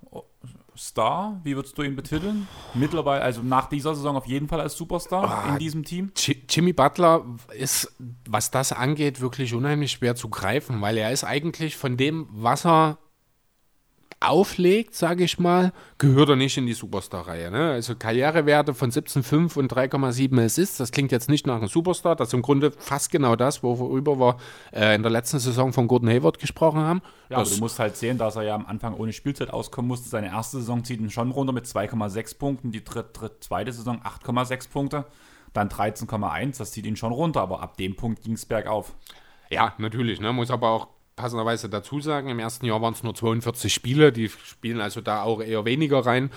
Star, 0.78 1.42
wie 1.44 1.56
würdest 1.58 1.78
du 1.78 1.82
ihn 1.84 1.96
betiteln? 1.98 2.48
Mittlerweile, 2.74 3.22
also 3.22 3.42
nach 3.42 3.68
dieser 3.68 3.96
Saison 3.96 4.16
auf 4.16 4.26
jeden 4.28 4.48
Fall 4.48 4.62
als 4.62 4.78
Superstar 4.78 5.24
Ah, 5.46 5.50
in 5.50 5.60
diesem 5.60 5.84
Team. 5.84 6.12
Ji- 6.16 6.42
Jimmy 6.48 6.72
Butler 6.72 7.26
ist, 7.58 7.94
was 8.30 8.50
das 8.50 8.72
angeht, 8.72 9.20
wirklich 9.20 9.54
unheimlich 9.54 9.92
schwer 9.92 10.16
zu 10.16 10.30
greifen, 10.30 10.80
weil 10.82 10.98
er 10.98 11.12
ist 11.12 11.26
eigentlich 11.26 11.76
von 11.76 11.98
dem, 11.98 12.30
was 12.32 12.66
er 12.66 12.98
auflegt, 14.22 14.96
sage 14.96 15.24
ich 15.24 15.40
mal, 15.40 15.72
gehört 15.98 16.30
er 16.30 16.36
nicht 16.36 16.58
in 16.58 16.66
die 16.66 16.74
Superstar-Reihe. 16.74 17.52
Ne? 17.52 17.72
Also 17.72 17.96
Karrierewerte 17.96 18.74
von 18.74 18.92
17,5 18.92 19.58
und 19.58 19.72
3,7 19.72 20.44
Assists, 20.44 20.78
das 20.78 20.92
klingt 20.92 21.12
jetzt 21.14 21.30
nicht 21.30 21.48
nach 21.48 21.58
einem 21.58 21.68
Superstar, 21.68 22.18
das 22.18 22.30
ist 22.30 22.34
im 22.34 22.42
Grunde 22.42 22.72
fast 22.72 23.12
genau 23.12 23.38
das, 23.38 23.64
worüber 23.64 24.20
wir 24.20 24.38
äh, 24.74 24.96
in 24.96 25.04
der 25.04 25.12
letzten 25.12 25.40
Saison 25.40 25.72
von 25.72 25.88
Gordon 25.88 26.10
Hayward 26.10 26.38
gesprochen 26.38 26.82
haben. 26.82 27.02
Ja, 27.30 27.38
aber 27.38 27.46
das, 27.46 27.56
du 27.56 27.60
musst 27.60 27.80
halt 27.80 27.96
sehen, 27.96 28.18
dass 28.18 28.36
er 28.36 28.44
ja 28.44 28.56
am 28.56 28.66
Anfang 28.66 28.94
ohne 28.94 29.14
Spielzeit 29.14 29.52
auskommen 29.52 29.88
musste. 29.88 30.10
Seine 30.10 30.28
erste 30.28 30.58
Saison 30.58 30.84
zieht 30.84 31.00
ihn 31.00 31.10
schon 31.10 31.32
runter 31.32 31.54
mit 31.54 31.66
2,6 31.66 32.38
Punkten, 32.38 32.72
die 32.72 32.84
dritt, 32.84 33.08
dritt, 33.14 33.44
zweite 33.44 33.72
Saison 33.72 34.02
8,6 34.02 34.70
Punkte, 34.70 35.06
dann 35.54 35.70
13,1, 35.70 36.58
das 36.58 36.72
zieht 36.74 36.86
ihn 36.86 36.98
schon 36.98 37.14
runter, 37.14 37.42
aber 37.42 37.62
ab 37.62 37.78
dem 37.78 37.96
Punkt 37.96 38.24
ging 38.24 38.34
es 38.34 38.46
bergauf. 38.46 38.94
Ja, 39.50 39.74
natürlich. 39.78 40.20
Ne? 40.20 40.34
Muss 40.34 40.52
aber 40.52 40.70
auch 40.70 40.88
passenderweise 41.20 41.70
dazu 41.70 42.00
sagen, 42.00 42.30
im 42.30 42.40
ersten 42.40 42.66
Jahr 42.66 42.82
waren 42.82 42.94
es 42.94 43.04
nur 43.04 43.14
42 43.14 43.74
Spiele, 43.74 44.14
die 44.14 44.30
spielen 44.30 44.80
also 44.80 45.02
da 45.02 45.22
auch 45.24 45.42
eher 45.42 45.66
weniger 45.66 46.06
rein. 46.06 46.32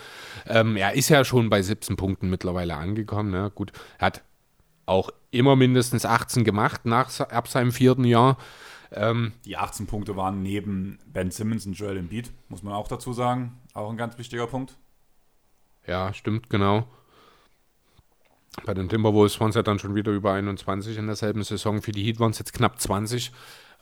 Ähm, 0.46 0.76
er 0.76 0.94
ist 0.94 1.08
ja 1.08 1.24
schon 1.24 1.48
bei 1.48 1.62
17 1.62 1.96
Punkten 1.96 2.28
mittlerweile 2.28 2.74
angekommen. 2.74 3.30
Ne? 3.30 3.50
Gut, 3.54 3.72
er 3.98 4.06
hat 4.06 4.22
auch 4.86 5.10
immer 5.30 5.54
mindestens 5.54 6.04
18 6.04 6.42
gemacht 6.42 6.84
nach, 6.84 7.20
ab 7.20 7.46
seinem 7.46 7.70
vierten 7.70 8.04
Jahr. 8.04 8.36
Ähm, 8.90 9.32
Die 9.44 9.56
18 9.56 9.86
Punkte 9.86 10.16
waren 10.16 10.42
neben 10.42 10.98
Ben 11.06 11.30
Simmons 11.30 11.64
und 11.64 11.74
Joel 11.74 11.96
Embiid, 11.98 12.32
muss 12.48 12.64
man 12.64 12.74
auch 12.74 12.88
dazu 12.88 13.12
sagen. 13.12 13.60
Auch 13.74 13.88
ein 13.88 13.96
ganz 13.96 14.18
wichtiger 14.18 14.48
Punkt. 14.48 14.76
ja, 15.86 16.12
stimmt, 16.12 16.50
genau. 16.50 16.86
Bei 18.66 18.74
den 18.74 18.88
Timberwolves 18.88 19.40
waren 19.40 19.48
es 19.48 19.54
ja 19.54 19.62
dann 19.62 19.78
schon 19.78 19.94
wieder 19.94 20.12
über 20.12 20.34
21 20.34 20.98
in 20.98 21.06
derselben 21.06 21.42
Saison. 21.42 21.80
Für 21.80 21.92
die 21.92 22.04
Heat 22.04 22.20
waren 22.20 22.32
es 22.32 22.38
jetzt 22.38 22.52
knapp 22.52 22.78
20. 22.78 23.32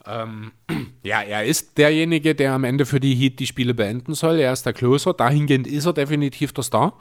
Ähm, 0.05 0.51
ja, 1.03 1.21
er 1.21 1.45
ist 1.45 1.77
derjenige, 1.77 2.35
der 2.35 2.53
am 2.53 2.63
Ende 2.63 2.85
für 2.85 2.99
die 2.99 3.15
Heat 3.15 3.39
die 3.39 3.47
Spiele 3.47 3.73
beenden 3.73 4.13
soll. 4.13 4.39
Er 4.39 4.53
ist 4.53 4.65
der 4.65 4.73
Closer. 4.73 5.13
Dahingehend 5.13 5.67
ist 5.67 5.85
er 5.85 5.93
definitiv 5.93 6.53
der 6.53 6.63
Star. 6.63 6.93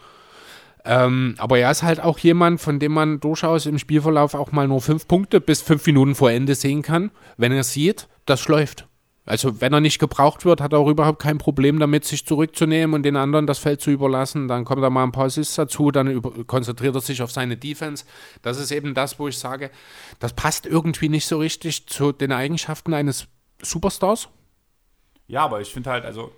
Ähm, 0.84 1.34
aber 1.38 1.58
er 1.58 1.70
ist 1.70 1.82
halt 1.82 2.00
auch 2.00 2.18
jemand, 2.18 2.60
von 2.60 2.78
dem 2.78 2.92
man 2.92 3.20
durchaus 3.20 3.66
im 3.66 3.78
Spielverlauf 3.78 4.34
auch 4.34 4.52
mal 4.52 4.66
nur 4.66 4.80
fünf 4.80 5.06
Punkte 5.06 5.40
bis 5.40 5.60
fünf 5.60 5.86
Minuten 5.86 6.14
vor 6.14 6.30
Ende 6.30 6.54
sehen 6.54 6.82
kann, 6.82 7.10
wenn 7.36 7.52
er 7.52 7.64
sieht, 7.64 8.08
das 8.24 8.48
läuft. 8.48 8.86
Also 9.30 9.60
wenn 9.60 9.72
er 9.72 9.78
nicht 9.78 10.00
gebraucht 10.00 10.44
wird, 10.44 10.60
hat 10.60 10.72
er 10.72 10.80
auch 10.80 10.88
überhaupt 10.88 11.22
kein 11.22 11.38
Problem 11.38 11.78
damit, 11.78 12.04
sich 12.04 12.26
zurückzunehmen 12.26 12.94
und 12.94 13.04
den 13.04 13.14
anderen 13.14 13.46
das 13.46 13.60
Feld 13.60 13.80
zu 13.80 13.92
überlassen. 13.92 14.48
Dann 14.48 14.64
kommt 14.64 14.82
er 14.82 14.90
mal 14.90 15.04
ein 15.04 15.12
paar 15.12 15.26
Assists 15.26 15.54
dazu, 15.54 15.92
dann 15.92 16.20
konzentriert 16.48 16.96
er 16.96 17.00
sich 17.00 17.22
auf 17.22 17.30
seine 17.30 17.56
Defense. 17.56 18.04
Das 18.42 18.58
ist 18.58 18.72
eben 18.72 18.92
das, 18.92 19.20
wo 19.20 19.28
ich 19.28 19.38
sage, 19.38 19.70
das 20.18 20.32
passt 20.32 20.66
irgendwie 20.66 21.08
nicht 21.08 21.26
so 21.26 21.38
richtig 21.38 21.86
zu 21.86 22.10
den 22.10 22.32
Eigenschaften 22.32 22.92
eines 22.92 23.28
Superstars. 23.62 24.28
Ja, 25.28 25.44
aber 25.44 25.60
ich 25.60 25.72
finde 25.72 25.90
halt, 25.90 26.04
also 26.04 26.32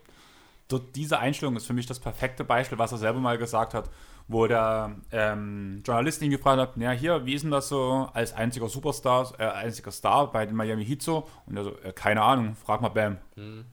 diese 0.94 1.18
Einstellung 1.18 1.56
ist 1.56 1.66
für 1.66 1.72
mich 1.72 1.86
das 1.86 1.98
perfekte 1.98 2.44
Beispiel, 2.44 2.76
was 2.76 2.92
er 2.92 2.98
selber 2.98 3.20
mal 3.20 3.38
gesagt 3.38 3.72
hat, 3.72 3.88
wo 4.28 4.46
der 4.46 4.96
ähm, 5.10 5.82
Journalist 5.84 6.22
ihn 6.22 6.30
gefragt 6.30 6.60
hat, 6.60 6.76
ja 6.76 6.90
hier, 6.92 7.26
wie 7.26 7.34
ist 7.34 7.42
denn 7.42 7.50
das 7.50 7.68
so 7.68 8.08
als 8.12 8.32
einziger 8.32 8.68
Superstar, 8.68 9.32
äh, 9.38 9.44
einziger 9.44 9.90
Star 9.90 10.30
bei 10.32 10.46
den 10.46 10.56
Miami 10.56 10.84
Heat 10.84 11.02
so? 11.02 11.28
Und 11.46 11.56
er 11.56 11.64
so, 11.64 11.76
äh, 11.82 11.92
keine 11.92 12.22
Ahnung, 12.22 12.54
frag 12.54 12.80
mal 12.80 12.88
Bam. 12.88 13.18
Mhm. 13.36 13.64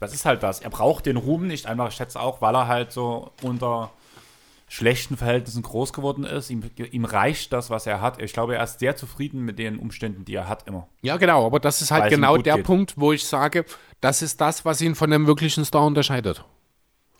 Das 0.00 0.14
ist 0.14 0.24
halt 0.24 0.42
das. 0.42 0.60
Er 0.60 0.70
braucht 0.70 1.06
den 1.06 1.16
Ruhm 1.16 1.46
nicht, 1.46 1.66
einfach, 1.66 1.88
ich 1.88 1.94
schätze 1.94 2.20
auch, 2.20 2.40
weil 2.40 2.54
er 2.54 2.68
halt 2.68 2.92
so 2.92 3.32
unter 3.42 3.90
schlechten 4.68 5.16
Verhältnissen 5.16 5.62
groß 5.62 5.92
geworden 5.92 6.24
ist. 6.24 6.50
Ihm, 6.50 6.62
ihm, 6.76 7.04
reicht 7.04 7.52
das, 7.52 7.70
was 7.70 7.86
er 7.86 8.00
hat. 8.00 8.20
Ich 8.22 8.32
glaube, 8.32 8.56
er 8.56 8.62
ist 8.62 8.78
sehr 8.78 8.96
zufrieden 8.96 9.40
mit 9.40 9.58
den 9.58 9.78
Umständen, 9.78 10.24
die 10.24 10.34
er 10.34 10.46
hat, 10.46 10.68
immer. 10.68 10.86
Ja, 11.00 11.16
genau, 11.16 11.46
aber 11.46 11.58
das 11.58 11.80
ist 11.80 11.90
halt 11.90 12.10
genau 12.10 12.36
der 12.36 12.56
geht. 12.56 12.66
Punkt, 12.66 12.94
wo 12.96 13.12
ich 13.12 13.24
sage, 13.24 13.64
das 14.00 14.22
ist 14.22 14.40
das, 14.40 14.64
was 14.64 14.80
ihn 14.80 14.94
von 14.94 15.12
einem 15.12 15.26
wirklichen 15.26 15.64
Star 15.64 15.86
unterscheidet. 15.86 16.44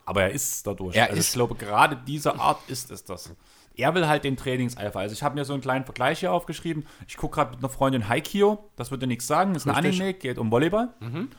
Aber 0.09 0.23
er 0.23 0.31
ist 0.31 0.65
dadurch. 0.65 0.95
Er 0.95 1.05
also 1.05 1.19
ist 1.19 1.27
ich 1.27 1.33
glaube, 1.33 1.53
gerade 1.53 1.95
diese 1.95 2.39
Art 2.39 2.67
ist 2.67 2.89
es 2.89 3.03
das. 3.03 3.31
Er 3.75 3.93
will 3.93 4.07
halt 4.07 4.23
den 4.23 4.37
Trainingseifer. 4.37 4.97
Also 4.97 5.13
ich 5.13 5.21
habe 5.21 5.35
mir 5.35 5.45
so 5.45 5.53
einen 5.53 5.61
kleinen 5.61 5.85
Vergleich 5.85 6.21
hier 6.21 6.33
aufgeschrieben. 6.33 6.87
Ich 7.07 7.15
gucke 7.15 7.35
gerade 7.35 7.51
mit 7.51 7.59
einer 7.59 7.69
Freundin 7.69 8.09
Haikio. 8.09 8.71
Das 8.75 8.89
würde 8.89 9.05
nichts 9.05 9.27
sagen. 9.27 9.53
Ist 9.53 9.67
ein 9.67 9.75
Richtig. 9.75 10.01
Anime, 10.01 10.15
geht 10.15 10.39
um 10.39 10.49
Volleyball. 10.49 10.89
Mhm. 10.99 11.29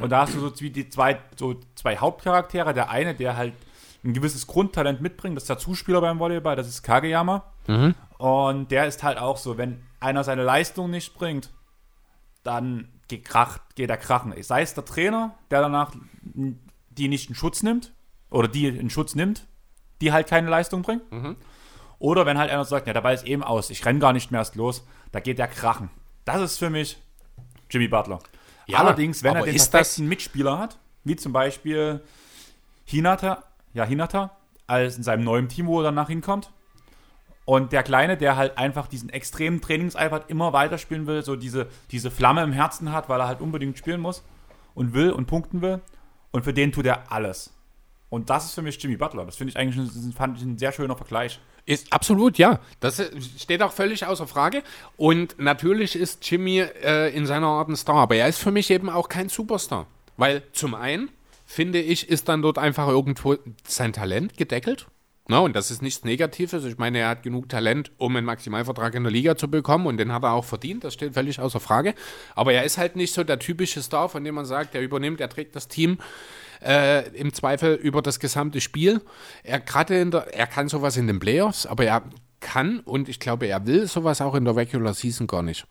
Und 0.00 0.10
da 0.10 0.20
hast 0.20 0.36
du 0.36 0.38
so 0.38 0.48
die 0.48 0.88
zwei, 0.88 1.18
so 1.34 1.56
zwei 1.74 1.96
Hauptcharaktere. 1.96 2.72
Der 2.72 2.88
eine, 2.88 3.16
der 3.16 3.36
halt 3.36 3.52
ein 4.04 4.12
gewisses 4.12 4.46
Grundtalent 4.46 5.00
mitbringt. 5.00 5.34
Das 5.34 5.42
ist 5.42 5.50
der 5.50 5.58
Zuspieler 5.58 6.00
beim 6.00 6.20
Volleyball, 6.20 6.54
das 6.54 6.68
ist 6.68 6.84
Kageyama. 6.84 7.42
Mhm. 7.66 7.96
Und 8.18 8.70
der 8.70 8.86
ist 8.86 9.02
halt 9.02 9.18
auch 9.18 9.38
so, 9.38 9.58
wenn 9.58 9.82
einer 9.98 10.22
seine 10.22 10.44
Leistung 10.44 10.88
nicht 10.88 11.14
bringt, 11.14 11.50
dann 12.44 12.92
geht, 13.08 13.24
kracht, 13.24 13.60
geht 13.74 13.90
er 13.90 13.96
krachen. 13.96 14.32
Sei 14.40 14.62
es 14.62 14.72
der 14.74 14.84
Trainer, 14.84 15.34
der 15.50 15.62
danach 15.62 15.90
die 16.90 17.08
nicht 17.08 17.28
in 17.28 17.34
Schutz 17.34 17.64
nimmt, 17.64 17.92
oder 18.30 18.48
die 18.48 18.66
in 18.66 18.90
Schutz 18.90 19.14
nimmt, 19.14 19.46
die 20.00 20.12
halt 20.12 20.28
keine 20.28 20.48
Leistung 20.48 20.82
bringt. 20.82 21.10
Mhm. 21.12 21.36
Oder 21.98 22.24
wenn 22.24 22.38
halt 22.38 22.50
einer 22.50 22.64
sagt, 22.64 22.86
ja, 22.86 22.92
der 22.92 23.02
Ball 23.02 23.14
ist 23.14 23.26
eben 23.26 23.42
aus, 23.42 23.70
ich 23.70 23.84
renne 23.84 23.98
gar 23.98 24.12
nicht 24.12 24.30
mehr 24.30 24.40
erst 24.40 24.54
los, 24.54 24.86
da 25.12 25.20
geht 25.20 25.38
der 25.38 25.48
krachen. 25.48 25.90
Das 26.24 26.40
ist 26.40 26.58
für 26.58 26.70
mich 26.70 26.96
Jimmy 27.68 27.88
Butler. 27.88 28.20
Ja, 28.66 28.78
Allerdings, 28.78 29.22
wenn 29.22 29.36
er 29.36 29.44
den 29.44 29.56
perfekten 29.56 30.08
Mitspieler 30.08 30.58
hat, 30.58 30.78
wie 31.04 31.16
zum 31.16 31.32
Beispiel 31.32 32.02
Hinata, 32.84 33.44
ja, 33.74 33.84
Hinata, 33.84 34.36
als 34.66 34.96
in 34.96 35.02
seinem 35.02 35.24
neuen 35.24 35.48
Team, 35.48 35.66
wo 35.66 35.80
er 35.80 35.84
dann 35.84 35.94
nach 35.94 36.08
hinkommt. 36.08 36.50
Und 37.44 37.72
der 37.72 37.82
Kleine, 37.82 38.16
der 38.16 38.36
halt 38.36 38.58
einfach 38.58 38.86
diesen 38.86 39.10
extremen 39.10 39.60
Trainingseifer 39.60 40.24
immer 40.28 40.52
weiterspielen 40.52 41.06
will, 41.06 41.24
so 41.24 41.34
diese, 41.34 41.66
diese 41.90 42.10
Flamme 42.10 42.42
im 42.44 42.52
Herzen 42.52 42.92
hat, 42.92 43.08
weil 43.08 43.20
er 43.20 43.26
halt 43.26 43.40
unbedingt 43.40 43.76
spielen 43.76 44.00
muss 44.00 44.22
und 44.74 44.94
will 44.94 45.10
und 45.10 45.26
punkten 45.26 45.60
will. 45.60 45.80
Und 46.30 46.44
für 46.44 46.54
den 46.54 46.70
tut 46.70 46.86
er 46.86 47.10
alles. 47.10 47.52
Und 48.10 48.28
das 48.28 48.46
ist 48.46 48.54
für 48.54 48.62
mich 48.62 48.82
Jimmy 48.82 48.96
Butler. 48.96 49.24
Das 49.24 49.36
finde 49.36 49.52
ich 49.52 49.56
eigentlich 49.56 49.78
ein, 49.78 50.12
fand 50.12 50.36
ich 50.36 50.42
ein 50.42 50.58
sehr 50.58 50.72
schöner 50.72 50.96
Vergleich. 50.96 51.40
Ist 51.64 51.92
absolut, 51.92 52.38
ja. 52.38 52.58
Das 52.80 53.00
steht 53.38 53.62
auch 53.62 53.72
völlig 53.72 54.04
außer 54.04 54.26
Frage. 54.26 54.62
Und 54.96 55.38
natürlich 55.38 55.94
ist 55.94 56.28
Jimmy 56.28 56.58
äh, 56.58 57.14
in 57.14 57.24
seiner 57.26 57.46
Art 57.46 57.68
ein 57.68 57.76
Star, 57.76 57.96
aber 57.96 58.16
er 58.16 58.28
ist 58.28 58.38
für 58.38 58.50
mich 58.50 58.70
eben 58.70 58.90
auch 58.90 59.08
kein 59.08 59.28
Superstar. 59.28 59.86
Weil 60.16 60.42
zum 60.52 60.74
einen 60.74 61.08
finde 61.46 61.80
ich, 61.80 62.08
ist 62.08 62.28
dann 62.28 62.42
dort 62.42 62.58
einfach 62.58 62.88
irgendwo 62.88 63.36
sein 63.64 63.92
Talent 63.92 64.36
gedeckelt. 64.36 64.86
Na, 65.28 65.38
und 65.38 65.54
das 65.54 65.70
ist 65.70 65.80
nichts 65.80 66.02
Negatives. 66.02 66.64
Ich 66.64 66.78
meine, 66.78 66.98
er 66.98 67.08
hat 67.08 67.22
genug 67.22 67.48
Talent, 67.48 67.92
um 67.98 68.16
einen 68.16 68.26
Maximalvertrag 68.26 68.96
in 68.96 69.04
der 69.04 69.12
Liga 69.12 69.36
zu 69.36 69.48
bekommen 69.48 69.86
und 69.86 69.96
den 69.96 70.12
hat 70.12 70.24
er 70.24 70.32
auch 70.32 70.44
verdient. 70.44 70.82
Das 70.82 70.94
steht 70.94 71.14
völlig 71.14 71.38
außer 71.38 71.60
Frage. 71.60 71.94
Aber 72.34 72.52
er 72.52 72.64
ist 72.64 72.78
halt 72.78 72.96
nicht 72.96 73.14
so 73.14 73.22
der 73.22 73.38
typische 73.38 73.80
Star, 73.80 74.08
von 74.08 74.24
dem 74.24 74.34
man 74.34 74.44
sagt, 74.44 74.74
er 74.74 74.80
übernimmt, 74.80 75.20
er 75.20 75.28
trägt 75.28 75.54
das 75.54 75.68
Team 75.68 75.98
äh, 76.62 77.08
im 77.16 77.32
Zweifel 77.32 77.74
über 77.74 78.02
das 78.02 78.20
gesamte 78.20 78.60
Spiel. 78.60 79.00
Er 79.42 79.60
der, 79.60 80.34
er 80.34 80.46
kann 80.46 80.68
sowas 80.68 80.96
in 80.96 81.06
den 81.06 81.20
Playoffs, 81.20 81.66
aber 81.66 81.84
er 81.84 82.02
kann 82.40 82.80
und 82.80 83.08
ich 83.08 83.20
glaube, 83.20 83.46
er 83.46 83.66
will 83.66 83.86
sowas 83.86 84.20
auch 84.20 84.34
in 84.34 84.44
der 84.44 84.56
Regular 84.56 84.94
Season 84.94 85.26
gar 85.26 85.42
nicht 85.42 85.66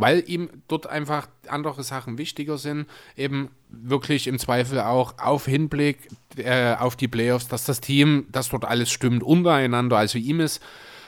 weil 0.00 0.24
ihm 0.26 0.48
dort 0.66 0.86
einfach 0.86 1.28
andere 1.46 1.82
Sachen 1.82 2.16
wichtiger 2.16 2.56
sind, 2.56 2.86
eben 3.16 3.50
wirklich 3.68 4.26
im 4.26 4.38
Zweifel 4.38 4.80
auch 4.80 5.18
auf 5.18 5.44
Hinblick 5.44 6.08
äh, 6.36 6.74
auf 6.74 6.96
die 6.96 7.08
Playoffs, 7.08 7.48
dass 7.48 7.64
das 7.64 7.80
Team, 7.80 8.26
dass 8.32 8.48
dort 8.48 8.64
alles 8.64 8.90
stimmt 8.90 9.22
untereinander. 9.22 9.98
Also 9.98 10.18
ihm 10.18 10.40
ist 10.40 10.62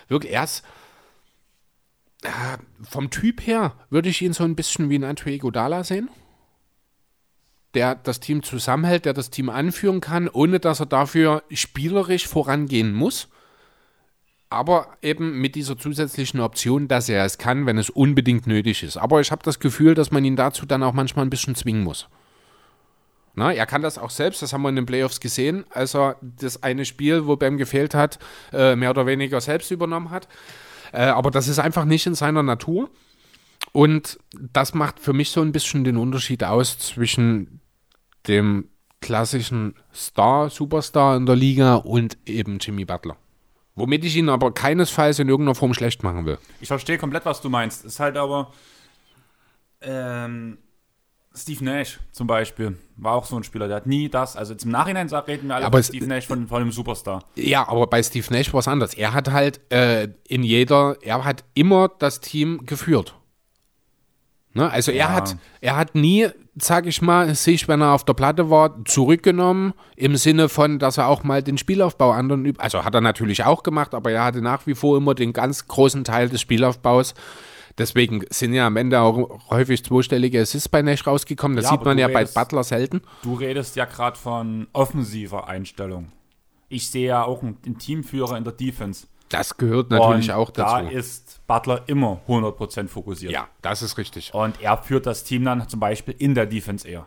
wirklich 0.08 0.32
erst 0.32 0.64
äh, 2.22 2.28
vom 2.82 3.10
Typ 3.10 3.46
her 3.46 3.72
würde 3.88 4.10
ich 4.10 4.20
ihn 4.20 4.34
so 4.34 4.44
ein 4.44 4.54
bisschen 4.54 4.90
wie 4.90 4.96
ein 4.96 5.04
Andre 5.04 5.38
Godala 5.38 5.84
sehen. 5.84 6.10
Der 7.74 7.94
das 7.94 8.20
Team 8.20 8.42
zusammenhält, 8.42 9.04
der 9.04 9.14
das 9.14 9.30
Team 9.30 9.48
anführen 9.48 10.00
kann, 10.00 10.28
ohne 10.28 10.60
dass 10.60 10.80
er 10.80 10.86
dafür 10.86 11.42
spielerisch 11.50 12.28
vorangehen 12.28 12.92
muss 12.92 13.28
aber 14.52 14.98
eben 15.00 15.40
mit 15.40 15.54
dieser 15.54 15.78
zusätzlichen 15.78 16.38
Option, 16.38 16.86
dass 16.86 17.08
er 17.08 17.24
es 17.24 17.38
kann, 17.38 17.64
wenn 17.66 17.78
es 17.78 17.90
unbedingt 17.90 18.46
nötig 18.46 18.82
ist. 18.82 18.98
Aber 18.98 19.20
ich 19.20 19.32
habe 19.32 19.42
das 19.42 19.58
Gefühl, 19.58 19.94
dass 19.94 20.10
man 20.10 20.24
ihn 20.24 20.36
dazu 20.36 20.66
dann 20.66 20.82
auch 20.82 20.92
manchmal 20.92 21.24
ein 21.24 21.30
bisschen 21.30 21.54
zwingen 21.54 21.82
muss. 21.82 22.06
Na, 23.34 23.50
er 23.50 23.64
kann 23.64 23.80
das 23.80 23.96
auch 23.96 24.10
selbst, 24.10 24.42
das 24.42 24.52
haben 24.52 24.60
wir 24.60 24.68
in 24.68 24.76
den 24.76 24.84
Playoffs 24.84 25.20
gesehen, 25.20 25.64
als 25.70 25.94
er 25.94 26.16
das 26.20 26.62
eine 26.62 26.84
Spiel, 26.84 27.26
wo 27.26 27.36
Bam 27.36 27.56
gefehlt 27.56 27.94
hat, 27.94 28.18
äh, 28.52 28.76
mehr 28.76 28.90
oder 28.90 29.06
weniger 29.06 29.40
selbst 29.40 29.70
übernommen 29.70 30.10
hat. 30.10 30.28
Äh, 30.92 31.04
aber 31.04 31.30
das 31.30 31.48
ist 31.48 31.58
einfach 31.58 31.86
nicht 31.86 32.06
in 32.06 32.14
seiner 32.14 32.42
Natur. 32.42 32.90
Und 33.72 34.18
das 34.52 34.74
macht 34.74 35.00
für 35.00 35.14
mich 35.14 35.30
so 35.30 35.40
ein 35.40 35.52
bisschen 35.52 35.82
den 35.82 35.96
Unterschied 35.96 36.44
aus 36.44 36.78
zwischen 36.78 37.61
dem 38.28 38.68
klassischen 39.00 39.74
Star, 39.94 40.48
Superstar 40.48 41.16
in 41.16 41.26
der 41.26 41.36
Liga 41.36 41.76
und 41.76 42.16
eben 42.26 42.58
Jimmy 42.58 42.84
Butler. 42.84 43.16
Womit 43.74 44.04
ich 44.04 44.16
ihn 44.16 44.28
aber 44.28 44.52
keinesfalls 44.52 45.18
in 45.18 45.28
irgendeiner 45.28 45.54
Form 45.54 45.74
schlecht 45.74 46.02
machen 46.02 46.26
will. 46.26 46.38
Ich 46.60 46.68
verstehe 46.68 46.98
komplett, 46.98 47.24
was 47.24 47.40
du 47.40 47.48
meinst. 47.48 47.84
Ist 47.84 48.00
halt 48.00 48.16
aber. 48.16 48.52
Ähm, 49.80 50.58
Steve 51.34 51.64
Nash 51.64 51.98
zum 52.12 52.26
Beispiel 52.26 52.76
war 52.96 53.14
auch 53.14 53.24
so 53.24 53.36
ein 53.36 53.42
Spieler, 53.42 53.66
der 53.66 53.76
hat 53.76 53.86
nie 53.86 54.08
das, 54.08 54.36
also 54.36 54.54
zum 54.54 54.70
Nachhinein 54.70 55.08
reden 55.08 55.48
wir 55.48 55.56
alle 55.56 55.64
aber 55.64 55.82
Steve 55.82 56.06
Nash 56.06 56.26
von, 56.26 56.46
von 56.46 56.60
einem 56.60 56.72
Superstar. 56.72 57.24
Ja, 57.36 57.66
aber 57.68 57.86
bei 57.86 58.02
Steve 58.02 58.26
Nash 58.30 58.52
war 58.52 58.60
es 58.60 58.68
anders. 58.68 58.94
Er 58.94 59.14
hat 59.14 59.30
halt 59.30 59.60
äh, 59.72 60.08
in 60.28 60.42
jeder, 60.42 60.96
er 61.00 61.24
hat 61.24 61.44
immer 61.54 61.88
das 61.88 62.20
Team 62.20 62.66
geführt. 62.66 63.14
Ne? 64.52 64.70
Also 64.70 64.92
ja. 64.92 65.06
er 65.06 65.14
hat, 65.14 65.36
er 65.62 65.76
hat 65.76 65.94
nie, 65.94 66.28
sag 66.56 66.86
ich 66.86 67.00
mal, 67.00 67.34
sich, 67.34 67.66
wenn 67.68 67.80
er 67.80 67.92
auf 67.92 68.04
der 68.04 68.14
Platte 68.14 68.50
war, 68.50 68.84
zurückgenommen, 68.84 69.72
im 69.96 70.16
Sinne 70.16 70.48
von, 70.48 70.78
dass 70.78 70.98
er 70.98 71.08
auch 71.08 71.24
mal 71.24 71.42
den 71.42 71.56
Spielaufbau 71.56 72.10
anderen 72.10 72.44
übt. 72.44 72.60
Also 72.60 72.84
hat 72.84 72.94
er 72.94 73.00
natürlich 73.00 73.44
auch 73.44 73.62
gemacht, 73.62 73.94
aber 73.94 74.12
er 74.12 74.24
hatte 74.24 74.42
nach 74.42 74.66
wie 74.66 74.74
vor 74.74 74.96
immer 74.96 75.14
den 75.14 75.32
ganz 75.32 75.66
großen 75.66 76.04
Teil 76.04 76.28
des 76.28 76.40
Spielaufbaus. 76.40 77.14
Deswegen 77.78 78.22
sind 78.28 78.52
ja 78.52 78.66
am 78.66 78.76
Ende 78.76 79.00
auch 79.00 79.50
häufig 79.50 79.82
zweistellige 79.82 80.42
Assists 80.42 80.68
bei 80.68 80.82
Nash 80.82 81.06
rausgekommen. 81.06 81.56
Das 81.56 81.66
ja, 81.66 81.70
sieht 81.72 81.84
man 81.84 81.96
ja 81.96 82.06
redest, 82.06 82.34
bei 82.34 82.42
Butler 82.42 82.64
selten. 82.64 83.00
Du 83.22 83.34
redest 83.34 83.76
ja 83.76 83.86
gerade 83.86 84.18
von 84.18 84.66
offensiver 84.74 85.48
Einstellung. 85.48 86.12
Ich 86.68 86.90
sehe 86.90 87.08
ja 87.08 87.24
auch 87.24 87.42
einen 87.42 87.78
Teamführer 87.78 88.36
in 88.36 88.44
der 88.44 88.52
Defense. 88.52 89.06
Das 89.30 89.56
gehört 89.56 89.90
natürlich 89.90 90.28
und 90.28 90.34
auch 90.34 90.50
dazu. 90.50 90.84
Da 90.84 90.90
ist 90.90 91.31
Butler 91.52 91.82
immer 91.86 92.18
100% 92.28 92.88
fokussiert. 92.88 93.30
Ja, 93.30 93.48
das 93.60 93.82
ist 93.82 93.98
richtig. 93.98 94.32
Und 94.32 94.62
er 94.62 94.78
führt 94.78 95.04
das 95.04 95.22
Team 95.22 95.44
dann 95.44 95.68
zum 95.68 95.80
Beispiel 95.80 96.14
in 96.16 96.34
der 96.34 96.46
Defense 96.46 96.88
eher. 96.88 97.06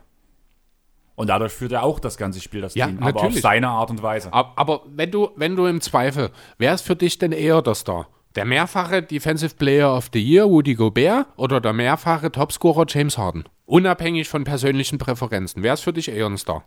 Und 1.16 1.32
dadurch 1.32 1.52
führt 1.52 1.72
er 1.72 1.82
auch 1.82 2.00
das 2.00 2.16
ganze 2.16 2.40
Spiel, 2.42 2.62
das 2.62 2.76
ja, 2.76 2.86
Team, 2.86 2.98
natürlich. 2.98 3.16
aber 3.16 3.28
auf 3.28 3.40
seine 3.40 3.70
Art 3.70 3.90
und 3.90 4.04
Weise. 4.04 4.32
Aber, 4.32 4.54
aber 4.56 4.82
wenn, 4.86 5.10
du, 5.10 5.32
wenn 5.36 5.56
du 5.56 5.66
im 5.66 5.82
Zweifel, 5.82 6.30
wer 6.60 6.76
ist 6.76 6.82
für 6.82 6.96
dich 6.96 7.18
denn 7.18 7.32
eher 7.32 7.64
der 7.64 7.74
Star? 7.74 8.08
Der 8.36 8.46
mehrfache 8.46 9.02
Defensive 9.02 9.56
Player 9.56 9.96
of 9.96 10.10
the 10.14 10.22
Year, 10.22 10.48
Woody 10.48 10.76
Gobert, 10.76 11.26
oder 11.38 11.60
der 11.60 11.74
mehrfache 11.74 12.32
Topscorer 12.32 12.86
James 12.88 13.18
Harden? 13.18 13.46
Unabhängig 13.66 14.30
von 14.30 14.44
persönlichen 14.44 15.00
Präferenzen. 15.00 15.64
Wer 15.64 15.74
ist 15.74 15.82
für 15.82 15.94
dich 15.94 16.10
eher 16.10 16.28
ein 16.28 16.38
Star? 16.38 16.66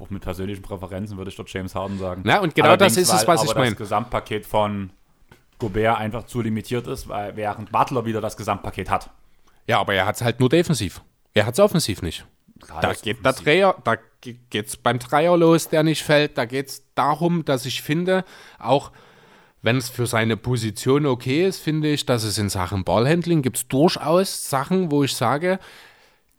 auch 0.00 0.10
mit 0.10 0.22
persönlichen 0.22 0.62
Präferenzen 0.62 1.16
würde 1.18 1.30
ich 1.30 1.36
dort 1.36 1.52
James 1.52 1.74
Harden 1.74 1.98
sagen. 1.98 2.22
Na, 2.24 2.40
und 2.40 2.54
genau 2.54 2.68
Allerdings, 2.68 2.94
das 2.94 3.02
ist 3.02 3.12
es, 3.12 3.28
was 3.28 3.44
ich 3.44 3.54
meine. 3.54 3.70
das 3.70 3.78
Gesamtpaket 3.78 4.46
von 4.46 4.90
Gobert 5.60 5.98
einfach 5.98 6.26
zu 6.26 6.40
limitiert 6.40 6.86
ist, 6.86 7.08
weil, 7.08 7.36
während 7.36 7.70
Butler 7.70 8.04
wieder 8.04 8.20
das 8.20 8.36
Gesamtpaket 8.36 8.90
hat. 8.90 9.10
Ja, 9.66 9.78
aber 9.78 9.94
er 9.94 10.06
hat 10.06 10.16
es 10.16 10.22
halt 10.22 10.40
nur 10.40 10.48
defensiv. 10.48 11.02
Er 11.34 11.46
hat 11.46 11.54
es 11.54 11.60
offensiv 11.60 12.02
nicht. 12.02 12.26
Da 12.80 12.92
geht 12.92 13.24
der 13.24 13.32
Dreier, 13.32 13.76
da 13.84 13.96
geht's 14.20 14.76
beim 14.76 14.98
Dreier 14.98 15.36
los, 15.36 15.68
der 15.68 15.82
nicht 15.82 16.02
fällt. 16.02 16.36
Da 16.36 16.44
geht 16.44 16.68
es 16.68 16.84
darum, 16.94 17.44
dass 17.44 17.64
ich 17.64 17.82
finde, 17.82 18.24
auch 18.58 18.90
wenn 19.62 19.76
es 19.76 19.88
für 19.88 20.06
seine 20.06 20.36
Position 20.36 21.06
okay 21.06 21.46
ist, 21.46 21.60
finde 21.60 21.88
ich, 21.88 22.06
dass 22.06 22.24
es 22.24 22.38
in 22.38 22.48
Sachen 22.48 22.84
Ballhandling 22.84 23.42
gibt 23.42 23.56
es 23.58 23.68
durchaus 23.68 24.48
Sachen, 24.48 24.90
wo 24.90 25.04
ich 25.04 25.14
sage, 25.14 25.58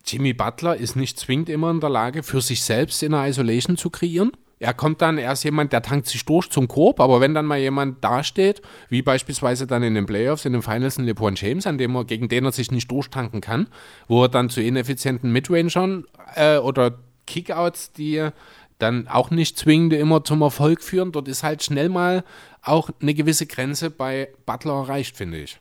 Jimmy 0.05 0.33
Butler 0.33 0.75
ist 0.75 0.95
nicht 0.95 1.19
zwingend 1.19 1.49
immer 1.49 1.69
in 1.69 1.79
der 1.79 1.89
Lage, 1.89 2.23
für 2.23 2.41
sich 2.41 2.63
selbst 2.63 3.03
in 3.03 3.13
einer 3.13 3.27
Isolation 3.27 3.77
zu 3.77 3.89
kreieren. 3.89 4.31
Er 4.61 4.75
kommt 4.75 5.01
dann, 5.01 5.17
er 5.17 5.31
ist 5.31 5.43
jemand, 5.43 5.73
der 5.73 5.81
tankt 5.81 6.05
sich 6.05 6.23
durch 6.23 6.47
zum 6.47 6.67
Korb, 6.67 6.99
aber 6.99 7.19
wenn 7.19 7.33
dann 7.33 7.47
mal 7.47 7.57
jemand 7.57 8.03
dasteht, 8.03 8.61
wie 8.89 9.01
beispielsweise 9.01 9.65
dann 9.65 9.81
in 9.81 9.95
den 9.95 10.05
Playoffs, 10.05 10.45
in 10.45 10.53
den 10.53 10.61
Finals 10.61 10.99
in 10.99 11.05
LeBron 11.05 11.33
James, 11.33 11.65
an 11.65 11.79
dem 11.79 11.95
er, 11.95 12.05
gegen 12.05 12.29
den 12.29 12.45
er 12.45 12.51
sich 12.51 12.69
nicht 12.69 12.91
durchtanken 12.91 13.41
kann, 13.41 13.67
wo 14.07 14.21
er 14.21 14.29
dann 14.29 14.51
zu 14.51 14.61
ineffizienten 14.61 15.31
Midrangern 15.31 16.05
äh, 16.35 16.57
oder 16.57 16.99
Kickouts, 17.25 17.91
die 17.93 18.29
dann 18.77 19.07
auch 19.07 19.31
nicht 19.31 19.57
zwingend 19.57 19.93
immer 19.93 20.23
zum 20.23 20.43
Erfolg 20.43 20.83
führen, 20.83 21.11
dort 21.11 21.27
ist 21.27 21.41
halt 21.41 21.63
schnell 21.63 21.89
mal 21.89 22.23
auch 22.61 22.91
eine 23.01 23.15
gewisse 23.15 23.47
Grenze 23.47 23.89
bei 23.89 24.29
Butler 24.45 24.73
erreicht, 24.73 25.17
finde 25.17 25.39
ich. 25.39 25.59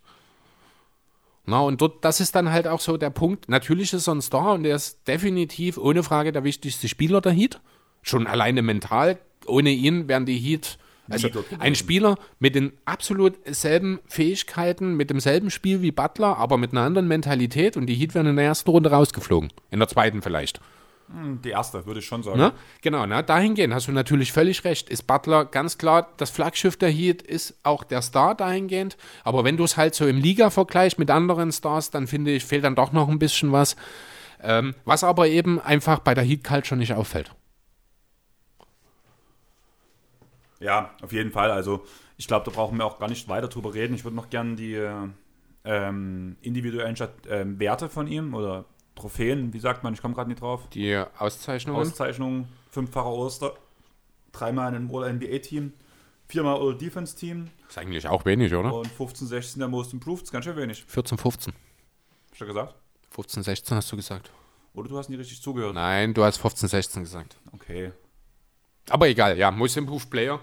Na, 1.47 1.61
und 1.61 1.81
dort, 1.81 2.05
das 2.05 2.21
ist 2.21 2.35
dann 2.35 2.53
halt 2.53 2.69
auch 2.69 2.81
so 2.81 2.99
der 2.99 3.09
Punkt. 3.09 3.49
Natürlich 3.49 3.95
ist 3.95 4.09
er 4.09 4.15
ein 4.15 4.21
Star 4.21 4.53
und 4.53 4.67
er 4.67 4.77
ist 4.77 5.09
definitiv 5.09 5.79
ohne 5.79 6.03
Frage 6.03 6.33
der 6.33 6.45
wichtigste 6.45 6.87
Spieler 6.87 7.23
der 7.23 7.33
Heat. 7.33 7.61
Schon 8.03 8.27
alleine 8.27 8.63
mental. 8.63 9.19
Ohne 9.47 9.71
ihn 9.71 10.09
wären 10.09 10.27
die 10.27 10.39
Heat. 10.39 10.79
Also 11.11 11.29
ein 11.59 11.75
Spieler 11.75 12.17
mit 12.39 12.55
den 12.55 12.73
absolut 12.85 13.35
selben 13.45 13.99
Fähigkeiten, 14.07 14.97
mit 14.97 15.11
demselben 15.11 15.51
Spiel 15.51 15.83
wie 15.83 15.91
Butler, 15.91 16.37
aber 16.37 16.57
mit 16.57 16.71
einer 16.73 16.83
anderen 16.83 17.09
Mentalität 17.09 17.77
und 17.77 17.87
die 17.87 17.95
Heat 17.95 18.15
wären 18.15 18.27
in 18.27 18.37
der 18.37 18.45
ersten 18.45 18.71
Runde 18.71 18.91
rausgeflogen. 18.91 19.53
In 19.71 19.81
der 19.81 19.89
zweiten 19.89 20.23
vielleicht. 20.23 20.61
Hm, 21.13 21.43
die 21.43 21.51
erste, 21.51 21.85
würde 21.87 21.99
ich 21.99 22.07
schon 22.07 22.23
sagen. 22.23 22.39
Ne? 22.39 22.53
Genau, 22.83 23.05
ne? 23.07 23.23
dahingehend 23.25 23.75
hast 23.75 23.89
du 23.89 23.93
natürlich 23.93 24.33
völlig 24.33 24.65
recht. 24.65 24.89
Ist 24.89 25.09
Butler 25.09 25.45
ganz 25.45 25.79
klar 25.79 26.09
das 26.17 26.31
Flaggschiff 26.31 26.77
der 26.77 26.91
Heat, 26.91 27.23
ist 27.23 27.59
auch 27.65 27.83
der 27.83 28.03
Star 28.03 28.37
dahingehend. 28.37 28.97
Aber 29.25 29.43
wenn 29.43 29.57
du 29.57 29.65
es 29.65 29.77
halt 29.77 29.97
so 29.97 30.07
im 30.07 30.19
Liga-Vergleich 30.19 30.99
mit 30.99 31.11
anderen 31.11 31.51
Stars, 31.51 31.91
dann 31.91 32.07
finde 32.07 32.31
ich, 32.31 32.45
fehlt 32.45 32.63
dann 32.63 32.77
doch 32.77 32.93
noch 32.93 33.09
ein 33.09 33.19
bisschen 33.19 33.51
was. 33.51 33.75
Ähm, 34.43 34.75
was 34.85 35.03
aber 35.03 35.27
eben 35.29 35.61
einfach 35.61 35.99
bei 35.99 36.15
der 36.15 36.25
Heat-Culture 36.25 36.79
nicht 36.79 36.95
auffällt. 36.95 37.33
Ja, 40.61 40.95
auf 41.03 41.13
jeden 41.13 41.33
Fall. 41.33 41.51
Also 41.51 41.85
ich 42.17 42.29
glaube, 42.29 42.45
da 42.45 42.51
brauchen 42.51 42.79
wir 42.79 42.85
auch 42.85 42.99
gar 42.99 43.09
nicht 43.09 43.29
weiter 43.29 43.49
drüber 43.49 43.75
reden. 43.75 43.95
Ich 43.95 44.05
würde 44.05 44.17
noch 44.17 44.31
gerne 44.31 44.55
die 44.55 44.79
ähm, 45.65 46.37
individuellen 46.43 46.97
äh, 46.97 47.45
Werte 47.59 47.89
von 47.89 48.07
ihm 48.07 48.35
oder 48.35 48.67
Trophäen, 48.95 49.53
wie 49.53 49.59
sagt 49.59 49.83
man, 49.83 49.95
ich 49.95 50.03
komme 50.03 50.15
gerade 50.15 50.29
nicht 50.29 50.41
drauf. 50.43 50.69
Die 50.71 51.03
Auszeichnungen. 51.19 51.81
Auszeichnungen, 51.81 52.49
fünffacher 52.71 53.11
Oster, 53.11 53.55
dreimal 54.33 54.69
in 54.71 54.77
einem 54.77 54.95
All-NBA-Team, 54.95 55.73
viermal 56.29 56.61
All-Defense-Team. 56.61 57.49
Ist 57.69 57.79
eigentlich 57.79 58.07
auch 58.07 58.25
wenig, 58.25 58.55
oder? 58.55 58.73
Und 58.75 58.89
15, 58.89 59.27
16 59.27 59.61
der 59.61 59.69
Most 59.69 59.93
Improved, 59.93 60.25
ist 60.25 60.33
ganz 60.33 60.45
schön 60.45 60.57
wenig. 60.57 60.85
14, 60.87 61.19
15. 61.19 61.55
Hast 62.31 62.41
du 62.41 62.47
gesagt? 62.47 62.75
15, 63.11 63.43
16 63.43 63.77
hast 63.77 63.93
du 63.93 63.97
gesagt. 63.97 64.31
Oder 64.75 64.89
du 64.89 64.99
hast 64.99 65.09
nicht 65.09 65.19
richtig 65.19 65.43
zugehört. 65.43 65.75
Nein, 65.75 66.15
du 66.15 66.23
hast 66.23 66.37
15, 66.37 66.69
16 66.69 67.03
gesagt. 67.03 67.37
Okay. 67.53 67.93
Aber 68.91 69.09
egal, 69.09 69.39
ja, 69.39 69.51
Most 69.51 69.77
Improved 69.77 70.11
Player 70.11 70.41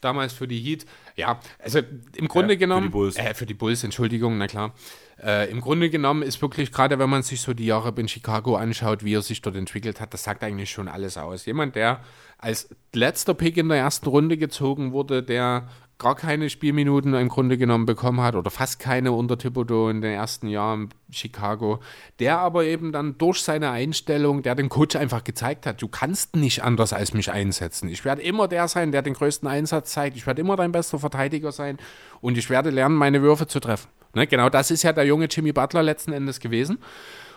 damals 0.00 0.34
für 0.34 0.46
die 0.46 0.60
Heat. 0.60 0.84
Ja, 1.16 1.40
also 1.58 1.80
im 2.16 2.28
Grunde 2.28 2.54
Ja, 2.54 2.58
genommen. 2.58 2.82
für 2.82 2.88
die 2.88 2.92
Bulls. 2.92 3.16
Äh, 3.16 3.32
für 3.34 3.46
die 3.46 3.54
Bulls, 3.54 3.82
Entschuldigung, 3.84 4.36
na 4.36 4.46
klar. 4.46 4.74
Äh, 5.22 5.48
Im 5.50 5.60
Grunde 5.60 5.88
genommen 5.88 6.22
ist 6.22 6.42
wirklich, 6.42 6.72
gerade 6.72 6.98
wenn 6.98 7.08
man 7.08 7.22
sich 7.22 7.40
so 7.40 7.54
die 7.54 7.64
Jahre 7.66 7.94
in 7.96 8.08
Chicago 8.08 8.56
anschaut, 8.56 9.04
wie 9.04 9.14
er 9.14 9.22
sich 9.22 9.40
dort 9.40 9.56
entwickelt 9.56 10.00
hat, 10.00 10.12
das 10.12 10.24
sagt 10.24 10.42
eigentlich 10.42 10.70
schon 10.70 10.88
alles 10.88 11.16
aus. 11.16 11.46
Jemand, 11.46 11.76
der 11.76 12.00
als 12.36 12.68
letzter 12.92 13.32
Pick 13.32 13.56
in 13.56 13.68
der 13.68 13.78
ersten 13.78 14.08
Runde 14.08 14.36
gezogen 14.36 14.92
wurde, 14.92 15.22
der 15.22 15.68
gar 15.98 16.16
keine 16.16 16.50
Spielminuten 16.50 17.14
im 17.14 17.28
Grunde 17.28 17.56
genommen 17.56 17.86
bekommen 17.86 18.20
hat 18.20 18.34
oder 18.34 18.50
fast 18.50 18.80
keine 18.80 19.12
unter 19.12 19.38
Thibodeau 19.38 19.88
in 19.88 20.00
den 20.00 20.12
ersten 20.12 20.48
Jahren 20.48 20.88
Chicago, 21.10 21.78
der 22.18 22.38
aber 22.38 22.64
eben 22.64 22.90
dann 22.90 23.16
durch 23.16 23.42
seine 23.42 23.70
Einstellung, 23.70 24.42
der 24.42 24.54
dem 24.56 24.68
Coach 24.68 24.96
einfach 24.96 25.22
gezeigt 25.22 25.66
hat, 25.66 25.80
du 25.80 25.88
kannst 25.88 26.34
nicht 26.34 26.64
anders 26.64 26.92
als 26.92 27.14
mich 27.14 27.30
einsetzen. 27.30 27.88
Ich 27.88 28.04
werde 28.04 28.22
immer 28.22 28.48
der 28.48 28.66
sein, 28.66 28.90
der 28.90 29.02
den 29.02 29.14
größten 29.14 29.48
Einsatz 29.48 29.92
zeigt. 29.92 30.16
Ich 30.16 30.26
werde 30.26 30.40
immer 30.40 30.56
dein 30.56 30.72
bester 30.72 30.98
Verteidiger 30.98 31.52
sein 31.52 31.78
und 32.20 32.36
ich 32.36 32.50
werde 32.50 32.70
lernen, 32.70 32.96
meine 32.96 33.22
Würfe 33.22 33.46
zu 33.46 33.60
treffen. 33.60 33.88
Ne, 34.14 34.26
genau 34.26 34.48
das 34.48 34.70
ist 34.70 34.82
ja 34.82 34.92
der 34.92 35.04
junge 35.04 35.26
Jimmy 35.26 35.52
Butler 35.52 35.82
letzten 35.82 36.12
Endes 36.12 36.40
gewesen. 36.40 36.78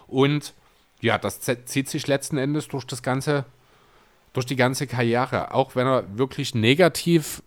Und 0.08 0.54
ja, 1.02 1.18
das 1.18 1.40
zieht 1.40 1.90
sich 1.90 2.08
letzten 2.08 2.38
Endes 2.38 2.68
durch 2.68 2.86
das 2.86 3.04
ganze, 3.04 3.46
durch 4.34 4.46
die 4.46 4.56
ganze 4.56 4.88
Karriere. 4.88 5.54
Auch 5.54 5.76
wenn 5.76 5.86
er 5.86 6.18
wirklich 6.18 6.56
negativ 6.56 7.42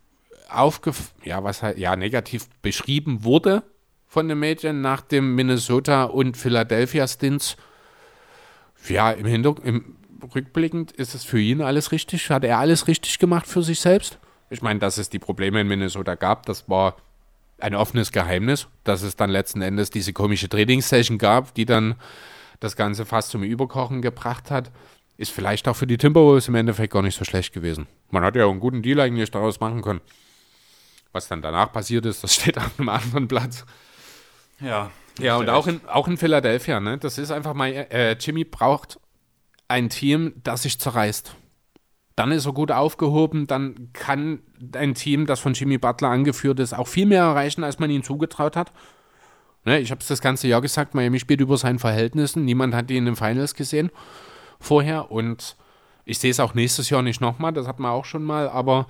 aufgef 0.50 1.12
ja, 1.24 1.42
was 1.44 1.62
halt, 1.62 1.78
ja, 1.78 1.96
negativ 1.96 2.48
beschrieben 2.62 3.24
wurde 3.24 3.62
von 4.06 4.28
den 4.28 4.38
Medien 4.38 4.80
nach 4.80 5.00
dem 5.00 5.34
Minnesota 5.34 6.04
und 6.04 6.36
Philadelphia 6.36 7.06
Stints. 7.06 7.56
Ja, 8.88 9.12
im 9.12 9.26
Hintergrund, 9.26 9.66
im 9.66 9.96
rückblickend 10.34 10.92
ist 10.92 11.14
es 11.14 11.24
für 11.24 11.40
ihn 11.40 11.62
alles 11.62 11.92
richtig. 11.92 12.30
Hat 12.30 12.44
er 12.44 12.58
alles 12.58 12.88
richtig 12.88 13.18
gemacht 13.18 13.46
für 13.46 13.62
sich 13.62 13.80
selbst? 13.80 14.18
Ich 14.50 14.62
meine, 14.62 14.80
dass 14.80 14.98
es 14.98 15.08
die 15.08 15.18
Probleme 15.18 15.60
in 15.60 15.68
Minnesota 15.68 16.14
gab, 16.14 16.46
das 16.46 16.68
war 16.68 16.96
ein 17.60 17.74
offenes 17.74 18.10
Geheimnis, 18.10 18.68
dass 18.84 19.02
es 19.02 19.16
dann 19.16 19.30
letzten 19.30 19.62
Endes 19.62 19.90
diese 19.90 20.12
komische 20.12 20.48
Trainingssession 20.48 21.18
gab, 21.18 21.54
die 21.54 21.66
dann 21.66 21.94
das 22.58 22.76
Ganze 22.76 23.04
fast 23.04 23.30
zum 23.30 23.42
Überkochen 23.42 24.02
gebracht 24.02 24.50
hat, 24.50 24.70
ist 25.16 25.30
vielleicht 25.30 25.68
auch 25.68 25.76
für 25.76 25.86
die 25.86 25.98
Timberwolves 25.98 26.48
im 26.48 26.54
Endeffekt 26.54 26.92
gar 26.92 27.02
nicht 27.02 27.18
so 27.18 27.24
schlecht 27.24 27.52
gewesen. 27.52 27.86
Man 28.10 28.24
hat 28.24 28.36
ja 28.36 28.46
auch 28.46 28.50
einen 28.50 28.60
guten 28.60 28.82
Deal 28.82 29.00
eigentlich 29.00 29.30
daraus 29.30 29.60
machen 29.60 29.82
können. 29.82 30.00
Was 31.12 31.28
dann 31.28 31.42
danach 31.42 31.72
passiert 31.72 32.06
ist, 32.06 32.22
das 32.22 32.34
steht 32.36 32.58
auf 32.58 32.78
einem 32.78 32.88
anderen 32.88 33.28
Blatt. 33.28 33.64
Ja. 34.60 34.90
Ja, 35.18 35.36
und 35.36 35.50
auch 35.50 35.66
in, 35.66 35.80
auch 35.86 36.08
in 36.08 36.16
Philadelphia, 36.16 36.80
ne? 36.80 36.96
Das 36.96 37.18
ist 37.18 37.30
einfach 37.30 37.52
mal, 37.52 37.68
äh, 37.68 38.12
Jimmy 38.12 38.44
braucht 38.44 38.98
ein 39.68 39.90
Team, 39.90 40.34
das 40.42 40.62
sich 40.62 40.78
zerreißt. 40.80 41.34
Dann 42.16 42.32
ist 42.32 42.46
er 42.46 42.52
gut 42.52 42.72
aufgehoben, 42.72 43.46
dann 43.46 43.90
kann 43.92 44.40
ein 44.74 44.94
Team, 44.94 45.26
das 45.26 45.40
von 45.40 45.54
Jimmy 45.54 45.78
Butler 45.78 46.08
angeführt 46.08 46.58
ist, 46.60 46.72
auch 46.72 46.88
viel 46.88 47.06
mehr 47.06 47.22
erreichen, 47.22 47.64
als 47.64 47.78
man 47.78 47.90
ihm 47.90 48.02
zugetraut 48.02 48.56
hat. 48.56 48.72
Ne, 49.64 49.78
ich 49.78 49.90
habe 49.90 50.00
es 50.00 50.06
das 50.06 50.22
ganze 50.22 50.48
Jahr 50.48 50.62
gesagt, 50.62 50.94
Miami 50.94 51.20
spielt 51.20 51.40
über 51.40 51.56
seinen 51.56 51.78
Verhältnissen. 51.78 52.44
Niemand 52.44 52.74
hat 52.74 52.90
ihn 52.90 52.98
in 52.98 53.04
den 53.06 53.16
Finals 53.16 53.54
gesehen 53.54 53.90
vorher 54.58 55.10
und 55.10 55.56
ich 56.04 56.18
sehe 56.18 56.30
es 56.30 56.40
auch 56.40 56.54
nächstes 56.54 56.90
Jahr 56.90 57.02
nicht 57.02 57.20
nochmal, 57.20 57.52
das 57.52 57.66
hat 57.66 57.78
man 57.78 57.90
auch 57.90 58.04
schon 58.04 58.24
mal, 58.24 58.48
aber 58.48 58.86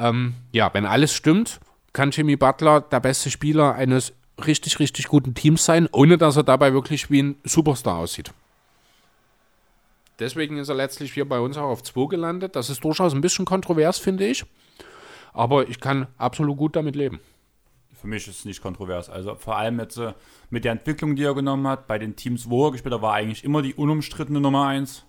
ähm, 0.00 0.34
ja, 0.52 0.72
wenn 0.72 0.86
alles 0.86 1.12
stimmt, 1.14 1.60
kann 1.92 2.10
Jimmy 2.10 2.36
Butler 2.36 2.80
der 2.80 3.00
beste 3.00 3.30
Spieler 3.30 3.74
eines 3.74 4.12
richtig, 4.46 4.78
richtig 4.78 5.08
guten 5.08 5.34
Teams 5.34 5.64
sein, 5.64 5.88
ohne 5.92 6.18
dass 6.18 6.36
er 6.36 6.44
dabei 6.44 6.72
wirklich 6.72 7.10
wie 7.10 7.22
ein 7.22 7.36
Superstar 7.44 7.98
aussieht. 7.98 8.32
Deswegen 10.18 10.58
ist 10.58 10.68
er 10.68 10.74
letztlich 10.74 11.12
hier 11.12 11.28
bei 11.28 11.38
uns 11.38 11.56
auch 11.56 11.68
auf 11.68 11.82
2 11.82 12.08
gelandet. 12.08 12.56
Das 12.56 12.70
ist 12.70 12.82
durchaus 12.82 13.14
ein 13.14 13.20
bisschen 13.20 13.44
kontrovers, 13.44 13.98
finde 13.98 14.26
ich. 14.26 14.44
Aber 15.32 15.68
ich 15.68 15.78
kann 15.78 16.08
absolut 16.16 16.56
gut 16.56 16.74
damit 16.74 16.96
leben. 16.96 17.20
Für 18.00 18.08
mich 18.08 18.26
ist 18.28 18.40
es 18.40 18.44
nicht 18.44 18.62
kontrovers. 18.62 19.08
Also 19.10 19.34
vor 19.36 19.56
allem 19.56 19.78
jetzt 19.80 19.96
äh, 19.96 20.12
mit 20.50 20.64
der 20.64 20.72
Entwicklung, 20.72 21.16
die 21.16 21.24
er 21.24 21.34
genommen 21.34 21.66
hat, 21.66 21.86
bei 21.86 21.98
den 21.98 22.16
Teams, 22.16 22.48
wo 22.48 22.66
er 22.66 22.72
gespielt 22.72 22.94
hat, 22.94 23.02
war 23.02 23.14
eigentlich 23.14 23.44
immer 23.44 23.62
die 23.62 23.74
unumstrittene 23.74 24.40
Nummer 24.40 24.66
1. 24.68 25.04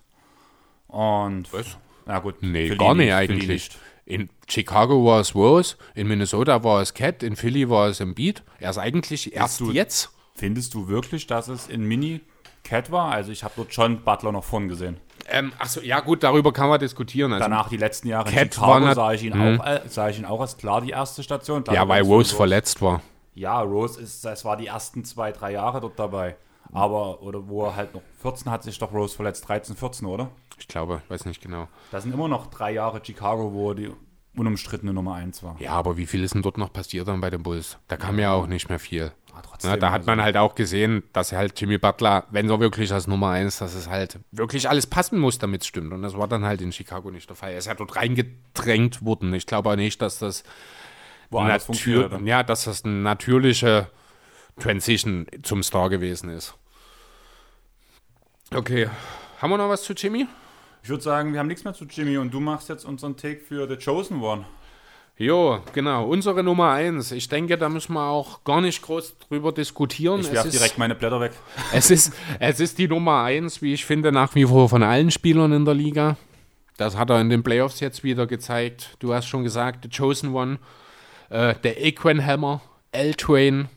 Und. 0.88 1.52
Was? 1.52 1.78
Na 2.06 2.18
gut. 2.18 2.36
Nee, 2.42 2.74
gar 2.76 2.94
nicht 2.94 3.12
eigentlich. 3.12 3.48
nicht. 3.48 3.78
In 4.10 4.28
Chicago 4.48 5.04
war 5.06 5.20
es 5.20 5.36
Rose, 5.36 5.76
in 5.94 6.08
Minnesota 6.08 6.64
war 6.64 6.80
es 6.82 6.94
Cat, 6.94 7.22
in 7.22 7.36
Philly 7.36 7.70
war 7.70 7.88
es 7.88 8.00
Embiid. 8.00 8.42
Er 8.58 8.70
ist 8.70 8.78
eigentlich 8.78 9.34
erst 9.34 9.60
du- 9.60 9.70
jetzt. 9.70 10.10
Findest 10.34 10.74
du 10.74 10.88
wirklich, 10.88 11.26
dass 11.28 11.46
es 11.48 11.68
in 11.68 11.84
Mini 11.84 12.20
Cat 12.64 12.90
war? 12.90 13.12
Also 13.12 13.30
ich 13.30 13.44
habe 13.44 13.54
dort 13.56 13.72
schon 13.72 14.02
Butler 14.02 14.32
noch 14.32 14.42
vorn 14.42 14.68
gesehen. 14.68 14.96
Ähm, 15.28 15.52
achso, 15.58 15.80
ja 15.80 16.00
gut, 16.00 16.24
darüber 16.24 16.52
kann 16.52 16.68
man 16.68 16.80
diskutieren. 16.80 17.32
Also, 17.32 17.44
Danach 17.44 17.68
die 17.68 17.76
letzten 17.76 18.08
Jahre 18.08 18.28
in 18.30 18.34
Cat 18.34 18.52
Chicago 18.54 18.72
war 18.72 18.80
nat- 18.80 18.94
sah 18.96 19.12
ich, 19.12 19.22
ihn 19.22 19.32
auch, 19.34 19.64
äh, 19.64 19.80
sah 19.86 20.08
ich 20.08 20.18
ihn 20.18 20.24
auch 20.24 20.40
als 20.40 20.56
klar 20.56 20.80
die 20.80 20.90
erste 20.90 21.22
Station. 21.22 21.62
Klar, 21.62 21.76
ja, 21.76 21.86
weil 21.86 22.02
Rose 22.02 22.34
verletzt 22.34 22.82
war. 22.82 23.02
Ja, 23.36 23.60
Rose 23.60 24.00
ist, 24.00 24.24
das 24.24 24.44
war 24.44 24.56
die 24.56 24.66
ersten 24.66 25.04
zwei, 25.04 25.30
drei 25.30 25.52
Jahre 25.52 25.80
dort 25.80 25.98
dabei. 26.00 26.34
Aber, 26.72 27.22
oder 27.22 27.48
wo 27.48 27.64
er 27.66 27.76
halt 27.76 27.94
noch 27.94 28.02
14 28.22 28.50
hat 28.50 28.62
sich 28.64 28.78
doch 28.78 28.92
Rose 28.92 29.14
verletzt, 29.14 29.48
13, 29.48 29.76
14, 29.76 30.06
oder? 30.06 30.30
Ich 30.60 30.68
glaube, 30.68 31.02
weiß 31.08 31.24
nicht 31.24 31.42
genau. 31.42 31.68
Das 31.90 32.04
sind 32.04 32.12
immer 32.12 32.28
noch 32.28 32.46
drei 32.46 32.72
Jahre 32.72 33.00
Chicago, 33.04 33.52
wo 33.52 33.74
die 33.74 33.90
unumstrittene 34.36 34.92
Nummer 34.92 35.14
1 35.14 35.42
war. 35.42 35.56
Ja, 35.58 35.72
aber 35.72 35.96
wie 35.96 36.06
viel 36.06 36.22
ist 36.22 36.34
denn 36.34 36.42
dort 36.42 36.58
noch 36.58 36.72
passiert 36.72 37.08
dann 37.08 37.20
bei 37.20 37.30
den 37.30 37.42
Bulls? 37.42 37.78
Da 37.88 37.96
kam 37.96 38.18
ja 38.18 38.32
auch 38.32 38.46
nicht 38.46 38.68
mehr 38.68 38.78
viel. 38.78 39.12
Ah, 39.34 39.42
trotzdem, 39.42 39.70
Na, 39.70 39.76
da 39.76 39.90
hat 39.90 40.00
also- 40.02 40.10
man 40.10 40.22
halt 40.22 40.36
auch 40.36 40.54
gesehen, 40.54 41.02
dass 41.12 41.32
halt 41.32 41.60
Jimmy 41.60 41.78
Butler, 41.78 42.24
wenn 42.30 42.48
er 42.48 42.60
wirklich 42.60 42.92
als 42.92 43.06
Nummer 43.06 43.30
eins, 43.30 43.58
dass 43.58 43.74
es 43.74 43.88
halt 43.88 44.18
wirklich 44.32 44.68
alles 44.68 44.86
passen 44.86 45.18
muss, 45.18 45.38
damit 45.38 45.62
es 45.62 45.66
stimmt. 45.66 45.92
Und 45.92 46.02
das 46.02 46.16
war 46.16 46.28
dann 46.28 46.44
halt 46.44 46.60
in 46.60 46.72
Chicago 46.72 47.10
nicht 47.10 47.28
der 47.28 47.36
Fall. 47.36 47.52
Er 47.52 47.58
ist 47.58 47.66
ja 47.66 47.74
dort 47.74 47.96
reingedrängt 47.96 49.04
worden. 49.04 49.32
Ich 49.34 49.46
glaube 49.46 49.70
auch 49.70 49.76
nicht, 49.76 50.00
dass 50.02 50.18
das 50.18 50.44
natür 51.30 52.20
ja, 52.24 52.42
dass 52.42 52.64
das 52.64 52.84
eine 52.84 52.94
natürliche 52.94 53.88
Transition 54.58 55.26
zum 55.42 55.62
Star 55.62 55.88
gewesen 55.88 56.28
ist. 56.28 56.54
Okay. 58.52 58.88
haben 59.40 59.50
wir 59.50 59.58
noch 59.58 59.68
was 59.68 59.82
zu 59.84 59.92
Jimmy? 59.92 60.26
Ich 60.82 60.88
würde 60.88 61.02
sagen, 61.02 61.32
wir 61.32 61.40
haben 61.40 61.48
nichts 61.48 61.64
mehr 61.64 61.74
zu 61.74 61.84
Jimmy 61.84 62.16
und 62.16 62.32
du 62.32 62.40
machst 62.40 62.68
jetzt 62.68 62.84
unseren 62.84 63.16
Take 63.16 63.40
für 63.40 63.68
The 63.68 63.76
Chosen 63.76 64.22
One. 64.22 64.44
Jo, 65.16 65.60
genau, 65.74 66.06
unsere 66.08 66.42
Nummer 66.42 66.70
1. 66.70 67.12
Ich 67.12 67.28
denke, 67.28 67.58
da 67.58 67.68
müssen 67.68 67.92
wir 67.92 68.08
auch 68.08 68.42
gar 68.42 68.62
nicht 68.62 68.80
groß 68.80 69.18
drüber 69.18 69.52
diskutieren. 69.52 70.20
Ich 70.20 70.32
werfe 70.32 70.48
direkt 70.48 70.78
meine 70.78 70.94
Blätter 70.94 71.20
weg. 71.20 71.32
Es 71.74 71.90
ist, 71.90 72.14
es 72.38 72.58
ist 72.58 72.78
die 72.78 72.88
Nummer 72.88 73.24
1, 73.24 73.60
wie 73.60 73.74
ich 73.74 73.84
finde, 73.84 74.12
nach 74.12 74.34
wie 74.34 74.46
vor 74.46 74.70
von 74.70 74.82
allen 74.82 75.10
Spielern 75.10 75.52
in 75.52 75.66
der 75.66 75.74
Liga. 75.74 76.16
Das 76.78 76.96
hat 76.96 77.10
er 77.10 77.20
in 77.20 77.28
den 77.28 77.42
Playoffs 77.42 77.80
jetzt 77.80 78.02
wieder 78.02 78.26
gezeigt. 78.26 78.96
Du 79.00 79.12
hast 79.12 79.26
schon 79.26 79.44
gesagt, 79.44 79.80
The 79.82 79.90
Chosen 79.94 80.34
One, 80.34 80.58
äh, 81.28 81.54
der 81.56 81.76
Aquan 81.84 82.24
Hammer, 82.24 82.62
L-Train, 82.92 83.68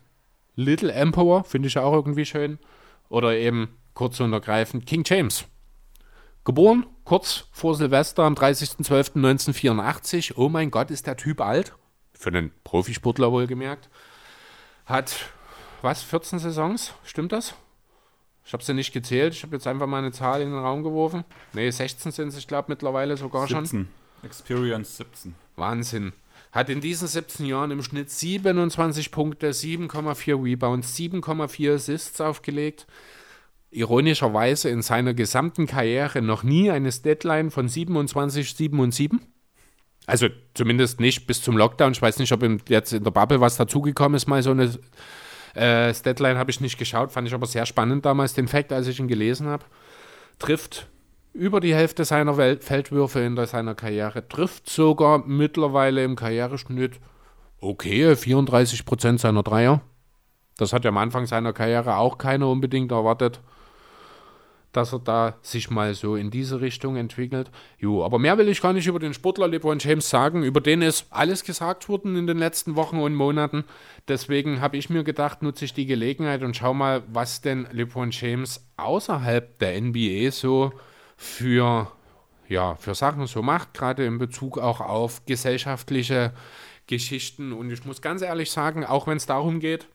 Little 0.56 0.94
Emperor, 0.94 1.44
finde 1.44 1.68
ich 1.68 1.78
auch 1.78 1.92
irgendwie 1.92 2.26
schön. 2.26 2.58
Oder 3.10 3.36
eben 3.36 3.76
kurz 3.94 4.22
und 4.22 4.32
ergreifend 4.32 4.86
King 4.86 5.04
James. 5.06 5.44
Geboren 6.46 6.86
kurz 7.04 7.46
vor 7.52 7.76
Silvester 7.76 8.24
am 8.24 8.34
30.12.1984. 8.34 10.34
Oh 10.36 10.50
mein 10.50 10.72
Gott, 10.72 10.92
ist 10.92 11.08
der 11.08 11.18
Typ 11.18 11.42
alt. 11.42 11.74
Für 12.14 12.30
einen 12.30 12.52
Profisportler 12.64 13.32
wohlgemerkt. 13.32 13.90
Hat, 14.86 15.16
was, 15.82 16.04
14 16.04 16.40
Saisons? 16.40 16.94
Stimmt 17.04 17.32
das? 17.32 17.56
Ich 18.46 18.54
habe 18.54 18.64
sie 18.64 18.74
nicht 18.74 18.94
gezählt. 18.94 19.34
Ich 19.34 19.44
habe 19.44 19.56
jetzt 19.56 19.68
einfach 19.68 19.88
mal 19.88 20.00
eine 20.00 20.12
Zahl 20.12 20.42
in 20.42 20.52
den 20.52 20.60
Raum 20.60 20.84
geworfen. 20.84 21.24
Ne, 21.54 21.72
16 21.72 22.12
sind 22.12 22.28
es, 22.30 22.38
ich 22.38 22.48
glaube, 22.48 22.66
mittlerweile 22.70 23.16
sogar 23.16 23.48
17. 23.48 23.66
schon. 23.66 23.88
Experience 24.24 24.98
17. 24.98 25.36
Wahnsinn. 25.56 26.14
Hat 26.52 26.70
in 26.70 26.82
diesen 26.82 27.08
17 27.08 27.46
Jahren 27.46 27.72
im 27.72 27.82
Schnitt 27.82 28.10
27 28.10 29.12
Punkte, 29.12 29.52
7,4 29.52 30.44
Rebounds, 30.44 30.96
7,4 30.96 31.76
Assists 31.76 32.22
aufgelegt 32.22 32.86
ironischerweise 33.74 34.70
in 34.70 34.82
seiner 34.82 35.14
gesamten 35.14 35.68
Karriere 35.68 36.22
noch 36.22 36.44
nie 36.44 36.72
eine 36.72 36.90
Deadline 36.90 37.52
von 37.52 37.68
27, 37.68 38.56
7 38.56 38.80
und 38.80 38.94
7. 38.94 39.22
Also 40.06 40.28
zumindest 40.54 41.00
nicht 41.00 41.28
bis 41.28 41.42
zum 41.42 41.58
Lockdown. 41.58 41.94
Ich 41.94 42.02
weiß 42.02 42.20
nicht, 42.20 42.32
ob 42.32 42.70
jetzt 42.70 42.94
in 42.94 43.04
der 43.04 43.12
Bubble 43.12 43.42
was 43.42 43.58
dazugekommen 43.58 44.16
ist, 44.16 44.28
mal 44.28 44.44
so 44.44 44.52
eine 44.52 44.72
äh, 45.56 45.94
Deadline 45.94 46.38
habe 46.38 46.52
ich 46.52 46.62
nicht 46.62 46.78
geschaut, 46.78 47.12
fand 47.12 47.28
ich 47.28 47.34
aber 47.34 47.46
sehr 47.46 47.66
spannend 47.66 48.06
damals, 48.06 48.34
den 48.34 48.48
Fakt, 48.48 48.74
als 48.74 48.88
ich 48.88 49.00
ihn 49.00 49.08
gelesen 49.08 49.48
habe. 49.48 49.66
Trifft 50.40 50.88
über 51.32 51.60
die 51.60 51.74
Hälfte 51.74 52.06
seiner 52.06 52.38
Welt 52.38 52.64
Feldwürfe 52.64 53.20
in 53.22 53.44
seiner 53.46 53.76
Karriere, 53.76 54.28
trifft 54.28 54.70
sogar 54.70 55.26
mittlerweile 55.26 56.04
im 56.04 56.16
Karriereschnitt 56.16 57.00
okay 57.60 58.16
34 58.16 58.86
Prozent 58.86 59.20
seiner 59.20 59.44
Dreier. 59.44 59.82
Das 60.58 60.74
hat 60.74 60.86
ja 60.86 60.90
am 60.90 60.98
Anfang 60.98 61.26
seiner 61.26 61.54
Karriere 61.54 61.98
auch 61.98 62.18
keiner 62.18 62.50
unbedingt 62.50 62.92
erwartet 62.92 63.40
dass 64.74 64.92
er 64.92 65.00
da 65.00 65.38
sich 65.42 65.70
mal 65.70 65.94
so 65.94 66.16
in 66.16 66.32
diese 66.32 66.60
Richtung 66.60 66.98
entwickelt. 66.98 67.50
Jo, 67.78 68.04
aber 68.04 68.20
mehr 68.20 68.38
will 68.38 68.50
ich 68.50 68.62
gar 68.62 68.74
nicht 68.74 68.88
über 68.88 69.00
den 69.00 69.14
Sportler 69.14 69.48
LeBron 69.48 69.80
James 69.80 70.10
sagen. 70.10 70.44
Über 70.44 70.60
den 70.60 70.82
ist 70.82 71.06
alles 71.12 71.44
gesagt 71.44 71.88
worden 71.88 72.16
in 72.16 72.28
den 72.28 72.38
letzten 72.38 72.76
Wochen 72.76 73.00
und 73.00 73.16
Monaten. 73.16 73.64
Deswegen 74.08 74.60
habe 74.60 74.78
ich 74.78 74.90
mir 74.90 75.04
gedacht, 75.04 75.44
nutze 75.44 75.66
ich 75.66 75.74
die 75.74 75.86
Gelegenheit 75.86 76.44
und 76.44 76.58
schau 76.58 76.74
mal, 76.74 77.04
was 77.08 77.42
denn 77.42 77.68
LeBron 77.72 78.12
James 78.12 78.68
außerhalb 78.78 79.60
der 79.60 79.80
NBA 79.80 80.32
so 80.32 80.74
für, 81.16 81.92
ja, 82.50 82.76
für 82.76 82.96
Sachen 82.96 83.28
so 83.28 83.42
macht, 83.42 83.74
gerade 83.74 84.06
in 84.06 84.18
Bezug 84.18 84.58
auch 84.58 84.82
auf 84.82 85.26
gesellschaftliche 85.26 86.34
Geschichten. 86.88 87.54
Und 87.54 87.72
ich 87.72 87.86
muss 87.86 88.02
ganz 88.02 88.22
ehrlich 88.22 88.52
sagen, 88.52 88.84
auch 88.86 89.08
wenn 89.08 89.18
es 89.18 89.26
darum 89.26 89.60
geht, 89.60 89.88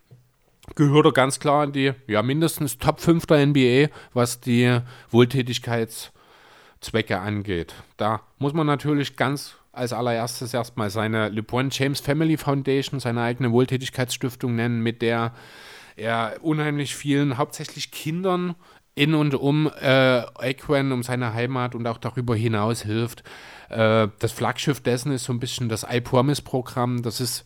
gehört 0.75 1.07
er 1.07 1.13
ganz 1.13 1.41
klar 1.41 1.65
in 1.65 1.73
die 1.73 1.93
ja, 2.07 2.23
mindestens 2.23 2.77
Top 2.79 3.01
5 3.01 3.25
der 3.27 3.47
NBA, 3.47 3.89
was 4.13 4.41
die 4.41 4.81
Wohltätigkeitszwecke 5.11 7.19
angeht. 7.19 7.75
Da 7.97 8.21
muss 8.39 8.53
man 8.53 8.67
natürlich 8.67 9.17
ganz 9.17 9.57
als 9.73 9.93
allererstes 9.93 10.55
erstmal 10.55 10.91
seine 10.91 11.29
LeBron 11.29 11.69
James 11.71 12.01
Family 12.01 12.37
Foundation, 12.37 13.01
seine 13.01 13.23
eigene 13.23 13.53
Wohltätigkeitsstiftung 13.53 14.57
nennen, 14.57 14.83
mit 14.83 15.03
der 15.03 15.33
er 15.97 16.37
unheimlich 16.43 16.95
vielen, 16.95 17.39
hauptsächlich 17.39 17.91
Kindern 17.91 18.55
in 18.95 19.15
und 19.15 19.35
um 19.35 19.71
äh, 19.81 20.23
um 20.69 21.03
seine 21.03 21.35
Heimat 21.35 21.75
und 21.75 21.87
auch 21.87 21.99
darüber 21.99 22.35
hinaus 22.35 22.83
hilft. 22.83 23.23
Äh, 23.69 24.09
das 24.19 24.33
Flaggschiff 24.33 24.81
dessen 24.81 25.13
ist 25.13 25.25
so 25.25 25.33
ein 25.33 25.41
bisschen 25.41 25.69
das 25.69 25.87
I 25.89 26.01
Promise 26.01 26.43
Programm. 26.43 27.03
Das 27.03 27.21
ist 27.21 27.45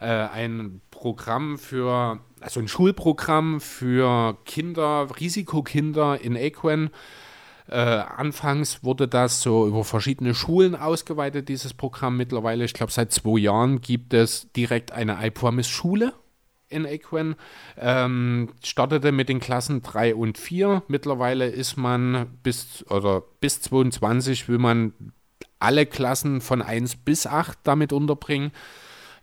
äh, 0.00 0.06
ein 0.06 0.80
Programm 0.90 1.58
für 1.58 2.20
also 2.44 2.60
ein 2.60 2.68
Schulprogramm 2.68 3.58
für 3.58 4.36
Kinder, 4.44 5.08
Risikokinder 5.18 6.20
in 6.20 6.36
Equen. 6.36 6.90
Äh, 7.66 7.76
anfangs 7.76 8.84
wurde 8.84 9.08
das 9.08 9.40
so 9.40 9.66
über 9.66 9.82
verschiedene 9.82 10.34
Schulen 10.34 10.76
ausgeweitet, 10.76 11.48
dieses 11.48 11.72
Programm. 11.72 12.18
Mittlerweile, 12.18 12.66
ich 12.66 12.74
glaube, 12.74 12.92
seit 12.92 13.12
zwei 13.12 13.38
Jahren 13.38 13.80
gibt 13.80 14.12
es 14.12 14.52
direkt 14.52 14.92
eine 14.92 15.26
iPromise-Schule 15.26 16.12
in 16.68 16.84
Equen. 16.84 17.36
Ähm, 17.78 18.50
startete 18.62 19.10
mit 19.10 19.30
den 19.30 19.40
Klassen 19.40 19.80
3 19.80 20.14
und 20.14 20.36
4. 20.36 20.82
Mittlerweile 20.86 21.46
ist 21.46 21.78
man 21.78 22.26
bis, 22.42 22.84
oder 22.90 23.22
bis 23.40 23.62
22 23.62 24.50
will 24.50 24.58
man 24.58 24.92
alle 25.58 25.86
Klassen 25.86 26.42
von 26.42 26.60
1 26.60 26.96
bis 26.96 27.26
8 27.26 27.58
damit 27.62 27.94
unterbringen. 27.94 28.52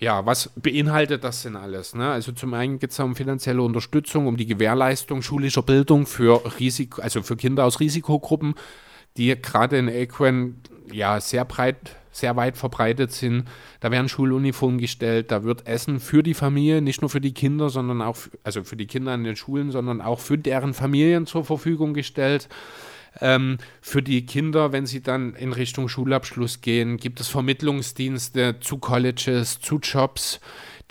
Ja, 0.01 0.25
was 0.25 0.49
beinhaltet 0.55 1.23
das 1.23 1.43
denn 1.43 1.55
alles? 1.55 1.93
Ne? 1.93 2.09
Also 2.09 2.31
zum 2.31 2.55
einen 2.55 2.79
geht 2.79 2.89
es 2.89 2.99
um 2.99 3.15
finanzielle 3.15 3.61
Unterstützung, 3.61 4.25
um 4.25 4.35
die 4.35 4.47
Gewährleistung 4.47 5.21
schulischer 5.21 5.61
Bildung 5.61 6.07
für 6.07 6.41
Risiko, 6.59 7.03
also 7.03 7.21
für 7.21 7.35
Kinder 7.35 7.65
aus 7.65 7.79
Risikogruppen, 7.79 8.55
die 9.15 9.39
gerade 9.39 9.77
in 9.77 9.87
Equen 9.87 10.55
ja 10.91 11.21
sehr 11.21 11.45
breit, 11.45 11.97
sehr 12.11 12.35
weit 12.35 12.57
verbreitet 12.57 13.11
sind. 13.11 13.47
Da 13.79 13.91
werden 13.91 14.09
Schuluniformen 14.09 14.79
gestellt, 14.79 15.29
da 15.29 15.43
wird 15.43 15.67
Essen 15.67 15.99
für 15.99 16.23
die 16.23 16.33
Familie, 16.33 16.81
nicht 16.81 17.01
nur 17.01 17.11
für 17.11 17.21
die 17.21 17.35
Kinder, 17.35 17.69
sondern 17.69 18.01
auch, 18.01 18.17
also 18.43 18.63
für 18.63 18.77
die 18.77 18.87
Kinder 18.87 19.11
an 19.11 19.23
den 19.23 19.35
Schulen, 19.35 19.69
sondern 19.69 20.01
auch 20.01 20.19
für 20.19 20.39
deren 20.39 20.73
Familien 20.73 21.27
zur 21.27 21.45
Verfügung 21.45 21.93
gestellt. 21.93 22.49
Ähm, 23.19 23.57
für 23.81 24.01
die 24.01 24.25
Kinder, 24.25 24.71
wenn 24.71 24.85
sie 24.85 25.01
dann 25.01 25.35
in 25.35 25.51
Richtung 25.53 25.89
Schulabschluss 25.89 26.61
gehen, 26.61 26.97
gibt 26.97 27.19
es 27.19 27.27
Vermittlungsdienste 27.27 28.59
zu 28.61 28.77
Colleges, 28.77 29.59
zu 29.59 29.79
Jobs. 29.79 30.39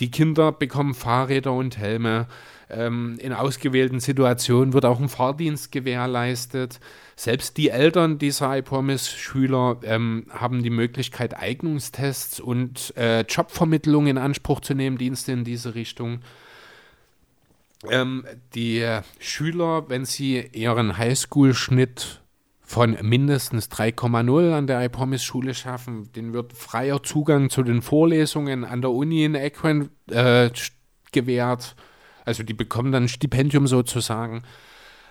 Die 0.00 0.10
Kinder 0.10 0.52
bekommen 0.52 0.94
Fahrräder 0.94 1.52
und 1.52 1.78
Helme. 1.78 2.26
Ähm, 2.68 3.18
in 3.20 3.32
ausgewählten 3.32 4.00
Situationen 4.00 4.72
wird 4.72 4.84
auch 4.84 5.00
ein 5.00 5.08
Fahrdienst 5.08 5.72
gewährleistet. 5.72 6.78
Selbst 7.16 7.56
die 7.56 7.70
Eltern 7.70 8.18
dieser 8.18 8.56
iPromise-Schüler 8.56 9.78
ähm, 9.82 10.26
haben 10.30 10.62
die 10.62 10.70
Möglichkeit, 10.70 11.36
Eignungstests 11.36 12.38
und 12.38 12.94
äh, 12.96 13.22
Jobvermittlung 13.22 14.06
in 14.06 14.18
Anspruch 14.18 14.60
zu 14.60 14.74
nehmen, 14.74 14.98
Dienste 14.98 15.32
in 15.32 15.44
diese 15.44 15.74
Richtung. 15.74 16.20
Ähm, 17.88 18.26
die 18.54 18.86
Schüler, 19.18 19.88
wenn 19.88 20.04
sie 20.04 20.40
ihren 20.52 20.98
Highschool-Schnitt 20.98 22.20
von 22.60 22.96
mindestens 23.02 23.68
3,0 23.70 24.52
an 24.52 24.66
der 24.66 24.84
iPromise-Schule 24.84 25.54
schaffen, 25.54 26.12
den 26.12 26.32
wird 26.32 26.52
freier 26.52 27.02
Zugang 27.02 27.50
zu 27.50 27.62
den 27.62 27.82
Vorlesungen 27.82 28.64
an 28.64 28.80
der 28.80 28.90
Uni 28.90 29.24
in 29.24 29.34
Akron 29.34 29.90
äh, 30.08 30.50
gewährt. 31.10 31.74
Also 32.24 32.42
die 32.42 32.54
bekommen 32.54 32.92
dann 32.92 33.04
ein 33.04 33.08
Stipendium 33.08 33.66
sozusagen. 33.66 34.44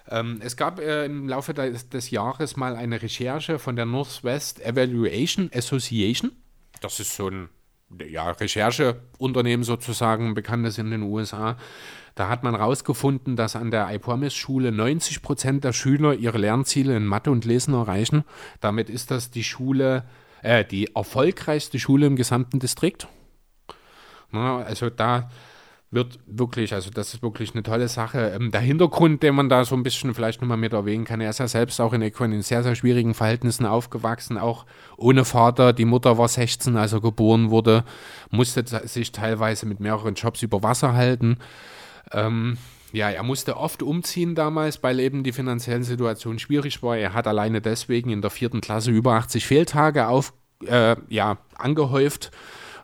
Ähm, 0.10 0.40
es 0.42 0.56
gab 0.56 0.80
äh, 0.80 1.06
im 1.06 1.28
Laufe 1.28 1.54
des, 1.54 1.90
des 1.90 2.12
Jahres 2.12 2.56
mal 2.56 2.76
eine 2.76 3.02
Recherche 3.02 3.60
von 3.60 3.76
der 3.76 3.86
Northwest 3.86 4.62
Evaluation 4.62 5.50
Association. 5.54 6.32
Das 6.82 7.00
ist 7.00 7.16
so 7.16 7.30
ein 7.30 7.50
ja, 8.08 8.30
Rechercheunternehmen 8.32 9.64
sozusagen, 9.64 10.34
bekanntes 10.34 10.78
in 10.78 10.92
den 10.92 11.04
USA. 11.04 11.58
Da 12.16 12.28
hat 12.30 12.44
man 12.44 12.56
herausgefunden, 12.56 13.36
dass 13.36 13.56
an 13.56 13.72
der 13.72 13.90
IPOMIS-Schule 13.94 14.72
90 14.72 15.22
Prozent 15.22 15.64
der 15.64 15.74
Schüler 15.74 16.14
ihre 16.14 16.38
Lernziele 16.38 16.96
in 16.96 17.06
Mathe 17.06 17.32
und 17.32 17.46
Lesen 17.46 17.74
erreichen. 17.74 18.24
Damit 18.60 18.90
ist 18.90 19.12
das 19.12 19.32
die 19.32 19.44
Schule, 19.44 20.04
äh, 20.42 20.66
die 20.66 20.96
erfolgreichste 20.96 21.80
Schule 21.80 22.08
im 22.08 22.16
gesamten 22.16 22.60
Distrikt. 22.60 23.08
Na, 24.32 24.58
also 24.58 24.90
da 24.90 25.30
wird 25.92 26.20
wirklich, 26.28 26.74
also 26.74 26.92
das 26.92 27.16
ist 27.16 27.24
wirklich 27.24 27.54
eine 27.54 27.64
tolle 27.64 27.88
Sache. 27.88 28.32
Ähm, 28.36 28.52
der 28.52 28.62
Hintergrund, 28.62 29.24
den 29.24 29.34
man 29.34 29.50
da 29.50 29.66
so 29.66 29.76
ein 29.76 29.82
bisschen 29.82 30.14
vielleicht 30.14 30.42
nochmal 30.42 30.58
mit 30.58 30.74
erwähnen 30.74 31.06
kann, 31.06 31.20
er 31.20 31.32
ist 31.32 31.40
ja 31.40 31.48
selbst 31.48 31.82
auch 31.82 31.94
in 31.94 32.02
Equan 32.02 32.32
in 32.32 32.44
sehr, 32.44 32.62
sehr 32.62 32.76
schwierigen 32.76 33.16
Verhältnissen 33.16 33.66
aufgewachsen, 33.66 34.38
auch 34.38 34.66
ohne 34.98 35.26
Vater. 35.26 35.74
Die 35.74 35.86
Mutter 35.86 36.18
war 36.18 36.28
16, 36.28 36.78
als 36.78 36.94
er 36.94 37.02
geboren 37.02 37.50
wurde, 37.50 37.84
musste 38.30 38.64
sich 38.88 39.12
teilweise 39.12 39.66
mit 39.66 39.80
mehreren 39.80 40.14
Jobs 40.14 40.44
über 40.44 40.62
Wasser 40.62 40.94
halten. 40.94 41.38
Ähm, 42.12 42.58
ja, 42.92 43.10
er 43.10 43.24
musste 43.24 43.58
oft 43.58 43.84
umziehen 43.84 44.36
damals, 44.36 44.82
weil 44.84 45.00
eben 45.00 45.24
die 45.24 45.32
finanzielle 45.32 45.84
Situation 45.84 46.40
schwierig 46.40 46.82
war. 46.82 46.98
Er 46.98 47.14
hat 47.14 47.28
alleine 47.28 47.62
deswegen 47.62 48.10
in 48.10 48.22
der 48.22 48.32
vierten 48.32 48.62
Klasse 48.62 48.92
über 48.92 49.14
80 49.14 49.46
Fehltage 49.46 50.08
auf, 50.08 50.34
äh, 50.66 50.96
ja, 51.08 51.38
angehäuft, 51.56 52.32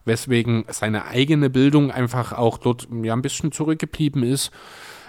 weswegen 0.06 0.66
seine 0.70 1.06
eigene 1.06 1.50
Bildung 1.50 1.92
einfach 1.92 2.34
auch 2.34 2.58
dort 2.58 2.88
ja, 3.04 3.14
ein 3.14 3.22
bisschen 3.22 3.52
zurückgeblieben 3.52 4.24
ist. 4.24 4.52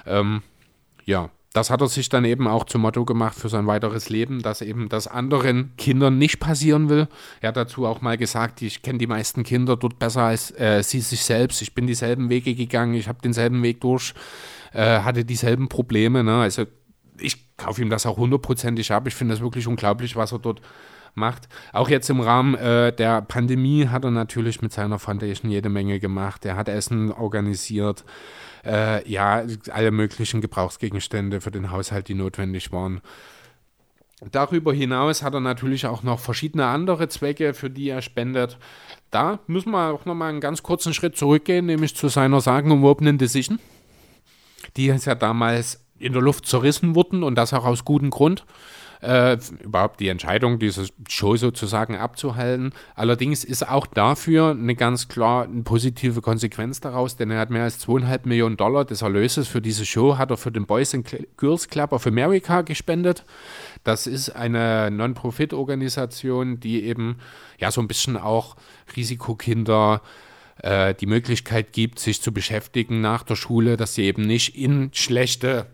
Ähm, 0.07 0.43
ja, 1.05 1.31
das 1.57 1.71
hat 1.71 1.81
er 1.81 1.89
sich 1.89 2.11
dann 2.11 2.27
eben 2.27 2.49
auch 2.49 2.65
zum 2.65 2.83
Motto 2.83 3.07
gemacht 3.07 3.35
für 3.35 3.49
sein 3.49 3.67
weiteres 3.67 4.11
Leben, 4.11 4.43
dass 4.43 4.61
eben 4.61 4.91
das 4.91 5.07
anderen 5.07 5.75
Kindern 5.79 6.19
nicht 6.19 6.39
passieren 6.39 6.91
will. 6.91 7.09
Er 7.41 7.49
hat 7.49 7.57
dazu 7.57 7.87
auch 7.87 8.03
mal 8.03 8.19
gesagt, 8.19 8.61
ich 8.61 8.83
kenne 8.83 8.99
die 8.99 9.07
meisten 9.07 9.43
Kinder 9.43 9.77
dort 9.77 9.99
besser 9.99 10.23
als 10.23 10.51
äh, 10.59 10.83
sie 10.83 11.01
sich 11.01 11.25
selbst. 11.25 11.63
Ich 11.63 11.75
bin 11.75 11.87
dieselben 11.87 12.29
Wege 12.29 12.55
gegangen, 12.55 12.93
ich 12.93 13.09
habe 13.09 13.23
denselben 13.23 13.63
Weg 13.63 13.81
durch, 13.81 14.13
äh, 14.75 15.01
hatte 15.01 15.25
dieselben 15.25 15.69
Probleme. 15.69 16.23
Ne? 16.23 16.43
Also 16.43 16.65
ich 17.19 17.57
kaufe 17.57 17.81
ihm 17.81 17.89
das 17.89 18.05
auch 18.05 18.19
hundertprozentig 18.19 18.93
ab. 18.93 19.07
Ich 19.07 19.15
finde 19.15 19.33
das 19.33 19.43
wirklich 19.43 19.67
unglaublich, 19.67 20.15
was 20.15 20.33
er 20.33 20.41
dort 20.41 20.61
macht. 21.17 21.49
Auch 21.73 21.89
jetzt 21.89 22.09
im 22.11 22.21
Rahmen 22.21 22.55
äh, 22.55 22.93
der 22.93 23.23
Pandemie 23.23 23.89
hat 23.89 24.05
er 24.05 24.11
natürlich 24.11 24.63
mit 24.63 24.73
seiner 24.73 24.99
Foundation 24.99 25.51
jede 25.51 25.69
Menge 25.69 26.01
gemacht. 26.01 26.45
Er 26.45 26.57
hat 26.57 26.69
Essen 26.69 27.13
organisiert 27.13 28.05
äh, 28.65 29.09
ja, 29.09 29.45
alle 29.71 29.91
möglichen 29.91 30.41
Gebrauchsgegenstände 30.41 31.41
für 31.41 31.51
den 31.51 31.71
Haushalt, 31.71 32.09
die 32.09 32.15
notwendig 32.15 32.73
waren. 32.73 33.01
Darüber 34.33 34.73
hinaus 34.73 35.23
hat 35.23 35.35
er 35.35 35.41
natürlich 35.41 35.87
auch 35.87 36.03
noch 36.03 36.21
verschiedene 36.21 36.67
andere 36.67 37.09
Zwecke, 37.09 37.53
für 37.53 37.69
die 37.69 37.91
er 37.91 38.01
spendet. 38.01 38.59
Da 39.11 39.41
müssen 39.47 39.73
wir 39.73 39.93
auch 39.93 40.07
noch 40.07 40.15
mal 40.15 40.31
einen 40.31 40.41
ganz 40.41 40.63
kurzen 40.63 40.95
Schritt 40.95 41.17
zurückgehen, 41.17 41.67
nämlich 41.67 41.95
zu 41.95 42.09
seiner 42.09 42.41
sagenumwobenen 42.41 43.19
Decision, 43.19 43.59
die 44.77 44.89
ist 44.89 45.05
ja 45.05 45.15
damals 45.15 45.85
in 45.99 46.13
der 46.13 46.23
Luft 46.23 46.47
zerrissen 46.47 46.95
wurden 46.95 47.23
und 47.23 47.37
das 47.37 47.53
auch 47.53 47.65
aus 47.65 47.85
gutem 47.85 48.11
Grund 48.11 48.45
äh, 49.07 49.39
überhaupt 49.63 50.01
die 50.01 50.09
Entscheidung, 50.09 50.59
diese 50.59 50.87
Show 51.09 51.37
sozusagen 51.37 51.97
abzuhalten. 51.97 52.73
Allerdings 52.97 53.45
ist 53.45 53.69
auch 53.69 53.87
dafür 53.87 54.51
eine 54.51 54.75
ganz 54.75 55.07
klar 55.07 55.45
eine 55.45 55.63
positive 55.63 56.21
Konsequenz 56.21 56.81
daraus, 56.81 57.17
denn 57.17 57.31
er 57.31 57.39
hat 57.39 57.51
mehr 57.51 57.63
als 57.63 57.79
zweieinhalb 57.79 58.27
Millionen 58.27 58.57
Dollar 58.57 58.85
des 58.85 59.03
Erlöses 59.03 59.47
für 59.47 59.61
diese 59.61 59.87
Show 59.87 60.19
hat 60.19 60.31
er 60.31 60.37
für 60.37 60.51
den 60.51 60.67
Boys 60.67 60.93
and 60.93 61.07
Girls 61.37 61.69
Club 61.69 61.93
of 61.93 62.07
America 62.07 62.63
gespendet. 62.63 63.25
Das 63.85 64.09
ist 64.09 64.31
eine 64.31 64.91
Non-Profit-Organisation, 64.91 66.59
die 66.59 66.83
eben 66.83 67.19
ja 67.59 67.71
so 67.71 67.81
ein 67.81 67.89
bisschen 67.89 68.17
auch 68.17 68.57
Risikokinder 68.97 70.03
äh, 70.63 70.95
die 70.95 71.07
Möglichkeit 71.07 71.73
gibt, 71.73 72.01
sich 72.01 72.21
zu 72.21 72.33
beschäftigen 72.33 73.01
nach 73.01 73.23
der 73.23 73.37
Schule, 73.37 73.77
dass 73.77 73.95
sie 73.95 74.03
eben 74.03 74.23
nicht 74.23 74.57
in 74.57 74.91
schlechte 74.93 75.67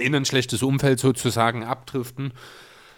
in 0.00 0.14
ein 0.14 0.24
schlechtes 0.24 0.62
Umfeld 0.62 0.98
sozusagen 0.98 1.64
abdriften. 1.64 2.32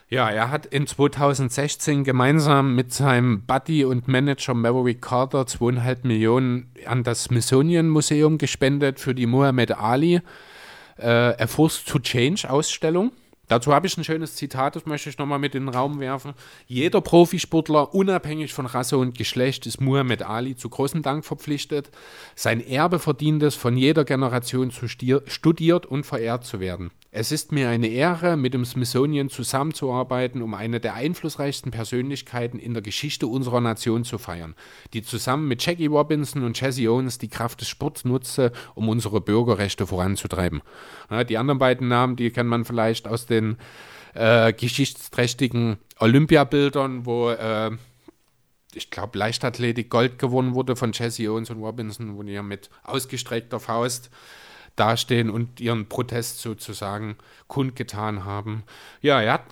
Ja, 0.09 0.29
er 0.29 0.51
hat 0.51 0.67
in 0.67 0.89
2016 0.89 2.03
gemeinsam 2.03 2.75
mit 2.75 2.93
seinem 2.93 3.43
Buddy 3.43 3.85
und 3.85 4.09
Manager 4.09 4.55
Maverick 4.55 5.01
Carter 5.01 5.47
zweieinhalb 5.47 6.05
Millionen 6.05 6.73
an 6.85 7.05
das 7.05 7.25
Smithsonian 7.25 7.89
Museum 7.89 8.37
gespendet 8.37 8.99
für 8.99 9.15
die 9.15 9.27
Muhammad 9.27 9.71
Ali 9.71 10.21
äh, 10.99 11.07
A 11.07 11.47
Force 11.47 11.85
to 11.85 12.01
Change 12.01 12.51
Ausstellung. 12.51 13.13
Dazu 13.51 13.75
habe 13.75 13.89
ich 13.89 13.99
ein 13.99 14.05
schönes 14.05 14.37
Zitat, 14.37 14.77
das 14.77 14.87
möchte 14.87 15.11
ich 15.11 15.19
nochmal 15.19 15.41
mit 15.41 15.57
in 15.57 15.67
den 15.67 15.75
Raum 15.75 15.99
werfen. 15.99 16.35
Jeder 16.69 17.01
Profisportler, 17.01 17.93
unabhängig 17.93 18.55
von 18.55 18.65
Rasse 18.65 18.97
und 18.97 19.19
Geschlecht, 19.19 19.67
ist 19.67 19.81
Muhammad 19.81 20.23
Ali 20.23 20.55
zu 20.55 20.69
großem 20.69 21.03
Dank 21.03 21.25
verpflichtet. 21.25 21.91
Sein 22.37 22.65
Erbe 22.65 23.01
verdient 23.01 23.43
es, 23.43 23.57
von 23.57 23.77
jeder 23.77 24.05
Generation 24.05 24.71
zu 24.71 24.87
studiert 24.87 25.85
und 25.85 26.07
verehrt 26.07 26.45
zu 26.45 26.61
werden. 26.61 26.93
Es 27.13 27.33
ist 27.33 27.51
mir 27.51 27.69
eine 27.69 27.89
Ehre, 27.89 28.37
mit 28.37 28.55
dem 28.55 28.65
Smithsonian 28.65 29.31
zusammenzuarbeiten, 29.31 30.43
um 30.43 30.55
eine 30.55 30.79
der 30.79 30.95
einflussreichsten 30.95 31.73
Persönlichkeiten 31.73 32.61
in 32.61 32.73
der 32.73 32.85
Geschichte 32.85 33.27
unserer 33.27 33.61
Nation 33.61 34.05
zu 34.05 34.17
feiern, 34.17 34.55
die 34.93 35.03
zusammen 35.03 35.49
mit 35.49 35.65
Jackie 35.65 35.87
Robinson 35.87 36.45
und 36.45 36.61
Jesse 36.61 36.89
Owens 36.89 37.19
die 37.19 37.29
Kraft 37.29 37.63
des 37.63 37.69
Sports 37.69 38.05
nutze, 38.05 38.53
um 38.77 38.89
unsere 38.89 39.21
Bürgerrechte 39.21 39.89
voranzutreiben. 39.89 40.63
Die 41.29 41.37
anderen 41.37 41.59
beiden 41.59 41.89
Namen, 41.89 42.15
die 42.15 42.31
kennt 42.31 42.49
man 42.49 42.65
vielleicht 42.65 43.09
aus 43.09 43.27
den 43.27 43.57
äh, 44.15 44.53
geschichtsträchtigen 44.53 45.79
Olympiabildern, 45.99 47.07
wo 47.07 47.31
äh, 47.31 47.73
ich 48.73 48.93
glaube, 48.93 49.19
Leichtathletik 49.19 49.91
Gold 49.91 50.21
gewonnen 50.21 50.55
wurde 50.55 50.77
von 50.77 50.93
Jesse 50.93 51.29
Owens 51.29 51.51
und 51.51 51.61
Robinson, 51.61 52.17
wo 52.17 52.23
die 52.23 52.33
ja 52.35 52.45
mit 52.45 52.71
ausgestreckter 52.85 53.59
Faust 53.59 54.11
dastehen 54.77 55.31
und 55.31 55.61
ihren 55.61 55.87
Protest 55.87 56.41
sozusagen 56.41 57.17
kundgetan 57.49 58.25
haben. 58.25 58.63
Ja, 59.01 59.21
er 59.21 59.35
hat 59.35 59.45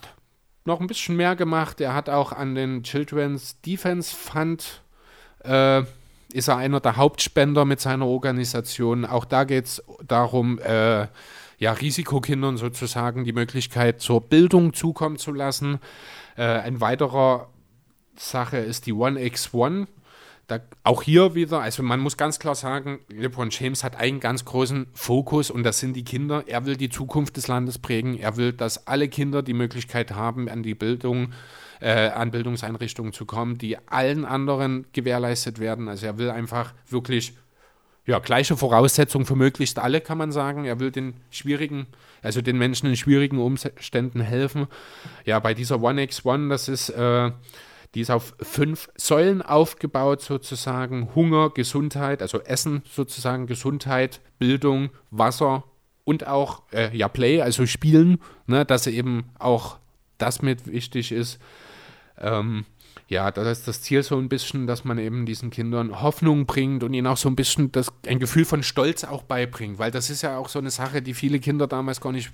noch 0.64 0.80
ein 0.80 0.86
bisschen 0.86 1.16
mehr 1.16 1.36
gemacht. 1.36 1.80
Er 1.80 1.94
hat 1.94 2.08
auch 2.08 2.32
an 2.32 2.54
den 2.54 2.82
Children's 2.82 3.60
Defense 3.62 4.14
Fund, 4.14 4.82
äh, 5.44 5.82
ist 6.32 6.48
er 6.48 6.58
einer 6.58 6.80
der 6.80 6.96
Hauptspender 6.96 7.64
mit 7.64 7.80
seiner 7.80 8.06
Organisation. 8.06 9.04
Auch 9.04 9.24
da 9.24 9.44
geht 9.44 9.64
es 9.64 9.82
darum, 10.06 10.58
äh, 10.58 11.08
ja, 11.58 11.72
Risikokindern 11.72 12.56
sozusagen 12.56 13.24
die 13.24 13.32
Möglichkeit 13.32 14.00
zur 14.00 14.20
Bildung 14.20 14.74
zukommen 14.74 15.16
zu 15.16 15.32
lassen. 15.32 15.80
Äh, 16.36 16.44
ein 16.44 16.80
weiterer 16.80 17.48
Sache 18.16 18.58
ist 18.58 18.86
die 18.86 18.92
One 18.92 19.20
x 19.22 19.52
One 19.54 19.86
da, 20.48 20.60
auch 20.82 21.02
hier 21.02 21.34
wieder, 21.34 21.60
also 21.60 21.82
man 21.82 22.00
muss 22.00 22.16
ganz 22.16 22.38
klar 22.38 22.54
sagen, 22.54 23.00
LeBron 23.08 23.50
James 23.50 23.84
hat 23.84 23.96
einen 23.96 24.18
ganz 24.18 24.46
großen 24.46 24.86
Fokus 24.94 25.50
und 25.50 25.62
das 25.62 25.78
sind 25.78 25.94
die 25.94 26.04
Kinder. 26.04 26.44
Er 26.46 26.64
will 26.64 26.76
die 26.76 26.88
Zukunft 26.88 27.36
des 27.36 27.48
Landes 27.48 27.78
prägen. 27.78 28.18
Er 28.18 28.38
will, 28.38 28.54
dass 28.54 28.86
alle 28.86 29.08
Kinder 29.08 29.42
die 29.42 29.52
Möglichkeit 29.52 30.12
haben, 30.12 30.48
an 30.48 30.62
die 30.62 30.74
Bildung, 30.74 31.34
äh, 31.80 32.08
an 32.08 32.30
Bildungseinrichtungen 32.30 33.12
zu 33.12 33.26
kommen, 33.26 33.58
die 33.58 33.76
allen 33.88 34.24
anderen 34.24 34.86
gewährleistet 34.94 35.58
werden. 35.60 35.86
Also 35.86 36.06
er 36.06 36.16
will 36.16 36.30
einfach 36.30 36.72
wirklich 36.88 37.34
ja, 38.06 38.18
gleiche 38.18 38.56
Voraussetzungen 38.56 39.26
für 39.26 39.36
möglichst 39.36 39.78
alle, 39.78 40.00
kann 40.00 40.16
man 40.16 40.32
sagen. 40.32 40.64
Er 40.64 40.80
will 40.80 40.90
den 40.90 41.12
schwierigen, 41.30 41.86
also 42.22 42.40
den 42.40 42.56
Menschen 42.56 42.88
in 42.88 42.96
schwierigen 42.96 43.38
Umständen 43.38 44.22
helfen. 44.22 44.66
Ja, 45.26 45.40
bei 45.40 45.52
dieser 45.52 45.82
One 45.82 46.02
X 46.04 46.24
One, 46.24 46.48
das 46.48 46.68
ist 46.68 46.88
äh, 46.88 47.30
die 47.94 48.00
ist 48.02 48.10
auf 48.10 48.34
fünf 48.40 48.90
Säulen 48.96 49.42
aufgebaut, 49.42 50.20
sozusagen. 50.20 51.14
Hunger, 51.14 51.50
Gesundheit, 51.50 52.22
also 52.22 52.40
Essen 52.40 52.82
sozusagen, 52.90 53.46
Gesundheit, 53.46 54.20
Bildung, 54.38 54.90
Wasser 55.10 55.64
und 56.04 56.26
auch 56.26 56.62
äh, 56.72 56.94
ja, 56.96 57.08
Play, 57.08 57.40
also 57.40 57.66
Spielen, 57.66 58.18
ne, 58.46 58.64
dass 58.64 58.86
eben 58.86 59.24
auch 59.38 59.78
das 60.18 60.42
mit 60.42 60.66
wichtig 60.66 61.12
ist. 61.12 61.38
Ähm, 62.18 62.64
ja, 63.08 63.30
das 63.30 63.60
ist 63.60 63.68
das 63.68 63.80
Ziel 63.80 64.02
so 64.02 64.18
ein 64.18 64.28
bisschen, 64.28 64.66
dass 64.66 64.84
man 64.84 64.98
eben 64.98 65.24
diesen 65.24 65.48
Kindern 65.48 66.02
Hoffnung 66.02 66.44
bringt 66.44 66.84
und 66.84 66.92
ihnen 66.92 67.06
auch 67.06 67.16
so 67.16 67.30
ein 67.30 67.36
bisschen 67.36 67.72
das, 67.72 67.90
ein 68.06 68.18
Gefühl 68.18 68.44
von 68.44 68.62
Stolz 68.62 69.04
auch 69.04 69.22
beibringt, 69.22 69.78
weil 69.78 69.90
das 69.90 70.10
ist 70.10 70.22
ja 70.22 70.36
auch 70.36 70.50
so 70.50 70.58
eine 70.58 70.70
Sache, 70.70 71.00
die 71.00 71.14
viele 71.14 71.40
Kinder 71.40 71.66
damals 71.66 72.02
gar 72.02 72.12
nicht 72.12 72.30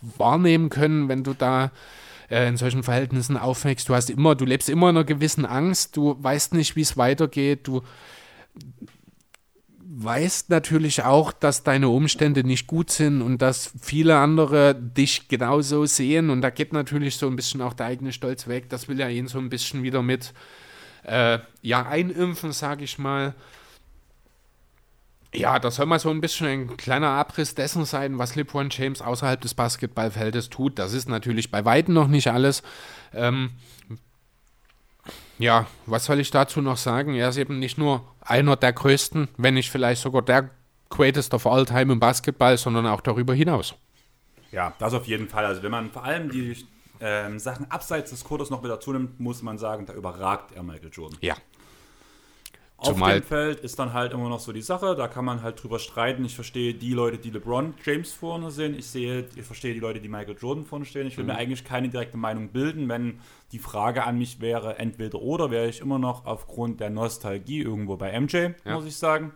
wahrnehmen 0.00 0.68
können, 0.68 1.08
wenn 1.08 1.22
du 1.22 1.32
da 1.32 1.70
äh, 2.30 2.48
in 2.48 2.56
solchen 2.56 2.82
Verhältnissen 2.82 3.36
aufwächst. 3.36 3.88
Du 3.88 3.94
hast 3.94 4.10
immer, 4.10 4.34
du 4.34 4.44
lebst 4.44 4.68
immer 4.68 4.90
in 4.90 4.96
einer 4.96 5.04
gewissen 5.04 5.44
Angst, 5.44 5.96
du 5.96 6.16
weißt 6.18 6.54
nicht, 6.54 6.76
wie 6.76 6.82
es 6.82 6.96
weitergeht, 6.96 7.66
du 7.68 7.82
weißt 9.98 10.50
natürlich 10.50 11.04
auch, 11.04 11.32
dass 11.32 11.62
deine 11.62 11.88
Umstände 11.88 12.44
nicht 12.44 12.66
gut 12.66 12.90
sind 12.90 13.22
und 13.22 13.40
dass 13.40 13.72
viele 13.80 14.18
andere 14.18 14.74
dich 14.74 15.28
genauso 15.28 15.86
sehen 15.86 16.28
und 16.28 16.42
da 16.42 16.50
geht 16.50 16.72
natürlich 16.72 17.16
so 17.16 17.26
ein 17.28 17.36
bisschen 17.36 17.62
auch 17.62 17.72
der 17.72 17.86
eigene 17.86 18.12
Stolz 18.12 18.46
weg. 18.46 18.68
Das 18.68 18.88
will 18.88 18.98
ja 18.98 19.08
ihn 19.08 19.26
so 19.26 19.38
ein 19.38 19.48
bisschen 19.48 19.82
wieder 19.82 20.02
mit 20.02 20.34
äh, 21.04 21.38
ja 21.62 21.86
einimpfen, 21.86 22.52
sage 22.52 22.84
ich 22.84 22.98
mal. 22.98 23.34
Ja, 25.36 25.58
das 25.58 25.76
soll 25.76 25.86
mal 25.86 25.98
so 25.98 26.10
ein 26.10 26.20
bisschen 26.20 26.46
ein 26.46 26.76
kleiner 26.76 27.08
Abriss 27.08 27.54
dessen 27.54 27.84
sein, 27.84 28.18
was 28.18 28.36
LeBron 28.36 28.70
James 28.70 29.02
außerhalb 29.02 29.40
des 29.40 29.54
Basketballfeldes 29.54 30.48
tut. 30.48 30.78
Das 30.78 30.92
ist 30.92 31.08
natürlich 31.08 31.50
bei 31.50 31.64
weitem 31.64 31.94
noch 31.94 32.08
nicht 32.08 32.28
alles. 32.28 32.62
Ähm, 33.12 33.50
ja, 35.38 35.66
was 35.84 36.06
soll 36.06 36.20
ich 36.20 36.30
dazu 36.30 36.62
noch 36.62 36.78
sagen? 36.78 37.14
Er 37.14 37.28
ist 37.28 37.36
eben 37.36 37.58
nicht 37.58 37.76
nur 37.76 38.02
einer 38.20 38.56
der 38.56 38.72
größten, 38.72 39.28
wenn 39.36 39.54
nicht 39.54 39.70
vielleicht 39.70 40.00
sogar 40.00 40.22
der 40.22 40.50
greatest 40.88 41.34
of 41.34 41.46
all 41.46 41.66
time 41.66 41.92
im 41.92 42.00
Basketball, 42.00 42.56
sondern 42.56 42.86
auch 42.86 43.02
darüber 43.02 43.34
hinaus. 43.34 43.74
Ja, 44.52 44.72
das 44.78 44.94
auf 44.94 45.06
jeden 45.06 45.28
Fall. 45.28 45.44
Also 45.44 45.62
wenn 45.62 45.70
man 45.70 45.90
vor 45.90 46.04
allem 46.04 46.30
die 46.30 46.56
ähm, 47.00 47.38
Sachen 47.38 47.70
abseits 47.70 48.10
des 48.10 48.24
Codes 48.24 48.48
noch 48.48 48.64
wieder 48.64 48.80
zunimmt, 48.80 49.20
muss 49.20 49.42
man 49.42 49.58
sagen, 49.58 49.84
da 49.84 49.92
überragt 49.92 50.52
er 50.52 50.62
Michael 50.62 50.90
Jordan. 50.90 51.18
Ja, 51.20 51.34
auf 52.78 52.88
Zumal 52.88 53.20
dem 53.20 53.26
Feld 53.26 53.60
ist 53.60 53.78
dann 53.78 53.94
halt 53.94 54.12
immer 54.12 54.28
noch 54.28 54.38
so 54.38 54.52
die 54.52 54.60
Sache, 54.60 54.94
da 54.94 55.08
kann 55.08 55.24
man 55.24 55.42
halt 55.42 55.62
drüber 55.62 55.78
streiten. 55.78 56.26
Ich 56.26 56.34
verstehe 56.34 56.74
die 56.74 56.92
Leute, 56.92 57.16
die 57.16 57.30
LeBron 57.30 57.72
James 57.82 58.12
vorne 58.12 58.50
sehen. 58.50 58.78
Ich 58.78 58.86
sehe, 58.86 59.26
ich 59.34 59.44
verstehe 59.44 59.72
die 59.72 59.80
Leute, 59.80 59.98
die 59.98 60.08
Michael 60.08 60.36
Jordan 60.38 60.66
vorne 60.66 60.84
stehen. 60.84 61.06
Ich 61.06 61.16
will 61.16 61.24
mhm. 61.24 61.30
mir 61.30 61.36
eigentlich 61.36 61.64
keine 61.64 61.88
direkte 61.88 62.18
Meinung 62.18 62.48
bilden. 62.48 62.86
Wenn 62.90 63.20
die 63.52 63.58
Frage 63.58 64.04
an 64.04 64.18
mich 64.18 64.42
wäre, 64.42 64.78
entweder 64.78 65.22
oder, 65.22 65.50
wäre 65.50 65.68
ich 65.68 65.80
immer 65.80 65.98
noch 65.98 66.26
aufgrund 66.26 66.80
der 66.80 66.90
Nostalgie 66.90 67.62
irgendwo 67.62 67.96
bei 67.96 68.18
MJ, 68.20 68.50
ja. 68.64 68.74
muss 68.74 68.84
ich 68.84 68.96
sagen. 68.96 69.32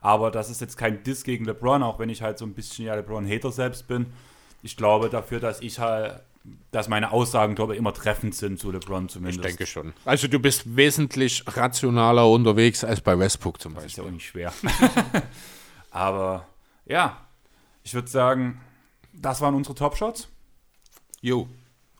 Aber 0.00 0.30
das 0.30 0.48
ist 0.48 0.60
jetzt 0.60 0.76
kein 0.76 1.02
Diss 1.02 1.24
gegen 1.24 1.46
LeBron, 1.46 1.82
auch 1.82 1.98
wenn 1.98 2.10
ich 2.10 2.22
halt 2.22 2.38
so 2.38 2.44
ein 2.44 2.54
bisschen 2.54 2.86
ja 2.86 2.94
LeBron-Hater 2.94 3.50
selbst 3.50 3.88
bin. 3.88 4.06
Ich 4.62 4.76
glaube 4.76 5.08
dafür, 5.08 5.40
dass 5.40 5.60
ich 5.62 5.80
halt 5.80 6.20
dass 6.70 6.88
meine 6.88 7.12
Aussagen, 7.12 7.54
glaube 7.54 7.74
ich, 7.74 7.78
immer 7.78 7.94
treffend 7.94 8.34
sind 8.34 8.58
zu 8.58 8.70
LeBron 8.70 9.08
zumindest. 9.08 9.38
Ich 9.38 9.46
denke 9.46 9.66
schon. 9.66 9.94
Also 10.04 10.28
du 10.28 10.38
bist 10.38 10.76
wesentlich 10.76 11.44
rationaler 11.46 12.28
unterwegs 12.28 12.84
als 12.84 13.00
bei 13.00 13.18
Westbrook 13.18 13.60
zum 13.60 13.74
Beispiel. 13.74 13.86
Das 13.86 13.92
ist 13.92 13.98
ja 13.98 14.04
auch 14.04 14.10
nicht 14.10 14.26
schwer. 14.26 14.52
Aber 15.90 16.46
ja, 16.84 17.26
ich 17.82 17.94
würde 17.94 18.08
sagen, 18.08 18.60
das 19.12 19.40
waren 19.40 19.54
unsere 19.54 19.74
Top-Shots. 19.74 20.28
Jo. 21.20 21.48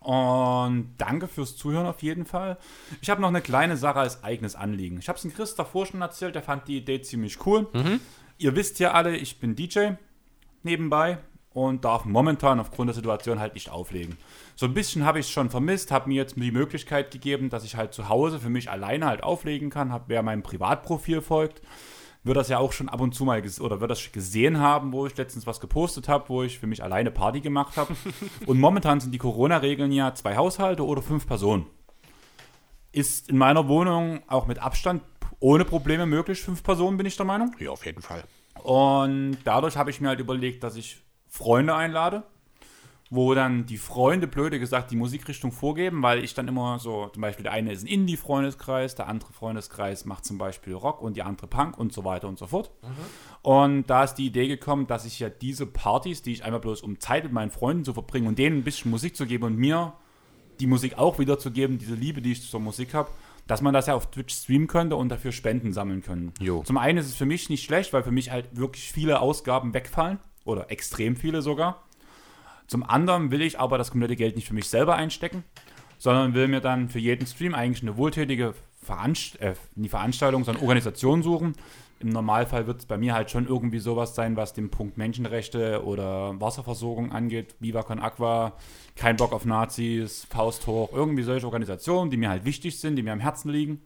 Und 0.00 0.94
danke 0.98 1.28
fürs 1.28 1.56
Zuhören 1.56 1.86
auf 1.86 2.02
jeden 2.02 2.26
Fall. 2.26 2.58
Ich 3.00 3.08
habe 3.08 3.22
noch 3.22 3.28
eine 3.28 3.40
kleine 3.40 3.78
Sache 3.78 4.00
als 4.00 4.22
eigenes 4.22 4.54
Anliegen. 4.54 4.98
Ich 4.98 5.08
habe 5.08 5.16
es 5.16 5.22
dem 5.22 5.32
Chris 5.32 5.54
davor 5.54 5.86
schon 5.86 6.02
erzählt, 6.02 6.34
der 6.34 6.42
fand 6.42 6.68
die 6.68 6.76
Idee 6.76 7.00
ziemlich 7.00 7.46
cool. 7.46 7.66
Ihr 8.36 8.54
wisst 8.54 8.80
ja 8.80 8.92
alle, 8.92 9.16
ich 9.16 9.38
bin 9.38 9.56
DJ 9.56 9.92
nebenbei 10.62 11.18
und 11.54 11.84
darf 11.84 12.04
momentan 12.04 12.60
aufgrund 12.60 12.88
der 12.88 12.94
Situation 12.94 13.38
halt 13.38 13.54
nicht 13.54 13.70
auflegen. 13.70 14.18
So 14.56 14.66
ein 14.66 14.74
bisschen 14.74 15.04
habe 15.04 15.20
ich 15.20 15.26
es 15.26 15.32
schon 15.32 15.50
vermisst, 15.50 15.92
habe 15.92 16.08
mir 16.08 16.16
jetzt 16.16 16.36
die 16.36 16.50
Möglichkeit 16.50 17.12
gegeben, 17.12 17.48
dass 17.48 17.64
ich 17.64 17.76
halt 17.76 17.94
zu 17.94 18.08
Hause 18.08 18.40
für 18.40 18.50
mich 18.50 18.70
alleine 18.70 19.06
halt 19.06 19.22
auflegen 19.22 19.70
kann. 19.70 19.92
Hab, 19.92 20.08
wer 20.08 20.22
meinem 20.22 20.42
Privatprofil 20.42 21.22
folgt, 21.22 21.62
wird 22.24 22.36
das 22.36 22.48
ja 22.48 22.58
auch 22.58 22.72
schon 22.72 22.88
ab 22.88 23.00
und 23.00 23.14
zu 23.14 23.24
mal 23.24 23.40
oder 23.60 23.80
wird 23.80 23.90
das 23.90 24.10
gesehen 24.10 24.58
haben, 24.58 24.92
wo 24.92 25.06
ich 25.06 25.16
letztens 25.16 25.46
was 25.46 25.60
gepostet 25.60 26.08
habe, 26.08 26.28
wo 26.28 26.42
ich 26.42 26.58
für 26.58 26.66
mich 26.66 26.82
alleine 26.82 27.12
Party 27.12 27.40
gemacht 27.40 27.76
habe. 27.76 27.94
und 28.46 28.58
momentan 28.58 28.98
sind 28.98 29.12
die 29.12 29.18
Corona-Regeln 29.18 29.92
ja 29.92 30.12
zwei 30.14 30.36
Haushalte 30.36 30.84
oder 30.84 31.02
fünf 31.02 31.26
Personen. 31.26 31.66
Ist 32.90 33.28
in 33.28 33.38
meiner 33.38 33.68
Wohnung 33.68 34.22
auch 34.26 34.46
mit 34.46 34.58
Abstand 34.58 35.02
ohne 35.38 35.64
Probleme 35.64 36.06
möglich. 36.06 36.40
Fünf 36.40 36.64
Personen 36.64 36.96
bin 36.96 37.06
ich 37.06 37.16
der 37.16 37.26
Meinung. 37.26 37.54
Ja, 37.60 37.70
auf 37.70 37.84
jeden 37.86 38.02
Fall. 38.02 38.24
Und 38.62 39.38
dadurch 39.44 39.76
habe 39.76 39.90
ich 39.90 40.00
mir 40.00 40.08
halt 40.08 40.20
überlegt, 40.20 40.64
dass 40.64 40.76
ich 40.76 41.03
Freunde 41.34 41.74
einlade, 41.74 42.22
wo 43.10 43.34
dann 43.34 43.66
die 43.66 43.76
Freunde, 43.76 44.28
blöde 44.28 44.60
gesagt, 44.60 44.92
die 44.92 44.96
Musikrichtung 44.96 45.50
vorgeben, 45.50 46.00
weil 46.00 46.22
ich 46.22 46.32
dann 46.34 46.46
immer 46.46 46.78
so, 46.78 47.08
zum 47.08 47.22
Beispiel 47.22 47.42
der 47.42 47.50
eine 47.50 47.72
ist 47.72 47.82
ein 47.82 47.88
Indie-Freundeskreis, 47.88 48.94
der 48.94 49.08
andere 49.08 49.32
Freundeskreis 49.32 50.04
macht 50.04 50.24
zum 50.24 50.38
Beispiel 50.38 50.74
Rock 50.74 51.02
und 51.02 51.16
die 51.16 51.24
andere 51.24 51.48
Punk 51.48 51.76
und 51.76 51.92
so 51.92 52.04
weiter 52.04 52.28
und 52.28 52.38
so 52.38 52.46
fort. 52.46 52.70
Und 53.42 53.86
da 53.90 54.04
ist 54.04 54.14
die 54.14 54.26
Idee 54.26 54.46
gekommen, 54.46 54.86
dass 54.86 55.04
ich 55.06 55.18
ja 55.18 55.28
diese 55.28 55.66
Partys, 55.66 56.22
die 56.22 56.30
ich 56.30 56.44
einmal 56.44 56.60
bloß 56.60 56.82
um 56.82 57.00
Zeit 57.00 57.24
mit 57.24 57.32
meinen 57.32 57.50
Freunden 57.50 57.84
zu 57.84 57.94
verbringen 57.94 58.28
und 58.28 58.38
denen 58.38 58.58
ein 58.58 58.64
bisschen 58.64 58.92
Musik 58.92 59.16
zu 59.16 59.26
geben 59.26 59.42
und 59.42 59.56
mir 59.56 59.92
die 60.60 60.68
Musik 60.68 60.98
auch 60.98 61.18
wiederzugeben, 61.18 61.78
diese 61.78 61.96
Liebe, 61.96 62.22
die 62.22 62.30
ich 62.30 62.48
zur 62.48 62.60
Musik 62.60 62.94
habe, 62.94 63.10
dass 63.48 63.60
man 63.60 63.74
das 63.74 63.88
ja 63.88 63.96
auf 63.96 64.08
Twitch 64.08 64.32
streamen 64.32 64.68
könnte 64.68 64.94
und 64.94 65.08
dafür 65.08 65.32
Spenden 65.32 65.72
sammeln 65.72 66.00
können. 66.00 66.32
Jo. 66.38 66.62
Zum 66.62 66.78
einen 66.78 66.98
ist 66.98 67.06
es 67.06 67.16
für 67.16 67.26
mich 67.26 67.50
nicht 67.50 67.64
schlecht, 67.64 67.92
weil 67.92 68.04
für 68.04 68.12
mich 68.12 68.30
halt 68.30 68.56
wirklich 68.56 68.92
viele 68.92 69.18
Ausgaben 69.18 69.74
wegfallen 69.74 70.20
oder 70.44 70.70
extrem 70.70 71.16
viele 71.16 71.42
sogar. 71.42 71.82
Zum 72.66 72.82
anderen 72.82 73.30
will 73.30 73.42
ich 73.42 73.60
aber 73.60 73.78
das 73.78 73.90
komplette 73.90 74.16
Geld 74.16 74.36
nicht 74.36 74.48
für 74.48 74.54
mich 74.54 74.68
selber 74.68 74.96
einstecken, 74.96 75.44
sondern 75.98 76.34
will 76.34 76.48
mir 76.48 76.60
dann 76.60 76.88
für 76.88 76.98
jeden 76.98 77.26
Stream 77.26 77.54
eigentlich 77.54 77.82
eine 77.82 77.96
wohltätige 77.96 78.54
Veranst 78.82 79.40
äh, 79.40 79.54
Veranstaltung, 79.88 80.44
sondern 80.44 80.62
Organisation 80.62 81.22
suchen. 81.22 81.54
Im 82.00 82.10
Normalfall 82.10 82.66
wird 82.66 82.80
es 82.80 82.86
bei 82.86 82.98
mir 82.98 83.14
halt 83.14 83.30
schon 83.30 83.46
irgendwie 83.46 83.78
sowas 83.78 84.14
sein, 84.14 84.36
was 84.36 84.52
den 84.52 84.70
Punkt 84.70 84.98
Menschenrechte 84.98 85.84
oder 85.84 86.38
Wasserversorgung 86.38 87.12
angeht. 87.12 87.54
Viva 87.60 87.82
Con 87.82 87.98
Aqua, 87.98 88.52
kein 88.96 89.16
Bock 89.16 89.32
auf 89.32 89.46
Nazis, 89.46 90.26
Faust 90.28 90.66
hoch, 90.66 90.90
irgendwie 90.92 91.22
solche 91.22 91.46
Organisationen, 91.46 92.10
die 92.10 92.18
mir 92.18 92.28
halt 92.28 92.44
wichtig 92.44 92.78
sind, 92.78 92.96
die 92.96 93.02
mir 93.02 93.12
am 93.12 93.20
Herzen 93.20 93.50
liegen. 93.50 93.80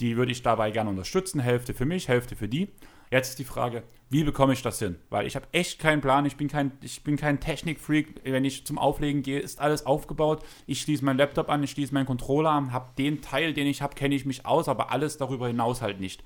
Die 0.00 0.16
würde 0.16 0.32
ich 0.32 0.42
dabei 0.42 0.70
gerne 0.70 0.90
unterstützen. 0.90 1.40
Hälfte 1.40 1.72
für 1.72 1.86
mich, 1.86 2.08
Hälfte 2.08 2.36
für 2.36 2.48
die. 2.48 2.68
Jetzt 3.10 3.30
ist 3.30 3.38
die 3.38 3.44
Frage, 3.44 3.82
wie 4.10 4.24
bekomme 4.24 4.52
ich 4.52 4.62
das 4.62 4.78
hin? 4.78 4.96
Weil 5.10 5.26
ich 5.26 5.36
habe 5.36 5.46
echt 5.52 5.78
keinen 5.78 6.00
Plan. 6.00 6.24
Ich 6.26 6.36
bin 6.36 6.48
kein, 6.48 6.72
ich 6.82 7.04
bin 7.04 7.16
kein 7.16 7.40
Technikfreak. 7.40 8.22
Wenn 8.24 8.44
ich 8.44 8.66
zum 8.66 8.78
Auflegen 8.78 9.22
gehe, 9.22 9.38
ist 9.38 9.60
alles 9.60 9.86
aufgebaut. 9.86 10.42
Ich 10.66 10.80
schließe 10.80 11.04
meinen 11.04 11.18
Laptop 11.18 11.48
an, 11.50 11.62
ich 11.62 11.70
schließe 11.70 11.92
meinen 11.92 12.06
Controller 12.06 12.50
an, 12.50 12.72
habe 12.72 12.90
den 12.96 13.20
Teil, 13.20 13.52
den 13.52 13.66
ich 13.66 13.82
habe, 13.82 13.94
kenne 13.94 14.14
ich 14.14 14.24
mich 14.24 14.46
aus, 14.46 14.68
aber 14.68 14.90
alles 14.92 15.18
darüber 15.18 15.46
hinaus 15.46 15.82
halt 15.82 16.00
nicht. 16.00 16.22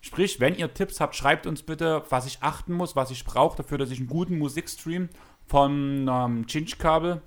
Sprich, 0.00 0.40
wenn 0.40 0.56
ihr 0.56 0.72
Tipps 0.74 1.00
habt, 1.00 1.16
schreibt 1.16 1.46
uns 1.46 1.62
bitte, 1.62 2.04
was 2.08 2.26
ich 2.26 2.38
achten 2.40 2.72
muss, 2.72 2.96
was 2.96 3.10
ich 3.10 3.24
brauche 3.24 3.56
dafür, 3.56 3.78
dass 3.78 3.90
ich 3.90 3.98
einen 3.98 4.08
guten 4.08 4.38
Musikstream 4.38 5.08
von 5.46 6.08
ähm, 6.10 6.46
Chinch-Kabel 6.46 7.20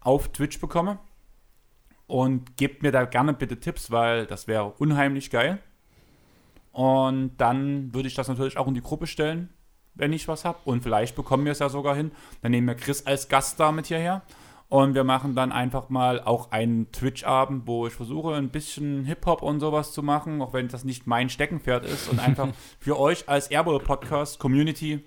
auf 0.00 0.28
Twitch 0.28 0.60
bekomme. 0.60 0.98
Und 2.06 2.58
gebt 2.58 2.82
mir 2.82 2.92
da 2.92 3.06
gerne 3.06 3.32
bitte 3.32 3.58
Tipps, 3.58 3.90
weil 3.90 4.26
das 4.26 4.46
wäre 4.46 4.74
unheimlich 4.78 5.30
geil. 5.30 5.58
Und 6.74 7.36
dann 7.36 7.94
würde 7.94 8.08
ich 8.08 8.16
das 8.16 8.26
natürlich 8.26 8.58
auch 8.58 8.66
in 8.66 8.74
die 8.74 8.82
Gruppe 8.82 9.06
stellen, 9.06 9.48
wenn 9.94 10.12
ich 10.12 10.26
was 10.26 10.44
habe. 10.44 10.58
Und 10.64 10.82
vielleicht 10.82 11.14
bekommen 11.14 11.44
wir 11.44 11.52
es 11.52 11.60
ja 11.60 11.68
sogar 11.68 11.94
hin. 11.94 12.10
Dann 12.42 12.50
nehmen 12.50 12.66
wir 12.66 12.74
Chris 12.74 13.06
als 13.06 13.28
Gast 13.28 13.60
da 13.60 13.70
mit 13.70 13.86
hierher. 13.86 14.22
Und 14.68 14.94
wir 14.94 15.04
machen 15.04 15.36
dann 15.36 15.52
einfach 15.52 15.88
mal 15.88 16.20
auch 16.20 16.50
einen 16.50 16.90
Twitch-Abend, 16.90 17.68
wo 17.68 17.86
ich 17.86 17.92
versuche, 17.92 18.34
ein 18.34 18.48
bisschen 18.48 19.04
Hip-Hop 19.04 19.40
und 19.40 19.60
sowas 19.60 19.92
zu 19.92 20.02
machen, 20.02 20.42
auch 20.42 20.52
wenn 20.52 20.66
das 20.66 20.82
nicht 20.82 21.06
mein 21.06 21.30
Steckenpferd 21.30 21.84
ist. 21.84 22.08
Und 22.08 22.18
einfach 22.18 22.48
für 22.80 22.98
euch 22.98 23.28
als 23.28 23.52
Airball-Podcast-Community 23.52 24.98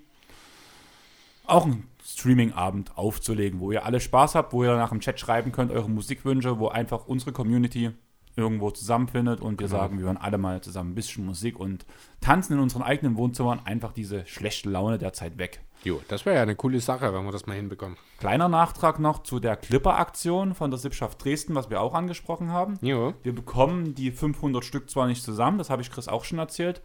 auch 1.48 1.66
einen 1.66 1.90
Streaming-Abend 2.02 2.98
aufzulegen, 2.98 3.60
wo 3.60 3.74
ihr 3.74 3.86
alle 3.86 4.00
Spaß 4.00 4.36
habt, 4.36 4.54
wo 4.54 4.64
ihr 4.64 4.78
nach 4.78 4.92
dem 4.92 5.02
Chat 5.02 5.20
schreiben 5.20 5.52
könnt, 5.52 5.72
eure 5.72 5.90
Musikwünsche, 5.90 6.60
wo 6.60 6.70
einfach 6.70 7.08
unsere 7.08 7.34
Community 7.34 7.92
irgendwo 8.38 8.72
zusammenfindet 8.72 9.42
und 9.42 9.60
wir 9.60 9.68
sagen, 9.68 9.98
wir 9.98 10.06
hören 10.06 10.18
alle 10.18 10.38
mal 10.38 10.62
zusammen 10.62 10.92
ein 10.92 10.96
bisschen 10.96 11.26
Musik 11.26 11.60
und 11.60 11.86
tanzen 12.22 12.54
in 12.54 12.60
unseren 12.60 12.84
eigenen 12.84 13.18
Wohnzimmern 13.18 13.60
einfach 13.66 13.92
diese 13.92 14.26
schlechte 14.26 14.70
Laune 14.70 14.98
der 14.98 15.12
Zeit 15.12 15.38
weg. 15.38 15.62
Jo, 15.84 16.02
das 16.08 16.26
wäre 16.26 16.38
ja 16.38 16.42
eine 16.42 16.56
coole 16.56 16.80
Sache, 16.80 17.14
wenn 17.14 17.26
wir 17.26 17.32
das 17.32 17.46
mal 17.46 17.56
hinbekommen. 17.56 17.98
Kleiner 18.20 18.48
Nachtrag 18.48 19.00
noch 19.00 19.24
zu 19.24 19.40
der 19.40 19.56
Clipper-Aktion 19.56 20.54
von 20.54 20.72
der 20.72 20.80
Sippschaft 20.80 21.24
Dresden, 21.24 21.56
was 21.56 21.70
wir 21.70 21.82
auch 21.82 21.94
angesprochen 21.94 22.52
haben. 22.52 22.78
Jo. 22.82 23.14
Wir 23.24 23.34
bekommen 23.34 23.96
die 23.96 24.12
500 24.12 24.64
Stück 24.64 24.90
zwar 24.90 25.08
nicht 25.08 25.24
zusammen, 25.24 25.58
das 25.58 25.70
habe 25.70 25.82
ich 25.82 25.92
Chris 25.92 26.08
auch 26.08 26.24
schon 26.24 26.40
erzählt. 26.40 26.82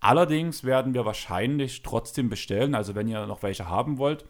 Allerdings 0.00 0.64
werden 0.64 0.94
wir 0.94 1.04
wahrscheinlich 1.04 1.82
trotzdem 1.82 2.28
bestellen. 2.28 2.74
Also 2.74 2.94
wenn 2.94 3.08
ihr 3.08 3.26
noch 3.26 3.42
welche 3.42 3.68
haben 3.68 3.98
wollt, 3.98 4.24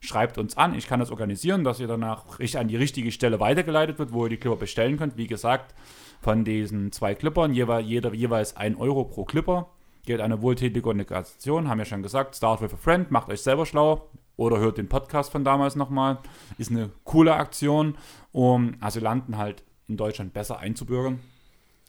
schreibt 0.00 0.38
uns 0.38 0.56
an. 0.56 0.74
Ich 0.74 0.86
kann 0.86 1.00
das 1.00 1.10
organisieren, 1.10 1.62
dass 1.62 1.78
ihr 1.78 1.86
danach 1.86 2.38
richtig 2.38 2.58
an 2.58 2.68
die 2.68 2.76
richtige 2.76 3.12
Stelle 3.12 3.38
weitergeleitet 3.38 3.98
wird, 3.98 4.12
wo 4.12 4.24
ihr 4.24 4.30
die 4.30 4.38
Clipper 4.38 4.56
bestellen 4.56 4.96
könnt. 4.96 5.16
Wie 5.16 5.26
gesagt, 5.26 5.74
von 6.20 6.44
diesen 6.44 6.92
zwei 6.92 7.14
Clippern, 7.14 7.54
jeweils, 7.54 7.86
jeder, 7.86 8.12
jeweils 8.12 8.56
1 8.56 8.78
Euro 8.78 9.04
pro 9.04 9.24
Clipper. 9.24 9.68
Geht 10.04 10.20
eine 10.20 10.42
wohltätige 10.42 10.86
Organisation, 10.86 11.68
haben 11.68 11.78
wir 11.78 11.84
schon 11.84 12.02
gesagt. 12.02 12.36
Start 12.36 12.62
with 12.62 12.72
a 12.72 12.76
Friend, 12.76 13.10
macht 13.10 13.28
euch 13.28 13.42
selber 13.42 13.66
schlau 13.66 14.08
oder 14.36 14.58
hört 14.58 14.78
den 14.78 14.88
Podcast 14.88 15.30
von 15.30 15.44
damals 15.44 15.76
nochmal. 15.76 16.18
Ist 16.58 16.70
eine 16.70 16.90
coole 17.04 17.34
Aktion, 17.34 17.96
um 18.32 18.76
Asylanten 18.80 19.36
halt 19.36 19.62
in 19.88 19.96
Deutschland 19.96 20.32
besser 20.32 20.58
einzubürgern. 20.58 21.20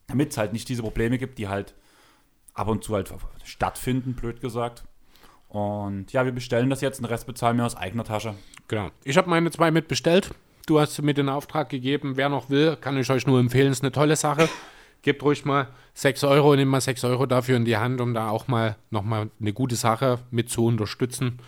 Damit 0.08 0.32
es 0.32 0.38
halt 0.38 0.52
nicht 0.52 0.68
diese 0.68 0.82
Probleme 0.82 1.18
gibt, 1.18 1.38
die 1.38 1.48
halt 1.48 1.74
ab 2.54 2.68
und 2.68 2.84
zu 2.84 2.94
halt 2.94 3.14
stattfinden, 3.44 4.14
blöd 4.14 4.42
gesagt. 4.42 4.84
Und 5.48 6.12
ja, 6.12 6.26
wir 6.26 6.32
bestellen 6.32 6.70
das 6.70 6.82
jetzt, 6.82 7.00
den 7.00 7.06
Rest 7.06 7.26
bezahlen 7.28 7.58
wir 7.58 7.66
aus 7.66 7.76
eigener 7.76 8.04
Tasche. 8.04 8.36
Genau. 8.68 8.90
Ich 9.04 9.18
habe 9.18 9.30
meine 9.30 9.52
zwei 9.52 9.72
mitbestellt. 9.72 10.34
Du 10.72 10.80
hast 10.80 11.02
mit 11.02 11.18
in 11.18 11.28
Auftrag 11.28 11.68
gegeben. 11.68 12.16
Wer 12.16 12.30
noch 12.30 12.50
will, 12.50 12.78
kann 12.78 12.98
ich 12.98 13.10
euch 13.10 13.28
nur 13.28 13.42
empfehlen. 13.42 13.74
Ist 13.74 13.84
eine 13.84 13.92
tolle 13.92 14.16
Sache. 14.16 14.48
Gebt 15.02 15.22
ruhig 15.22 15.44
mal 15.44 15.68
6 15.96 16.24
Euro, 16.24 16.56
nehmt 16.56 16.72
mal 16.72 16.80
6 16.80 17.04
Euro 17.04 17.26
dafür 17.26 17.58
in 17.58 17.66
die 17.66 17.76
Hand, 17.76 18.00
um 18.00 18.14
da 18.14 18.30
auch 18.30 18.48
mal 18.48 18.78
nochmal 18.90 19.30
eine 19.42 19.52
gute 19.52 19.76
Sache 19.76 20.20
mit 20.32 20.50
zu 20.50 20.64
unterstützen. 20.64 21.40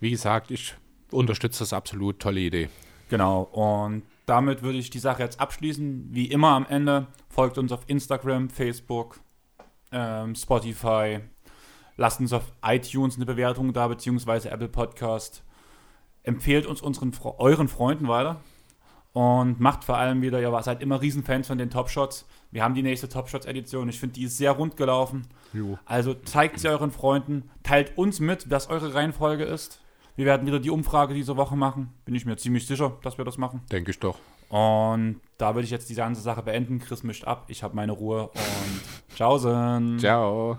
Wie 0.00 0.10
gesagt, 0.10 0.50
ich 0.50 0.74
unterstütze 1.10 1.58
das 1.58 1.74
absolut. 1.74 2.18
Tolle 2.18 2.40
Idee. 2.40 2.70
Genau, 3.10 3.42
und 3.42 4.04
damit 4.24 4.62
würde 4.62 4.78
ich 4.78 4.88
die 4.88 5.00
Sache 5.00 5.22
jetzt 5.22 5.38
abschließen. 5.38 6.08
Wie 6.12 6.24
immer 6.24 6.52
am 6.52 6.64
Ende, 6.66 7.08
folgt 7.28 7.58
uns 7.58 7.72
auf 7.72 7.82
Instagram, 7.88 8.48
Facebook, 8.48 9.20
ähm, 9.92 10.34
Spotify. 10.34 11.20
Lasst 11.98 12.20
uns 12.20 12.32
auf 12.32 12.50
iTunes 12.64 13.16
eine 13.16 13.26
Bewertung 13.26 13.74
da, 13.74 13.86
beziehungsweise 13.86 14.50
Apple 14.50 14.68
Podcast. 14.68 15.42
Empfehlt 16.26 16.66
uns 16.66 16.82
unseren, 16.82 17.12
euren 17.38 17.68
Freunden 17.68 18.08
weiter. 18.08 18.40
Und 19.12 19.60
macht 19.60 19.84
vor 19.84 19.96
allem 19.96 20.20
wieder, 20.20 20.40
ihr 20.40 20.62
seid 20.62 20.82
immer 20.82 21.00
Riesenfans 21.00 21.46
von 21.46 21.56
den 21.56 21.70
Top 21.70 21.88
Shots. 21.88 22.26
Wir 22.50 22.62
haben 22.64 22.74
die 22.74 22.82
nächste 22.82 23.08
Top 23.08 23.30
Shots 23.30 23.46
Edition. 23.46 23.88
Ich 23.88 23.98
finde, 23.98 24.14
die 24.14 24.24
ist 24.24 24.36
sehr 24.36 24.50
rund 24.50 24.76
gelaufen. 24.76 25.28
Jo. 25.54 25.78
Also 25.86 26.14
zeigt 26.14 26.58
sie 26.58 26.68
euren 26.68 26.90
Freunden, 26.90 27.48
teilt 27.62 27.96
uns 27.96 28.20
mit, 28.20 28.50
was 28.50 28.68
eure 28.68 28.92
Reihenfolge 28.92 29.44
ist. 29.44 29.80
Wir 30.16 30.26
werden 30.26 30.46
wieder 30.46 30.58
die 30.58 30.70
Umfrage 30.70 31.14
diese 31.14 31.36
Woche 31.36 31.56
machen. 31.56 31.94
Bin 32.04 32.14
ich 32.14 32.26
mir 32.26 32.36
ziemlich 32.36 32.66
sicher, 32.66 32.98
dass 33.02 33.18
wir 33.18 33.24
das 33.24 33.38
machen. 33.38 33.62
Denke 33.70 33.92
ich 33.92 34.00
doch. 34.00 34.18
Und 34.48 35.20
da 35.38 35.54
würde 35.54 35.64
ich 35.64 35.70
jetzt 35.70 35.88
diese 35.88 36.00
ganze 36.00 36.22
Sache 36.22 36.42
beenden. 36.42 36.80
Chris 36.80 37.02
mischt 37.04 37.24
ab, 37.24 37.44
ich 37.48 37.62
habe 37.62 37.76
meine 37.76 37.92
Ruhe 37.92 38.30
und 38.34 39.14
tschaußen. 39.16 39.98
Ciao. 40.00 40.58